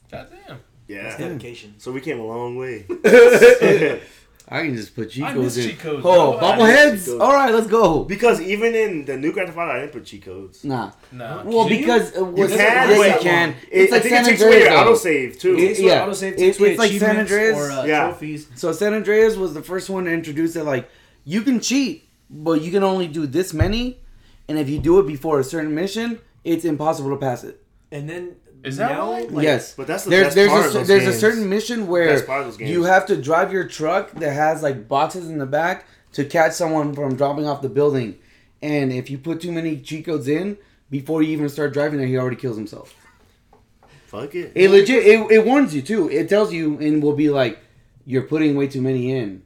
Goddamn. 0.10 0.40
That's 0.48 0.60
yeah. 0.88 1.18
dedication. 1.18 1.76
So 1.80 1.92
we 1.92 2.02
came 2.02 2.20
a 2.20 2.26
long 2.26 2.56
way. 2.56 2.86
I 4.50 4.64
can 4.64 4.76
just 4.76 4.94
put 4.94 5.10
cheat 5.12 5.24
codes 5.26 5.58
in. 5.58 5.70
cheat 5.70 5.86
Oh, 5.86 6.02
bro. 6.02 6.38
I 6.40 6.58
miss 6.58 7.08
bobbleheads. 7.08 7.14
cheat. 7.14 7.22
All 7.22 7.34
right, 7.34 7.54
let's 7.54 7.68
go. 7.68 8.04
Because 8.04 8.42
even 8.42 8.76
in 8.76 9.06
the 9.06 9.18
new 9.18 9.32
Grand 9.32 9.48
Theft 9.50 9.58
Auto, 9.58 9.72
I 9.72 9.80
didn't 9.80 9.94
put 9.94 10.06
cheat 10.06 10.24
codes. 10.26 10.64
Nah. 10.64 10.92
Nah. 11.12 11.44
Well, 11.44 11.64
Can 11.68 11.74
you? 11.74 11.80
because 11.80 12.16
uh, 12.18 12.30
You 12.30 12.48
can, 12.48 12.58
yeah, 12.58 12.88
but 12.98 13.08
you 13.16 13.20
can. 13.22 13.50
It, 13.50 13.56
It's 13.72 13.92
I 13.92 13.96
like 13.96 14.04
think 14.04 14.16
San 14.16 14.26
it 14.26 14.28
takes 14.30 14.42
away 14.42 14.52
Andreas. 14.68 14.74
your 14.74 14.84
though. 14.86 14.94
autosave 14.94 15.40
too. 15.40 15.58
It- 15.58 15.80
yeah. 15.80 15.86
yeah. 15.88 16.06
Autosave 16.08 16.32
It- 16.34 16.38
takes 16.38 16.60
away 16.60 16.70
it's 16.72 16.80
like 16.80 16.92
San 16.92 16.98
achievements 17.18 17.32
Andreas. 17.32 17.58
or 17.58 17.72
uh, 17.72 17.86
Yeah. 17.86 18.04
trophies. 18.10 18.48
So 18.56 18.72
San 18.74 18.94
Andreas 18.94 19.36
was 19.38 19.54
the 19.54 19.62
first 19.64 19.90
one 19.90 20.06
to 20.06 20.12
introduce 20.12 20.56
it. 20.56 20.66
Like 20.66 20.90
you 21.24 21.42
can 21.42 21.60
cheat, 21.62 22.08
but 22.30 22.62
you 22.62 22.70
can 22.72 22.84
only 22.84 23.08
do 23.08 23.26
this 23.26 23.54
many, 23.54 24.00
and 24.50 24.60
if 24.60 24.68
you 24.70 24.78
do 24.80 25.00
it 25.00 25.08
before 25.08 25.40
a 25.40 25.44
certain 25.44 25.74
mission, 25.74 26.20
it's 26.44 26.66
impossible 26.66 27.10
to 27.12 27.18
pass 27.18 27.44
it. 27.46 27.64
And 27.92 28.10
then 28.10 28.36
Is 28.64 28.78
that 28.78 28.92
now, 28.92 29.12
right? 29.12 29.30
like, 29.32 29.44
yes, 29.44 29.76
But 29.76 29.88
that's 29.88 30.06
the 30.06 30.10
there's 30.12 30.24
best 30.28 30.36
there's 30.36 30.50
part 30.50 30.64
a 30.64 30.66
of 30.68 30.72
cer- 30.72 30.80
those 30.80 30.88
there's 30.88 31.08
a 31.16 31.20
certain 31.20 31.50
mission 31.50 31.88
where 31.88 32.08
Best 32.08 32.26
part 32.26 32.42
of 32.42 32.48
those 32.48 32.58
games. 32.58 32.72
you 32.72 32.84
have 32.84 33.06
to 33.08 33.18
drive 33.22 33.52
your 33.52 33.68
truck 33.68 34.12
that 34.12 34.32
has 34.34 34.64
like 34.64 34.88
boxes 34.88 35.30
in 35.30 35.38
the 35.38 35.46
back 35.46 35.86
to 36.14 36.24
catch 36.24 36.54
someone 36.54 36.94
from 36.94 37.16
dropping 37.16 37.46
off 37.46 37.62
the 37.62 37.70
building, 37.70 38.18
and 38.62 38.94
if 38.94 39.10
you 39.10 39.18
put 39.18 39.42
too 39.42 39.52
many 39.52 39.78
cheat 39.78 40.06
codes 40.06 40.28
in 40.28 40.58
before 40.90 41.22
you 41.24 41.32
even 41.34 41.50
start 41.50 41.74
driving 41.74 41.98
there, 42.00 42.08
he 42.08 42.18
already 42.18 42.36
kills 42.38 42.56
himself. 42.56 42.94
Fuck 44.08 44.36
it. 44.36 44.52
It 44.56 44.70
legit 44.70 45.06
it, 45.06 45.32
it 45.32 45.46
warns 45.46 45.74
you 45.76 45.82
too. 45.82 46.10
It 46.10 46.30
tells 46.30 46.54
you 46.54 46.78
and 46.80 47.02
will 47.02 47.16
be 47.16 47.30
like 47.30 47.60
you're 48.06 48.22
putting 48.24 48.56
way 48.56 48.68
too 48.68 48.82
many 48.82 49.12
in. 49.12 49.44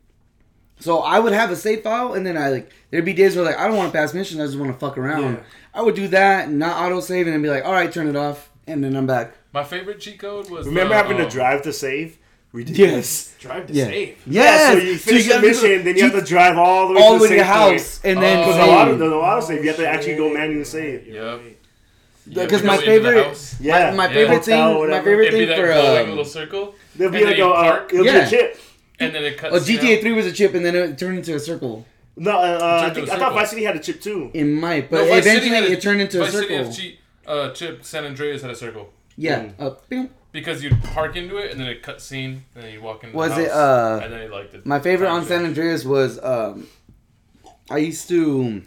So 0.79 0.99
I 0.99 1.17
would 1.19 1.33
have 1.33 1.49
a 1.49 1.55
save 1.55 1.81
file 1.83 2.13
and 2.13 2.25
then 2.25 2.37
I 2.37 2.49
like 2.49 2.71
there'd 2.91 3.05
be 3.05 3.13
days 3.13 3.35
where 3.35 3.45
like 3.45 3.57
I 3.57 3.67
don't 3.67 3.77
want 3.77 3.91
to 3.91 3.97
pass 3.97 4.13
missions, 4.13 4.41
I 4.41 4.45
just 4.45 4.59
want 4.59 4.71
to 4.73 4.77
fuck 4.77 4.97
around. 4.97 5.35
Yeah. 5.35 5.39
I 5.73 5.81
would 5.81 5.95
do 5.95 6.07
that, 6.09 6.51
not 6.51 6.83
auto 6.85 6.99
save 6.99 7.27
and 7.27 7.33
then 7.33 7.41
be 7.41 7.49
like, 7.49 7.65
all 7.65 7.71
right, 7.71 7.91
turn 7.91 8.07
it 8.07 8.15
off, 8.15 8.49
and 8.67 8.83
then 8.83 8.95
I'm 8.95 9.07
back. 9.07 9.33
My 9.53 9.63
favorite 9.63 9.99
cheat 9.99 10.19
code 10.19 10.49
was. 10.49 10.67
Remember 10.67 10.93
the, 10.93 11.01
having 11.01 11.17
to 11.17 11.23
um, 11.23 11.29
drive 11.29 11.61
to 11.63 11.73
save? 11.73 12.17
Ridiculous. 12.53 13.33
Yes. 13.33 13.35
Drive 13.39 13.67
to 13.67 13.73
Yeah. 13.73 13.85
save. 13.85 14.17
Yeah, 14.25 14.71
so 14.71 14.77
you 14.77 14.97
finish 14.97 15.23
the 15.23 15.29
gotta 15.29 15.41
do 15.41 15.47
mission, 15.47 15.83
then 15.83 15.97
you 15.97 16.03
have 16.03 16.13
to 16.13 16.21
drive 16.21 16.57
all 16.57 16.87
the 16.87 16.93
way 16.95 17.01
all 17.01 17.13
to 17.13 17.17
the 17.19 17.23
way 17.23 17.29
the 17.29 17.35
to 17.35 17.39
the 17.41 17.45
save 17.47 17.59
point. 17.59 17.71
house 17.81 18.01
and 18.03 18.21
then 18.21 18.39
Because 18.39 18.55
Save. 18.55 18.67
a 18.67 18.71
lot 18.71 18.87
of 18.87 18.99
the 18.99 19.05
auto 19.13 19.41
save, 19.45 19.61
you 19.63 19.67
have 19.69 19.77
to 19.77 19.87
actually 19.87 20.15
go 20.15 20.33
manually 20.33 20.63
save. 20.63 21.07
Yep. 21.07 21.41
Because 22.33 22.61
You 22.61 22.67
my 22.67 22.75
go 22.77 22.81
into 22.83 22.99
the 23.03 23.09
favorite- 23.11 23.55
Yeah, 23.59 23.91
my 23.95 24.07
Yeah. 24.07 24.13
favorite 24.13 24.37
Hotel, 24.37 24.79
thing, 24.81 24.89
my 24.89 25.01
favorite 25.01 25.27
It'd 25.27 25.39
thing 25.39 25.47
that 25.49 25.57
for 25.57 25.65
glowing 25.67 26.03
um, 26.03 26.09
little 26.09 26.25
circle, 26.25 26.75
There'll 26.95 27.13
be 27.13 27.19
like 27.19 27.25
then 27.25 27.33
a, 27.35 27.37
you 27.47 27.53
uh, 27.53 27.83
it'll 27.91 28.03
be 28.03 28.09
Yeah. 28.09 28.25
a 28.25 28.29
chip. 28.29 28.59
and 28.99 29.13
then 29.15 29.23
it 29.25 29.37
cuts. 29.37 29.53
oh, 29.55 29.59
GTA 29.59 29.95
out. 29.97 30.01
Three 30.01 30.13
was 30.13 30.25
a 30.25 30.31
chip 30.31 30.53
and 30.55 30.65
then 30.65 30.75
it 30.75 30.97
turned 30.97 31.17
into 31.17 31.35
a 31.35 31.39
circle. 31.39 31.85
No, 32.15 32.31
uh, 32.31 32.33
uh, 32.35 32.37
I, 32.39 32.81
Turned 32.81 32.95
to 32.95 33.01
think, 33.01 33.07
a 33.09 33.13
I 33.13 33.15
thought 33.15 33.19
circle. 33.27 33.35
Vice 33.39 33.49
City 33.51 33.63
had 33.63 33.75
a 33.75 33.79
chip 33.79 34.01
too. 34.01 34.31
It 34.33 34.43
might, 34.45 34.89
but 34.89 35.07
Vice 35.07 35.23
City 35.25 35.47
eventually 35.47 35.73
it 35.73 35.81
turned 35.81 36.01
into 36.01 36.23
a 36.23 36.31
circle. 36.31 36.73
Has 37.27 37.37
uh, 37.49 37.53
chip 37.53 37.83
San 37.83 38.05
Andreas 38.05 38.41
had 38.41 38.51
a 38.51 38.55
circle 38.55 38.91
Yeah. 39.15 39.45
Mm. 39.45 39.53
Uh, 39.59 39.71
bing. 39.89 40.09
because 40.31 40.63
you'd 40.63 40.81
park 40.83 41.15
into 41.15 41.37
it 41.37 41.51
and 41.51 41.59
then 41.59 41.67
it 41.67 41.81
cut 41.83 42.01
scene 42.01 42.43
and 42.55 42.63
then 42.63 42.73
you 42.73 42.81
walk 42.81 43.03
into 43.03 43.15
Was 43.15 43.35
the 43.35 43.45
it, 43.45 43.51
uh, 43.51 43.99
and 44.03 44.13
then 44.13 44.21
it 44.21 44.31
like 44.31 44.51
the 44.51 44.61
My 44.65 44.79
favorite 44.79 45.09
on 45.09 45.25
San. 45.25 45.45
Andreas 45.45 45.83
was 45.85 46.19
um, 46.23 46.67
I 47.69 47.77
used 47.77 48.07
to 48.09 48.61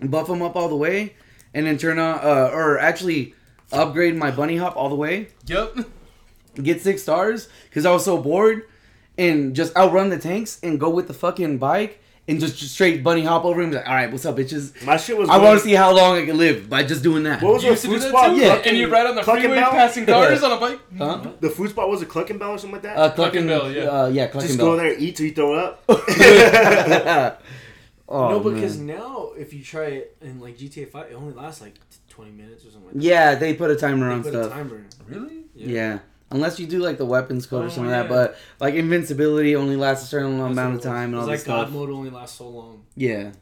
buff 0.00 0.26
them 0.26 0.42
up 0.42 0.56
all 0.56 0.68
the 0.68 0.76
way, 0.76 1.14
and 1.54 1.66
then 1.66 1.78
turn 1.78 1.98
on 1.98 2.18
uh, 2.22 2.50
or 2.52 2.78
actually 2.78 3.34
upgrade 3.72 4.16
my 4.16 4.30
bunny 4.30 4.56
hop 4.56 4.76
all 4.76 4.88
the 4.88 4.94
way, 4.96 5.28
Yep. 5.46 5.76
get 6.62 6.80
six 6.80 7.02
stars 7.02 7.48
because 7.68 7.86
I 7.86 7.92
was 7.92 8.04
so 8.04 8.18
bored, 8.18 8.62
and 9.18 9.54
just 9.54 9.76
outrun 9.76 10.08
the 10.10 10.18
tanks 10.18 10.58
and 10.62 10.80
go 10.80 10.88
with 10.90 11.06
the 11.06 11.14
fucking 11.14 11.58
bike 11.58 12.02
and 12.28 12.38
just, 12.38 12.58
just 12.58 12.74
straight 12.74 13.02
bunny 13.02 13.24
hop 13.24 13.44
over 13.44 13.60
him. 13.60 13.72
Like, 13.72 13.86
all 13.88 13.94
right, 13.94 14.10
what's 14.10 14.24
up, 14.24 14.36
bitches? 14.36 14.84
My 14.84 14.96
shit 14.96 15.16
was. 15.16 15.28
I 15.28 15.38
want 15.38 15.58
to 15.58 15.64
see 15.64 15.72
how 15.72 15.94
long 15.94 16.16
I 16.18 16.26
can 16.26 16.38
live 16.38 16.68
by 16.70 16.82
just 16.84 17.02
doing 17.02 17.22
that. 17.24 17.42
What 17.42 17.54
was 17.54 17.62
You 17.64 17.70
the 17.70 17.72
used 17.74 17.82
to 17.82 17.88
do 17.88 17.94
food 17.94 18.02
that 18.02 18.08
spot? 18.10 18.30
too? 18.30 18.36
Yeah. 18.40 18.54
And 18.64 18.76
you 18.76 18.88
ride 18.88 19.06
on 19.06 19.14
the 19.16 19.22
Clucking 19.22 19.42
freeway 19.44 19.56
Bell? 19.60 19.70
passing 19.72 20.06
cars 20.06 20.42
on 20.42 20.52
a 20.52 20.60
bike. 20.60 20.80
Huh? 20.98 21.30
The 21.40 21.50
food 21.50 21.70
spot 21.70 21.88
was 21.88 22.02
a 22.02 22.06
Clucking 22.06 22.38
Bell 22.38 22.50
or 22.52 22.58
something 22.58 22.74
like 22.74 22.82
that. 22.82 22.96
Uh, 22.96 23.10
Clucking 23.12 23.46
Bell, 23.46 23.62
Bell, 23.62 23.72
yeah. 23.72 23.82
Uh, 23.84 24.06
yeah, 24.08 24.26
Clucking 24.28 24.46
Just 24.48 24.58
Bell. 24.58 24.66
go 24.72 24.76
there, 24.76 24.96
eat 24.98 25.16
till 25.16 25.26
you 25.26 25.32
throw 25.32 25.54
up. 25.54 25.82
oh, 28.08 28.28
no, 28.30 28.40
because 28.40 28.78
man. 28.78 28.98
now 28.98 29.30
if 29.36 29.52
you 29.52 29.62
try 29.62 29.84
it 29.86 30.16
in 30.20 30.40
like 30.40 30.56
GTA 30.58 30.90
Five, 30.90 31.10
it 31.10 31.14
only 31.14 31.32
lasts 31.34 31.60
like 31.60 31.74
twenty 32.08 32.30
minutes 32.32 32.64
or 32.64 32.70
something. 32.70 32.86
Like 32.86 32.94
that. 32.94 33.02
yeah, 33.02 33.34
they 33.34 33.54
put 33.54 33.70
a 33.70 33.76
timer 33.76 34.08
They 34.08 34.14
on 34.14 34.22
put 34.22 34.32
stuff. 34.32 34.46
a 34.46 34.54
timer. 34.54 34.84
Really? 35.06 35.44
Yeah. 35.54 35.98
Unless 36.32 36.60
you 36.60 36.66
do 36.66 36.78
like 36.78 36.96
the 36.98 37.04
weapons 37.06 37.46
code 37.46 37.62
or 37.62 37.66
Oh, 37.66 37.68
something 37.70 37.90
like 37.90 38.08
that, 38.08 38.08
but 38.08 38.36
like 38.60 38.74
invincibility 38.74 39.56
only 39.56 39.76
lasts 39.76 40.04
a 40.04 40.06
certain 40.06 40.38
That's 40.38 40.52
amount 40.52 40.58
of 40.58 40.64
what 40.64 40.70
it 40.72 40.74
was. 40.76 40.84
time 40.84 41.04
and 41.10 41.14
all 41.16 41.28
It's 41.30 41.42
this 41.42 41.48
like 41.48 41.56
God 41.58 41.62
stuff. 41.66 41.74
mode 41.74 41.90
only 41.90 42.10
lasts 42.10 42.38
so 42.38 42.48
long. 42.48 42.82
Yeah. 42.94 43.32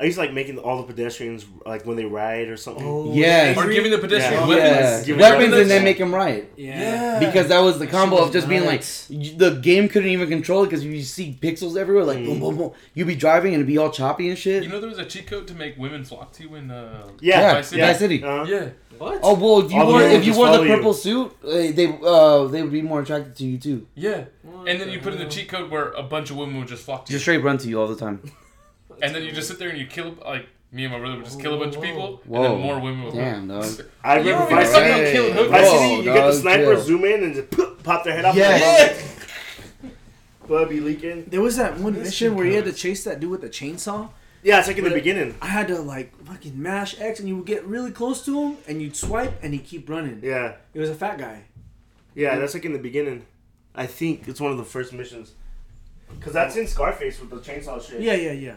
I 0.00 0.04
used 0.04 0.14
to 0.16 0.20
like 0.22 0.32
making 0.32 0.58
all 0.58 0.76
the 0.76 0.84
pedestrians 0.84 1.44
like 1.66 1.84
when 1.84 1.96
they 1.96 2.04
ride 2.04 2.46
or 2.48 2.56
something. 2.56 2.84
Oh, 2.86 3.12
Yes. 3.14 3.56
Or 3.58 3.68
giving 3.68 3.90
the 3.90 3.98
pedestrian 3.98 4.42
Yeah. 4.42 4.46
weapons. 4.48 5.08
Yeah. 5.08 5.16
Weapons 5.16 5.40
weapons. 5.50 5.60
and 5.62 5.70
then 5.72 5.82
make 5.82 5.98
them 5.98 6.14
ride. 6.14 6.46
Yeah. 6.56 7.18
Because 7.18 7.48
that 7.48 7.58
was 7.58 7.80
the 7.80 7.86
combo 7.88 8.14
shit 8.16 8.20
of 8.22 8.28
was 8.28 8.34
just 8.36 8.48
being 8.48 8.64
like 8.64 8.82
the 9.38 9.58
game 9.60 9.88
couldn't 9.88 10.10
even 10.10 10.28
control 10.28 10.62
it 10.62 10.66
because 10.66 10.84
you 10.84 11.02
see 11.02 11.36
pixels 11.42 11.76
everywhere, 11.76 12.04
like 12.04 12.18
boom, 12.24 12.36
Mm. 12.36 12.40
boom, 12.40 12.56
boom. 12.58 12.70
You'd 12.94 13.08
be 13.08 13.16
driving 13.16 13.54
and 13.54 13.60
it'd 13.60 13.66
be 13.66 13.76
all 13.78 13.90
choppy 13.90 14.28
and 14.28 14.38
shit. 14.38 14.62
You 14.62 14.68
know 14.68 14.78
there 14.78 14.88
was 14.88 15.00
a 15.00 15.04
cheat 15.04 15.26
code 15.26 15.48
to 15.48 15.54
make 15.54 15.76
women 15.76 16.04
flock 16.04 16.30
to 16.34 16.44
you 16.44 16.54
in 16.54 16.70
uh 16.70 17.08
Yeah, 17.20 17.40
yeah, 17.40 17.52
Vice 17.54 17.66
City? 17.68 17.80
Vice 17.82 17.98
City. 17.98 18.22
Uh-huh. 18.22 18.44
yeah. 18.48 18.68
What? 18.98 19.20
Oh 19.22 19.34
well, 19.34 19.64
if 19.64 19.72
you 19.72 19.78
All 19.80 19.86
the 19.86 19.92
wore 19.92 20.00
women 20.02 20.16
if 20.16 20.24
you 20.24 20.30
just 20.32 20.38
wore 20.38 20.48
the 20.48 20.52
follow 20.54 20.64
you. 20.64 20.74
purple 20.76 20.94
suit, 20.94 21.36
uh, 21.44 21.48
they 21.50 21.98
uh 22.04 22.44
they 22.46 22.62
would 22.62 22.72
be 22.72 22.82
more 22.82 23.00
attracted 23.02 23.36
to 23.36 23.44
you 23.46 23.58
too. 23.58 23.86
Yeah. 23.94 24.24
What 24.42 24.68
And 24.68 24.80
then 24.80 24.88
the 24.88 24.94
you 24.94 25.00
put 25.00 25.12
in 25.12 25.18
the 25.18 25.26
cheat 25.26 25.48
code 25.48 25.70
where 25.70 25.90
a 25.92 26.02
bunch 26.02 26.30
of 26.30 26.36
women 26.36 26.58
would 26.58 26.68
just 26.68 26.84
flock 26.84 27.06
to 27.06 27.12
you. 27.12 27.16
Just 27.16 27.24
straight 27.24 27.42
run 27.44 27.58
to 27.58 27.68
you 27.68 27.80
all 27.80 27.86
the 27.88 27.96
time. 27.96 28.20
And 29.00 29.14
then 29.14 29.22
you 29.22 29.30
just 29.30 29.46
sit 29.46 29.60
there 29.60 29.68
and 29.68 29.78
you 29.78 29.86
kill 29.86 30.16
like 30.26 30.48
me 30.72 30.82
and 30.84 30.92
my 30.92 30.98
brother 30.98 31.14
would 31.16 31.24
just 31.24 31.40
kill 31.40 31.54
a 31.54 31.58
bunch 31.58 31.76
of 31.76 31.82
people, 31.82 32.20
Whoa. 32.26 32.42
and 32.42 32.54
then 32.54 32.60
more 32.60 32.80
women 32.80 33.04
would 33.04 33.14
Damn, 33.14 33.46
come. 33.48 33.60
dog. 33.60 33.86
I 34.02 34.18
You 34.18 34.30
remember 34.32 34.50
don't 34.50 34.50
even 34.50 34.56
Vice 34.56 34.72
fucking 34.72 35.06
City. 35.06 35.30
hookers. 35.32 35.50
Vice 35.50 35.66
Whoa, 35.70 35.78
City, 35.78 35.94
you 35.94 36.02
get 36.02 36.14
the 36.14 36.20
dog, 36.20 36.34
sniper, 36.34 36.74
chill. 36.74 36.80
zoom 36.82 37.04
in, 37.04 37.22
and 37.22 37.34
just 37.36 37.50
pop, 37.52 37.82
pop 37.84 38.04
their 38.04 38.14
head 38.16 38.24
off. 38.24 38.34
Yes. 38.34 39.16
Blood 40.48 40.68
be 40.70 40.80
leaking. 40.80 41.26
There 41.26 41.40
was 41.40 41.56
that 41.56 41.78
one 41.78 41.92
mission 42.02 42.34
where 42.34 42.44
you 42.46 42.54
had 42.56 42.64
to 42.64 42.72
chase 42.72 43.04
that 43.04 43.20
dude 43.20 43.30
with 43.30 43.44
a 43.44 43.48
chainsaw. 43.48 44.08
Yeah, 44.42 44.58
it's 44.60 44.68
like 44.68 44.78
in 44.78 44.84
the 44.84 44.90
beginning. 44.90 45.34
I 45.42 45.46
had 45.48 45.68
to 45.68 45.78
like 45.80 46.14
fucking 46.24 46.60
mash 46.60 47.00
X, 47.00 47.18
and 47.20 47.28
you 47.28 47.36
would 47.36 47.46
get 47.46 47.64
really 47.64 47.90
close 47.90 48.24
to 48.26 48.40
him, 48.40 48.56
and 48.68 48.80
you'd 48.80 48.94
swipe, 48.96 49.42
and 49.42 49.52
he'd 49.52 49.64
keep 49.64 49.88
running. 49.90 50.20
Yeah, 50.22 50.56
It 50.74 50.80
was 50.80 50.90
a 50.90 50.94
fat 50.94 51.18
guy. 51.18 51.42
yeah, 52.14 52.38
that's 52.38 52.54
like 52.54 52.64
in 52.64 52.72
the 52.72 52.78
beginning. 52.78 53.26
I 53.74 53.86
think 53.86 54.28
it's 54.28 54.40
one 54.40 54.50
of 54.52 54.58
the 54.58 54.64
first 54.64 54.92
missions. 54.92 55.32
Cause 56.20 56.32
that's 56.32 56.56
in 56.56 56.66
Scarface 56.66 57.20
with 57.20 57.30
the 57.30 57.36
chainsaw 57.36 57.86
shit. 57.86 58.00
Yeah, 58.00 58.14
yeah, 58.14 58.32
yeah. 58.32 58.54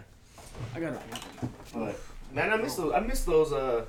I 0.74 0.80
got 0.80 0.94
it. 0.94 1.02
But, 1.74 2.00
man, 2.34 2.50
I 2.52 2.56
miss 2.58 2.76
those. 2.76 2.94
I 2.94 3.00
miss 3.02 3.24
those. 3.26 3.52
Uh, 3.52 3.86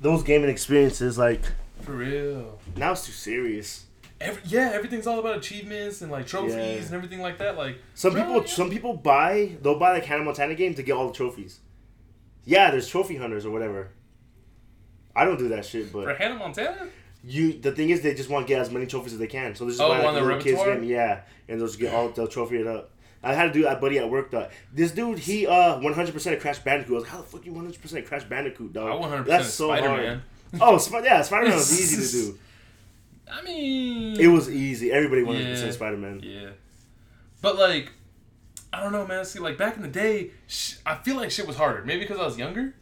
those 0.00 0.22
gaming 0.22 0.50
experiences. 0.50 1.18
Like 1.18 1.40
For 1.82 1.92
real. 1.92 2.58
now, 2.76 2.92
it's 2.92 3.06
too 3.06 3.12
serious. 3.12 3.84
Every, 4.20 4.42
yeah, 4.46 4.70
everything's 4.74 5.06
all 5.06 5.20
about 5.20 5.36
achievements 5.36 6.02
and 6.02 6.10
like 6.10 6.26
trophies 6.26 6.54
Yeah. 6.54 6.62
and 6.86 6.92
everything 6.94 7.20
like 7.20 7.38
that. 7.38 7.56
Like 7.56 7.78
Some 7.94 8.14
people, 8.14 8.40
yeah. 8.40 8.46
some 8.46 8.68
people 8.70 8.94
buy. 8.94 9.56
They'll 9.62 9.78
buy 9.78 9.92
like 9.92 10.04
Hannah 10.04 10.24
Montana 10.24 10.54
game 10.56 10.74
to 10.74 10.82
get 10.82 10.92
all 10.92 11.06
the 11.08 11.14
trophies. 11.14 11.60
Yeah, 12.44 12.70
there's 12.70 12.88
trophy 12.88 13.16
hunters 13.16 13.46
or 13.46 13.50
whatever. 13.50 13.90
I 15.14 15.24
don't 15.24 15.38
do 15.38 15.48
that 15.50 15.64
shit, 15.64 15.92
but 15.92 16.04
for 16.04 16.14
Hannah 16.14 16.34
Montana, 16.36 16.88
you. 17.22 17.52
The 17.60 17.72
thing 17.72 17.90
is, 17.90 18.00
they 18.00 18.14
just 18.14 18.28
want 18.30 18.46
to 18.46 18.52
get 18.52 18.60
as 18.60 18.70
many 18.70 18.86
trophies 18.86 19.12
as 19.12 19.18
they 19.18 19.26
can. 19.26 19.54
So 19.54 19.64
this 19.66 19.74
is 19.74 19.80
Oh, 19.80 19.88
why 19.88 20.02
like, 20.02 20.14
the 20.14 20.20
little 20.22 20.40
kids 20.40 20.62
game, 20.62 20.82
yeah, 20.84 21.20
and 21.48 21.60
they'll 21.60 21.66
just 21.68 21.78
get 21.78 21.92
all 21.94 22.08
they'll 22.08 22.26
trophy 22.28 22.60
it 22.60 22.66
up. 22.66 22.90
I 23.22 23.34
had 23.34 23.46
to 23.46 23.52
do 23.52 23.62
that, 23.62 23.80
buddy, 23.80 23.98
at 23.98 24.08
work. 24.08 24.30
Though 24.30 24.48
this 24.72 24.92
dude, 24.92 25.18
he 25.18 25.46
uh 25.46 25.78
100% 25.80 26.40
Crash 26.40 26.58
Bandicoot. 26.60 26.92
I 26.92 26.94
was 26.94 27.02
like, 27.04 27.12
how 27.12 27.18
the 27.20 27.24
fuck 27.26 27.44
you 27.46 27.52
100% 27.52 28.06
Crash 28.06 28.24
Bandicoot, 28.24 28.72
dog? 28.72 28.88
I 28.90 28.94
100 28.94 29.26
That's 29.26 29.44
percent 29.44 29.52
so 29.54 29.66
Spider 29.68 29.88
hard. 29.88 30.02
Man. 30.02 30.22
Oh, 30.60 30.78
Sp- 30.78 31.02
yeah, 31.04 31.22
Spider 31.22 31.46
Man 31.48 31.54
was 31.56 31.80
easy 31.80 31.96
to 32.28 32.32
do. 32.32 32.38
I 33.30 33.42
mean, 33.42 34.18
It 34.20 34.28
was 34.28 34.50
easy. 34.50 34.90
Everybody 34.92 35.22
100% 35.22 35.64
Yeah. 35.64 35.70
Spider 35.70 35.96
Man. 35.96 36.20
Yeah, 36.22 36.50
but 37.42 37.56
like, 37.58 37.92
I 38.72 38.82
don't 38.82 38.92
know, 38.92 39.06
man. 39.06 39.24
See, 39.24 39.38
like 39.38 39.56
back 39.58 39.76
in 39.76 39.82
the 39.82 39.88
day, 39.88 40.30
sh- 40.46 40.76
I 40.84 40.96
feel 40.96 41.16
like 41.16 41.30
shit 41.30 41.46
was 41.46 41.56
harder. 41.56 41.84
Maybe 41.84 42.00
because 42.00 42.18
I 42.18 42.24
was 42.24 42.38
younger. 42.38 42.74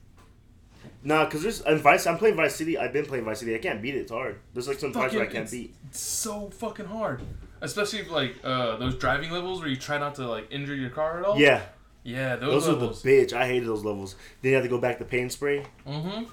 Nah, 1.03 1.29
cause 1.29 1.43
there's 1.43 1.61
in 1.61 1.79
Vice. 1.79 2.07
I'm 2.07 2.19
playing 2.19 2.37
Vice 2.37 2.57
City. 2.57 2.77
I've 2.79 2.93
been 2.93 3.07
playing 3.07 3.25
Vice 3.25 3.41
City. 3.41 3.55
I 3.55 3.59
can't 3.59 3.81
beat 3.81 3.95
it. 3.95 3.99
It's 4.01 4.11
hard. 4.13 4.41
There's 4.55 4.67
like 4.67 4.79
some 4.79 4.93
parts 4.93 5.15
where 5.15 5.23
I 5.23 5.27
can't 5.27 5.45
it's, 5.45 5.53
beat. 5.53 5.75
it's 5.89 6.01
so 6.01 6.51
fucking 6.51 6.87
hard, 6.87 7.23
especially 7.61 8.01
if, 8.01 8.11
like 8.11 8.37
uh, 8.43 8.77
those 8.77 8.97
driving 8.97 9.31
levels 9.31 9.61
where 9.61 9.69
you 9.69 9.77
try 9.77 9.99
not 9.99 10.17
to 10.17 10.27
like 10.29 10.47
injure 10.51 10.75
your 10.75 10.91
car 10.91 11.19
at 11.21 11.25
all. 11.25 11.39
Yeah, 11.39 11.63
yeah, 12.03 12.35
those, 12.37 12.67
those 12.67 12.75
are 12.77 12.79
the 12.79 12.89
bitch. 12.89 13.33
I 13.33 13.47
hated 13.47 13.69
those 13.69 13.85
levels. 13.85 14.17
Then 14.43 14.51
you 14.51 14.55
have 14.57 14.65
to 14.65 14.71
go 14.71 14.79
back 14.79 14.99
to 14.99 15.05
paint 15.05 15.31
spray. 15.33 15.65
mm-hmm. 15.87 16.25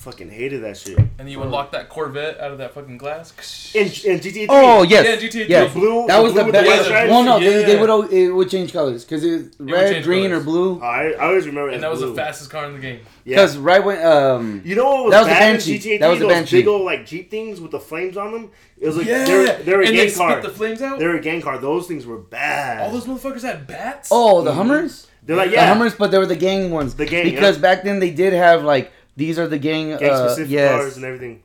Fucking 0.00 0.30
hated 0.30 0.62
that 0.62 0.78
shit. 0.78 0.98
And 1.18 1.30
you 1.30 1.38
would 1.40 1.50
lock 1.50 1.72
that 1.72 1.90
Corvette 1.90 2.40
out 2.40 2.52
of 2.52 2.56
that 2.58 2.72
fucking 2.72 2.96
glass. 2.96 3.32
In, 3.74 3.82
in 3.84 4.18
GTA 4.18 4.32
3. 4.32 4.46
Oh 4.48 4.82
yes, 4.82 5.04
Yeah, 5.22 5.28
GTA 5.28 5.46
yes. 5.46 5.74
The 5.74 5.78
blue- 5.78 6.06
that 6.06 6.16
the 6.16 6.22
was 6.22 6.32
blue 6.32 6.40
the 6.40 6.44
with 6.46 6.52
best. 6.54 6.66
white 6.70 6.84
stripes? 6.86 7.10
well, 7.10 7.22
no, 7.22 7.38
they, 7.38 7.64
they 7.64 7.74
Yeah. 7.74 7.80
would 7.82 7.90
al- 7.90 8.08
it 8.08 8.28
would 8.30 8.48
change 8.48 8.72
colors 8.72 9.04
because 9.04 9.22
it 9.22 9.30
was 9.30 9.58
would 9.58 9.70
red, 9.70 9.92
change 9.92 10.06
green, 10.06 10.30
colors. 10.30 10.40
or 10.42 10.44
blue. 10.46 10.80
I, 10.80 11.10
I 11.12 11.26
always 11.26 11.44
remember 11.46 11.68
it 11.70 11.74
And 11.74 11.82
that 11.82 11.90
was 11.90 12.00
blue. 12.00 12.10
the 12.10 12.16
fastest 12.16 12.48
car 12.48 12.64
in 12.64 12.72
the 12.72 12.78
game. 12.78 13.00
Yeah. 13.26 13.36
Because 13.36 13.58
right 13.58 13.84
when 13.84 14.02
um 14.06 14.62
You 14.64 14.74
know 14.74 14.86
what 14.86 15.04
was, 15.04 15.12
That 15.12 15.18
was 15.20 15.28
the 15.28 15.34
bad 15.34 15.42
in 15.50 15.56
Banshee. 15.56 15.78
GTA 15.78 15.82
3? 15.82 15.98
That 15.98 16.08
was 16.08 16.18
the 16.18 16.24
Those 16.24 16.32
Banshee. 16.34 16.56
big 16.56 16.66
old 16.68 16.82
like 16.86 17.04
Jeep 17.06 17.30
things 17.30 17.60
with 17.60 17.70
the 17.70 17.80
flames 17.80 18.16
on 18.16 18.32
them. 18.32 18.50
It 18.78 18.86
was 18.86 18.96
like 18.96 19.06
yeah, 19.06 19.24
they're, 19.26 19.58
they're 19.58 19.80
a 19.82 19.86
and 19.86 19.94
gang 19.94 20.06
they 20.08 20.12
car. 20.14 20.30
spit 20.32 20.42
the 20.44 20.56
flames 20.56 20.80
out. 20.80 20.98
They're 20.98 21.14
a 21.16 21.20
gang 21.20 21.42
car. 21.42 21.58
Those 21.58 21.86
things 21.86 22.06
were 22.06 22.16
bad. 22.16 22.80
All 22.80 22.90
those 22.90 23.04
motherfuckers 23.04 23.42
had 23.42 23.66
bats. 23.66 24.08
oh 24.10 24.40
the 24.40 24.54
Hummers, 24.54 25.08
they're 25.22 25.36
like 25.36 25.50
yeah. 25.50 25.56
the 25.56 25.56
yeah, 25.66 25.68
Hummers, 25.74 25.94
but 25.94 26.10
they 26.10 26.16
were 26.16 26.24
the 26.24 26.34
gang 26.36 26.70
ones. 26.70 26.94
The 26.94 27.04
gang, 27.04 27.24
because 27.24 27.56
yeah. 27.56 27.60
back 27.62 27.82
then 27.84 27.98
they 28.00 28.10
did 28.10 28.32
have 28.32 28.64
like 28.64 28.90
these 29.16 29.38
are 29.38 29.46
the 29.46 29.58
gang. 29.58 29.96
gang 29.98 30.10
uh, 30.10 30.28
specific 30.28 30.50
yes, 30.52 30.70
cars 30.72 30.96
and 30.96 31.04
everything. 31.04 31.42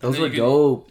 those 0.00 0.14
then 0.14 0.22
were 0.22 0.28
could- 0.30 0.36
dope. 0.36 0.90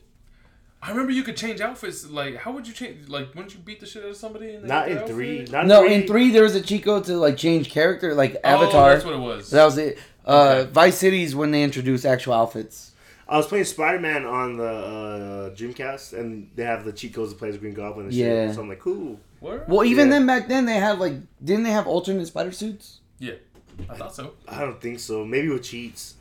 I 0.82 0.90
remember 0.92 1.12
you 1.14 1.24
could 1.24 1.36
change 1.36 1.62
outfits. 1.62 2.06
Like, 2.08 2.36
how 2.36 2.52
would 2.52 2.68
you 2.68 2.74
change? 2.74 3.10
Like, 3.10 3.34
wouldn't 3.34 3.56
you 3.56 3.60
beat 3.60 3.80
the 3.80 3.88
shit 3.88 4.04
out 4.04 4.10
of 4.12 4.18
somebody? 4.18 4.54
And 4.54 4.66
they 4.66 4.68
Not 4.68 4.88
in 4.88 4.98
their 4.98 5.08
three. 5.08 5.44
Not 5.50 5.66
No, 5.66 5.82
three. 5.82 5.94
in 5.96 6.06
three 6.08 6.30
there 6.30 6.44
was 6.44 6.54
a 6.54 6.62
cheat 6.62 6.84
code 6.84 7.06
to 7.06 7.18
like 7.18 7.38
change 7.38 7.72
character, 7.72 8.14
like 8.14 8.36
Oh, 8.44 8.48
Avatar. 8.50 8.94
that's 8.94 9.04
what 9.06 9.16
it 9.16 9.20
was. 9.20 9.50
that 9.50 9.66
was 9.66 9.80
it. 9.80 9.98
Uh, 10.28 10.58
Okay. 10.66 10.72
Vice 10.72 10.98
City's 11.00 11.36
when 11.36 11.50
they 11.50 11.64
introduced 11.64 12.06
actual 12.06 12.34
outfits. 12.34 12.92
I 13.28 13.38
was 13.38 13.48
playing 13.48 13.66
Spider 13.66 14.00
Man 14.00 14.26
on 14.26 14.58
the 14.58 14.64
uh, 14.64 15.50
Dreamcast, 15.56 16.14
and 16.14 16.52
they 16.56 16.64
have 16.64 16.86
the 16.86 16.94
cheat 16.94 17.16
codes 17.16 17.34
to 17.34 17.40
play 17.40 17.50
as 17.50 17.58
Green 17.58 17.74
Goblin 17.74 18.06
and 18.06 18.14
Yeah. 18.14 18.46
shit. 18.48 18.56
So 18.56 18.62
I'm 18.62 18.70
like, 18.70 18.80
cool. 18.80 19.20
Where? 19.40 19.66
Well, 19.68 19.84
even 19.84 20.08
Yeah. 20.08 20.14
then 20.14 20.28
back 20.28 20.48
then 20.48 20.68
they 20.68 20.76
had 20.76 21.00
like 21.00 21.14
didn't 21.44 21.64
they 21.64 21.72
have 21.72 21.88
alternate 21.88 22.28
spider 22.28 22.52
suits? 22.52 23.00
Yeah, 23.18 23.34
I 23.90 23.96
thought 23.96 24.16
so. 24.16 24.34
I 24.48 24.62
don't 24.62 24.80
think 24.82 25.00
so. 25.00 25.26
Maybe 25.26 25.50
with 25.50 25.64
cheats. 25.64 26.16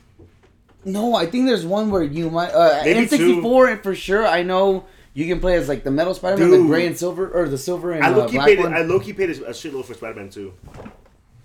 No, 0.83 1.15
I 1.15 1.25
think 1.25 1.47
there's 1.47 1.65
one 1.65 1.89
where 1.89 2.03
you 2.03 2.29
might 2.29 2.51
uh, 2.51 2.81
Maybe 2.83 3.07
N64 3.07 3.81
for 3.81 3.95
sure. 3.95 4.25
I 4.27 4.43
know 4.43 4.85
you 5.15 5.25
can 5.25 5.39
play 5.39 5.55
as 5.55 5.67
like 5.67 5.83
the 5.83 5.89
metal 5.91 6.13
Spider-Man, 6.13 6.51
the 6.51 6.57
gray 6.67 6.85
and 6.85 6.95
silver, 6.97 7.27
or 7.29 7.49
the 7.49 7.57
silver 7.57 7.91
and 7.93 8.05
I 8.05 8.11
uh, 8.11 8.17
low 8.17 8.27
key 8.27 8.37
black 8.37 8.47
paid. 8.47 8.59
one. 8.59 8.73
I 8.73 8.81
low 8.81 8.99
key 8.99 9.13
paid 9.13 9.31
a 9.31 9.33
shitload 9.51 9.85
for 9.85 9.95
Spider 9.95 10.19
Man 10.19 10.29
too, 10.29 10.53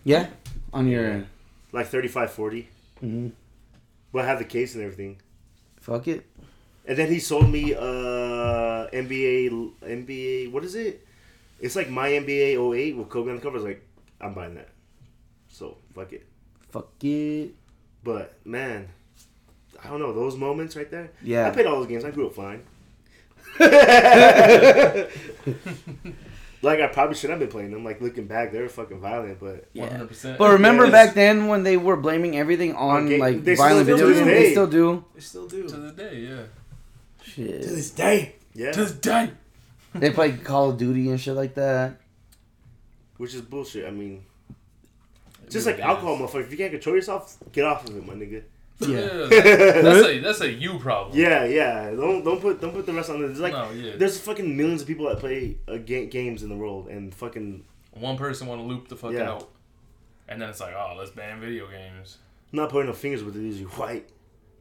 yeah, 0.04 0.26
on 0.74 0.88
your 0.88 1.24
like 1.72 1.86
thirty 1.86 2.08
five 2.08 2.30
forty. 2.32 2.68
Mhm. 3.02 3.32
But 4.12 4.24
I 4.24 4.28
have 4.28 4.38
the 4.38 4.44
case 4.44 4.74
and 4.74 4.84
everything. 4.84 5.20
fuck 5.80 6.06
it. 6.08 6.26
And 6.84 6.98
then 6.98 7.08
he 7.08 7.20
sold 7.20 7.48
me 7.48 7.74
uh 7.74 8.88
NBA 8.92 9.72
NBA 9.82 10.52
what 10.52 10.64
is 10.64 10.74
it? 10.74 11.06
It's 11.60 11.76
like 11.76 11.88
my 11.88 12.08
NBA 12.10 12.56
08 12.74 12.96
with 12.96 13.08
Kobe 13.08 13.30
on 13.30 13.36
the 13.36 13.42
cover. 13.42 13.56
I 13.56 13.60
was 13.60 13.64
like, 13.68 13.86
I'm 14.20 14.34
buying 14.34 14.54
that. 14.56 14.68
So 15.50 15.76
fuck 15.94 16.12
it. 16.12 16.26
Fuck 16.70 16.88
it. 17.04 17.54
But 18.02 18.34
man, 18.46 18.88
I 19.84 19.88
don't 19.88 20.00
know 20.00 20.12
those 20.12 20.36
moments 20.36 20.76
right 20.76 20.90
there. 20.90 21.10
Yeah. 21.22 21.46
I 21.46 21.50
played 21.50 21.66
all 21.66 21.76
those 21.80 21.86
games. 21.88 22.04
I 22.04 22.10
grew 22.10 22.26
up 22.28 22.34
fine. 22.34 22.62
like 26.62 26.80
I 26.80 26.86
probably 26.88 27.14
should 27.16 27.30
have 27.30 27.38
been 27.38 27.48
playing 27.48 27.70
them. 27.72 27.84
Like 27.84 28.00
looking 28.00 28.26
back, 28.26 28.52
they 28.52 28.60
were 28.60 28.68
fucking 28.68 29.00
violent. 29.00 29.40
But 29.40 29.66
One 29.74 29.90
hundred 29.90 30.08
percent. 30.08 30.38
But 30.38 30.52
remember 30.52 30.84
Yes. 30.84 30.92
back 30.92 31.14
then 31.14 31.46
when 31.48 31.62
they 31.62 31.76
were 31.76 31.96
blaming 31.96 32.36
everything 32.36 32.74
on 32.74 33.06
Okay, 33.06 33.18
like 33.18 33.44
they 33.44 33.54
violent 33.54 33.86
do 33.86 33.94
video 33.96 34.08
to 34.08 34.14
games? 34.14 34.26
They 34.26 34.50
still 34.52 34.66
do. 34.66 35.04
They 35.14 35.20
still 35.20 35.46
do. 35.48 35.68
to 35.68 35.76
the 35.76 35.92
day, 35.92 36.20
yeah. 36.20 36.42
Shit. 37.22 37.62
To 37.62 37.68
this 37.70 37.90
day. 37.90 38.34
yeah, 38.54 38.72
To 38.72 38.80
this 38.84 38.92
day. 38.92 39.30
They 39.94 40.10
play 40.10 40.32
Call 40.32 40.70
of 40.70 40.78
Duty 40.78 41.10
and 41.10 41.20
shit 41.20 41.34
like 41.34 41.54
that. 41.54 41.96
which 43.16 43.34
is 43.34 43.40
bullshit. 43.42 43.86
I 43.86 43.90
mean, 43.90 44.24
just 45.50 45.66
like 45.66 45.78
alcohol, 45.80 46.16
motherfucker. 46.18 46.44
If 46.44 46.50
you 46.52 46.56
can't 46.56 46.72
control 46.72 46.96
yourself, 46.96 47.36
get 47.52 47.64
off 47.64 47.86
of 47.88 47.96
it, 47.96 48.06
my 48.06 48.14
nigga. 48.14 48.42
Yeah, 48.80 48.88
Yeah. 48.88 49.80
that's 49.82 50.06
a 50.08 50.18
that's 50.20 50.40
a 50.40 50.50
you 50.50 50.78
problem. 50.78 51.18
Yeah, 51.18 51.44
yeah. 51.44 51.90
Don't 51.90 52.24
don't 52.24 52.40
put 52.40 52.60
don't 52.60 52.72
put 52.72 52.86
the 52.86 52.92
rest 52.94 53.10
on. 53.10 53.20
There's 53.20 53.38
like 53.40 53.52
no, 53.52 53.70
yeah. 53.72 53.96
there's 53.96 54.18
fucking 54.18 54.56
millions 54.56 54.80
of 54.82 54.86
people 54.88 55.06
that 55.08 55.18
play 55.18 55.58
uh, 55.68 55.76
ga- 55.76 56.06
games 56.06 56.42
in 56.42 56.48
the 56.48 56.56
world, 56.56 56.88
and 56.88 57.14
fucking 57.14 57.64
One 57.92 58.16
person 58.16 58.46
want 58.46 58.60
to 58.62 58.66
loop 58.66 58.88
the 58.88 58.96
fuck 58.96 59.12
Yeah. 59.12 59.30
out, 59.32 59.50
and 60.28 60.40
then 60.40 60.48
it's 60.48 60.60
like, 60.60 60.74
oh, 60.74 60.94
let's 60.98 61.10
ban 61.10 61.40
video 61.40 61.66
games. 61.68 62.18
I'm 62.52 62.58
not 62.60 62.70
pointing 62.70 62.88
no 62.88 62.94
fingers, 62.94 63.22
but 63.22 63.34
they're 63.34 63.42
usually 63.42 63.64
white. 63.66 64.08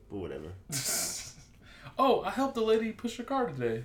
But 0.09 0.17
whatever. 0.17 0.51
oh, 1.97 2.21
I 2.23 2.29
helped 2.31 2.55
the 2.55 2.61
lady 2.61 2.91
push 2.91 3.17
her 3.17 3.23
car 3.23 3.47
today. 3.47 3.83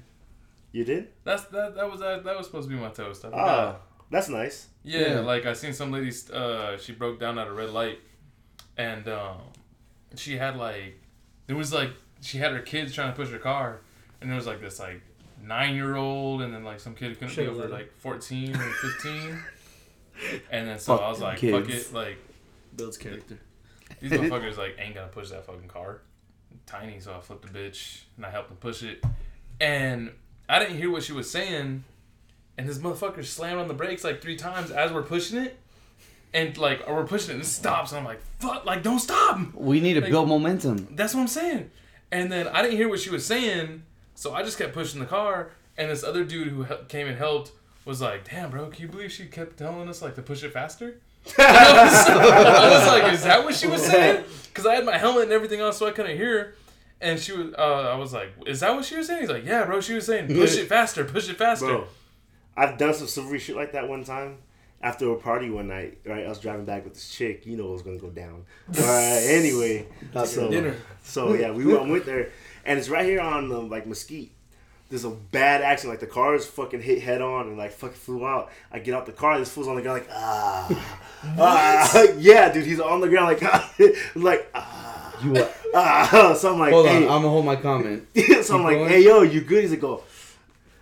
You 0.72 0.84
did? 0.84 1.08
That's 1.24 1.44
that 1.44 1.76
that 1.76 1.90
was 1.90 2.00
that, 2.00 2.24
that 2.24 2.36
was 2.36 2.46
supposed 2.46 2.68
to 2.68 2.74
be 2.74 2.80
my 2.80 2.88
toast. 2.88 3.24
I 3.24 3.28
Ah, 3.28 3.32
forgot. 3.32 3.82
That's 4.14 4.28
nice. 4.28 4.68
Yeah, 4.84 5.00
Yeah. 5.14 5.20
like 5.20 5.44
I 5.46 5.52
seen 5.54 5.72
some 5.72 5.90
ladies. 5.90 6.30
Uh, 6.30 6.78
she 6.78 6.92
broke 6.92 7.18
down 7.18 7.38
at 7.38 7.48
a 7.48 7.52
red 7.52 7.70
light, 7.70 7.98
and 8.76 9.08
um, 9.08 9.38
she 10.16 10.36
had 10.36 10.56
like, 10.56 11.00
it 11.48 11.54
was 11.54 11.72
like 11.72 11.90
she 12.20 12.38
had 12.38 12.52
her 12.52 12.60
kids 12.60 12.94
trying 12.94 13.10
to 13.12 13.16
push 13.16 13.30
her 13.30 13.38
car, 13.38 13.80
and 14.20 14.30
there 14.30 14.36
was 14.36 14.46
like 14.46 14.60
this 14.60 14.78
like 14.78 15.00
nine 15.42 15.74
year 15.74 15.96
old, 15.96 16.42
and 16.42 16.54
then 16.54 16.64
like 16.64 16.80
some 16.80 16.94
kid 16.94 17.12
couldn't 17.14 17.28
be 17.28 17.34
Should've 17.34 17.58
over 17.58 17.68
like 17.68 17.92
fourteen 17.98 18.54
or 18.54 18.70
fifteen, 18.74 19.38
and 20.50 20.68
then 20.68 20.78
so 20.78 20.96
Fuck 20.96 21.04
I 21.06 21.08
was 21.10 21.18
them 21.18 21.28
like, 21.28 21.38
fuck 21.38 21.68
it, 21.74 21.92
like 21.92 22.18
Builds 22.76 22.96
character. 22.96 23.38
these 24.00 24.10
motherfuckers 24.12 24.56
like 24.56 24.76
ain't 24.78 24.94
gonna 24.94 25.08
push 25.08 25.30
that 25.30 25.44
fucking 25.46 25.68
car. 25.68 26.00
Tiny, 26.66 26.98
so 27.00 27.14
I 27.14 27.20
flipped 27.20 27.50
the 27.52 27.58
bitch 27.58 28.02
and 28.16 28.24
I 28.24 28.30
helped 28.30 28.50
him 28.50 28.56
push 28.58 28.82
it, 28.82 29.02
and 29.60 30.12
I 30.48 30.58
didn't 30.60 30.76
hear 30.78 30.90
what 30.90 31.02
she 31.02 31.12
was 31.12 31.30
saying, 31.30 31.84
and 32.58 32.68
this 32.68 32.78
motherfucker 32.78 33.24
slammed 33.24 33.60
on 33.60 33.68
the 33.68 33.74
brakes 33.74 34.04
like 34.04 34.20
three 34.22 34.36
times 34.36 34.70
as 34.70 34.92
we're 34.92 35.02
pushing 35.02 35.38
it, 35.38 35.58
and 36.32 36.56
like 36.58 36.82
or 36.86 36.94
we're 36.96 37.06
pushing 37.06 37.30
it 37.30 37.34
and 37.34 37.42
it 37.42 37.46
stops, 37.46 37.92
and 37.92 37.98
I'm 38.00 38.04
like, 38.04 38.20
fuck, 38.38 38.64
like 38.64 38.82
don't 38.82 38.98
stop. 39.00 39.38
We 39.54 39.80
need 39.80 39.94
to 39.94 40.00
Like- 40.00 40.10
build 40.10 40.28
momentum. 40.28 40.88
That's 40.92 41.14
what 41.14 41.20
I'm 41.22 41.28
saying. 41.28 41.70
And 42.12 42.30
then 42.30 42.46
I 42.48 42.62
didn't 42.62 42.76
hear 42.76 42.88
what 42.88 43.00
she 43.00 43.10
was 43.10 43.24
saying, 43.26 43.82
so 44.14 44.34
I 44.34 44.42
just 44.42 44.56
kept 44.58 44.72
pushing 44.72 45.00
the 45.00 45.06
car. 45.06 45.50
And 45.76 45.90
this 45.90 46.04
other 46.04 46.22
dude 46.24 46.48
who 46.48 46.62
hel- 46.62 46.84
came 46.88 47.08
and 47.08 47.18
helped 47.18 47.50
was 47.84 48.00
like, 48.00 48.30
"Damn, 48.30 48.50
bro, 48.50 48.66
can 48.68 48.82
you 48.82 48.88
believe 48.88 49.10
she 49.10 49.26
kept 49.26 49.56
telling 49.58 49.88
us 49.88 50.00
like 50.00 50.14
to 50.14 50.22
push 50.22 50.44
it 50.44 50.52
faster?" 50.52 51.00
I, 51.38 51.82
was, 51.84 52.08
I 52.08 52.78
was 52.78 52.86
like, 52.86 53.12
"Is 53.12 53.24
that 53.24 53.44
what 53.44 53.54
she 53.54 53.66
was 53.66 53.82
saying?" 53.84 54.24
Because 54.54 54.66
I 54.66 54.76
had 54.76 54.84
my 54.84 54.96
helmet 54.96 55.24
and 55.24 55.32
everything 55.32 55.60
on, 55.60 55.72
so 55.72 55.88
I 55.88 55.90
couldn't 55.90 56.16
hear. 56.16 56.54
And 57.00 57.18
she 57.18 57.32
was, 57.32 57.52
uh, 57.58 57.90
I 57.92 57.96
was 57.96 58.12
like, 58.12 58.28
"Is 58.46 58.60
that 58.60 58.72
what 58.72 58.84
she 58.84 58.96
was 58.96 59.08
saying?" 59.08 59.22
He's 59.22 59.28
like, 59.30 59.44
"Yeah, 59.44 59.64
bro." 59.64 59.80
She 59.80 59.94
was 59.94 60.06
saying, 60.06 60.28
"Push 60.28 60.56
it 60.58 60.68
faster, 60.68 61.04
push 61.04 61.28
it 61.28 61.36
faster." 61.36 61.66
Bro, 61.66 61.86
I've 62.56 62.78
done 62.78 62.94
some 62.94 63.06
silvery 63.06 63.38
shit 63.38 63.56
like 63.56 63.72
that 63.72 63.88
one 63.88 64.04
time. 64.04 64.38
After 64.80 65.10
a 65.10 65.16
party 65.16 65.48
one 65.48 65.68
night, 65.68 65.98
right? 66.04 66.26
I 66.26 66.28
was 66.28 66.38
driving 66.38 66.66
back 66.66 66.84
with 66.84 66.92
this 66.92 67.08
chick. 67.08 67.46
You 67.46 67.56
know 67.56 67.64
what 67.64 67.72
was 67.72 67.82
gonna 67.82 67.96
go 67.96 68.10
down. 68.10 68.44
Alright, 68.68 69.22
anyway. 69.28 69.86
So, 70.26 70.50
dinner. 70.50 70.76
so 71.02 71.32
yeah, 71.32 71.52
we 71.52 71.64
went 71.64 71.88
with 71.88 72.06
her. 72.06 72.28
And 72.66 72.78
it's 72.78 72.90
right 72.90 73.06
here 73.06 73.20
on 73.20 73.50
um, 73.50 73.70
like 73.70 73.86
Mesquite. 73.86 74.32
There's 74.90 75.04
a 75.04 75.10
bad 75.10 75.62
accident. 75.62 75.94
Like 75.94 76.00
the 76.00 76.14
car 76.14 76.34
is 76.34 76.44
fucking 76.46 76.82
hit 76.82 77.00
head 77.02 77.22
on 77.22 77.48
and 77.48 77.56
like 77.56 77.72
fucking 77.72 77.96
flew 77.96 78.26
out. 78.26 78.50
I 78.70 78.78
get 78.78 78.94
out 78.94 79.06
the 79.06 79.12
car. 79.12 79.38
This 79.38 79.50
fool's 79.50 79.68
on 79.68 79.76
the 79.76 79.82
ground 79.82 80.00
like 80.00 80.08
ah, 80.12 80.84
ah 81.38 82.02
yeah, 82.18 82.52
dude. 82.52 82.66
He's 82.66 82.78
on 82.78 83.00
the 83.00 83.08
ground 83.08 83.40
like 83.40 83.42
like 84.14 84.50
ah, 84.54 85.16
You 85.24 85.36
are, 85.36 85.48
ah. 85.74 86.36
So 86.38 86.52
I'm 86.52 86.58
like, 86.60 86.72
hold 86.72 86.86
on. 86.86 86.96
I'm 86.96 87.08
gonna 87.08 87.28
hold 87.30 87.46
my 87.46 87.56
comment. 87.56 88.06
so 88.14 88.22
I'm 88.22 88.42
Keep 88.42 88.50
like, 88.50 88.76
going. 88.76 88.88
hey 88.90 89.04
yo, 89.04 89.22
you 89.22 89.40
good? 89.40 89.62
He's 89.62 89.70
like, 89.70 89.80
go. 89.80 90.04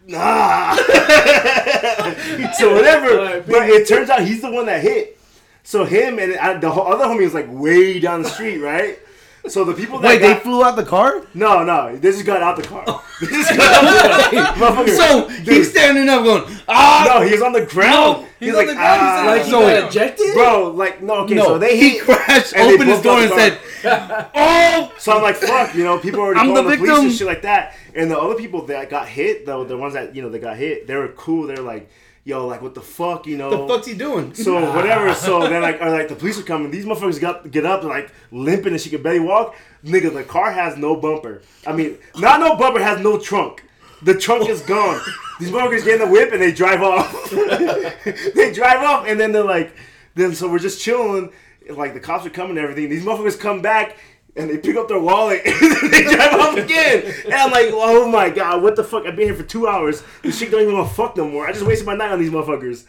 Nah. 0.07 0.75
so 2.55 2.75
whatever. 2.75 3.43
but 3.43 3.69
it 3.69 3.87
turns 3.87 4.11
out 4.11 4.23
he's 4.23 4.43
the 4.43 4.51
one 4.51 4.67
that 4.67 4.83
hit. 4.83 5.19
So 5.63 5.85
him 5.85 6.19
and 6.19 6.37
I, 6.37 6.59
the 6.59 6.71
other 6.71 7.05
homie 7.05 7.25
was 7.25 7.35
like 7.35 7.47
way 7.49 8.01
down 8.01 8.23
the 8.23 8.29
street, 8.29 8.59
right? 8.59 8.99
So 9.49 9.65
the 9.65 9.75
people 9.75 9.99
that 9.99 10.09
Wait, 10.09 10.19
they 10.19 10.35
flew 10.37 10.63
out 10.63 10.77
the 10.77 10.85
car? 10.85 11.27
no 11.35 11.65
no 11.65 11.97
they 11.97 12.11
just 12.13 12.25
got 12.25 12.43
out 12.43 12.57
the 12.57 12.63
car. 12.63 12.85
They 13.21 13.27
just 13.29 13.57
got 13.57 13.85
out 13.85 14.31
the 14.31 14.37
car. 14.37 14.87
So 14.89 15.29
Dude. 15.29 15.49
he's 15.49 15.71
standing 15.71 16.09
up 16.09 16.25
going, 16.25 16.45
ah! 16.69 17.05
no, 17.07 17.27
he's 17.27 17.43
on 17.43 17.53
the 17.53 17.67
ground. 17.67 18.23
No, 18.23 18.29
he's, 18.39 18.49
he's 18.49 18.55
like 18.55 18.63
on 18.63 18.67
the 18.69 18.75
ground. 18.75 19.01
He's 19.01 19.11
ah. 19.11 19.27
like, 19.27 19.45
so 19.45 19.69
it- 19.69 19.85
ejected? 19.89 20.35
bro, 20.35 20.71
like 20.71 21.03
no, 21.03 21.15
okay, 21.25 21.35
no, 21.35 21.45
so 21.45 21.59
they 21.59 21.77
he 21.77 21.91
hit. 21.91 22.03
crashed, 22.03 22.55
and 22.55 22.69
they 22.69 22.75
opened 22.75 22.91
his 22.91 23.03
door, 23.03 23.19
and 23.19 23.31
the 23.31 23.37
said, 23.37 23.59
"Oh!" 24.35 24.93
So 24.99 25.13
I'm 25.13 25.23
like, 25.23 25.37
fuck, 25.37 25.75
you 25.75 25.85
know, 25.85 25.99
people 25.99 26.21
are 26.21 26.25
already 26.25 26.41
I'm 26.41 26.47
calling 26.49 26.65
the 26.65 26.71
the, 26.71 26.77
police 26.77 26.99
and 26.99 27.13
shit 27.13 27.27
like 27.27 27.43
that. 27.43 27.77
And 27.95 28.11
the 28.11 28.19
other 28.19 28.35
people 28.35 28.67
that 28.67 28.91
got 28.91 29.09
hit, 29.09 29.47
though, 29.47 29.65
the 29.65 29.77
ones 29.77 29.95
that 29.95 30.15
you 30.15 30.23
know 30.23 30.31
that 30.31 30.39
got 30.41 30.57
hit, 30.57 30.87
they 30.87 30.97
were 30.97 31.09
cool. 31.09 31.47
They're 31.47 31.57
like, 31.59 31.91
yo, 32.25 32.47
like 32.47 32.63
what 32.63 32.75
the 32.75 32.81
fuck, 32.81 33.27
you 33.27 33.37
know? 33.37 33.51
The 33.51 33.75
fuck's 33.75 33.87
he 33.87 33.95
doing? 33.95 34.35
So 34.35 34.73
whatever. 34.75 35.15
So 35.15 35.41
then 35.49 35.63
like, 35.63 35.81
are 35.81 35.91
like 35.91 36.09
the 36.09 36.17
police 36.17 36.39
are 36.39 36.45
coming. 36.45 36.71
These 36.71 36.85
motherfuckers 36.85 37.21
got 37.21 37.51
get 37.51 37.67
up 37.67 37.83
like 37.85 38.13
limping 38.31 38.73
and 38.73 38.81
she 38.81 38.91
could 38.91 39.03
barely 39.03 39.21
walk. 39.21 39.57
Nigga, 39.85 40.13
the 40.13 40.25
car 40.25 40.53
has 40.53 40.77
no 40.77 40.97
bumper. 40.97 41.43
I 41.67 41.73
mean, 41.73 41.99
not 42.17 42.41
no 42.41 42.57
bumper, 42.57 42.81
has 42.81 43.01
no 43.01 43.19
trunk. 43.19 43.65
The 44.03 44.15
trunk 44.15 44.49
is 44.49 44.63
gone. 44.63 45.01
These 45.41 45.51
motherfuckers 45.51 45.85
get 45.85 46.01
in 46.01 46.09
the 46.09 46.13
whip 46.13 46.33
and 46.33 46.41
they 46.41 46.53
drive 46.53 46.83
off. 46.83 47.31
they 47.31 48.53
drive 48.53 48.83
off 48.83 49.07
and 49.07 49.19
then 49.19 49.33
they're 49.33 49.45
like, 49.45 49.75
then 50.15 50.35
so 50.35 50.51
we're 50.51 50.59
just 50.59 50.81
chilling. 50.81 51.33
Like 51.71 51.95
the 51.95 52.01
cops 52.01 52.27
are 52.27 52.31
coming 52.31 52.59
and 52.59 52.61
everything. 52.61 52.91
These 52.91 53.05
motherfuckers 53.05 53.39
come 53.39 53.63
back 53.63 53.97
and 54.37 54.49
they 54.51 54.59
pick 54.59 54.77
up 54.77 54.89
their 54.89 54.99
wallet 55.01 55.43
and 55.47 55.93
they 55.93 56.03
drive 56.05 56.35
off 56.35 56.57
again. 56.57 57.15
And 57.25 57.35
I'm 57.35 57.51
like, 57.51 57.67
oh 57.73 58.09
my 58.09 58.31
god, 58.31 58.63
what 58.63 58.77
the 58.77 58.85
fuck? 58.85 59.05
I've 59.07 59.17
been 59.17 59.27
here 59.27 59.35
for 59.37 59.43
two 59.43 59.67
hours. 59.69 60.03
This 60.23 60.39
shit 60.39 60.51
don't 60.51 60.63
even 60.63 60.75
want 60.75 60.89
to 60.89 60.95
fuck 60.95 61.17
no 61.17 61.29
more. 61.29 61.47
I 61.47 61.53
just 61.53 61.65
wasted 61.67 61.87
my 61.87 61.95
night 61.95 62.11
on 62.13 62.19
these 62.19 62.31
motherfuckers. 62.31 62.85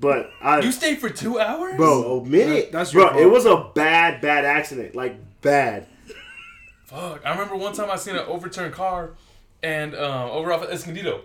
But 0.00 0.30
I, 0.40 0.60
You 0.60 0.72
stayed 0.72 0.98
for 0.98 1.10
two 1.10 1.38
hours, 1.38 1.76
bro, 1.76 2.20
a 2.20 2.24
minute, 2.26 2.72
That- 2.72 2.78
that's 2.78 2.94
your 2.94 3.02
bro. 3.02 3.10
fault. 3.12 3.22
It 3.22 3.26
was 3.30 3.44
a 3.44 3.70
bad, 3.74 4.22
bad 4.22 4.46
accident. 4.46 4.94
Like 4.94 5.16
bad. 5.42 5.86
Fuck! 6.86 7.20
I 7.24 7.30
remember 7.32 7.56
one 7.56 7.72
time 7.72 7.90
I 7.90 7.96
seen 7.96 8.16
an 8.16 8.24
overturned 8.26 8.72
car, 8.74 9.10
and 9.62 9.94
um, 9.94 10.30
over 10.30 10.52
off 10.52 10.62
of 10.62 10.70
Escondido, 10.70 11.20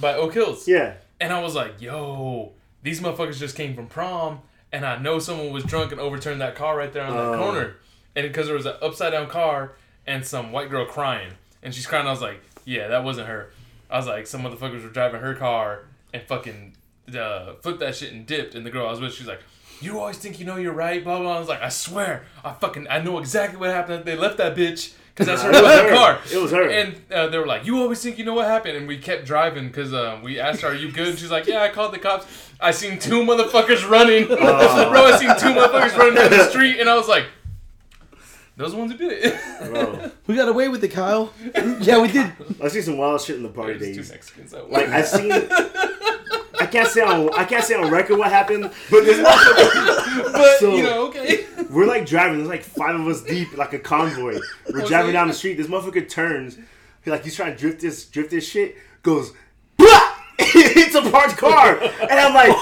by 0.00 0.14
Oak 0.14 0.34
Hills. 0.34 0.68
Yeah. 0.68 0.94
And 1.20 1.32
I 1.32 1.40
was 1.42 1.54
like, 1.54 1.80
yo, 1.80 2.52
these 2.82 3.00
motherfuckers 3.00 3.38
just 3.38 3.56
came 3.56 3.74
from 3.74 3.86
prom, 3.88 4.40
and 4.72 4.84
I 4.86 4.98
know 4.98 5.18
someone 5.18 5.50
was 5.50 5.64
drunk 5.64 5.90
and 5.90 6.00
overturned 6.00 6.40
that 6.40 6.54
car 6.54 6.76
right 6.76 6.92
there 6.92 7.02
on 7.04 7.14
that 7.16 7.22
Oh. 7.22 7.38
corner. 7.38 7.76
And 8.16 8.26
because 8.26 8.46
there 8.46 8.56
was 8.56 8.66
an 8.66 8.74
upside 8.82 9.12
down 9.12 9.28
car 9.28 9.72
and 10.06 10.26
some 10.26 10.50
white 10.50 10.70
girl 10.70 10.86
crying. 10.86 11.32
And 11.62 11.74
she's 11.74 11.86
crying, 11.86 12.06
I 12.06 12.10
was 12.10 12.22
like, 12.22 12.40
yeah, 12.64 12.88
that 12.88 13.04
wasn't 13.04 13.28
her. 13.28 13.50
I 13.90 13.98
was 13.98 14.06
like, 14.06 14.26
some 14.26 14.42
motherfuckers 14.42 14.82
were 14.82 14.88
driving 14.88 15.20
her 15.20 15.34
car 15.34 15.82
and 16.12 16.22
fucking 16.22 16.74
uh, 17.16 17.54
flipped 17.60 17.80
that 17.80 17.94
shit 17.94 18.12
and 18.12 18.26
dipped. 18.26 18.54
And 18.54 18.64
the 18.66 18.70
girl 18.70 18.86
I 18.86 18.90
was 18.90 19.00
with, 19.00 19.12
she's 19.14 19.26
like, 19.26 19.40
you 19.80 20.00
always 20.00 20.16
think 20.16 20.40
you 20.40 20.46
know 20.46 20.56
you're 20.56 20.72
right, 20.72 21.04
blah 21.04 21.20
blah. 21.20 21.36
I 21.36 21.38
was 21.38 21.48
like, 21.48 21.60
I 21.62 21.68
swear, 21.68 22.24
I 22.42 22.52
fucking, 22.54 22.86
I 22.88 23.00
know 23.00 23.18
exactly 23.18 23.58
what 23.58 23.68
happened. 23.70 24.06
They 24.06 24.16
left 24.16 24.38
that 24.38 24.56
bitch 24.56 24.94
because 25.14 25.26
that's 25.26 25.42
her 25.42 25.50
It 25.50 25.62
was 25.62 25.80
her. 25.80 25.94
car. 25.94 26.18
It 26.32 26.38
was 26.38 26.50
her. 26.52 26.70
And 26.70 27.00
uh, 27.12 27.26
they 27.28 27.38
were 27.38 27.46
like, 27.46 27.66
you 27.66 27.78
always 27.82 28.02
think 28.02 28.16
you 28.18 28.24
know 28.24 28.32
what 28.34 28.46
happened, 28.46 28.76
and 28.78 28.88
we 28.88 28.96
kept 28.98 29.26
driving 29.26 29.66
because 29.66 29.92
uh, 29.92 30.18
we 30.22 30.40
asked 30.40 30.62
her, 30.62 30.68
are 30.68 30.74
you 30.74 30.90
good? 30.90 31.08
And 31.08 31.18
she's 31.18 31.30
like, 31.30 31.46
yeah, 31.46 31.60
I 31.62 31.68
called 31.68 31.92
the 31.92 31.98
cops. 31.98 32.26
I 32.58 32.70
seen 32.70 32.98
two 32.98 33.20
motherfuckers 33.22 33.86
running, 33.88 34.26
bro. 34.28 34.36
I 34.38 35.16
seen 35.18 35.28
two 35.38 35.58
motherfuckers 35.58 35.96
running 35.96 36.14
down 36.14 36.30
the 36.30 36.48
street, 36.48 36.80
and 36.80 36.88
I 36.88 36.94
was 36.96 37.06
like, 37.08 37.26
those 38.56 38.74
ones 38.74 38.92
who 38.92 38.98
did 38.98 39.12
it. 39.12 39.70
Bro, 39.70 40.10
We 40.26 40.34
got 40.34 40.48
away 40.48 40.68
with 40.68 40.82
it, 40.82 40.88
Kyle. 40.88 41.32
yeah, 41.80 42.00
we 42.00 42.08
did. 42.10 42.32
I 42.62 42.68
see 42.68 42.80
some 42.82 42.96
wild 42.98 43.20
shit 43.20 43.36
in 43.36 43.42
the 43.42 43.48
party 43.48 43.78
There's 43.78 44.08
two. 44.08 44.12
Mexicans 44.14 44.50
that 44.52 44.70
Like 44.70 44.86
way. 44.88 44.92
I 44.92 45.02
seen. 45.02 45.30
I 46.58 46.64
can't 46.66 46.88
say 46.88 47.02
on 47.02 47.32
I 47.34 47.44
can't 47.44 47.62
say 47.62 47.74
on 47.74 47.90
record 47.90 48.18
what 48.18 48.30
happened, 48.30 48.70
but 48.90 49.04
this 49.04 49.18
motherfucker. 49.24 50.32
but 50.32 50.58
so- 50.58 50.74
you 50.74 50.82
know, 50.82 51.06
okay. 51.08 51.44
We're 51.70 51.86
like 51.86 52.06
driving. 52.06 52.38
There's 52.38 52.48
like 52.48 52.62
five 52.62 52.94
of 52.98 53.06
us 53.06 53.22
deep, 53.22 53.56
like 53.56 53.72
a 53.74 53.78
convoy. 53.78 54.38
We're 54.72 54.78
Okay. 54.80 54.88
driving 54.88 55.12
down 55.12 55.28
the 55.28 55.34
street. 55.34 55.54
This 55.58 55.66
motherfucker 55.66 56.08
turns. 56.08 56.56
He 57.04 57.10
like 57.10 57.24
he's 57.24 57.36
trying 57.36 57.52
to 57.52 57.58
drift 57.58 57.80
this 57.80 58.06
drift 58.06 58.30
this 58.30 58.48
shit. 58.48 58.76
Goes, 59.02 59.32
Blah! 59.76 60.14
hits 60.38 60.94
a 60.94 61.02
parked 61.10 61.36
car, 61.36 61.78
and 61.78 62.12
I'm 62.12 62.34
like, 62.34 62.56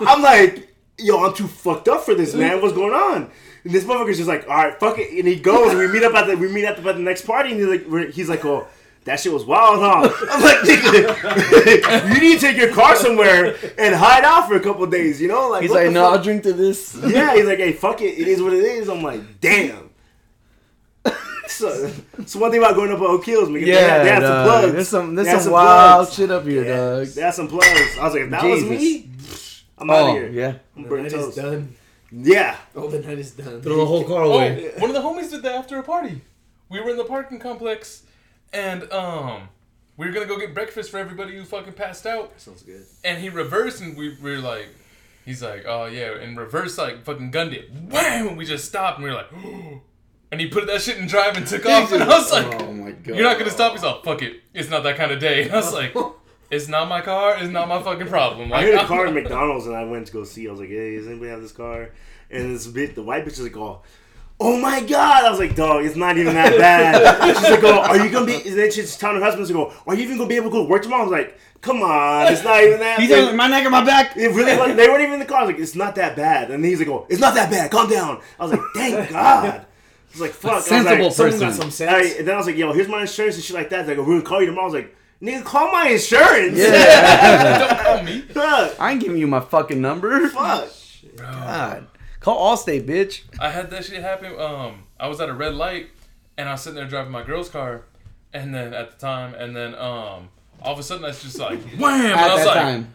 I'm 0.00 0.22
like, 0.22 0.74
yo, 0.98 1.24
I'm 1.24 1.34
too 1.34 1.46
fucked 1.48 1.88
up 1.88 2.04
for 2.04 2.14
this, 2.14 2.34
man. 2.34 2.62
What's 2.62 2.74
going 2.74 2.92
on? 2.94 3.30
And 3.64 3.72
this 3.74 3.84
motherfucker's 3.84 4.16
just 4.16 4.28
like, 4.28 4.48
all 4.48 4.54
right, 4.56 4.78
fuck 4.80 4.98
it. 4.98 5.10
And 5.18 5.28
he 5.28 5.36
goes. 5.36 5.70
And 5.70 5.78
we 5.78 5.88
meet 5.88 6.02
up 6.02 6.14
at 6.14 6.26
the 6.26 6.36
we 6.36 6.48
meet 6.48 6.64
up 6.64 6.78
at 6.78 6.84
the 6.84 6.94
next 7.02 7.26
party, 7.26 7.50
and 7.52 7.60
he's 7.60 7.68
like, 7.86 8.10
he's 8.12 8.28
like, 8.28 8.44
oh. 8.44 8.66
That 9.04 9.18
shit 9.18 9.32
was 9.32 9.46
wild, 9.46 9.78
huh? 9.80 10.12
I'm 10.30 10.42
like, 10.42 10.58
nigga, 10.58 12.14
you 12.14 12.20
need 12.20 12.34
to 12.38 12.46
take 12.46 12.58
your 12.58 12.70
car 12.74 12.94
somewhere 12.94 13.56
and 13.78 13.94
hide 13.94 14.24
out 14.24 14.46
for 14.46 14.56
a 14.56 14.60
couple 14.60 14.86
days, 14.88 15.22
you 15.22 15.26
know? 15.26 15.48
Like, 15.48 15.62
He's 15.62 15.70
like, 15.70 15.90
no, 15.90 16.04
fuck?" 16.04 16.18
I'll 16.18 16.22
drink 16.22 16.42
to 16.42 16.52
this. 16.52 16.94
Yeah, 17.02 17.34
he's 17.34 17.46
like, 17.46 17.56
hey, 17.56 17.72
fuck 17.72 18.02
it. 18.02 18.18
It 18.18 18.28
is 18.28 18.42
what 18.42 18.52
it 18.52 18.62
is. 18.62 18.90
I'm 18.90 19.02
like, 19.02 19.40
damn. 19.40 19.88
so, 21.46 21.90
so 22.26 22.38
one 22.38 22.50
thing 22.50 22.60
about 22.60 22.74
going 22.76 22.92
up 22.92 23.00
on 23.00 23.06
Oak 23.06 23.24
Hills, 23.24 23.48
man, 23.48 23.62
they 23.62 23.70
Yeah, 23.72 23.78
had, 23.80 24.04
they 24.04 24.10
had 24.10 24.22
some 24.22 24.30
dog. 24.32 24.46
plugs. 24.46 24.72
There's 24.74 24.88
some, 24.88 25.14
there's 25.14 25.26
They 25.26 25.32
had 25.32 25.42
some, 25.42 25.52
wild 25.52 26.04
plugs. 26.06 26.16
shit 26.16 26.30
up 26.30 26.44
here, 26.44 26.64
Yeah, 26.64 26.76
dog. 26.76 27.06
They 27.06 27.20
had 27.22 27.34
some 27.34 27.48
plugs. 27.48 27.98
I 27.98 28.04
was 28.04 28.12
like, 28.12 28.22
if 28.24 28.30
that 28.30 28.44
was 28.44 28.64
me, 28.64 29.10
I'm 29.78 29.90
out 29.90 29.96
Oh, 29.96 30.08
of 30.10 30.14
here. 30.14 30.28
yeah. 30.28 30.54
I'm 30.76 30.82
The 30.82 30.88
burning 30.90 31.10
toast. 31.10 31.36
done. 31.36 31.74
Yeah. 32.12 32.56
Oh, 32.74 32.88
the 32.88 33.00
night 33.00 33.18
is 33.18 33.32
done. 33.32 33.60
Throw 33.62 33.76
the 33.76 33.86
whole 33.86 34.04
car 34.04 34.22
Oh, 34.22 34.32
away. 34.32 34.72
one 34.78 34.90
of 34.90 34.94
the 34.96 35.02
homies 35.02 35.30
did 35.30 35.42
that 35.42 35.54
after 35.54 35.78
a 35.78 35.82
party. 35.82 36.20
We 36.68 36.80
were 36.80 36.90
in 36.90 36.96
the 36.96 37.04
parking 37.04 37.38
complex, 37.38 38.02
and 38.52 38.90
um, 38.92 39.48
we 39.96 40.06
were 40.06 40.12
gonna 40.12 40.26
go 40.26 40.38
get 40.38 40.54
breakfast 40.54 40.90
for 40.90 40.98
everybody 40.98 41.36
who 41.36 41.44
fucking 41.44 41.72
passed 41.74 42.06
out. 42.06 42.32
Sounds 42.40 42.62
good. 42.62 42.82
And 43.04 43.20
he 43.20 43.28
reversed, 43.28 43.80
and 43.80 43.96
we, 43.96 44.16
we 44.22 44.30
were 44.32 44.38
like, 44.38 44.68
he's 45.24 45.42
like, 45.42 45.64
oh 45.66 45.86
yeah, 45.86 46.12
and 46.16 46.36
reverse 46.38 46.78
like 46.78 47.04
fucking 47.04 47.30
gunned 47.30 47.52
it, 47.54 47.70
wham! 47.72 48.28
And 48.28 48.36
we 48.38 48.44
just 48.44 48.64
stopped, 48.66 48.98
and 48.98 49.04
we 49.04 49.10
were 49.10 49.16
like, 49.16 49.32
and 50.32 50.40
he 50.40 50.48
put 50.48 50.66
that 50.68 50.80
shit 50.80 50.98
in 50.98 51.06
drive 51.06 51.36
and 51.36 51.46
took 51.46 51.66
off, 51.66 51.92
and 51.92 52.02
I 52.02 52.06
was 52.08 52.32
like, 52.32 52.46
oh 52.62 52.72
my 52.72 52.92
god. 52.92 53.06
you're 53.16 53.24
not 53.24 53.38
gonna 53.38 53.50
stop? 53.50 53.72
He's 53.72 53.82
like, 53.82 54.04
fuck 54.04 54.22
it, 54.22 54.40
it's 54.54 54.70
not 54.70 54.82
that 54.84 54.96
kind 54.96 55.10
of 55.12 55.18
day. 55.20 55.42
And 55.44 55.52
I 55.54 55.56
was 55.56 55.72
like, 55.72 55.94
it's 56.50 56.68
not 56.68 56.88
my 56.88 57.00
car, 57.00 57.36
it's 57.38 57.50
not 57.50 57.68
my 57.68 57.82
fucking 57.82 58.08
problem. 58.08 58.52
I 58.52 58.56
Like, 58.56 58.64
heard 58.66 58.74
a 58.74 58.78
I'm- 58.78 58.86
car 58.86 59.06
at 59.06 59.14
McDonald's 59.14 59.66
and 59.66 59.76
I 59.76 59.84
went 59.84 60.06
to 60.08 60.12
go 60.12 60.24
see. 60.24 60.48
I 60.48 60.50
was 60.50 60.60
like, 60.60 60.68
hey, 60.68 60.96
does 60.96 61.06
anybody 61.06 61.30
have 61.30 61.42
this 61.42 61.52
car? 61.52 61.90
And 62.30 62.54
this 62.54 62.66
bit, 62.66 62.94
the 62.94 63.02
white 63.02 63.22
bitch 63.24 63.38
was 63.38 63.40
like, 63.42 63.56
oh, 63.56 63.82
oh 64.38 64.58
my 64.60 64.80
god. 64.82 65.24
I 65.24 65.30
was 65.30 65.38
like, 65.38 65.54
dog, 65.56 65.84
it's 65.84 65.96
not 65.96 66.16
even 66.18 66.34
that 66.34 66.56
bad. 66.58 67.36
She's 67.36 67.50
like, 67.50 67.62
oh, 67.64 67.80
are 67.80 67.98
you 68.04 68.10
gonna 68.10 68.26
be? 68.26 68.34
And 68.48 68.58
then 68.58 68.70
she's 68.70 68.96
telling 68.96 69.16
her 69.18 69.22
husband 69.24 69.46
to 69.48 69.52
go, 69.52 69.72
are 69.86 69.94
you 69.94 70.02
even 70.04 70.16
gonna 70.16 70.28
be 70.28 70.36
able 70.36 70.50
to 70.50 70.52
go 70.52 70.62
to 70.64 70.68
work 70.68 70.82
tomorrow? 70.82 71.02
I 71.02 71.04
was 71.04 71.12
like, 71.12 71.38
come 71.60 71.82
on, 71.82 72.32
it's 72.32 72.42
not 72.44 72.62
even 72.62 72.78
that. 72.80 73.00
He's 73.00 73.10
bad. 73.10 73.24
like, 73.26 73.34
my 73.34 73.48
neck 73.48 73.62
and 73.64 73.72
my 73.72 73.84
back. 73.84 74.16
It 74.16 74.28
really 74.28 74.56
was, 74.56 74.76
they 74.76 74.88
weren't 74.88 75.02
even 75.02 75.14
in 75.14 75.18
the 75.20 75.26
car. 75.26 75.38
I 75.38 75.42
was 75.44 75.52
like, 75.52 75.60
it's 75.60 75.74
not 75.74 75.94
that 75.96 76.16
bad. 76.16 76.50
And 76.50 76.64
he's 76.64 76.78
like, 76.78 76.88
oh, 76.88 77.06
it's 77.08 77.20
not 77.20 77.34
that 77.34 77.50
bad. 77.50 77.70
Calm 77.70 77.90
down. 77.90 78.20
I 78.38 78.42
was 78.44 78.52
like, 78.52 78.62
thank 78.74 79.10
God. 79.10 79.44
I 79.46 79.64
was 80.12 80.20
like, 80.20 80.30
fuck. 80.32 80.52
I 80.52 80.54
was 80.56 80.66
sensible 80.66 81.04
like, 81.06 81.16
person. 81.16 81.52
some 81.52 81.70
sense. 81.70 81.90
I- 81.90 82.18
and 82.18 82.26
then 82.28 82.34
I 82.34 82.38
was 82.38 82.46
like, 82.46 82.56
yo, 82.56 82.72
here's 82.72 82.88
my 82.88 83.02
insurance 83.02 83.34
and 83.36 83.44
shit 83.44 83.54
like 83.54 83.70
that. 83.70 83.86
They're 83.86 83.96
like, 83.96 84.06
we're 84.06 84.14
gonna 84.14 84.24
call 84.24 84.40
you 84.40 84.46
tomorrow. 84.46 84.64
I 84.68 84.70
was 84.72 84.74
like, 84.74 84.96
nigga, 85.22 85.44
call 85.44 85.70
my 85.72 85.88
insurance. 85.88 86.56
Yeah. 86.58 87.58
Don't 87.68 87.78
call 87.84 88.02
me. 88.04 88.20
Fuck. 88.32 88.80
I 88.80 88.92
ain't 88.92 89.00
giving 89.00 89.18
you 89.18 89.26
my 89.26 89.40
fucking 89.40 89.80
number. 89.80 90.28
Fuck. 90.28 90.68
God. 91.16 91.86
Call 92.20 92.56
Allstate, 92.56 92.86
bitch. 92.86 93.22
I 93.40 93.50
had 93.50 93.70
that 93.70 93.84
shit 93.84 94.02
happen. 94.02 94.38
Um, 94.38 94.82
I 94.98 95.08
was 95.08 95.20
at 95.20 95.28
a 95.28 95.34
red 95.34 95.54
light, 95.54 95.88
and 96.36 96.48
I 96.48 96.52
was 96.52 96.60
sitting 96.62 96.76
there 96.76 96.86
driving 96.86 97.12
my 97.12 97.22
girl's 97.22 97.48
car, 97.48 97.82
and 98.32 98.54
then 98.54 98.74
at 98.74 98.90
the 98.92 98.96
time, 98.98 99.34
and 99.34 99.56
then 99.56 99.74
um, 99.74 100.28
all 100.62 100.72
of 100.74 100.78
a 100.78 100.82
sudden, 100.82 101.02
that's 101.02 101.22
just 101.22 101.38
like 101.38 101.60
wham! 101.78 102.04
And 102.06 102.14
I 102.14 102.28
At 102.28 102.34
was 102.34 102.44
that 102.44 102.46
like, 102.46 102.56
time. 102.56 102.94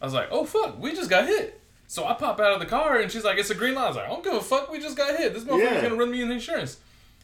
I 0.00 0.04
was 0.04 0.14
like, 0.14 0.28
oh 0.30 0.44
fuck, 0.44 0.80
we 0.80 0.92
just 0.94 1.10
got 1.10 1.26
hit. 1.26 1.60
So 1.88 2.06
I 2.06 2.14
pop 2.14 2.40
out 2.40 2.52
of 2.52 2.60
the 2.60 2.66
car, 2.66 2.98
and 3.00 3.10
she's 3.10 3.24
like, 3.24 3.38
it's 3.38 3.50
a 3.50 3.54
green 3.54 3.74
light. 3.74 3.84
I 3.84 3.88
was 3.88 3.96
like, 3.96 4.06
I 4.06 4.08
don't 4.08 4.24
give 4.24 4.34
a 4.34 4.40
fuck, 4.40 4.70
we 4.70 4.78
just 4.78 4.96
got 4.96 5.16
hit. 5.16 5.34
This 5.34 5.44
motherfucker's 5.44 5.60
Yeah. 5.62 5.82
gonna 5.82 5.96
run 5.96 6.10
me 6.10 6.22
in 6.22 6.30
insurance. 6.30 6.78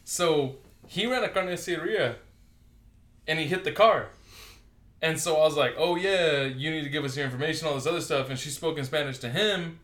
So 0.05 0.57
he 0.89 1.07
ran 1.07 1.23
a 1.25 1.29
carniceria, 1.29 2.17
and 3.27 3.39
he 3.39 3.47
hit 3.47 3.63
the 3.65 3.73
car. 3.73 4.09
And 5.01 5.19
so 5.19 5.37
I 5.37 5.45
was 5.45 5.57
like, 5.57 5.75
oh 5.79 5.97
yeah, 5.97 6.43
you 6.43 6.71
need 6.71 6.83
to 6.83 6.89
give 6.89 7.05
us 7.05 7.17
your 7.17 7.25
information, 7.25 7.69
all 7.69 7.75
this 7.75 7.87
other 7.87 8.01
stuff. 8.01 8.31
And 8.31 8.39
she 8.39 8.51
spoke 8.51 8.79
in 8.79 8.85
Spanish 8.85 9.19
to 9.19 9.29
him, 9.29 9.79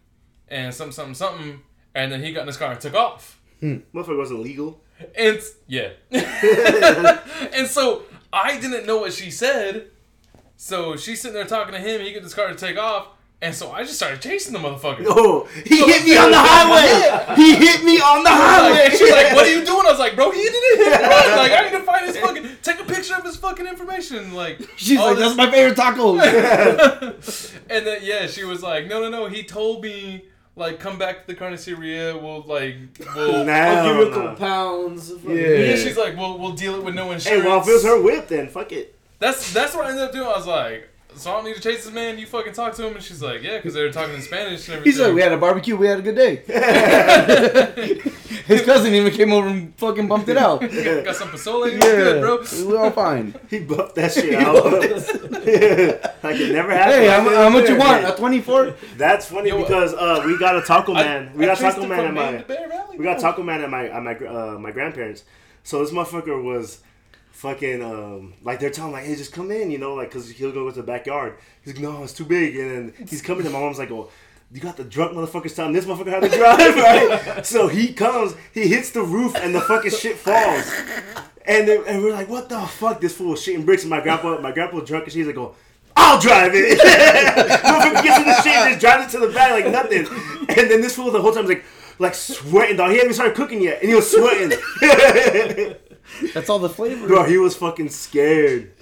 and 0.49 0.75
something, 0.75 0.93
something, 0.93 1.15
something. 1.15 1.61
And 1.95 2.11
then 2.11 2.23
he 2.23 2.33
got 2.33 2.43
in 2.43 2.47
his 2.49 2.57
car 2.57 2.73
and 2.73 2.81
took 2.81 2.95
off. 2.95 3.41
Hmm. 3.61 3.79
Motherfucker 3.95 4.19
wasn't 4.19 4.41
legal. 4.41 4.81
And 5.17 5.41
yeah. 5.67 5.91
and 6.11 7.69
so 7.69 8.03
I 8.33 8.59
didn't 8.61 8.87
know 8.87 8.99
what 8.99 9.13
she 9.13 9.31
said. 9.31 9.91
So 10.57 10.97
she's 10.97 11.21
sitting 11.21 11.35
there 11.35 11.45
talking 11.45 11.75
to 11.75 11.81
him. 11.81 12.01
He 12.01 12.13
gets 12.13 12.25
his 12.25 12.35
car 12.35 12.49
to 12.49 12.55
take 12.55 12.79
off. 12.79 13.09
And 13.43 13.55
so 13.55 13.71
I 13.73 13.83
just 13.83 13.97
started 13.97 14.23
chasing 14.23 14.55
the 14.55 14.59
motherfucker. 14.59 15.05
Oh, 15.07 15.47
he 15.67 15.77
hit 15.85 16.05
me 16.05 16.17
on 16.17 16.31
the 16.31 16.39
highway. 16.39 17.37
He 17.37 17.55
hit 17.57 17.85
me 17.85 17.99
on 18.01 18.25
the 18.25 18.31
Like, 18.31 18.41
highway. 18.41 18.81
and 18.87 18.93
she's 18.93 19.11
like, 19.11 19.35
"What 19.35 19.47
are 19.47 19.51
you 19.51 19.65
doing?" 19.67 19.83
I 19.87 19.91
was 19.91 19.99
like, 19.99 20.15
"Bro, 20.17 20.31
he 20.31 20.43
didn't 20.43 20.79
hit 20.79 20.93
me. 20.93 20.97
bro." 21.07 21.37
Like, 21.37 21.53
I 21.53 21.65
need 21.65 21.73
to 21.79 21.81
find 21.85 22.07
his 22.07 22.17
fucking, 22.17 22.49
take 22.63 22.81
a 22.81 22.85
picture 22.85 23.15
of 23.17 23.25
his 23.25 23.37
fucking 23.37 23.67
information." 23.67 24.33
Like, 24.33 24.61
She's 24.77 24.99
like, 24.99 25.17
this- 25.17 25.27
that's 25.27 25.37
my 25.37 25.51
favorite 25.51 25.77
taco. 25.77 26.17
and 27.71 27.87
then 27.87 27.99
yeah, 28.03 28.27
she 28.29 28.45
was 28.45 28.63
like, 28.63 28.87
"No, 28.87 29.01
no, 29.03 29.11
no. 29.11 29.27
He 29.27 29.43
told 29.43 29.83
me 29.83 30.25
like 30.57 30.79
come 30.81 30.99
back 30.99 31.27
to 31.27 31.35
the 31.35 31.39
carniceria. 31.39 32.15
We'll 32.21 32.43
like 32.43 32.77
we'll." 33.15 33.45
Nah, 33.45 33.53
I'll 33.53 33.85
give 34.05 34.15
you 34.15 34.21
a 34.21 34.25
nah. 34.25 34.35
pounds. 34.37 35.13
Yeah. 35.23 35.35
Yeah, 35.35 35.77
she's 35.77 35.99
like, 35.99 36.17
"We'll 36.17 36.39
we'll 36.39 36.53
deal 36.53 36.77
it 36.77 36.85
with 36.85 36.95
no 36.95 37.09
Hey, 37.09 37.15
insurance." 37.15 37.45
well, 37.45 37.61
if 37.61 37.69
it 37.69 37.73
was 37.73 37.85
her 37.85 38.01
whip, 38.01 38.29
then 38.29 38.49
fuck 38.49 38.73
it. 38.73 38.95
That's 39.19 39.53
that's 39.53 39.75
what 39.75 39.85
I 39.87 39.91
ended 39.91 40.05
up 40.05 40.13
doing. 40.13 40.27
I 40.27 40.37
was 40.37 40.47
like, 40.47 40.89
"So 41.17 41.31
I 41.31 41.35
don't 41.37 41.45
need 41.45 41.55
to 41.57 41.61
chase 41.61 41.85
this 41.85 41.93
man. 41.93 42.19
You 42.19 42.27
fucking 42.27 42.53
talk 42.53 42.75
to 42.75 42.87
him." 42.87 42.95
And 42.95 43.03
she's 43.03 43.23
like, 43.23 43.43
"Yeah," 43.43 43.57
because 43.57 43.75
they 43.75 43.83
were 43.83 43.93
talking 43.93 44.15
in 44.15 44.21
Spanish 44.23 44.69
and 44.69 44.77
everything. 44.79 44.93
He's 44.93 45.01
like, 45.01 45.15
we 45.15 45.21
had 45.23 45.33
a 45.33 45.39
barbecue, 45.39 45.77
we 45.77 45.87
had 45.87 45.99
a 45.99 46.03
good 46.03 46.17
day. 46.17 46.43
His 48.47 48.61
cousin 48.63 48.93
even 48.95 49.13
came 49.13 49.33
over 49.33 49.49
and 49.49 49.75
fucking 49.79 50.07
bumped 50.07 50.29
it 50.29 50.37
out. 50.37 50.61
Got 51.05 51.17
some 51.17 51.29
pozole. 51.29 51.73
Yeah, 51.73 51.79
good, 51.79 52.21
bro. 52.21 52.45
we're 52.69 52.79
all 52.79 52.91
fine. 52.91 53.35
He 53.49 53.61
bumped 53.61 53.95
that 53.95 54.13
shit 54.13 54.35
out. 54.35 54.65
like 54.65 56.37
it 56.41 56.53
never 56.53 56.73
happened. 56.73 56.95
Hey, 56.95 57.09
how, 57.09 57.23
mu- 57.23 57.35
how 57.35 57.49
much 57.49 57.69
you 57.69 57.77
want? 57.79 58.05
A 58.05 58.13
24? 58.17 58.75
That's 58.97 59.27
funny 59.27 59.49
Yo, 59.51 59.59
because 59.63 59.95
uh, 59.95 60.23
we 60.27 60.39
got 60.39 60.57
a 60.57 60.63
Taco 60.63 60.93
Man. 60.93 61.33
we 61.35 61.47
got 61.47 61.57
Taco 61.59 61.85
it 61.85 61.89
Man 61.89 62.01
at 62.01 62.07
from 62.07 62.15
Main 62.15 62.33
my 62.35 62.39
to 62.39 62.45
Bear 62.47 62.69
Valley, 62.69 62.99
we 62.99 63.05
got. 63.05 63.19
Taco 63.21 63.43
Man 63.43 63.63
at 63.63 63.71
my 63.71 63.89
at 63.89 64.03
my 64.03 64.15
uh, 64.15 64.59
my 64.59 64.71
grandparents. 64.73 65.25
So 65.63 65.83
this 65.83 65.93
motherfucker 65.93 66.43
was 66.43 66.81
fucking 67.35 67.83
um 67.83 68.35
like 68.43 68.61
they're 68.61 68.71
telling 68.71 68.93
like 68.93 69.05
hey 69.05 69.15
just 69.17 69.33
come 69.33 69.51
in 69.51 69.71
you 69.71 69.77
know 69.77 69.95
like 69.95 70.09
because 70.09 70.31
he'll 70.31 70.53
go 70.53 70.71
to 70.71 70.77
the 70.77 70.83
backyard. 70.83 71.37
He's 71.63 71.75
like 71.75 71.83
no 71.83 72.03
it's 72.03 72.13
too 72.13 72.25
big 72.25 72.57
and 72.57 72.71
then 72.71 73.07
he's 73.09 73.23
coming 73.23 73.45
and 73.45 73.53
my 73.53 73.61
mom's 73.61 73.79
like 73.79 73.91
oh. 73.91 74.11
You 74.53 74.61
got 74.61 74.77
the 74.77 74.85
drunk 74.85 75.13
motherfuckers 75.17 75.57
telling 75.57 75.73
this 75.73 75.85
motherfucker 75.85 76.11
how 76.11 76.21
to 76.21 76.29
drive, 76.29 77.27
right? 77.37 77.45
so 77.45 77.67
he 77.67 77.93
comes, 77.93 78.37
he 78.53 78.69
hits 78.69 78.91
the 78.91 79.03
roof, 79.03 79.35
and 79.35 79.53
the 79.53 79.61
fucking 79.61 79.91
shit 79.91 80.17
falls. 80.17 80.71
And 81.45 81.69
and 81.69 82.03
we're 82.05 82.13
like, 82.13 82.29
what 82.29 82.49
the 82.49 82.61
fuck? 82.61 83.01
This 83.01 83.17
fool 83.17 83.31
was 83.31 83.41
shitting 83.41 83.65
bricks. 83.65 83.83
And 83.83 83.91
my 83.91 84.01
grandpa, 84.01 84.39
my 84.41 84.53
grandpa 84.53 84.79
drunk, 84.81 85.05
and 85.05 85.13
she's 85.13 85.27
like, 85.27 85.39
oh, 85.39 85.57
I'll 85.97 86.21
drive 86.21 86.53
it. 86.55 86.79
Gets 88.05 88.19
in 88.19 88.25
the 88.27 88.43
shit 88.43 88.55
and 88.55 88.69
just 88.71 88.81
drives 88.81 89.13
it 89.13 89.19
to 89.19 89.27
the 89.27 89.33
back 89.33 89.51
like 89.51 89.73
nothing. 89.73 90.07
And 90.49 90.71
then 90.71 90.81
this 90.81 90.95
fool 90.97 91.11
the 91.11 91.21
whole 91.21 91.33
time 91.33 91.45
was 91.45 91.55
like, 91.55 91.65
like 91.99 92.15
sweating, 92.15 92.77
dog. 92.77 92.91
He 92.91 92.97
hadn't 92.97 93.07
even 93.07 93.15
started 93.15 93.37
cooking 93.37 93.63
yet, 93.63 93.81
and 93.81 93.89
he 93.89 93.95
was 93.95 94.11
sweating. 94.11 94.51
That's 96.33 96.49
all 96.49 96.59
the 96.59 96.69
flavor. 96.69 97.07
Bro, 97.07 97.25
he 97.25 97.39
was 97.39 97.55
fucking 97.57 97.89
scared. 97.91 98.73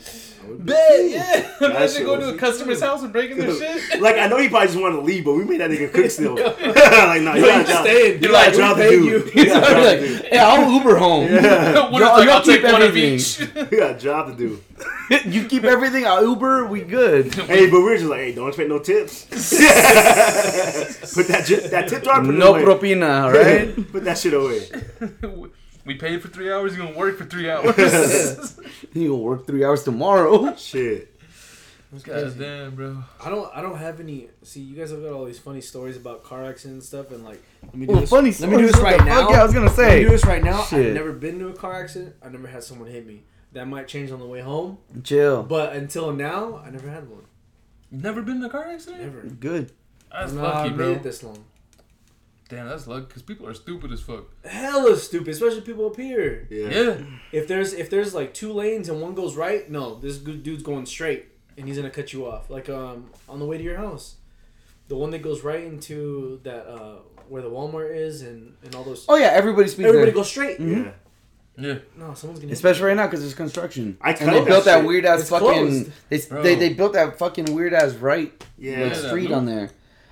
Bet, 0.59 0.77
yeah. 1.09 1.57
Imagine 1.61 2.05
going 2.05 2.21
to 2.21 2.31
a 2.31 2.37
customer's 2.37 2.81
house 2.83 3.03
and 3.05 3.13
breaking 3.13 3.39
their 3.39 3.55
shit. 3.55 4.01
Like 4.01 4.17
I 4.17 4.27
know 4.27 4.39
he 4.39 4.49
probably 4.49 4.67
just 4.69 4.81
wanted 4.81 4.97
to 4.97 5.03
leave, 5.03 5.25
but 5.25 5.35
we 5.35 5.45
made 5.45 5.61
that 5.61 5.71
nigga 5.71 5.93
cook 5.93 6.11
still. 6.11 6.35
like, 6.35 7.23
nah, 7.23 7.35
you 7.35 7.47
got 7.47 7.61
a 7.61 7.65
job. 7.65 7.85
staying. 7.87 8.15
You 8.15 8.19
You're 8.29 8.33
got 8.33 8.47
like, 8.47 8.55
a 8.55 8.57
job 8.57 8.77
we 8.77 8.83
to 8.83 8.89
paid 8.91 8.99
do. 8.99 9.05
you. 9.05 9.31
You 9.35 9.47
got 9.47 9.63
a 9.63 9.67
job 9.75 9.85
like, 9.85 10.01
to 10.01 10.09
do. 10.09 10.21
yeah, 10.33 10.47
I'll 10.49 10.73
Uber 10.73 10.97
home. 10.97 11.33
what 11.33 11.33
if 11.33 11.45
Y'all- 11.45 11.93
like, 11.93 12.01
y'all 12.03 12.31
I'll 12.31 12.43
take 12.43 12.61
keep 12.63 12.73
one 12.73 12.83
of 12.83 12.97
each? 12.97 13.39
You 13.41 13.47
got 13.79 13.91
a 13.95 13.99
job 13.99 14.27
to 14.27 14.35
do. 14.37 14.61
you 15.31 15.45
keep 15.47 15.63
everything, 15.63 16.07
I'll 16.07 16.27
Uber, 16.29 16.67
we 16.67 16.81
good. 16.83 17.33
Hey, 17.35 17.71
but 17.71 17.79
we 17.79 17.85
were 17.85 17.97
just 17.97 18.09
like, 18.11 18.21
hey, 18.21 18.33
don't 18.35 18.49
expect 18.49 18.69
no 18.69 18.81
tips. 18.81 19.27
put 19.27 19.39
that 21.29 21.47
that 21.71 21.87
tip 21.89 22.03
jar. 22.03 22.21
Put 22.21 22.35
it 22.35 22.39
No 22.39 22.55
propina, 22.55 23.27
alright? 23.27 23.93
Put 23.93 24.03
that 24.05 24.19
shit 24.19 24.35
away. 24.35 24.67
We 25.85 25.95
paid 25.95 26.23
for 26.23 26.29
three 26.29 26.53
hours. 26.53 26.77
You're 26.77 26.87
gonna 26.87 26.99
work 26.99 27.17
for 27.19 27.25
three 27.25 27.51
hours. 27.51 27.77
you 28.95 29.09
gonna 29.11 29.17
work 29.23 29.47
three 29.47 29.65
hours 29.65 29.85
tomorrow. 29.85 30.55
Shit. 30.57 31.09
That's 31.91 32.05
God 32.05 32.13
crazy. 32.23 32.39
damn, 32.39 32.75
bro. 32.75 33.05
I 33.23 33.29
don't. 33.29 33.51
I 33.55 33.61
don't 33.61 33.77
have 33.77 34.01
any. 34.01 34.29
See, 34.43 34.61
you 34.61 34.75
guys 34.77 34.91
have 34.93 35.03
got 35.03 35.13
all 35.13 35.27
these 35.27 35.39
funny 35.39 35.61
stories 35.61 35.97
about 35.97 36.25
car 36.25 36.43
accidents 36.45 36.65
and 36.65 36.83
stuff, 37.05 37.11
and 37.15 37.23
like, 37.25 37.43
let 37.65 37.75
me 37.75 37.85
do 37.87 37.93
Well, 37.93 38.01
this. 38.01 38.11
funny 38.11 38.33
let 38.41 38.49
me 38.49 38.57
do 38.57 38.67
this 38.73 38.81
right 38.81 39.05
now. 39.05 39.29
Yeah, 39.31 39.41
I 39.43 39.45
was 39.45 39.53
gonna 39.53 39.69
say. 39.69 39.83
Let 39.83 39.89
me 39.91 39.99
say. 39.99 40.05
do 40.05 40.11
this 40.11 40.25
right 40.25 40.43
now. 40.43 40.63
Shit. 40.63 40.87
I've 40.87 40.95
never 40.95 41.13
been 41.13 41.39
to 41.41 41.49
a 41.49 41.53
car 41.53 41.75
accident. 41.83 42.17
I've 42.23 42.33
never 42.33 42.47
had 42.49 42.63
someone 42.65 42.89
hit 42.89 43.07
me. 43.07 43.25
That 43.53 43.69
might 43.69 43.87
change 43.89 44.11
on 44.11 44.19
the 44.21 44.25
way 44.27 44.41
home, 44.41 44.79
Chill. 45.05 45.43
but 45.43 45.75
until 45.75 46.11
now, 46.15 46.63
I 46.65 46.71
never 46.71 46.89
had 46.89 47.11
one. 47.11 47.25
Never 47.91 48.23
been 48.23 48.37
in 48.39 48.45
a 48.45 48.49
car 48.49 48.65
accident? 48.69 49.03
Never. 49.03 49.21
Good. 49.27 49.73
That's 50.11 50.33
I've 50.33 50.39
lucky, 50.39 50.71
made 50.71 50.77
bro. 50.79 50.93
it 50.93 51.03
this 51.03 51.23
long. 51.23 51.45
Damn, 52.55 52.69
that's 52.69 52.87
luck 52.87 53.09
because 53.09 53.23
people 53.23 53.47
are 53.49 53.55
stupid 53.55 53.93
as 53.93 54.03
fuck. 54.03 54.25
Hella 54.45 54.95
stupid, 54.99 55.29
especially 55.29 55.63
people 55.63 55.87
up 55.87 55.97
here. 55.97 56.47
Yeah. 56.51 56.69
Yeah. 56.69 56.97
If 57.33 57.49
there's 57.49 57.73
if 57.73 57.89
there's 57.89 58.15
like 58.15 58.35
two 58.35 58.53
lanes 58.53 58.91
and 58.91 59.01
one 59.01 59.15
goes 59.15 59.37
right, 59.37 59.71
no, 59.71 59.95
this 59.95 60.19
dude's 60.19 60.63
going 60.63 60.85
straight 60.85 61.29
and 61.57 61.67
he's 61.67 61.79
gonna 61.79 61.89
cut 61.89 62.13
you 62.13 62.27
off. 62.27 62.51
Like 62.51 62.69
um 62.69 63.09
on 63.27 63.39
the 63.39 63.47
way 63.47 63.57
to 63.57 63.65
your 63.65 63.79
house, 63.79 64.17
the 64.89 64.97
one 64.97 65.11
that 65.13 65.23
goes 65.23 65.43
right 65.43 65.65
into 65.65 66.41
that 66.43 66.67
uh 66.71 66.97
where 67.31 67.41
the 67.41 67.49
Walmart 67.49 67.97
is 67.97 68.21
and 68.21 68.55
and 68.63 68.75
all 68.75 68.85
those. 68.85 69.07
Oh 69.09 69.17
yeah, 69.17 69.29
everybody 69.29 69.69
speaks 69.69 69.87
Everybody 69.89 70.11
there. 70.11 70.15
goes 70.17 70.29
straight. 70.29 70.61
Yeah. 70.61 70.91
Yeah. 71.57 71.79
No, 71.97 72.13
someone's 72.13 72.41
gonna. 72.41 72.53
Especially 72.53 72.85
right 72.85 72.97
now 72.99 73.07
because 73.07 73.21
there's 73.21 73.33
construction. 73.35 73.97
I 74.03 74.11
and 74.11 74.19
told 74.19 74.31
they 74.31 74.39
that 74.41 74.47
built 74.47 74.65
that 74.67 74.85
weird 74.85 75.07
ass 75.07 75.21
It's 75.21 75.31
fucking. 75.31 75.91
They, 76.11 76.19
they 76.19 76.55
they 76.57 76.73
built 76.75 76.93
that 76.93 77.19
fucking 77.19 77.55
weird 77.55 77.73
ass 77.73 77.95
right 77.95 78.31
Yeah. 78.59 78.83
like, 78.85 78.93
Yeah, 78.93 79.09
street 79.09 79.31
loop. 79.31 79.39
on 79.39 79.47
there. 79.47 79.71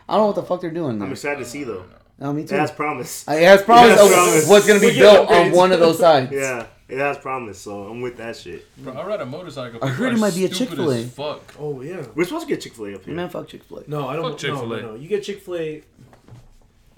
I 0.09 0.15
don't 0.15 0.23
know 0.23 0.27
what 0.29 0.37
the 0.37 0.43
fuck 0.43 0.63
they're 0.63 0.71
doing 0.71 0.99
there. 0.99 1.07
I'm 1.07 1.13
excited 1.13 1.39
to 1.41 1.45
see 1.45 1.65
though. 1.65 1.85
No, 2.21 2.33
me 2.33 2.43
It 2.43 2.49
too. 2.49 2.55
has 2.57 2.71
promise. 2.71 3.25
It 3.27 3.43
has 3.43 3.63
promise 3.63 3.93
It 3.93 3.99
has 3.99 4.07
of 4.07 4.13
promise. 4.13 4.49
what's 4.49 4.67
gonna 4.67 4.81
be 4.81 4.93
built 4.99 5.31
on 5.31 5.53
one 5.53 5.73
of 5.73 5.81
those 5.81 5.99
sides. 5.99 6.31
Yeah, 6.33 6.67
it 6.89 6.99
has 6.99 7.17
promise. 7.19 7.59
So 7.59 7.85
I'm 7.85 8.01
with 8.03 8.17
that 8.19 8.37
shit. 8.37 8.67
Bro, 8.77 8.93
I 8.95 9.07
ride 9.07 9.21
a 9.21 9.27
motorcycle. 9.27 9.79
I 9.83 9.87
People 9.87 9.95
heard 10.05 10.13
it 10.15 10.19
might 10.19 10.35
be 10.35 10.45
a 10.45 10.49
Chick-fil-A. 10.49 11.05
Fuck. 11.05 11.55
Oh 11.59 11.81
yeah. 11.81 12.05
We're 12.15 12.25
supposed 12.25 12.47
to 12.47 12.53
get 12.53 12.61
Chick 12.61 12.75
Fil 12.75 12.87
A 12.87 12.95
up 12.97 13.05
here. 13.05 13.15
Man, 13.15 13.29
fuck 13.31 13.49
Chick 13.49 13.65
Fil 13.65 13.79
A. 13.79 13.85
No, 13.89 14.07
I 14.09 14.17
don't. 14.17 14.23
Fuck 14.25 14.33
No, 14.33 14.37
Chick-fil-A. 14.39 14.83
no, 14.83 14.89
no. 14.91 14.95
You 14.97 15.09
get 15.09 15.23
Chick 15.23 15.41
Fil 15.41 15.57
A. 15.57 15.83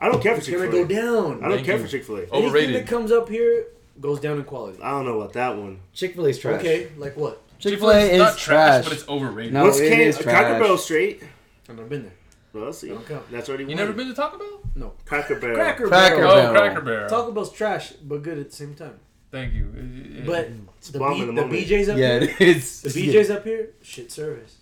I 0.00 0.08
don't 0.10 0.20
care 0.20 0.32
for 0.32 0.38
It's 0.38 0.46
Chick 0.46 0.56
gonna 0.58 0.70
Fil 0.70 0.84
go 0.86 0.92
A. 0.92 1.00
down. 1.00 1.44
I 1.44 1.48
don't 1.48 1.56
Thank 1.58 1.66
care 1.66 1.76
you. 1.76 1.82
for 1.84 1.88
Chick 1.88 2.04
Fil 2.04 2.16
A. 2.16 2.26
Oh. 2.32 2.38
Anything 2.42 2.72
that 2.72 2.86
comes 2.88 3.12
up 3.12 3.28
here 3.28 3.66
goes 4.00 4.18
down 4.18 4.38
in 4.38 4.44
quality. 4.44 4.82
I 4.82 4.90
don't 4.90 5.04
know 5.04 5.20
about 5.20 5.34
that 5.34 5.56
one. 5.56 5.78
Chick 5.94 6.14
Fil 6.16 6.26
A's 6.26 6.38
trash. 6.38 6.58
Okay, 6.60 6.88
like 6.96 7.16
what? 7.16 7.40
Chick 7.60 7.78
Fil 7.78 7.90
A 7.92 8.00
is 8.00 8.18
not 8.18 8.36
trash. 8.36 8.82
but 8.82 8.92
it's 8.92 9.06
overrated. 9.08 9.52
No, 9.52 9.64
What's 9.64 9.78
it 9.78 9.88
can 9.88 10.00
is 10.00 10.16
Cracker 10.16 10.48
trash. 10.48 10.60
Barrel 10.60 10.78
straight? 10.78 11.22
I've 11.68 11.76
never 11.76 11.88
been 11.88 12.02
there. 12.02 12.12
Well, 12.52 12.64
let's 12.64 12.78
see. 12.78 12.88
Don't 12.88 13.06
count. 13.06 13.30
That's 13.30 13.48
already 13.48 13.64
You 13.64 13.68
one. 13.68 13.76
never 13.76 13.92
been 13.92 14.08
to 14.08 14.14
Taco 14.14 14.38
Bell? 14.38 14.61
No. 14.74 14.94
Cracker 15.04 15.36
Barrel. 15.38 15.56
Cracker, 15.56 15.86
Cracker 15.88 16.16
Barrel. 16.16 16.30
Oh, 16.30 16.34
Barrel. 16.36 16.54
Cracker 16.54 16.80
Barrel. 16.80 17.08
Taco 17.08 17.32
Bell's 17.32 17.52
trash, 17.52 17.92
but 17.92 18.22
good 18.22 18.38
at 18.38 18.50
the 18.50 18.56
same 18.56 18.74
time. 18.74 18.98
Thank 19.30 19.54
you. 19.54 19.70
Yeah. 19.74 20.22
But 20.26 20.50
mm. 20.50 20.66
the, 20.92 20.98
bomb 20.98 21.14
B, 21.14 21.20
in 21.20 21.26
the 21.26 21.32
the 21.32 21.42
moment. 21.42 21.60
BJ's 21.66 21.88
up 21.88 21.96
Yeah, 21.98 22.20
here, 22.20 22.36
it 22.40 22.56
is. 22.56 22.80
the 22.82 22.88
BJ's 22.90 23.30
up 23.30 23.44
here, 23.44 23.70
shit 23.82 24.10
service. 24.12 24.56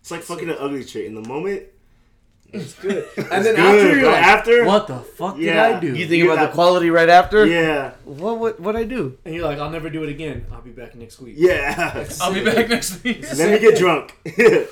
It's 0.00 0.10
like 0.10 0.22
fucking 0.22 0.48
an 0.48 0.56
ugly 0.58 0.84
chick. 0.84 1.06
In 1.06 1.14
the 1.14 1.20
moment, 1.28 1.64
It's 2.52 2.72
good. 2.74 3.06
and 3.16 3.44
then 3.44 3.56
good, 3.56 3.58
after 3.58 3.96
you're 3.96 4.04
but 4.06 4.12
like, 4.12 4.22
after- 4.24 4.64
what 4.64 4.86
the 4.86 4.98
fuck 5.00 5.36
did 5.36 5.44
Yeah. 5.44 5.76
I 5.76 5.80
do? 5.80 5.88
You 5.88 6.06
think 6.08 6.22
You're 6.22 6.32
about 6.32 6.42
not- 6.42 6.50
the 6.50 6.54
quality 6.54 6.88
right 6.90 7.08
after? 7.10 7.44
yeah, 7.46 7.92
What 8.04 8.38
what 8.38 8.58
what 8.60 8.76
I 8.76 8.84
do? 8.84 9.18
and 9.26 9.34
you're 9.34 9.44
like, 9.44 9.58
I'll 9.58 9.70
never 9.70 9.90
do 9.90 10.02
it 10.04 10.08
again. 10.10 10.46
I'll 10.52 10.62
be 10.62 10.70
back 10.70 10.94
next 10.94 11.20
week. 11.20 11.34
yeah. 11.36 12.06
I'll 12.22 12.32
be 12.32 12.42
back 12.44 12.68
next 12.70 13.02
week. 13.04 13.22
Let 13.36 13.50
me 13.50 13.58
get 13.58 13.76
drunk. 13.78 14.14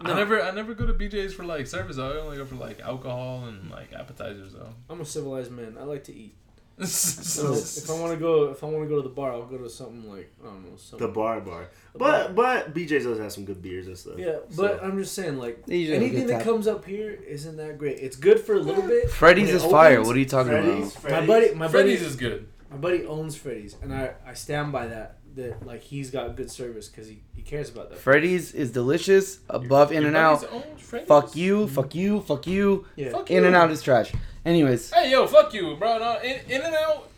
I 0.00 0.04
uh-huh. 0.04 0.18
never, 0.18 0.42
I 0.42 0.50
never 0.52 0.72
go 0.72 0.86
to 0.86 0.94
BJ's 0.94 1.34
for 1.34 1.44
like 1.44 1.66
service. 1.66 1.98
I 1.98 2.12
only 2.12 2.38
go 2.38 2.46
for 2.46 2.54
like 2.54 2.80
alcohol 2.80 3.44
and 3.46 3.70
like 3.70 3.92
appetizers 3.92 4.54
though. 4.54 4.72
I'm 4.88 5.00
a 5.00 5.04
civilized 5.04 5.50
man. 5.50 5.76
I 5.78 5.84
like 5.84 6.04
to 6.04 6.14
eat. 6.14 6.34
So 6.86 7.52
if 7.52 7.90
I 7.90 8.00
want 8.00 8.14
to 8.14 8.18
go, 8.18 8.50
if 8.50 8.64
I 8.64 8.66
want 8.66 8.84
to 8.84 8.88
go 8.88 8.96
to 8.96 9.06
the 9.06 9.14
bar, 9.14 9.32
I'll 9.32 9.44
go 9.44 9.58
to 9.58 9.68
something 9.68 10.10
like 10.10 10.32
I 10.42 10.46
don't 10.46 10.64
know, 10.64 10.98
the 10.98 11.08
bar 11.08 11.42
bar. 11.42 11.68
The 11.92 11.98
But 11.98 12.34
but 12.34 12.72
BJ's 12.72 13.04
does 13.04 13.18
have 13.18 13.32
some 13.32 13.44
good 13.44 13.60
beers 13.60 13.86
and 13.86 13.98
stuff. 13.98 14.14
Yeah, 14.16 14.38
So- 14.48 14.62
but 14.62 14.82
I'm 14.82 14.96
just 14.96 15.14
saying, 15.14 15.36
like 15.38 15.66
They 15.66 15.76
usually 15.76 15.98
have 15.98 16.02
a 16.02 16.06
anything 16.06 16.26
that 16.28 16.42
comes 16.42 16.66
up 16.66 16.86
here 16.86 17.10
isn't 17.10 17.58
that 17.58 17.76
great. 17.76 17.98
It's 17.98 18.16
good 18.16 18.40
for 18.40 18.54
a 18.54 18.60
little 18.60 18.86
bit. 18.86 19.10
Freddy's 19.10 19.50
is 19.50 19.62
it 19.62 19.70
fire. 19.70 20.02
What 20.02 20.16
are 20.16 20.18
you 20.18 20.24
talking 20.24 20.52
Freddy's, 20.52 20.92
about? 20.92 21.02
My 21.02 21.10
Freddy's. 21.10 21.28
buddy, 21.28 21.54
my 21.54 21.68
buddy, 21.68 21.92
is 21.92 22.16
good. 22.16 22.48
my 22.70 22.78
buddy 22.78 23.04
owns 23.04 23.36
Freddy's, 23.36 23.76
and 23.82 23.92
I 23.92 24.14
I 24.26 24.32
stand 24.32 24.72
by 24.72 24.86
that. 24.86 25.18
That 25.36 25.64
like 25.64 25.82
he's 25.82 26.10
got 26.10 26.34
good 26.36 26.50
service 26.50 26.88
because 26.88 27.06
he, 27.08 27.22
he 27.36 27.42
cares 27.42 27.70
about 27.70 27.90
that. 27.90 27.98
Freddy's 28.00 28.52
is 28.52 28.72
delicious. 28.72 29.38
Above 29.48 29.92
In 29.92 30.04
and 30.04 30.16
Out. 30.16 30.40
buddies 30.40 30.52
own 30.52 30.76
Freddy's? 30.76 31.08
Fuck 31.08 31.36
you. 31.36 31.56
Mm-hmm. 31.66 31.74
Fuck 31.74 31.94
you. 31.94 32.20
Fuck 32.22 32.46
you. 32.48 32.86
Yeah, 32.96 33.10
Fuck 33.10 33.30
In 33.30 33.44
and. 33.44 33.54
Out 33.54 33.70
is 33.70 33.80
trash. 33.82 34.12
Anyways, 34.44 34.90
Hey 34.92 35.10
yo, 35.12 35.26
fuck 35.28 35.52
you, 35.54 35.76
bro. 35.76 35.98
No, 35.98 36.18
in, 36.20 36.40
in 36.50 36.62
and 36.62 36.74
out. 36.74 37.08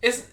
It's 0.00 0.26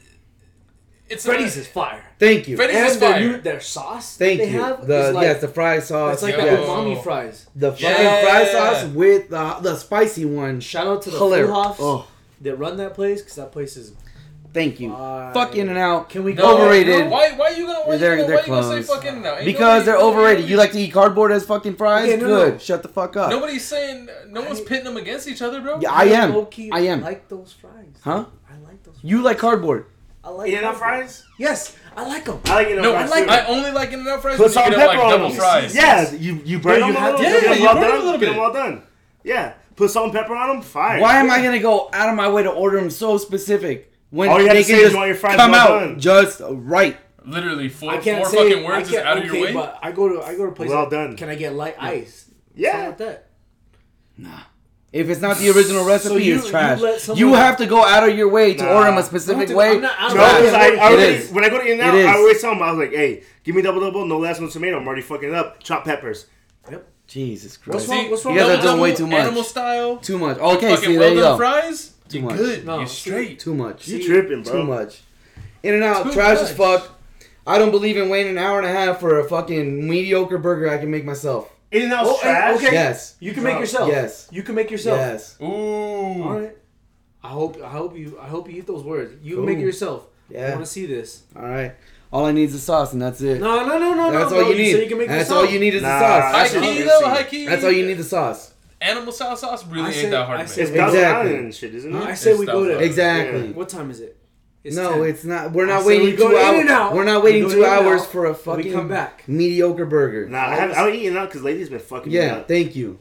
it's 1.07 1.25
Freddy's 1.25 1.55
a, 1.57 1.59
is 1.61 1.67
fire. 1.67 2.03
thank 2.19 2.47
you. 2.47 2.55
Freddy's 2.55 2.77
is 2.77 2.93
And 2.93 3.01
their, 3.01 3.11
fire. 3.11 3.19
new, 3.19 3.37
their 3.41 3.59
sauce 3.59 4.17
Thank 4.17 4.39
they 4.39 4.51
you. 4.51 4.59
have 4.59 4.87
the 4.87 5.09
is 5.09 5.13
like, 5.15 5.23
yes, 5.23 5.41
the 5.41 5.47
fry 5.47 5.79
sauce. 5.79 6.13
it's 6.15 6.23
like 6.23 6.35
Yo. 6.37 6.41
the 6.45 6.63
umami 6.63 7.03
fries. 7.03 7.47
the 7.55 7.71
fucking 7.73 7.85
Yeah. 7.85 8.23
fry 8.23 8.45
sauce 8.45 8.85
with 8.93 9.29
the 9.29 9.53
the 9.61 9.75
spicy 9.75 10.25
one. 10.25 10.59
Shout 10.61 10.87
out 10.87 11.01
to 11.03 11.11
the 11.11 11.17
Hilarious. 11.17 11.77
Full 11.77 11.85
Oh, 11.85 12.07
that 12.41 12.55
run 12.55 12.77
that 12.77 12.93
place 12.95 13.21
because 13.21 13.35
that 13.35 13.51
place 13.51 13.77
is 13.77 13.93
thank 14.55 14.79
you. 14.79 14.89
fire. 14.91 15.31
Fuck 15.33 15.55
In 15.55 15.69
and 15.69 15.77
Out. 15.77 16.09
Can 16.09 16.23
we 16.23 16.33
No, 16.33 16.41
go? 16.43 16.57
Overrated. 16.63 17.09
Why? 17.11 17.31
Why 17.33 17.49
you 17.49 17.67
gonna? 17.67 17.79
Why 17.85 17.97
They're- 17.97 18.11
you 18.15 18.21
gonna, 18.23 18.27
they're 18.27 18.35
why 18.37 18.41
you 18.41 18.47
gonna 18.47 18.63
say 18.63 18.69
clones. 18.83 18.87
fuck 18.87 19.05
in 19.05 19.15
and 19.17 19.25
out? 19.27 19.37
Ain't 19.37 19.45
Because 19.45 19.85
they're 19.85 19.93
nobody- 19.99 20.17
overrated. 20.17 20.49
You 20.49 20.57
like 20.57 20.71
to 20.71 20.79
eat 20.79 20.91
cardboard 20.93 21.31
as 21.31 21.45
fucking 21.45 21.75
fries? 21.75 22.07
Okay, 22.09 22.17
no, 22.21 22.27
Good. 22.27 22.53
no. 22.53 22.57
Shut 22.57 22.81
the 22.81 22.89
fuck 22.89 23.15
up. 23.17 23.29
Nobody's 23.29 23.65
saying. 23.65 24.09
No 24.29 24.41
one's 24.41 24.61
I- 24.61 24.63
pitting 24.63 24.85
them 24.85 24.97
against 24.97 25.27
each 25.27 25.41
other, 25.43 25.61
bro. 25.61 25.79
Yeah, 25.79 25.91
I 25.91 26.05
am. 26.05 26.33
low-key 26.33 26.71
I 26.73 26.79
am. 26.79 27.01
like 27.01 27.27
those 27.29 27.53
fries. 27.53 27.73
Huh? 28.03 28.25
I 28.49 28.53
like 28.67 28.81
those. 28.83 28.95
Fries. 28.95 29.03
You 29.03 29.21
like 29.21 29.37
cardboard? 29.37 29.85
I 30.23 30.29
like 30.29 30.49
In 30.49 30.57
and 30.57 30.65
out 30.65 30.77
fries? 30.77 31.23
Yes, 31.37 31.75
I 31.95 32.03
like 32.07 32.25
them. 32.25 32.39
I 32.45 32.53
like 32.55 32.67
it. 32.69 32.81
No, 32.81 32.93
fries 32.93 33.11
I 33.11 33.15
like. 33.19 33.25
too. 33.25 33.29
I 33.31 33.45
only 33.55 33.71
like 33.71 33.91
in 33.91 33.99
and 33.99 34.07
out 34.07 34.21
fries 34.23 34.37
Put 34.37 34.43
when 34.45 34.51
salt 34.53 34.67
and 34.67 34.75
pepper 34.75 34.97
on 35.01 35.21
them. 35.21 35.31
fries. 35.33 35.75
Yeah, 35.75 36.11
you 36.13 36.41
you 36.43 36.57
burn 36.59 36.79
them 36.79 36.95
a 36.95 36.99
little, 36.99 37.17
to- 37.17 37.23
get 37.23 37.43
yeah, 37.43 37.49
them 37.53 37.61
you 37.61 37.67
burn 37.67 37.81
them 37.81 37.91
a 37.91 37.95
little 38.03 38.11
get 38.19 38.25
them 38.27 38.33
bit. 38.35 38.39
all 38.41 38.53
done. 38.53 38.81
Yeah, 39.23 39.53
put 39.75 39.91
salt 39.91 40.05
and 40.05 40.13
pepper 40.13 40.35
on 40.35 40.47
them. 40.49 40.61
Fire. 40.63 40.99
Why 41.01 41.17
am 41.19 41.29
I 41.29 41.43
gonna 41.43 41.59
go 41.59 41.89
out 41.93 42.09
of 42.09 42.15
my 42.15 42.27
way 42.29 42.41
to 42.41 42.49
order 42.49 42.79
them 42.79 42.89
so 42.89 43.17
specific 43.19 43.91
when 44.15 44.29
All 44.29 44.39
you 44.41 44.47
have 44.47 44.55
they 44.55 44.63
to 44.63 44.67
can 44.67 44.75
say 44.77 44.81
is 44.81 44.81
just 44.83 44.91
you 44.93 44.97
want 44.97 45.07
your 45.09 45.17
fries 45.17 45.35
come 45.35 45.51
well 45.51 45.67
out 45.73 45.79
done. 45.81 45.99
just 45.99 46.41
right? 46.43 46.97
Literally 47.25 47.69
four, 47.69 47.91
I 47.91 47.97
can't 47.97 48.19
four 48.23 48.29
say 48.31 48.49
fucking 48.51 48.63
words 48.63 48.77
I 48.77 48.81
is 48.81 48.89
can't, 48.91 49.07
out 49.07 49.17
of 49.17 49.23
okay, 49.25 49.33
your 49.37 49.45
way. 49.47 49.53
but 49.53 49.79
I 49.81 49.91
go 49.91 50.09
to 50.09 50.21
I 50.21 50.35
go 50.35 50.45
to 50.45 50.51
places. 50.51 50.73
Well 50.75 50.89
done. 50.89 51.15
Can 51.17 51.29
I 51.29 51.35
get 51.35 51.53
light 51.53 51.75
ice? 51.79 52.29
Yeah. 52.55 52.71
Something 52.71 53.07
like 53.07 53.21
that. 54.19 54.47
If 54.93 55.09
it's 55.09 55.19
not 55.19 55.37
the 55.37 55.49
original 55.49 55.83
recipe, 55.85 56.23
you- 56.23 56.37
it's 56.37 56.49
trash. 56.49 56.79
let 56.79 57.17
You, 57.17 57.33
have 57.33 57.57
to 57.57 57.65
go 57.65 57.83
out 57.83 58.07
of 58.07 58.15
your 58.17 58.29
way 58.29 58.53
to 58.53 58.63
Nah. 58.63 58.73
order 58.75 58.85
them 58.91 58.97
a 58.99 59.03
specific 59.03 59.49
No, 59.49 59.55
way. 59.57 59.71
I'm 59.71 59.81
not 59.81 59.99
out 59.99 60.11
of 60.11 60.15
No, 60.15 60.21
my 60.23 60.29
Trash. 60.29 60.39
because 60.41 60.53
I, 60.53 60.67
I 60.75 60.91
already, 60.93 61.25
when 61.33 61.43
I 61.43 61.49
go 61.49 61.57
to 61.57 61.65
In 61.65 61.79
It 61.79 61.83
out. 61.83 61.95
I 61.95 62.15
always 62.15 62.39
tell 62.39 62.51
them, 62.53 62.63
I 62.63 62.71
was 62.71 62.79
like, 62.79 62.91
hey, 62.95 63.23
give 63.43 63.55
me 63.55 63.61
double 63.61 63.81
double, 63.81 64.05
no 64.05 64.19
last 64.19 64.39
one 64.39 64.49
tomato. 64.49 64.77
I'm 64.79 64.87
already 64.87 65.01
fucking 65.01 65.27
it 65.29 65.35
up. 65.35 65.61
Chop 65.61 65.83
peppers. 65.83 66.27
Yep. 66.71 66.87
Jesus 67.07 67.57
What's 67.65 67.85
Christ. 67.87 67.89
wrong- 67.89 68.09
what's 68.11 68.23
wrong 68.25 68.35
You 68.35 68.39
guys 68.39 68.47
with 68.51 68.59
are 68.59 68.61
doing 68.61 68.71
double- 68.73 68.83
way 68.83 68.95
too 68.95 69.07
much. 69.07 69.19
Animal 69.19 69.43
style. 69.43 69.97
Too 69.97 70.17
much. 70.17 70.37
Okay, 70.37 70.69
fucking 70.75 70.85
see, 70.85 70.91
there 70.93 70.99
well 71.01 71.13
you 71.13 71.19
done 71.19 71.33
go. 71.33 71.37
fries. 71.37 71.91
Too 72.19 72.25
much. 72.25 72.37
good. 72.37 72.65
No, 72.65 72.79
you 72.79 72.87
see, 72.87 73.09
straight. 73.09 73.39
Too 73.39 73.53
much. 73.55 73.87
You 73.87 74.01
See, 74.01 74.07
tripping, 74.07 74.43
bro. 74.43 74.53
Too 74.53 74.63
much. 74.63 75.01
In 75.63 75.73
and 75.75 75.83
out, 75.83 76.03
Too 76.05 76.11
trash 76.13 76.39
as 76.39 76.51
fuck. 76.53 76.89
I 77.47 77.57
don't 77.59 77.71
believe 77.71 77.97
in 77.97 78.09
waiting 78.09 78.31
an 78.31 78.37
hour 78.37 78.57
and 78.59 78.67
a 78.67 78.71
half 78.71 78.99
for 78.99 79.19
a 79.19 79.27
fucking 79.29 79.87
mediocre 79.87 80.37
burger 80.37 80.69
I 80.69 80.77
can 80.77 80.89
make 80.91 81.05
myself. 81.05 81.51
In 81.71 81.83
and 81.83 81.93
out's 81.93 82.09
Oh, 82.09 82.19
trash. 82.21 82.57
okay. 82.57 82.71
Yes. 82.73 83.15
You 83.19 83.33
can 83.33 83.43
make 83.43 83.59
yourself. 83.59 83.89
Yes. 83.89 84.27
You 84.31 84.43
can 84.43 84.55
make 84.55 84.71
yourself. 84.71 84.97
Yes. 84.97 85.35
Ooh. 85.41 85.45
All 85.45 86.39
right. 86.39 86.55
I 87.23 87.27
hope 87.29 87.61
I 87.61 87.69
hope 87.69 87.97
you 87.97 88.17
I 88.21 88.27
hope 88.27 88.49
you 88.49 88.57
eat 88.59 88.67
those 88.67 88.83
words. 88.83 89.13
You 89.23 89.37
can 89.37 89.45
make 89.45 89.57
it 89.57 89.61
Ooh. 89.61 89.65
yourself. 89.65 90.07
I 90.35 90.49
want 90.51 90.61
to 90.61 90.65
see 90.65 90.85
this. 90.85 91.23
All 91.35 91.43
right. 91.43 91.73
All 92.13 92.25
I 92.25 92.31
need 92.31 92.43
is 92.45 92.53
the 92.53 92.59
sauce, 92.59 92.93
and 92.93 93.01
that's 93.01 93.19
it. 93.21 93.41
No, 93.41 93.65
no, 93.65 93.77
no, 93.77 93.93
no, 93.93 94.11
that's 94.11 94.31
no. 94.31 94.37
all 94.37 94.43
no, 94.43 94.49
you 94.51 94.57
need. 94.57 94.71
So 94.73 94.77
you 94.79 94.87
can 94.87 94.97
make 94.99 95.07
that's 95.09 95.27
yourself. 95.29 95.45
all 95.47 95.51
you 95.53 95.59
need 95.59 95.73
is 95.73 95.81
Nah, 95.81 95.99
the 95.99 95.99
sauce. 95.99 96.31
High 96.31 96.47
That's 96.47 96.53
key 96.53 96.81
though. 96.83 97.09
High 97.09 97.23
key. 97.23 97.45
That's 97.47 97.63
all 97.63 97.71
you 97.71 97.85
need 97.85 97.97
the 97.97 98.03
sauce. 98.03 98.53
Animal 98.81 99.11
style 99.13 99.35
sauce 99.37 99.65
really 99.67 99.83
I 99.83 99.87
ain't 99.87 99.95
say- 99.95 100.09
that 100.09 100.25
hard 100.27 100.39
I 100.39 100.43
to 100.43 100.47
say- 100.49 100.61
make. 100.63 100.69
It's 100.71 100.77
Thousand 100.77 100.99
Exactly. 100.99 101.29
Island 101.31 101.45
and 101.45 101.55
shit, 101.55 101.75
isn't 101.75 101.95
I 101.95 102.11
it? 102.11 102.15
say 102.17 102.31
It's 102.31 102.39
we 102.39 102.45
go 102.45 102.65
stuff. 102.65 102.77
to. 102.79 102.83
Exactly. 102.85 103.51
What 103.53 103.69
time 103.69 103.89
is 103.91 103.99
it? 104.01 104.17
It's 104.63 104.75
no, 104.75 104.93
10. 104.93 105.03
it's 105.09 105.23
not. 105.23 105.51
We're 105.53 105.65
I 105.65 105.67
not 105.67 105.81
said 105.81 105.87
waiting 105.87 106.05
we 106.07 106.11
go 106.13 106.27
two 106.29 106.33
to 106.35 106.39
hours. 106.43 106.55
In-N-Out. 106.61 106.93
We're 106.95 107.03
not 107.03 107.23
We 107.23 107.31
waiting 107.31 107.43
go 107.43 107.49
to 107.49 107.53
two 107.55 107.63
In-N-Out. 107.63 107.83
hours 107.85 108.05
for 108.07 108.25
a 108.25 108.29
We 108.31 108.35
fucking 108.35 108.73
come 108.73 108.87
back. 108.87 109.23
mediocre 109.27 109.85
burger. 109.85 110.27
Nah, 110.27 110.39
I 110.39 110.55
haven't, 110.55 110.75
I 110.75 110.79
haven't 110.79 110.95
eaten 110.95 111.17
out 111.17 111.29
because 111.29 111.43
lately's 111.43 111.69
been 111.69 111.79
fucking 111.79 112.11
me 112.11 112.17
Yeah, 112.17 112.37
up. 112.37 112.47
thank 112.47 112.75
you. 112.75 112.97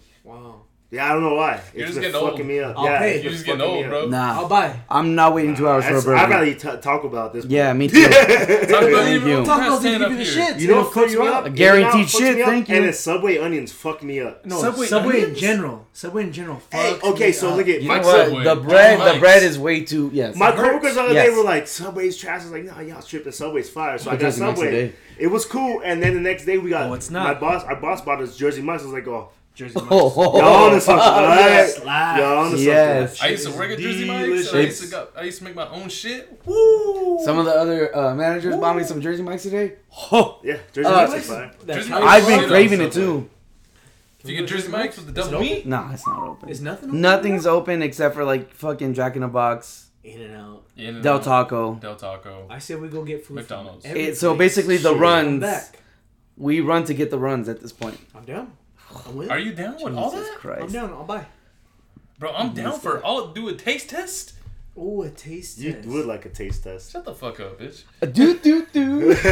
Wow. 0.94 1.04
Yeah, 1.04 1.10
I 1.10 1.12
don't 1.14 1.22
know 1.22 1.34
why. 1.34 1.60
You're 1.74 1.86
It's 1.86 1.96
just 1.96 2.00
getting 2.00 2.12
fucking 2.20 2.38
old. 2.40 2.46
me 2.48 2.60
up. 2.60 2.78
I'll 2.78 2.84
yeah, 2.84 2.98
pay. 2.98 3.14
You're 3.14 3.22
been 3.24 3.32
just 3.32 3.44
getting 3.44 3.60
fucking 3.60 3.74
me 3.76 3.82
old, 3.82 3.90
bro. 3.90 4.06
Nah, 4.08 4.32
I'll 4.40 4.48
buy. 4.48 4.76
I'm 4.88 5.14
not 5.14 5.34
waiting 5.34 5.54
two 5.56 5.68
hours 5.68 5.84
for 5.84 5.90
a 5.90 5.92
That's- 5.94 6.04
burger. 6.04 6.16
I'd 6.18 6.30
rather 6.30 6.44
eat 6.46 6.58
ta- 6.60 6.76
Taco 6.76 7.08
Bell 7.08 7.26
at 7.26 7.32
this 7.32 7.44
point. 7.44 7.52
yeah, 7.52 7.72
me 7.72 7.88
too. 7.88 8.02
Talk 8.02 8.10
about 8.12 8.92
Thank 9.04 9.24
you. 9.24 9.44
past 9.44 9.46
Taco 9.46 9.60
Bell 9.70 9.80
10 9.80 9.98
give 10.00 10.10
you 10.12 10.16
the 10.18 10.24
shit. 10.24 10.56
You 10.60 10.68
know 10.68 10.82
what 10.82 10.96
It'll 10.96 11.02
fucks 11.02 11.20
me 11.20 11.26
up? 11.28 11.44
A 11.46 11.50
guaranteed 11.50 12.08
shit, 12.10 12.44
thank 12.44 12.68
you. 12.68 12.76
And 12.76 12.84
then 12.86 12.92
Subway 12.92 13.38
onions 13.38 13.72
fuck 13.72 14.02
me 14.02 14.20
up. 14.20 14.44
No, 14.46 14.60
Subway 14.60 14.86
Subway, 14.86 15.22
in 15.22 15.34
general. 15.34 15.86
Subway 15.92 16.22
in 16.24 16.32
general. 16.32 16.60
Hey, 16.70 16.98
okay, 17.02 17.26
me 17.26 17.32
so 17.32 17.54
look 17.56 17.68
at 17.68 17.82
You 17.82 17.88
my 17.88 17.98
know 18.00 18.06
what? 18.06 18.26
Subway. 18.28 18.44
The 18.44 18.56
bread, 18.56 19.14
the 19.14 19.18
bread 19.20 19.42
is 19.42 19.58
way 19.58 19.84
too. 19.84 20.10
Yes. 20.12 20.36
My 20.36 20.48
It 20.50 20.54
hurts. 20.56 20.68
coworkers 20.68 20.94
the 20.94 21.02
other 21.02 21.14
day 21.14 21.30
were 21.30 21.42
like, 21.44 21.66
Subway's 21.66 22.16
trash. 22.16 22.42
I 22.42 22.44
was 22.44 22.52
like, 22.52 22.64
Nah, 22.64 22.80
y'all 22.80 23.02
tripping. 23.02 23.32
Subway's 23.32 23.68
fire. 23.70 23.98
So 23.98 24.10
I 24.10 24.16
got 24.16 24.32
Subway. 24.32 24.88
Eh? 24.88 24.90
It 25.18 25.26
was 25.28 25.44
cool. 25.44 25.80
And 25.84 26.02
then 26.02 26.14
the 26.14 26.20
next 26.20 26.44
day 26.44 26.58
we 26.58 26.70
got 26.70 26.88
Oh, 26.90 26.94
it's 26.94 27.10
not. 27.10 27.24
my 27.24 27.34
boss. 27.38 27.62
Our 27.64 27.76
boss 27.76 28.00
bought 28.00 28.20
us 28.20 28.36
Jersey 28.36 28.62
Mike's. 28.62 28.82
I 28.82 28.86
was 28.86 28.94
like, 28.94 29.06
oh, 29.06 29.28
Jersey 29.54 29.74
Mike's. 29.76 29.88
Oh, 29.90 30.10
Y'all 30.38 30.64
on 30.64 30.70
to 30.72 30.80
something, 30.80 31.06
alright? 31.06 31.68
Slap. 31.68 32.18
Y'all 32.18 32.38
on 32.38 32.50
to 32.52 32.58
Yes. 32.58 33.22
I 33.22 33.28
used 33.28 33.46
to 33.46 33.56
work 33.56 33.70
at 33.70 33.78
Jersey 33.78 34.04
Mike's. 34.06 34.18
I 34.18 34.26
Delicious. 34.26 34.54
used 34.80 34.82
to 34.84 34.90
go, 34.90 35.08
I 35.16 35.22
used 35.22 35.38
to 35.38 35.44
make 35.44 35.54
my 35.54 35.68
own 35.68 35.88
shit. 35.88 36.40
Woo! 36.44 37.20
Some 37.24 37.38
of 37.38 37.44
the 37.44 37.52
other 37.52 37.96
uh, 37.96 38.14
managers 38.14 38.56
bought 38.56 38.76
me 38.76 38.82
some 38.82 39.00
Jersey 39.00 39.22
Mike's 39.22 39.44
today. 39.44 39.74
Oh, 40.12 40.40
Yeah, 40.42 40.58
Jersey 40.72 40.88
Uh, 40.88 41.06
Mike's 41.06 41.14
is 41.24 41.30
fine. 41.30 41.50
Jersey 41.66 41.90
Mike's 41.90 42.04
I've 42.06 42.22
Shit 42.24 42.28
been 42.30 42.40
on 42.44 42.48
craving 42.48 42.80
it 42.80 42.92
Subway. 42.92 43.06
too. 43.06 43.30
If 44.24 44.30
you 44.30 44.36
get 44.38 44.48
Jersey 44.48 44.68
Mike's 44.68 44.96
with 44.96 45.14
the 45.14 45.20
Is 45.20 45.26
it 45.28 45.30
double 45.30 45.44
open? 45.44 45.54
meat, 45.56 45.66
Nah, 45.66 45.92
it's 45.92 46.06
not 46.06 46.22
open. 46.28 46.48
Is 46.48 46.60
nothing. 46.60 46.88
open 46.88 47.00
Nothing's 47.00 47.46
open 47.46 47.82
except 47.82 48.14
for 48.14 48.24
like 48.24 48.52
fucking 48.54 48.94
Jack 48.94 49.14
in 49.16 49.20
the 49.22 49.28
Box, 49.28 49.90
In 50.02 50.20
and 50.20 50.34
out. 50.34 50.62
In 50.76 50.94
and 50.96 51.02
Del 51.04 51.16
Out, 51.16 51.22
Taco. 51.22 51.74
Del 51.76 51.94
Taco. 51.94 52.46
I 52.50 52.58
said 52.58 52.80
we 52.80 52.88
go 52.88 53.04
get 53.04 53.24
food. 53.24 53.34
McDonald's. 53.36 53.82
From 53.84 53.90
every 53.90 54.02
It, 54.04 54.16
so 54.16 54.34
place. 54.34 54.38
basically, 54.56 54.76
the 54.78 54.88
Shit. 54.88 54.96
I'm 54.96 55.00
runs 55.00 55.40
back. 55.42 55.78
we 56.36 56.60
run 56.60 56.84
to 56.86 56.94
get 56.94 57.10
the 57.10 57.18
runs 57.18 57.48
at 57.48 57.60
this 57.60 57.70
point. 57.72 58.00
I'm 58.16 58.24
down. 58.24 58.52
I'm. 59.06 59.30
Are 59.30 59.38
you 59.38 59.52
down 59.52 59.76
with 59.82 59.94
all 59.96 60.10
Jesus 60.10 60.28
that? 60.42 60.62
I'm 60.62 60.72
down. 60.72 60.92
I'll 60.92 61.04
buy. 61.04 61.26
Bro, 62.18 62.32
I'm 62.32 62.54
down 62.54 62.78
for 62.78 63.02
all 63.02 63.28
do 63.28 63.48
a 63.48 63.54
taste 63.54 63.90
test. 63.90 64.32
Oh, 64.76 65.02
a 65.02 65.10
taste 65.10 65.56
test. 65.56 65.66
You 65.66 65.72
test. 65.74 65.88
would 65.88 66.06
like 66.06 66.24
a 66.26 66.28
taste 66.28 66.64
test. 66.64 66.92
Shut 66.92 67.04
the 67.04 67.14
fuck 67.14 67.38
up, 67.40 67.60
bitch. 67.60 67.84
Do 68.12 68.38
do 68.38 68.66
do. 68.72 69.14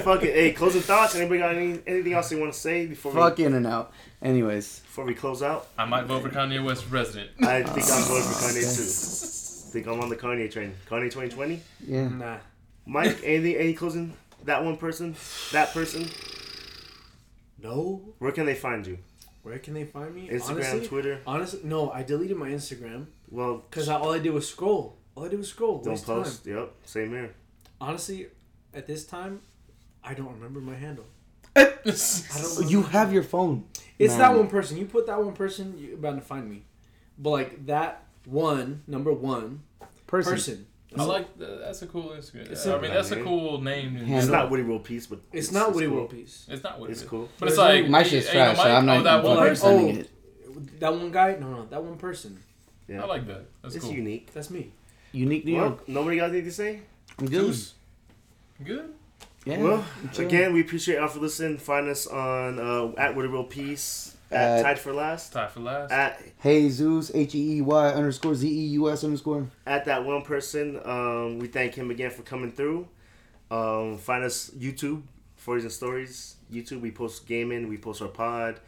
Fuck 0.00 0.22
it. 0.22 0.34
Hey, 0.34 0.52
closing 0.52 0.82
thoughts. 0.82 1.14
Anybody 1.14 1.40
got 1.40 1.54
any 1.54 1.80
anything 1.86 2.12
else 2.12 2.28
they 2.30 2.36
want 2.38 2.52
to 2.52 2.58
say 2.58 2.86
before 2.86 3.12
we 3.12 3.18
Fuck 3.18 3.38
in 3.40 3.54
and 3.54 3.66
out. 3.66 3.92
Anyways, 4.22 4.80
before 4.80 5.04
we 5.06 5.14
close 5.14 5.42
out? 5.42 5.68
I 5.78 5.86
might 5.86 6.04
vote 6.04 6.22
for 6.22 6.28
Kanye 6.28 6.62
West 6.62 6.84
for 6.84 6.90
president. 6.90 7.30
I 7.42 7.62
think 7.62 7.86
I'm 7.90 8.02
voting 8.02 8.24
for 8.24 8.44
Kanye 8.44 8.76
too. 8.76 9.70
think 9.72 9.86
I'm 9.86 10.00
on 10.00 10.08
the 10.10 10.16
Kanye 10.16 10.50
train. 10.52 10.74
Kanye 10.88 11.04
2020. 11.10 11.60
yeah. 11.86 12.08
Nah. 12.08 12.36
Mike, 12.86 13.20
anything? 13.24 13.56
Any 13.56 13.72
closing? 13.74 14.12
That 14.44 14.62
one 14.64 14.76
person? 14.76 15.14
That 15.52 15.72
person? 15.72 16.08
No. 17.62 18.14
Where 18.18 18.32
can 18.32 18.46
they 18.46 18.54
find 18.54 18.86
you? 18.86 18.98
Where 19.42 19.58
can 19.58 19.74
they 19.74 19.84
find 19.84 20.14
me? 20.14 20.28
Instagram, 20.28 20.50
honestly, 20.50 20.86
Twitter. 20.86 21.20
Honestly, 21.26 21.60
no. 21.64 21.90
I 21.90 22.02
deleted 22.02 22.36
my 22.36 22.48
Instagram 22.50 23.06
Well, 23.30 23.64
because 23.68 23.88
all 23.88 24.12
I 24.12 24.18
did 24.18 24.32
was 24.32 24.48
scroll. 24.48 24.98
All 25.14 25.24
I 25.24 25.28
did 25.28 25.38
was 25.38 25.48
scroll. 25.48 25.80
don't 25.80 26.02
post. 26.04 26.44
Time. 26.44 26.54
Yep, 26.54 26.72
same 26.84 27.10
here. 27.10 27.34
Honestly, 27.80 28.26
at 28.74 28.86
this 28.86 29.04
time, 29.06 29.40
I 30.04 30.14
don't 30.14 30.32
remember 30.32 30.60
my 30.60 30.74
handle. 30.74 31.06
I 31.56 31.62
I 31.86 32.40
don't. 32.42 32.70
You 32.70 32.82
have 32.82 33.12
your 33.12 33.22
phone. 33.22 33.64
It's 33.98 34.12
Man. 34.12 34.18
that 34.18 34.36
one 34.36 34.48
person. 34.48 34.76
You 34.76 34.86
put 34.86 35.06
that 35.06 35.22
one 35.22 35.34
person, 35.34 35.74
you're 35.78 35.96
bound 35.96 36.20
to 36.20 36.26
find 36.26 36.48
me. 36.48 36.62
But 37.18 37.30
like 37.30 37.66
that 37.66 38.04
one, 38.24 38.82
number 38.86 39.12
one 39.12 39.62
person. 40.06 40.32
person. 40.32 40.66
I 40.96 41.04
like 41.04 41.38
that. 41.38 41.60
That's 41.60 41.82
a 41.82 41.86
cool 41.86 42.10
Instagram. 42.10 42.50
It's 42.50 42.66
I 42.66 42.76
a- 42.76 42.80
mean, 42.80 42.92
that's 42.92 43.10
a 43.12 43.22
cool 43.22 43.60
name. 43.60 43.94
Handle. 43.94 44.18
It's 44.18 44.26
not 44.26 44.50
Woody 44.50 44.64
World 44.64 44.84
Peace, 44.84 45.06
but 45.06 45.20
It's, 45.32 45.52
not 45.52 45.72
Woody 45.72 45.86
cool. 45.86 45.96
World 45.96 46.10
Peace. 46.10 46.46
It's 46.48 46.64
not 46.64 46.80
what 46.80 46.90
It's 46.90 47.02
cool. 47.02 47.28
But 47.38 47.48
it's 47.50 47.58
like 47.58 47.88
My 47.88 48.02
hey, 48.02 48.08
shit's 48.08 48.28
hey, 48.28 48.38
you 48.38 48.44
know, 48.44 48.54
trash, 48.54 48.64
so 48.66 48.70
I'm 48.74 48.86
not 48.86 48.96
oh, 48.98 49.02
that 49.04 49.22
one 49.24 49.36
fucking 49.36 49.48
person. 49.50 49.68
sending 49.68 49.96
Oh. 49.96 50.00
it. 50.00 50.80
That 50.80 50.92
one 50.94 51.10
guy? 51.12 51.36
No, 51.40 51.48
no, 51.48 51.66
that 51.66 51.82
one 51.82 51.96
person. 51.96 52.42
Yeah. 52.88 53.02
I 53.02 53.06
like 53.06 53.26
that. 53.28 53.44
That's 53.62 53.76
it's 53.76 53.84
cool. 53.84 53.94
unique. 53.94 54.32
That's 54.34 54.50
me. 54.50 54.72
Unique 55.12 55.44
New 55.44 55.56
Well, 55.56 55.80
nobody 55.86 56.16
got 56.16 56.30
anything 56.30 56.44
to 56.46 56.52
say? 56.52 56.80
I'm 57.18 57.26
good. 57.26 57.46
Juice. 57.46 57.74
Good. 58.64 58.92
Yeah. 59.46 59.58
well, 59.62 59.84
again, 60.18 60.52
we 60.52 60.60
appreciate 60.60 60.96
y'all 60.96 61.08
for 61.08 61.20
listening. 61.20 61.56
Find 61.58 61.88
us 61.88 62.06
on 62.06 62.58
uh, 62.58 62.92
at 63.00 63.14
Woody 63.16 63.28
World 63.28 63.48
Peace, 63.48 64.16
at 64.30 64.58
At- 64.58 64.62
Tied 64.62 64.78
for 64.78 64.92
Last, 64.92 65.32
Tied 65.32 65.50
for 65.50 65.60
last. 65.60 65.90
at 65.92 66.20
Hey 66.38 66.68
Zeus 66.68 67.10
H 67.14 67.34
E 67.34 67.56
E 67.56 67.60
Y 67.62 67.88
underscore 67.92 68.34
Z 68.34 68.48
E 68.48 68.66
U 68.74 68.90
S 68.90 69.02
underscore. 69.04 69.46
at 69.66 69.84
that 69.86 70.04
one 70.04 70.22
person. 70.22 70.80
Um, 70.84 71.38
we 71.38 71.48
thank 71.48 71.74
him 71.74 71.90
again 71.90 72.10
for 72.10 72.22
coming 72.22 72.52
through. 72.52 72.86
Um, 73.50 73.98
find 73.98 74.22
us 74.24 74.50
YouTube, 74.50 75.02
Stories 75.36 75.64
and 75.64 75.72
Stories. 75.72 76.36
YouTube, 76.52 76.80
we 76.80 76.90
post 76.92 77.26
gaming, 77.26 77.68
we 77.68 77.76
post 77.78 78.00
our 78.02 78.08
pod. 78.08 78.60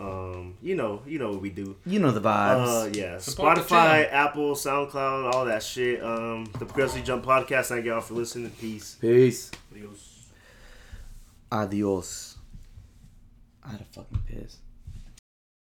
Um, 0.00 0.56
you 0.60 0.74
know, 0.74 1.02
you 1.06 1.18
know 1.20 1.30
what 1.32 1.40
we 1.42 1.50
do. 1.50 1.76
You 1.86 2.00
know 2.00 2.10
the 2.10 2.26
Uh, 2.26 2.86
vibes. 2.88 2.96
yeah, 2.96 3.18
Support 3.18 3.58
Spotify, 3.58 4.10
Apple, 4.12 4.54
SoundCloud, 4.56 5.32
all 5.32 5.44
that 5.44 5.62
shit. 5.62 6.02
Um, 6.02 6.46
the 6.58 6.64
Progressively 6.66 7.02
Jump 7.02 7.24
podcast. 7.24 7.66
Thank 7.66 7.84
y'all 7.84 8.00
for 8.00 8.14
listening. 8.14 8.50
Peace. 8.58 8.96
Peace. 9.00 9.50
Adios. 9.72 10.24
Adios. 11.52 12.36
I 13.64 13.70
had 13.70 13.80
a 13.82 13.84
fucking 13.84 14.20
piss. 14.26 14.56